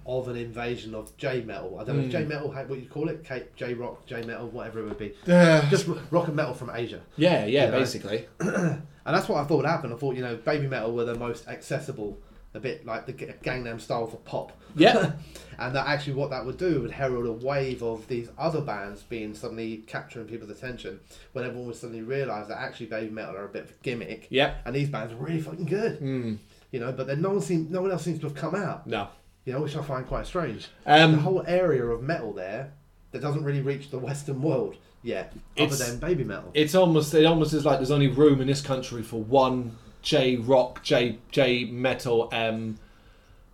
of 0.07 0.29
an 0.29 0.37
invasion 0.37 0.95
of 0.95 1.17
J 1.17 1.43
metal. 1.43 1.79
I 1.81 1.85
don't 1.85 1.99
know 1.99 2.05
if 2.05 2.11
J 2.11 2.25
metal, 2.25 2.51
what 2.53 2.69
you 2.81 2.87
call 2.89 3.09
it, 3.09 3.25
J 3.57 3.75
rock, 3.75 4.07
J 4.07 4.23
metal, 4.23 4.49
whatever 4.49 4.81
it 4.81 4.85
would 4.85 4.99
be. 4.99 5.15
Just 5.27 5.87
rock 6.11 6.27
and 6.29 6.37
metal 6.37 6.55
from 6.55 6.71
Asia. 6.75 7.01
yeah, 7.17 7.45
yeah, 7.47 7.67
You 7.67 7.71
know? 7.73 7.79
basically. 7.79 8.27
And 9.07 9.17
that's 9.17 9.29
what 9.31 9.39
I 9.43 9.45
thought 9.45 9.57
would 9.57 9.67
happen. 9.67 9.93
I 9.93 9.97
thought, 9.97 10.15
you 10.15 10.23
know, 10.23 10.37
Babymetal 10.37 10.93
were 10.93 11.07
the 11.07 11.15
most 11.15 11.49
accessible, 11.49 12.19
a 12.53 12.61
bit 12.61 12.85
like 12.85 13.07
the 13.07 13.15
Gangnam 13.15 13.81
style 13.81 14.07
for 14.07 14.19
pop. 14.19 14.53
Yeah. 14.77 15.13
and 15.59 15.75
that 15.75 15.87
actually 15.87 16.13
what 16.15 16.29
that 16.31 16.45
would 16.45 16.59
do 16.59 16.83
would 16.83 16.91
herald 16.91 17.27
a 17.27 17.33
wave 17.33 17.83
of 17.83 18.07
these 18.09 18.29
other 18.39 18.61
bands 18.61 19.03
being 19.03 19.35
suddenly 19.35 19.79
capturing 19.87 20.27
people's 20.27 20.51
attention 20.51 21.01
when 21.33 21.45
everyone 21.47 21.67
would 21.69 21.77
suddenly 21.77 22.03
realise 22.03 22.47
that 22.49 22.59
actually 22.59 22.89
Babymetal 22.89 23.35
are 23.35 23.47
a 23.47 23.49
bit 23.49 23.65
of 23.65 23.71
a 23.71 23.75
gimmick. 23.83 24.27
Yeah. 24.29 24.57
And 24.67 24.77
these 24.77 24.91
bands 24.91 25.15
are 25.15 25.17
really 25.17 25.41
fucking 25.41 25.65
good. 25.65 25.99
Mm, 26.01 26.37
You 26.71 26.81
know, 26.81 26.93
but 26.93 27.07
then 27.07 27.23
no 27.23 27.31
one 27.31 27.41
seems, 27.41 27.71
no 27.71 27.81
one 27.81 27.91
else 27.91 28.05
seems 28.05 28.21
to 28.21 28.27
have 28.27 28.37
come 28.37 28.55
out. 28.55 28.87
no. 28.87 29.09
You 29.45 29.55
know, 29.55 29.63
which 29.63 29.77
I 29.77 29.83
find 29.83 30.07
quite 30.07 30.27
strange. 30.27 30.69
Um, 30.87 31.13
the 31.13 31.19
whole 31.19 31.45
area 31.47 31.85
of 31.85 32.03
metal 32.03 32.33
there 32.33 32.73
that 33.13 33.21
doesn't 33.21 33.43
really 33.43 33.63
reach 33.63 33.91
the 33.91 33.99
Western 33.99 34.43
world 34.43 34.77
yet, 35.03 35.33
other 35.59 35.75
than 35.75 35.99
Babymetal. 35.99 36.51
it's 36.55 36.75
almost 36.75 37.15
it 37.15 37.25
almost 37.25 37.53
is 37.55 37.65
like 37.65 37.79
there's 37.79 37.91
only 37.91 38.09
room 38.09 38.41
in 38.41 38.47
this 38.47 38.61
country 38.61 39.03
for 39.03 39.23
one 39.23 39.77
J 40.03 40.37
rock, 40.37 40.83
J 40.83 41.19
J 41.31 41.65
metal 41.65 42.29
um, 42.33 42.79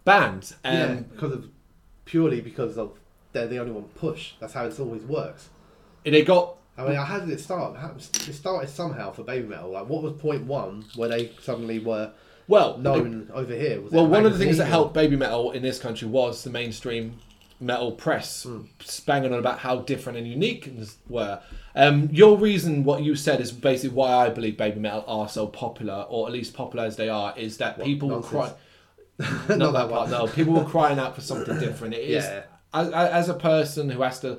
band. 0.04 0.54
Um, 0.64 0.74
yeah, 0.74 0.94
because 0.94 1.32
of 1.32 1.48
purely 2.04 2.40
because 2.40 2.76
of 2.76 2.98
they're 3.32 3.46
the 3.46 3.58
only 3.58 3.72
one 3.72 3.84
push. 3.84 4.32
That's 4.40 4.52
how 4.52 4.66
it 4.66 4.78
always 4.80 5.02
works. 5.02 5.48
and 6.04 6.14
They 6.14 6.22
got 6.22 6.56
I 6.78 6.84
mean, 6.84 6.96
how 6.96 7.18
did 7.18 7.30
it 7.30 7.40
start? 7.40 7.76
It 7.96 8.32
started 8.34 8.68
somehow 8.68 9.10
for 9.10 9.22
Babymetal. 9.24 9.72
Like, 9.72 9.88
what 9.88 10.02
was 10.02 10.12
point 10.14 10.44
one 10.44 10.84
where 10.94 11.08
they 11.08 11.32
suddenly 11.40 11.78
were 11.78 12.12
well 12.48 12.78
known 12.78 13.30
over 13.34 13.54
here? 13.54 13.80
Was 13.80 13.92
Well, 13.92 14.06
one 14.06 14.26
of 14.26 14.32
the 14.32 14.38
things 14.38 14.58
that 14.58 14.66
helped 14.66 14.94
Babymetal 14.94 15.54
in 15.54 15.62
this 15.62 15.78
country 15.78 16.08
was 16.08 16.44
the 16.44 16.50
mainstream 16.50 17.18
metal 17.58 17.92
press 17.92 18.42
Hmm. 18.44 18.62
banging 19.06 19.32
on 19.32 19.38
about 19.38 19.60
how 19.60 19.76
different 19.78 20.18
and 20.18 20.26
unique 20.28 20.76
they 20.78 20.86
were. 21.08 21.40
Um, 21.74 22.08
your 22.12 22.36
reason, 22.36 22.84
what 22.84 23.02
you 23.02 23.14
said, 23.16 23.40
is 23.40 23.50
basically 23.52 23.94
why 23.96 24.12
I 24.26 24.28
believe 24.30 24.54
Babymetal 24.58 25.04
are 25.06 25.28
so 25.28 25.46
popular, 25.46 26.04
or 26.08 26.26
at 26.26 26.32
least 26.32 26.52
popular 26.54 26.84
as 26.84 26.96
they 26.96 27.08
are, 27.08 27.32
is 27.36 27.56
that 27.58 27.82
people 27.82 28.08
will 28.10 28.22
cry. 28.22 28.52
nonsense? 29.18 29.48
Not 29.48 29.58
Not 29.58 29.72
that 29.72 29.88
that 29.88 29.90
part. 29.90 30.10
No, 30.10 30.26
people 30.26 30.52
were 30.54 30.64
crying 30.64 30.98
out 30.98 31.14
for 31.14 31.22
something 31.22 31.58
different. 31.58 31.94
It 31.94 32.00
is 32.10 32.24
Yeah. 32.24 32.42
as, 32.74 32.90
as 32.90 33.28
a 33.30 33.34
person 33.34 33.88
who 33.88 34.02
has 34.02 34.20
to. 34.20 34.38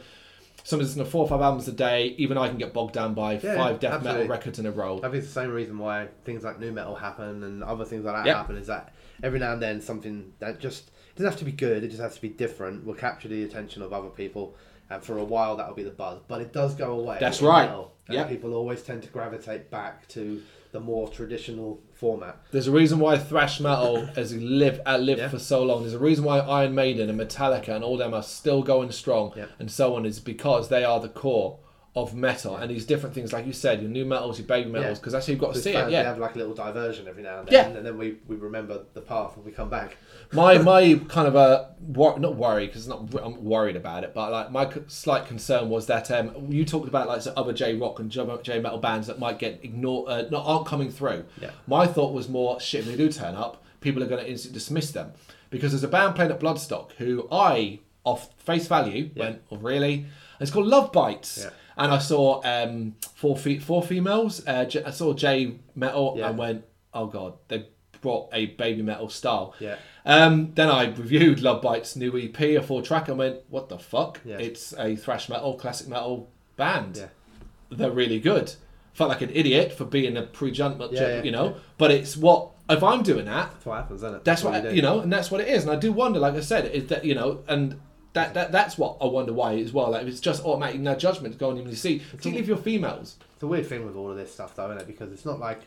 Someone's 0.68 0.90
listening 0.90 1.06
to 1.06 1.12
four 1.12 1.24
or 1.24 1.30
five 1.30 1.40
albums 1.40 1.66
a 1.70 1.72
day. 1.72 2.08
Even 2.18 2.38
I 2.38 2.50
can 2.50 2.58
get 2.58 2.74
bogged 2.74 2.94
down 2.94 3.14
by 3.14 3.40
Yeah, 3.40 3.56
five 3.56 3.80
death 3.80 4.04
metal 4.04 4.28
records 4.28 4.60
in 4.60 4.66
a 4.66 4.72
row. 4.72 4.98
I 4.98 5.04
think 5.04 5.16
it's 5.16 5.28
the 5.28 5.32
same 5.42 5.52
reason 5.52 5.78
why 5.78 6.10
things 6.26 6.44
like 6.44 6.60
nu 6.60 6.74
metal 6.74 6.94
happen 6.94 7.42
and 7.44 7.64
other 7.64 7.86
things 7.86 8.04
like 8.04 8.16
that 8.16 8.26
Yep. 8.26 8.36
happen. 8.36 8.58
Is 8.58 8.68
that 8.68 8.94
every 9.24 9.40
now 9.40 9.54
and 9.54 9.62
then 9.62 9.80
something 9.80 10.34
that 10.40 10.60
just 10.60 10.90
it 10.90 11.16
doesn't 11.16 11.32
have 11.32 11.40
to 11.40 11.46
be 11.46 11.54
good. 11.54 11.86
It 11.86 11.88
just 11.88 12.02
has 12.02 12.16
to 12.16 12.22
be 12.22 12.28
different. 12.28 12.86
Will 12.86 12.96
capture 12.96 13.30
the 13.30 13.44
attention 13.46 13.82
of 13.82 13.94
other 13.94 14.10
people, 14.10 14.56
and 14.90 15.02
for 15.02 15.18
a 15.20 15.24
while 15.24 15.56
that'll 15.56 15.74
be 15.74 15.84
the 15.84 15.90
buzz. 15.90 16.20
But 16.28 16.42
it 16.42 16.52
does 16.52 16.76
go 16.76 17.00
away. 17.00 17.16
That's 17.22 17.42
right. 17.42 17.68
metal, 17.68 17.94
and 18.10 18.28
people 18.28 18.54
always 18.54 18.84
tend 18.84 19.04
to 19.04 19.10
gravitate 19.10 19.72
back 19.72 20.06
to 20.10 20.42
the 20.78 20.84
more 20.84 21.08
traditional 21.10 21.82
format. 21.96 22.38
There's 22.52 22.68
a 22.68 22.72
reason 22.72 23.00
why 23.00 23.18
thrash 23.18 23.60
metal 23.60 24.06
has 24.16 24.36
lived 24.36 24.80
uh, 24.86 24.90
outlived 24.92 25.20
Yeah. 25.22 25.30
for 25.30 25.40
so 25.40 25.64
long. 25.64 25.82
There's 25.82 25.96
a 25.96 26.00
reason 26.00 26.24
why 26.24 26.38
Iron 26.38 26.76
Maiden 26.76 27.10
and 27.10 27.20
Metallica 27.20 27.70
and 27.70 27.84
all 27.84 27.98
them 27.98 28.14
are 28.14 28.22
still 28.22 28.62
going 28.62 28.92
strong, 28.92 29.34
Yeah. 29.36 29.46
and 29.58 29.72
so 29.72 29.96
on. 29.96 30.06
Is 30.06 30.20
because 30.20 30.70
they 30.70 30.84
are 30.84 31.00
the 31.00 31.10
core 31.10 31.58
of 32.04 32.14
metal 32.14 32.56
and 32.56 32.70
these 32.70 32.86
different 32.86 33.16
things, 33.16 33.34
like 33.34 33.46
you 33.48 33.54
said, 33.54 33.82
your 33.82 33.90
nu 33.90 34.06
metals, 34.06 34.38
your 34.40 34.48
Babymetals. 34.48 34.74
Yeah. 34.82 34.94
that's 34.94 35.14
actually, 35.14 35.34
you've 35.34 35.42
got 35.42 35.54
to 35.56 35.62
see 35.62 35.72
it. 35.72 35.86
They 35.86 35.92
Yeah, 35.94 36.04
have 36.04 36.20
like 36.20 36.36
a 36.36 36.38
little 36.38 36.54
diversion 36.54 37.08
every 37.08 37.24
now 37.24 37.40
and 37.40 37.48
then, 37.48 37.72
Yeah. 37.72 37.78
and 37.78 37.86
then 37.86 37.98
we, 37.98 38.18
we 38.28 38.36
remember 38.36 38.84
the 38.94 39.02
path 39.02 39.36
when 39.36 39.46
we 39.46 39.52
come 39.52 39.70
back. 39.70 39.98
my 40.32 40.58
my 40.72 40.96
kind 41.10 41.28
of 41.28 41.36
a 41.36 41.74
wor- 41.80 42.20
not 42.20 42.36
worry 42.36 42.68
because 42.68 42.88
not 42.88 43.14
I'm 43.24 43.44
worried 43.44 43.76
about 43.76 44.04
it, 44.04 44.14
but 44.14 44.32
like 44.32 44.52
my 44.52 44.72
c- 44.72 44.82
slight 44.88 45.26
concern 45.26 45.70
was 45.70 45.88
that 45.88 46.12
um, 46.12 46.48
you 46.50 46.66
talked 46.66 46.88
about 46.88 47.08
like 47.08 47.22
some 47.24 47.34
other 47.36 47.54
J 47.54 47.76
rock 47.76 48.00
and 48.00 48.12
J 48.12 48.26
J 48.44 48.60
metal 48.60 48.78
bands 48.78 49.08
that 49.08 49.18
might 49.20 49.40
get 49.40 49.60
ignored, 49.64 50.10
uh, 50.10 50.24
not 50.30 50.46
aren't 50.46 50.68
coming 50.68 50.92
through. 50.92 51.26
Yeah. 51.42 51.52
My 51.66 51.88
thought 51.88 52.14
was 52.14 52.30
more 52.30 52.60
shit. 52.60 52.82
If 52.82 52.86
they 52.88 52.96
do 52.98 53.12
turn 53.12 53.36
up, 53.36 53.64
people 53.82 54.04
are 54.04 54.08
going 54.08 54.24
to 54.24 54.30
instantly 54.30 54.60
dismiss 54.60 54.92
them 54.92 55.14
because 55.50 55.72
there's 55.72 55.84
a 55.84 55.88
band 55.88 56.16
playing 56.16 56.32
at 56.32 56.40
Bloodstock 56.40 56.92
who 56.98 57.28
I, 57.32 57.80
off 58.04 58.34
face 58.40 58.68
value, 58.68 59.10
Yeah. 59.16 59.24
went, 59.24 59.42
oh 59.52 59.58
really? 59.58 60.06
It's 60.40 60.52
called 60.52 60.68
Lovebites. 60.68 61.46
Yeah. 61.46 61.50
And 61.78 61.92
I 61.92 62.00
saw 62.00 62.42
um, 62.44 62.96
four 63.16 63.38
fe- 63.38 63.60
four 63.60 63.84
females. 63.84 64.46
Uh, 64.48 64.66
J- 64.66 64.84
I 64.84 64.92
saw 64.92 65.14
J 65.14 65.60
metal 65.76 66.16
Yeah. 66.18 66.30
and 66.30 66.38
went, 66.38 66.66
oh 66.94 67.06
god, 67.08 67.34
they 67.50 67.68
brought 68.02 68.30
a 68.34 68.48
Babymetal 68.56 69.12
style. 69.12 69.54
Yeah. 69.60 69.76
Um, 70.06 70.52
then 70.56 70.70
I 70.70 70.86
reviewed 70.86 71.40
Lovebites' 71.40 71.96
new 71.96 72.18
EP, 72.18 72.40
a 72.58 72.62
four 72.62 72.82
track, 72.82 73.10
and 73.10 73.18
went, 73.18 73.38
"What 73.50 73.70
the 73.70 73.78
fuck? 73.78 74.22
Yeah. 74.26 74.38
It's 74.38 74.74
a 74.78 74.96
thrash 74.96 75.30
metal, 75.30 75.56
classic 75.56 75.88
metal 75.88 76.30
band. 76.56 76.98
Yeah. 76.98 77.08
They're 77.70 77.92
really 77.92 78.20
good." 78.20 78.54
Felt 78.94 79.10
like 79.10 79.22
an 79.22 79.30
idiot 79.32 79.74
for 79.74 79.86
being 79.86 80.18
a 80.18 80.24
pre-judgment, 80.24 80.92
Yeah, 80.94 81.22
you 81.22 81.30
know. 81.32 81.56
But 81.78 81.92
it's 81.92 82.18
what 82.18 82.50
if 82.70 82.82
I'm 82.84 83.04
doing 83.04 83.26
that, 83.26 83.52
That's 83.52 83.66
what 83.66 83.76
happens, 83.76 84.00
isn't 84.04 84.16
it? 84.16 84.24
that's 84.26 84.44
what 84.44 84.64
do. 84.64 84.76
you 84.76 84.82
know, 84.82 85.00
and 85.02 85.14
that's 85.14 85.30
what 85.30 85.40
it 85.42 85.48
is. 85.50 85.64
And 85.64 85.72
I 85.72 85.76
do 85.76 85.92
wonder, 85.92 86.20
like 86.20 86.34
I 86.34 86.40
said, 86.42 86.66
is 86.72 86.88
that 86.88 87.06
you 87.06 87.14
know, 87.14 87.44
and 87.48 87.80
that, 88.18 88.34
that 88.34 88.52
that's 88.52 88.78
what 88.78 88.98
I 89.00 89.06
wonder 89.06 89.34
why 89.34 89.56
as 89.58 89.72
well. 89.72 89.92
Like 89.92 90.08
it's 90.08 90.20
just 90.20 90.44
automatic 90.44 90.82
now 90.82 90.96
judgment 90.96 91.38
going 91.38 91.58
in 91.58 91.70
you 91.70 91.76
see, 91.76 92.00
particularly 92.00 92.42
if 92.42 92.48
you're 92.48 92.58
females. 92.58 93.18
It's 93.34 93.44
a 93.44 93.48
weird 93.48 93.68
thing 93.68 93.86
with 93.86 93.96
all 93.96 94.10
of 94.10 94.18
this 94.18 94.34
stuff, 94.34 94.56
though, 94.56 94.66
isn't 94.72 94.82
it? 94.82 94.88
Because 94.88 95.12
it's 95.12 95.26
not 95.26 95.40
like 95.40 95.62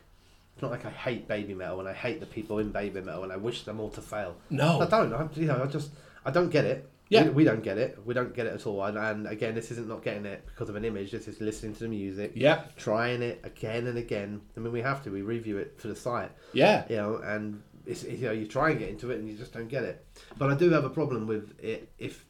it's 0.54 0.62
not 0.62 0.72
like 0.72 0.84
I 0.84 0.90
hate 0.90 1.28
Babymetal 1.28 1.78
and 1.78 1.88
I 1.88 1.92
hate 1.92 2.20
the 2.20 2.26
people 2.26 2.58
in 2.58 2.72
Babymetal 2.72 3.22
and 3.22 3.32
I 3.32 3.36
wish 3.36 3.62
them 3.62 3.80
all 3.80 3.90
to 3.90 4.02
fail. 4.02 4.36
No. 4.50 4.80
I 4.80 4.86
don't. 4.86 5.12
I, 5.12 5.28
you 5.34 5.46
know, 5.46 5.62
I 5.62 5.66
just 5.66 5.92
I 6.24 6.30
don't 6.30 6.50
get 6.50 6.64
it. 6.64 6.88
Yeah. 7.08 7.24
we, 7.24 7.30
we 7.30 7.44
don't 7.44 7.62
get 7.62 7.76
it. 7.78 7.98
We 8.04 8.14
don't 8.14 8.34
get 8.34 8.46
it 8.46 8.54
at 8.54 8.66
all. 8.66 8.84
And, 8.84 8.96
and 8.96 9.26
again, 9.26 9.54
this 9.54 9.70
isn't 9.72 9.88
not 9.88 10.04
getting 10.04 10.26
it 10.26 10.44
because 10.46 10.68
of 10.68 10.76
an 10.76 10.84
image. 10.84 11.10
This 11.10 11.26
is 11.28 11.40
listening 11.40 11.74
to 11.74 11.80
the 11.80 11.88
music, 11.88 12.32
Yeah, 12.34 12.62
trying 12.76 13.22
it 13.22 13.40
again 13.42 13.86
and 13.88 13.98
again. 13.98 14.40
I 14.56 14.60
mean, 14.60 14.72
we 14.72 14.80
have 14.80 15.02
to. 15.04 15.10
We 15.10 15.22
review 15.22 15.58
it 15.58 15.74
for 15.78 15.88
the 15.88 15.96
site, 15.96 16.30
yeah, 16.52 16.84
you 16.88 16.96
know, 16.96 17.16
and 17.16 17.62
it's, 17.86 18.04
you 18.04 18.26
know 18.26 18.32
you 18.32 18.46
try 18.46 18.70
and 18.70 18.78
get 18.78 18.88
into 18.88 19.10
it 19.10 19.18
and 19.18 19.28
you 19.28 19.36
just 19.36 19.52
don't 19.52 19.68
get 19.68 19.82
it. 19.84 20.04
But 20.38 20.50
I 20.50 20.54
do 20.54 20.70
have 20.70 20.84
a 20.84 20.90
problem 20.90 21.26
with 21.26 21.58
it 21.60 21.90
if 21.98 22.24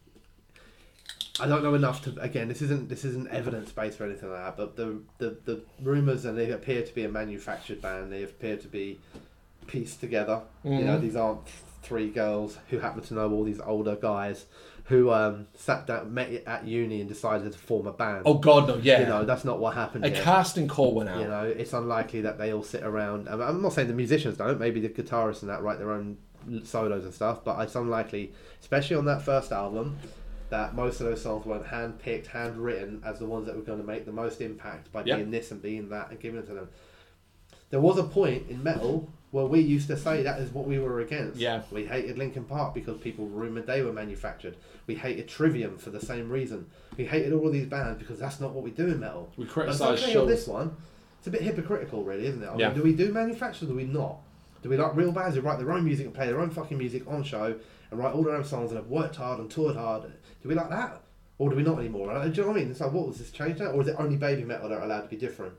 I 1.38 1.46
don't 1.46 1.62
know 1.62 1.74
enough 1.74 2.02
to 2.04 2.20
again. 2.20 2.48
This 2.48 2.60
isn't 2.62 2.88
this 2.88 3.04
isn't 3.04 3.28
evidence 3.30 3.70
based 3.72 4.00
or 4.00 4.04
anything 4.06 4.30
like 4.30 4.40
that. 4.42 4.56
But 4.56 4.76
the 4.76 5.00
the, 5.18 5.36
the 5.44 5.60
rumors 5.82 6.24
and 6.24 6.36
they 6.36 6.50
appear 6.50 6.82
to 6.82 6.94
be 6.94 7.04
a 7.04 7.08
manufactured 7.08 7.80
band. 7.80 8.12
They 8.12 8.24
appear 8.24 8.56
to 8.56 8.68
be 8.68 8.98
pieced 9.66 10.00
together. 10.00 10.42
You 10.64 10.84
know, 10.84 10.98
Mhm. 10.98 11.00
these 11.02 11.16
aren't 11.16 11.46
three 11.82 12.10
girls 12.10 12.58
who 12.68 12.78
happen 12.78 13.02
to 13.02 13.14
know 13.14 13.30
all 13.32 13.44
these 13.44 13.60
older 13.60 13.96
guys 13.96 14.46
who 14.84 15.10
um, 15.12 15.46
sat 15.54 15.86
down, 15.86 16.12
met 16.12 16.42
at 16.46 16.66
uni, 16.66 17.00
and 17.00 17.08
decided 17.08 17.52
to 17.52 17.58
form 17.58 17.86
a 17.86 17.92
band. 17.92 18.22
Oh 18.26 18.34
God, 18.34 18.66
no, 18.66 18.76
yeah. 18.76 19.00
You 19.00 19.06
know, 19.06 19.24
that's 19.24 19.44
not 19.44 19.60
what 19.60 19.74
happened. 19.74 20.04
a 20.04 20.10
casting 20.10 20.66
call 20.66 20.94
went 20.94 21.08
out. 21.08 21.20
You 21.20 21.28
know, 21.28 21.44
it's 21.44 21.72
unlikely 21.72 22.22
that 22.22 22.38
they 22.38 22.52
all 22.52 22.64
sit 22.64 22.82
around. 22.82 23.28
I'm 23.28 23.62
not 23.62 23.72
saying 23.72 23.86
the 23.88 23.94
musicians 23.94 24.36
don't. 24.36 24.58
Maybe 24.58 24.80
the 24.80 24.88
guitarists 24.88 25.42
and 25.42 25.50
that 25.50 25.62
write 25.62 25.78
their 25.78 25.92
own 25.92 26.18
solos 26.64 27.04
and 27.04 27.14
stuff. 27.14 27.44
But 27.44 27.60
it's 27.60 27.76
unlikely, 27.76 28.32
especially 28.60 28.96
on 28.96 29.04
that 29.04 29.22
first 29.22 29.52
album, 29.52 29.96
that 30.50 30.74
most 30.74 31.00
of 31.00 31.06
those 31.06 31.22
songs 31.22 31.46
weren't 31.46 31.66
hand-picked, 31.66 32.26
hand-written 32.28 33.02
as 33.04 33.18
the 33.18 33.26
ones 33.26 33.46
that 33.46 33.56
were 33.56 33.62
going 33.62 33.80
to 33.80 33.86
make 33.86 34.04
the 34.04 34.12
most 34.12 34.40
impact 34.40 34.92
by 34.92 35.02
Yep. 35.04 35.16
being 35.18 35.30
this 35.30 35.50
and 35.50 35.62
being 35.62 35.88
that 35.90 36.10
and 36.10 36.20
giving 36.20 36.40
it 36.40 36.46
to 36.48 36.54
them. 36.54 36.68
There 37.70 37.80
was 37.80 37.98
a 37.98 38.02
point 38.04 38.48
in 38.50 38.62
metal 38.62 39.08
where 39.30 39.46
we 39.46 39.60
used 39.60 39.86
to 39.86 39.96
say 39.96 40.24
that 40.24 40.40
is 40.40 40.52
what 40.52 40.66
we 40.66 40.80
were 40.80 41.00
against. 41.00 41.38
Yeah. 41.38 41.62
We 41.70 41.86
hated 41.86 42.18
Linkin 42.18 42.42
Park 42.44 42.74
because 42.74 42.98
people 42.98 43.26
rumoured 43.26 43.66
they 43.68 43.82
were 43.82 43.92
manufactured. 43.92 44.56
We 44.88 44.96
hated 44.96 45.28
Trivium 45.28 45.78
for 45.78 45.90
the 45.90 46.00
same 46.00 46.28
reason. 46.28 46.66
We 46.96 47.04
hated 47.04 47.32
all 47.32 47.46
of 47.46 47.52
these 47.52 47.66
bands 47.68 48.00
because 48.00 48.18
that's 48.18 48.40
not 48.40 48.50
what 48.52 48.64
we 48.64 48.72
do 48.72 48.88
in 48.88 48.98
metal. 48.98 49.32
We 49.36 49.46
criticised 49.46 50.16
on 50.16 50.26
this 50.26 50.48
one, 50.48 50.76
it's 51.18 51.28
a 51.28 51.30
bit 51.30 51.42
hypocritical, 51.42 52.02
really, 52.02 52.26
isn't 52.26 52.42
it? 52.42 52.46
I 52.48 52.56
Yeah. 52.56 52.68
mean, 52.70 52.78
do 52.78 52.82
we 52.82 52.92
do 52.92 53.12
manufacture 53.12 53.66
or 53.66 53.68
do 53.68 53.74
we 53.76 53.84
not? 53.84 54.16
Do 54.62 54.68
we 54.68 54.76
like 54.76 54.96
real 54.96 55.12
bands 55.12 55.36
who 55.36 55.42
write 55.42 55.58
their 55.58 55.70
own 55.72 55.84
music 55.84 56.06
and 56.06 56.14
play 56.14 56.26
their 56.26 56.40
own 56.40 56.50
fucking 56.50 56.76
music 56.76 57.04
on 57.06 57.22
show 57.22 57.54
and 57.90 58.00
write 58.00 58.12
all 58.14 58.22
their 58.24 58.34
own 58.34 58.44
songs 58.44 58.70
and 58.72 58.78
have 58.78 58.88
worked 58.88 59.16
hard 59.16 59.38
and 59.38 59.48
toured 59.48 59.76
hard? 59.76 60.10
Do 60.42 60.48
we 60.48 60.54
like 60.54 60.70
that? 60.70 61.00
Or 61.38 61.48
do 61.50 61.56
we 61.56 61.62
not 61.62 61.78
anymore? 61.78 62.12
Uh, 62.12 62.26
Do 62.28 62.30
you 62.34 62.42
know 62.42 62.48
what 62.48 62.56
I 62.58 62.60
mean? 62.60 62.70
It's 62.70 62.80
like, 62.80 62.92
what 62.92 63.08
was 63.08 63.18
this 63.18 63.30
change 63.30 63.58
now? 63.58 63.66
Or 63.68 63.80
is 63.82 63.88
it 63.88 63.96
only 63.98 64.16
Babymetal 64.16 64.68
that 64.68 64.72
are 64.72 64.82
allowed 64.82 65.02
to 65.02 65.08
be 65.08 65.16
different? 65.16 65.54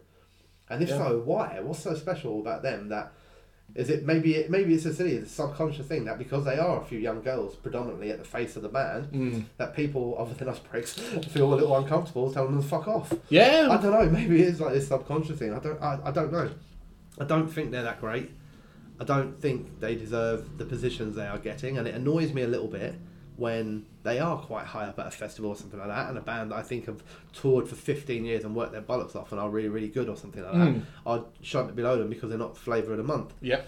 And 0.70 0.82
if 0.84 0.90
Yeah. 0.90 0.98
so, 0.98 1.22
why? 1.26 1.60
What's 1.62 1.80
so 1.80 1.96
special 1.96 2.40
about 2.40 2.62
them 2.64 2.90
that 2.90 3.12
is 3.74 3.90
it 3.90 4.06
maybe 4.06 4.36
it 4.36 4.50
maybe 4.52 4.74
it's 4.74 4.84
a 4.86 4.94
silly 4.94 5.14
it's 5.16 5.32
a 5.32 5.34
subconscious 5.34 5.86
thing 5.86 6.04
that 6.04 6.18
because 6.18 6.44
they 6.44 6.58
are 6.58 6.82
a 6.82 6.84
few 6.84 7.00
young 7.00 7.22
girls 7.22 7.56
predominantly 7.56 8.12
at 8.12 8.18
the 8.20 8.26
face 8.26 8.58
of 8.58 8.64
the 8.64 8.68
band 8.68 9.08
Mm. 9.14 9.46
that 9.56 9.74
people 9.74 10.14
other 10.20 10.34
than 10.34 10.50
us 10.50 10.60
pricks 10.60 10.94
feel 11.30 11.54
a 11.54 11.56
little 11.56 11.76
uncomfortable 11.78 12.32
telling 12.34 12.52
them 12.52 12.62
to 12.62 12.68
fuck 12.68 12.88
off. 12.90 13.14
Yeah, 13.30 13.68
I 13.72 13.82
don't 13.82 13.92
know. 13.92 14.10
Maybe 14.10 14.42
it's 14.42 14.60
like 14.60 14.74
this 14.74 14.90
subconscious 14.90 15.40
thing. 15.40 15.54
I 15.54 15.60
don't. 15.60 15.82
I, 15.82 16.00
I 16.04 16.12
don't 16.12 16.32
know. 16.34 16.50
I 17.20 17.24
don't 17.26 17.48
think 17.48 17.72
they're 17.72 17.84
that 17.84 18.02
great. 18.02 18.32
I 19.00 19.04
don't 19.06 19.40
think 19.42 19.80
they 19.80 19.96
deserve 19.96 20.58
the 20.58 20.66
positions 20.66 21.16
they 21.16 21.26
are 21.28 21.38
getting, 21.40 21.78
and 21.78 21.88
it 21.88 21.96
annoys 21.96 22.34
me 22.34 22.42
a 22.44 22.48
little 22.48 22.68
bit 22.68 22.96
when 23.42 23.86
they 24.04 24.20
are 24.20 24.38
quite 24.38 24.66
high 24.66 24.86
up 24.86 25.00
at 25.00 25.08
a 25.08 25.12
festival 25.12 25.50
or 25.50 25.56
something 25.56 25.80
like 25.80 25.88
that, 25.90 26.10
and 26.10 26.18
a 26.18 26.22
band 26.22 26.52
that 26.52 26.58
I 26.58 26.62
think 26.62 26.86
have 26.86 27.02
toured 27.34 27.68
for 27.68 27.76
15 27.76 28.24
years 28.24 28.44
and 28.46 28.56
worked 28.56 28.72
their 28.72 28.82
bollocks 28.84 29.16
off 29.16 29.32
and 29.32 29.42
are 29.42 29.50
really, 29.50 29.68
really 29.70 29.88
good 29.90 30.08
or 30.10 30.16
something 30.16 30.44
like 30.44 30.54
that. 30.54 30.60
Mm. 30.60 30.82
I'd 31.08 31.24
shove 31.42 31.68
it 31.70 31.76
below 31.76 31.98
them 31.98 32.10
because 32.10 32.30
they're 32.30 32.38
not 32.38 32.56
flavour 32.56 32.92
of 32.92 32.98
the 32.98 33.04
month. 33.04 33.34
yeah, 33.42 33.62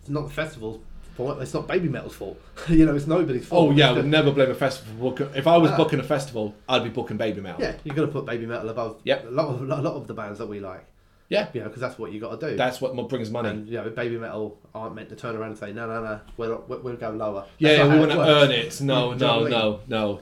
It's 0.00 0.08
not 0.08 0.28
the 0.28 0.32
festival's 0.32 0.80
fault. 1.16 1.42
It's 1.42 1.52
not 1.52 1.68
Babymetal's 1.68 2.14
fault. 2.14 2.40
you 2.70 2.86
know, 2.86 2.96
it's 2.96 3.06
nobody's 3.06 3.44
fault. 3.46 3.68
Oh 3.68 3.72
yeah, 3.72 3.90
I 3.90 3.92
would 3.92 4.06
never 4.06 4.30
blame 4.32 4.50
a 4.50 4.54
festival. 4.54 5.14
If 5.34 5.46
I 5.46 5.58
was 5.58 5.70
Ah. 5.72 5.76
booking 5.76 6.00
a 6.00 6.02
festival, 6.02 6.54
I'd 6.68 6.82
be 6.84 6.88
booking 6.90 7.18
Babymetal. 7.18 7.60
Yeah, 7.60 7.74
you're 7.84 7.94
gonna 7.94 8.08
put 8.08 8.24
Babymetal 8.24 8.70
above 8.70 9.00
Yep. 9.04 9.26
a 9.26 9.30
lot 9.30 9.48
of 9.48 9.60
a 9.62 9.64
lot 9.82 9.94
of 9.94 10.06
the 10.06 10.14
bands 10.14 10.38
that 10.38 10.46
we 10.48 10.58
like. 10.60 10.86
Yeah. 11.32 11.48
You 11.54 11.60
know, 11.60 11.68
because 11.68 11.80
that's 11.80 11.98
what 11.98 12.12
you 12.12 12.20
got 12.20 12.38
to 12.40 12.50
do. 12.50 12.56
That's 12.56 12.80
what 12.80 12.94
mo- 12.94 13.04
brings 13.08 13.30
money. 13.30 13.48
and 13.48 13.66
you 13.68 13.74
know, 13.78 13.90
Babymetal 13.90 14.56
aren't 14.74 14.94
meant 14.94 15.08
to 15.08 15.16
turn 15.16 15.34
around 15.36 15.50
and 15.50 15.58
say 15.58 15.72
no, 15.72 15.86
no, 15.86 16.02
no, 16.02 16.20
we'll 16.36 16.64
we'll, 16.68 16.80
we'll 16.80 16.96
go 16.96 17.10
lower. 17.10 17.46
yeah, 17.58 17.68
That's 17.68 17.78
yeah, 17.78 17.84
not 17.84 17.88
we 17.88 17.94
how 17.94 18.00
want 18.00 18.10
to 18.12 18.18
works. 18.18 18.30
earn 18.44 18.50
it. 18.52 18.80
No, 18.80 19.12
You 19.12 19.18
know 19.18 19.26
no, 19.26 19.40
what 19.42 19.46
I 19.46 19.50
no, 19.50 19.80
no. 19.88 20.20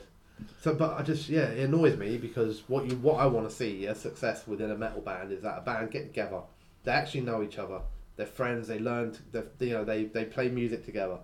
So, 0.62 0.74
but 0.74 0.98
I 0.98 1.02
just 1.02 1.28
yeah, 1.28 1.48
it 1.48 1.64
annoys 1.68 1.96
me 1.98 2.16
because 2.16 2.62
what 2.68 2.86
you 2.88 2.96
what 2.96 3.16
I 3.20 3.26
want 3.26 3.48
to 3.48 3.54
see 3.54 3.86
as 3.86 4.00
success 4.00 4.46
within 4.46 4.70
a 4.70 4.76
metal 4.76 5.00
band 5.02 5.32
is 5.32 5.42
that 5.42 5.58
a 5.58 5.60
band 5.62 5.90
get 5.90 6.06
together, 6.06 6.40
they 6.84 6.92
actually 6.92 7.22
know 7.22 7.42
each 7.42 7.58
other, 7.58 7.80
they're 8.16 8.24
friends, 8.26 8.68
they 8.68 8.78
learn, 8.78 9.12
to, 9.12 9.20
they, 9.58 9.66
you 9.66 9.74
know, 9.74 9.84
they 9.84 10.04
they 10.04 10.24
play 10.24 10.48
music 10.48 10.84
together, 10.84 11.18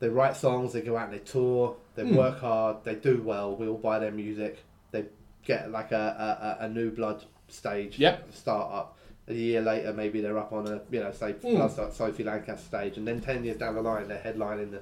they 0.00 0.08
write 0.08 0.36
songs, 0.36 0.72
they 0.72 0.80
go 0.80 0.96
out 0.96 1.10
and 1.10 1.14
they 1.18 1.24
tour, 1.24 1.76
they 1.94 2.02
Hmm. 2.02 2.16
work 2.16 2.40
hard, 2.40 2.84
they 2.84 2.94
do 2.94 3.22
well, 3.22 3.54
we 3.56 3.66
all 3.68 3.78
buy 3.78 3.98
their 3.98 4.10
music, 4.12 4.58
they 4.90 5.04
get 5.44 5.70
like 5.70 5.92
a 5.92 6.56
a, 6.60 6.64
a, 6.64 6.66
a 6.66 6.68
new 6.68 6.90
blood 6.90 7.24
stage, 7.52 7.98
Yep. 7.98 8.34
start 8.34 8.72
up. 8.72 8.96
A 9.28 9.34
year 9.34 9.60
later, 9.60 9.92
maybe 9.92 10.20
they're 10.20 10.38
up 10.38 10.52
on 10.52 10.66
a 10.66 10.80
you 10.90 11.00
know 11.00 11.12
say 11.12 11.32
hmm. 11.32 11.56
plus 11.56 11.78
like 11.78 11.92
Sophie 11.92 12.24
Lancaster 12.24 12.66
stage, 12.66 12.96
and 12.96 13.06
then 13.06 13.20
ten 13.20 13.44
years 13.44 13.58
down 13.58 13.74
the 13.74 13.82
line, 13.82 14.08
they're 14.08 14.18
headlining 14.18 14.72
the 14.72 14.80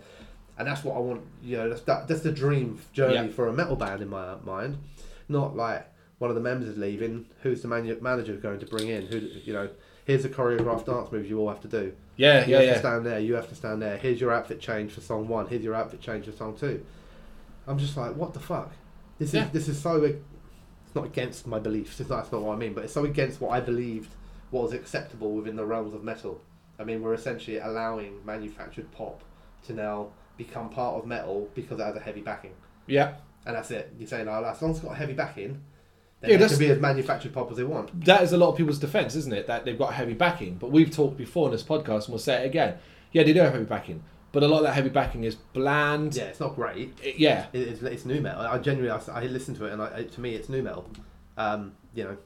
and 0.58 0.66
that's 0.66 0.84
what 0.84 0.96
I 0.96 0.98
want. 0.98 1.22
You 1.42 1.56
know, 1.56 1.68
that's 1.68 1.82
that, 1.82 2.08
that's 2.08 2.22
the 2.22 2.32
dream 2.32 2.80
journey 2.92 3.14
Yeah. 3.14 3.28
for 3.28 3.46
a 3.48 3.52
metal 3.52 3.76
band 3.76 4.02
in 4.02 4.08
my 4.08 4.34
mind. 4.44 4.78
Not 5.28 5.56
like 5.56 5.86
one 6.18 6.30
of 6.30 6.34
the 6.34 6.42
members 6.42 6.68
is 6.68 6.76
leaving. 6.76 7.26
Who's 7.42 7.62
the 7.62 7.68
manu- 7.68 8.00
manager 8.00 8.34
going 8.34 8.58
to 8.60 8.66
bring 8.66 8.88
in? 8.88 9.06
Who 9.06 9.18
you 9.18 9.52
know? 9.52 9.68
Here's 10.04 10.22
the 10.22 10.28
choreographed 10.28 10.86
dance 10.86 11.12
moves 11.12 11.28
you 11.28 11.38
all 11.38 11.48
have 11.48 11.60
to 11.60 11.68
do. 11.68 11.92
Yeah, 12.16 12.40
yeah. 12.40 12.46
You 12.46 12.52
yeah, 12.52 12.58
have 12.58 12.66
yeah. 12.66 12.72
to 12.72 12.78
stand 12.78 13.06
there. 13.06 13.20
You 13.20 13.34
have 13.34 13.48
to 13.50 13.54
stand 13.54 13.82
there. 13.82 13.98
Here's 13.98 14.20
your 14.20 14.32
outfit 14.32 14.60
change 14.60 14.92
for 14.92 15.00
song 15.00 15.28
one. 15.28 15.46
Here's 15.46 15.62
your 15.62 15.74
outfit 15.74 16.00
change 16.00 16.24
for 16.24 16.32
song 16.32 16.56
two. 16.56 16.84
I'm 17.66 17.78
just 17.78 17.96
like, 17.96 18.16
what 18.16 18.32
the 18.34 18.40
fuck? 18.40 18.72
This 19.18 19.34
is 19.34 19.48
this 19.50 19.68
is 19.68 19.80
so. 19.80 20.14
It's 20.88 20.94
not 20.94 21.04
against 21.04 21.46
my 21.46 21.58
beliefs. 21.58 22.00
It's 22.00 22.08
not, 22.08 22.16
that's 22.22 22.32
not 22.32 22.40
what 22.40 22.54
I 22.54 22.56
mean. 22.56 22.72
But 22.72 22.84
it's 22.84 22.94
so 22.94 23.04
against 23.04 23.42
what 23.42 23.50
I 23.50 23.60
believed 23.60 24.10
was 24.50 24.72
acceptable 24.72 25.32
within 25.34 25.54
the 25.54 25.66
realms 25.66 25.92
of 25.92 26.02
metal. 26.02 26.40
I 26.78 26.84
mean, 26.84 27.02
we're 27.02 27.12
essentially 27.12 27.58
allowing 27.58 28.24
manufactured 28.24 28.90
pop 28.92 29.22
to 29.66 29.74
now 29.74 30.08
become 30.38 30.70
part 30.70 30.96
of 30.96 31.06
metal 31.06 31.50
because 31.54 31.78
it 31.78 31.82
has 31.84 31.94
a 31.94 32.00
heavy 32.00 32.22
backing, 32.22 32.52
Yeah. 32.86 33.16
and 33.44 33.54
that's 33.54 33.70
it. 33.70 33.92
You're 33.98 34.08
saying, 34.08 34.28
oh, 34.28 34.42
as 34.44 34.62
long 34.62 34.70
as 34.70 34.78
it's 34.78 34.86
got 34.86 34.92
a 34.92 34.96
heavy 34.96 35.12
backing, 35.12 35.60
Yeah, 36.22 36.38
then 36.38 36.42
it 36.42 36.48
can 36.48 36.58
be 36.58 36.70
as 36.70 36.78
manufactured 36.80 37.34
pop 37.34 37.50
as 37.50 37.58
they 37.58 37.64
want. 37.64 38.04
That 38.06 38.22
is 38.22 38.32
a 38.32 38.38
lot 38.38 38.48
of 38.50 38.56
people's 38.56 38.78
defense, 38.78 39.14
isn't 39.14 39.32
it? 39.34 39.46
That 39.46 39.66
they've 39.66 39.76
got 39.78 39.92
heavy 39.92 40.14
backing. 40.14 40.54
But 40.54 40.70
we've 40.70 40.90
talked 40.90 41.18
before 41.18 41.48
in 41.48 41.52
this 41.52 41.62
podcast, 41.62 42.04
and 42.04 42.08
we'll 42.08 42.18
say 42.18 42.42
it 42.44 42.46
again. 42.46 42.78
Yeah, 43.12 43.24
they 43.24 43.34
do 43.34 43.40
have 43.40 43.52
heavy 43.52 43.64
backing, 43.66 44.02
but 44.32 44.42
a 44.42 44.48
lot 44.48 44.58
of 44.58 44.64
that 44.64 44.74
heavy 44.74 44.88
backing 44.90 45.24
is 45.24 45.34
bland. 45.34 46.14
Yeah, 46.16 46.24
it's 46.24 46.40
not 46.40 46.54
great. 46.54 46.96
It- 47.02 47.18
yeah. 47.18 47.46
It, 47.52 47.68
it's, 47.68 47.82
it's 47.82 48.04
nu 48.04 48.20
metal. 48.20 48.40
I 48.42 48.58
genuinely, 48.58 48.90
I, 49.08 49.20
I 49.20 49.26
listen 49.26 49.54
to 49.56 49.64
it, 49.66 49.72
and 49.72 49.80
I, 49.82 50.02
to 50.04 50.20
me, 50.20 50.34
it's 50.34 50.48
nu 50.48 50.62
metal. 50.62 50.88
Um, 51.36 51.72
you 51.94 52.04
know, 52.04 52.16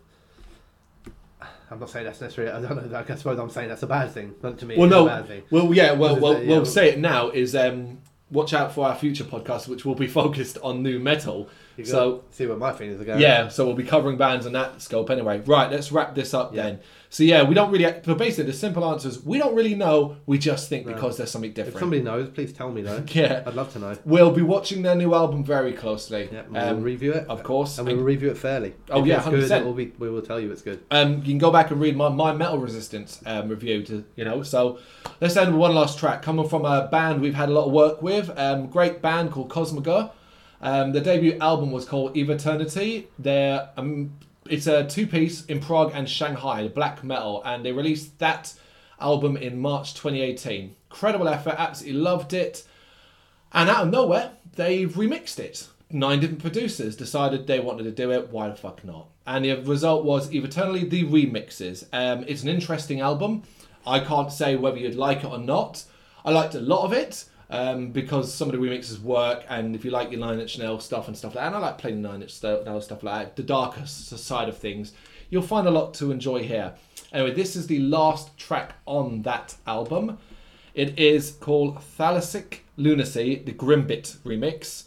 I'm 1.70 1.81
not 1.81 1.91
saying 1.91 2.05
that's 2.05 2.20
necessarily. 2.20 2.53
I 2.53 2.61
don't 2.69 2.91
know. 2.91 2.99
I 3.09 3.15
suppose 3.15 3.39
I'm 3.39 3.51
saying 3.51 3.69
that's 3.69 3.83
a 3.83 3.87
bad 3.87 4.11
thing. 4.12 4.35
But 4.41 4.59
to 4.59 4.66
me, 4.66 4.77
Well, 4.77 4.87
it's 4.87 4.91
no. 4.93 5.07
a 5.07 5.09
bad 5.09 5.27
thing. 5.27 5.43
Well, 5.51 5.73
yeah. 5.74 5.93
Well, 5.93 6.19
well, 6.20 6.37
uh, 6.37 6.41
we'll 6.45 6.66
say 6.66 6.91
it 6.91 6.99
now. 6.99 7.31
Is 7.31 7.57
um, 7.57 7.99
watch 8.31 8.53
out 8.53 8.73
for 8.74 8.87
our 8.87 8.95
future 8.95 9.24
podcast, 9.24 9.69
which 9.69 9.85
will 9.85 9.95
be 9.95 10.07
focused 10.20 10.59
on 10.62 10.83
nu 10.83 10.99
metal. 10.99 11.49
You 11.77 11.85
So 11.85 12.24
see 12.31 12.47
where 12.47 12.57
my 12.57 12.73
feelings 12.73 13.01
are 13.01 13.05
going. 13.05 13.20
yeah, 13.20 13.49
so 13.49 13.65
we'll 13.66 13.74
be 13.74 13.85
covering 13.85 14.16
bands 14.16 14.47
on 14.47 14.53
that 14.53 14.82
scope 14.82 15.11
anyway. 15.11 15.40
Right, 15.40 15.70
let's 15.70 15.90
wrap 15.93 16.15
this 16.15 16.35
up 16.35 16.55
Yeah. 16.55 16.62
then. 16.65 16.81
So 17.09 17.24
yeah, 17.24 17.43
we 17.43 17.55
don't 17.55 17.70
really. 17.70 17.85
But 18.05 18.16
basically, 18.16 18.51
the 18.51 18.57
simple 18.57 18.85
answer 18.90 19.07
is 19.09 19.23
we 19.23 19.36
don't 19.39 19.55
really 19.55 19.74
know. 19.74 20.16
We 20.24 20.39
just 20.39 20.70
think 20.70 20.86
No. 20.86 20.94
because 20.94 21.19
there's 21.19 21.31
something 21.31 21.53
different. 21.53 21.74
If 21.77 21.81
somebody 21.81 22.03
knows, 22.03 22.31
please 22.31 22.53
tell 22.55 22.70
me 22.73 22.81
though. 22.81 23.05
yeah, 23.09 23.43
I'd 23.47 23.55
love 23.55 23.70
to 23.74 23.78
know. 23.78 23.97
we'll 24.07 24.31
be 24.31 24.40
watching 24.40 24.81
their 24.82 24.94
new 24.94 25.15
album 25.15 25.44
very 25.44 25.73
closely. 25.74 26.31
Yeah, 26.32 26.43
we'll 26.49 26.62
um, 26.62 26.82
review 26.82 27.12
it, 27.12 27.27
of 27.28 27.43
course. 27.43 27.77
and 27.78 27.86
we'll 27.86 27.97
review 27.99 28.31
it 28.31 28.39
fairly. 28.39 28.73
Oh, 28.90 29.01
if 29.01 29.07
yeah, 29.07 29.20
100%. 29.20 29.65
we'll 29.65 29.74
we 29.74 29.93
will 29.99 30.23
tell 30.23 30.40
you 30.40 30.51
it's 30.51 30.62
good. 30.62 30.81
Um, 30.90 31.16
you 31.16 31.23
can 31.32 31.39
go 31.39 31.51
back 31.51 31.70
and 31.70 31.81
read 31.81 31.97
my, 31.97 32.09
my 32.09 32.32
Metal 32.32 32.57
Resistance 32.59 33.20
um, 33.27 33.49
review 33.51 33.82
to 33.85 34.05
you 34.16 34.24
know. 34.24 34.43
So 34.43 34.78
let's 35.20 35.36
end 35.36 35.51
with 35.53 35.61
one 35.61 35.74
last 35.74 35.99
track 35.99 36.23
coming 36.23 36.49
from 36.49 36.65
a 36.65 36.89
band 36.89 37.20
we've 37.20 37.35
had 37.35 37.51
a 37.51 37.53
lot 37.53 37.66
of 37.66 37.73
work 37.73 38.01
with. 38.01 38.31
Um, 38.39 38.69
great 38.69 39.03
band 39.03 39.32
called 39.32 39.51
Kosmogyr. 39.51 40.11
Um, 40.62 40.93
the 40.93 41.01
debut 41.01 41.36
album 41.40 41.72
was 41.72 41.84
called 41.84 42.16
Eternity. 42.16 43.09
They're 43.18 43.68
um, 43.76 44.12
it's 44.48 44.66
a 44.66 44.86
two 44.86 45.06
piece 45.06 45.44
in 45.47 45.60
Prague 45.60 45.93
and 45.94 46.09
Shanghai, 46.09 46.68
black 46.68 47.02
metal, 47.02 47.43
and 47.44 47.64
they 47.64 47.72
released 47.72 48.18
that 48.18 48.55
album 49.01 49.36
in 49.36 49.60
March 49.60 49.94
2018. 49.94 50.74
Incredible 50.90 51.28
effort, 51.28 51.55
absolutely 51.59 52.01
loved 52.01 52.32
it. 52.32 52.64
And 53.52 53.68
out 53.68 53.84
of 53.84 53.90
nowhere, 53.90 54.32
they've 54.56 54.90
remixed 54.93 55.39
it. 55.39 55.68
Nine 55.90 56.20
different 56.20 56.43
producers 56.43 56.97
decided 56.97 57.47
they 57.47 57.60
wanted 57.60 57.84
to 57.84 57.90
do 57.90 58.10
it. 58.12 58.30
Why 58.30 58.48
the 58.48 58.56
fuck 58.56 58.82
not? 58.84 59.09
And 59.26 59.44
the 59.44 59.56
result 59.62 60.05
was 60.05 60.32
Eternally, 60.32 60.84
the 60.84 61.05
remixes. 61.05 61.84
Um, 61.93 62.24
it's 62.26 62.43
an 62.43 62.48
interesting 62.48 63.01
album. 63.01 63.43
I 63.86 64.01
can't 64.01 64.32
say 64.32 64.56
whether 64.56 64.78
you'd 64.78 64.94
like 64.94 65.18
it 65.18 65.26
or 65.26 65.39
not. 65.39 65.84
I 66.24 66.30
liked 66.30 66.55
a 66.55 66.60
lot 66.60 66.84
of 66.84 66.93
it 66.93 67.24
um, 67.53 67.91
because 67.91 68.33
some 68.33 68.49
of 68.49 68.59
the 68.59 68.66
remixes 68.66 68.99
work. 69.01 69.45
And 69.49 69.77
if 69.77 69.85
you 69.85 69.91
like 69.91 70.11
your 70.11 70.20
Nine 70.20 70.41
Inch 70.41 70.59
Nails 70.59 70.85
stuff 70.85 71.07
and 71.07 71.16
stuff 71.16 71.35
like 71.35 71.45
that, 71.45 71.49
and 71.49 71.57
I 71.57 71.59
like 71.61 71.79
playing 71.79 72.01
Nine 72.01 72.23
Inch 72.23 72.43
Nails 72.43 72.87
stuff 72.87 73.03
like 73.03 73.27
that, 73.27 73.37
the 73.37 73.43
darker 73.43 73.87
side 73.87 74.49
of 74.49 74.57
things, 74.57 74.93
you'll 75.31 75.43
find 75.43 75.69
a 75.69 75.70
lot 75.70 75.95
to 75.95 76.11
enjoy 76.11 76.43
here. 76.43 76.74
Anyway, 77.12 77.35
this 77.35 77.55
is 77.55 77.66
the 77.66 77.79
last 77.79 78.37
track 78.39 78.74
on 78.87 79.23
that 79.23 79.55
album. 79.66 80.19
It 80.74 80.99
is 80.99 81.33
called 81.33 81.77
Thalassic 81.77 82.61
Lunacy, 82.79 83.43
the 83.45 83.53
Grimbit 83.53 84.16
remix. 84.24 84.85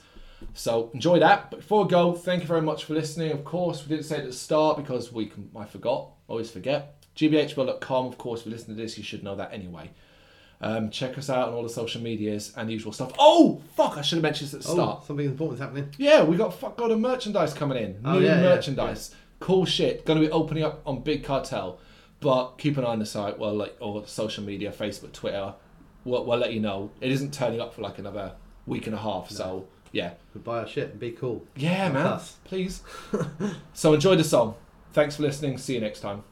So 0.55 0.89
enjoy 0.95 1.19
that. 1.19 1.51
But 1.51 1.59
before 1.59 1.83
we 1.83 1.89
go, 1.89 2.13
thank 2.13 2.41
you 2.41 2.47
very 2.47 2.63
much 2.63 2.85
for 2.85 2.95
listening. 2.95 3.31
Of 3.31 3.45
course, 3.45 3.83
we 3.83 3.89
didn't 3.89 4.05
say 4.05 4.17
it 4.17 4.21
at 4.21 4.25
the 4.25 4.33
start 4.33 4.77
because 4.77 5.11
we 5.11 5.31
I 5.55 5.65
forgot, 5.65 6.09
always 6.27 6.49
forget. 6.49 6.95
gbhbl.com, 7.15 8.07
of 8.07 8.17
course, 8.17 8.39
if 8.39 8.47
you 8.47 8.51
listen 8.53 8.75
to 8.75 8.81
this, 8.81 8.97
you 8.97 9.03
should 9.03 9.23
know 9.23 9.35
that 9.35 9.53
anyway. 9.53 9.91
Um, 10.65 10.89
check 10.89 11.17
us 11.17 11.29
out 11.29 11.49
on 11.49 11.53
all 11.53 11.61
the 11.63 11.69
social 11.69 12.01
medias 12.01 12.51
and 12.57 12.71
usual 12.71 12.91
stuff. 12.91 13.11
Oh, 13.19 13.61
fuck, 13.75 13.97
I 13.97 14.01
should 14.01 14.15
have 14.17 14.23
mentioned 14.23 14.47
this 14.47 14.55
at 14.55 14.61
the 14.61 14.67
start. 14.67 14.99
Oh, 15.01 15.05
something 15.05 15.25
important's 15.25 15.61
happening. 15.61 15.89
Yeah, 15.97 16.23
we 16.23 16.37
got 16.37 16.53
fuck 16.59 16.79
load 16.79 16.91
of 16.91 16.99
merchandise 16.99 17.53
coming 17.53 17.77
in. 17.77 18.01
Oh, 18.03 18.19
New 18.19 18.25
yeah, 18.25 18.37
yeah, 18.37 18.41
merchandise. 18.41 19.13
Cool 19.39 19.65
shit. 19.65 20.05
Going 20.05 20.19
to 20.19 20.25
be 20.25 20.31
opening 20.31 20.63
up 20.63 20.81
on 20.85 21.01
Big 21.03 21.23
Cartel. 21.23 21.79
But 22.19 22.53
keep 22.57 22.77
an 22.77 22.83
eye 22.85 22.89
on 22.89 22.99
the 22.99 23.05
site, 23.05 23.37
well, 23.37 23.53
like 23.53 23.75
or 23.79 24.07
social 24.07 24.43
media, 24.43 24.71
Facebook, 24.71 25.11
Twitter. 25.11 25.53
We'll, 26.03 26.25
we'll 26.25 26.39
let 26.39 26.53
you 26.53 26.59
know. 26.61 26.89
It 26.99 27.11
isn't 27.11 27.33
turning 27.33 27.61
up 27.61 27.73
for 27.73 27.81
like 27.81 27.99
another 27.99 28.33
week 28.65 28.87
and 28.87 28.95
a 28.95 28.99
half. 28.99 29.29
So 29.29 29.67
yeah, 29.91 30.13
Buy 30.35 30.59
our 30.59 30.67
shit 30.67 30.91
and 30.91 30.99
be 30.99 31.11
cool. 31.11 31.45
yeah, 31.55 31.89
man. 31.89 32.07
us. 32.07 32.37
Please. 32.43 32.81
so 33.73 33.93
enjoy 33.93 34.15
the 34.15 34.23
song. 34.23 34.55
Thanks 34.93 35.17
for 35.17 35.23
listening. 35.23 35.57
See 35.57 35.75
you 35.75 35.81
next 35.81 35.99
time. 35.99 36.23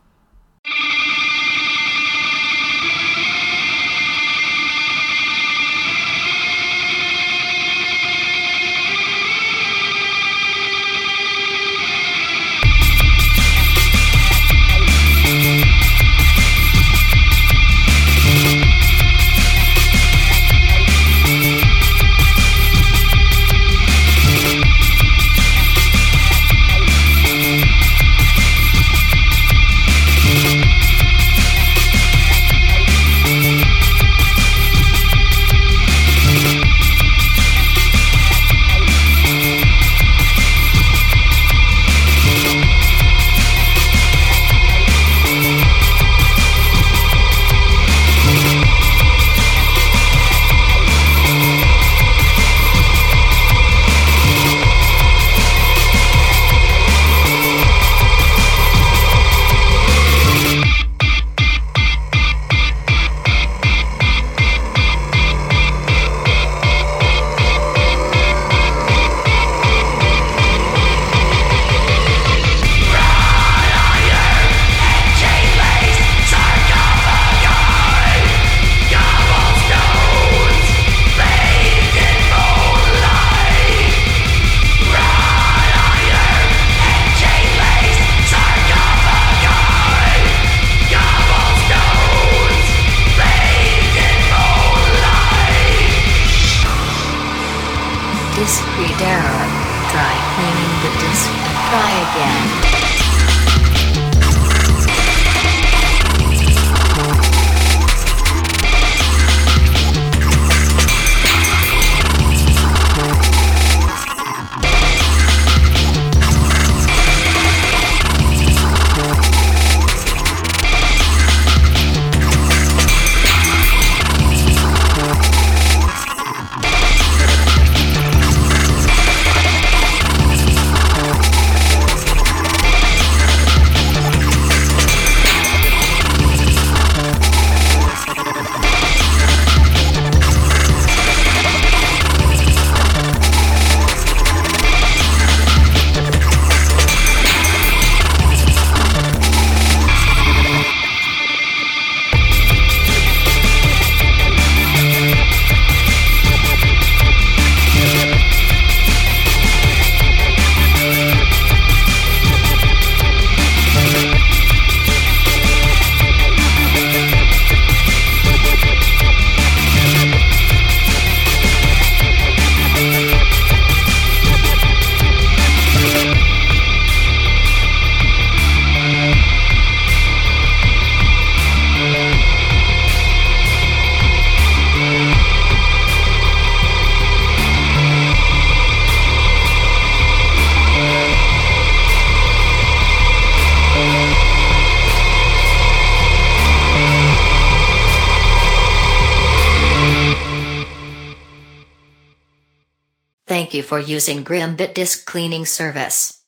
Using 203.83 204.23
Grimbit 204.23 204.73
Disk 204.73 205.05
Cleaning 205.05 205.45
Service. 205.45 206.23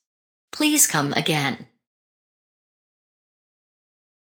Please 0.52 0.88
come 0.88 1.14
again. 1.14 1.68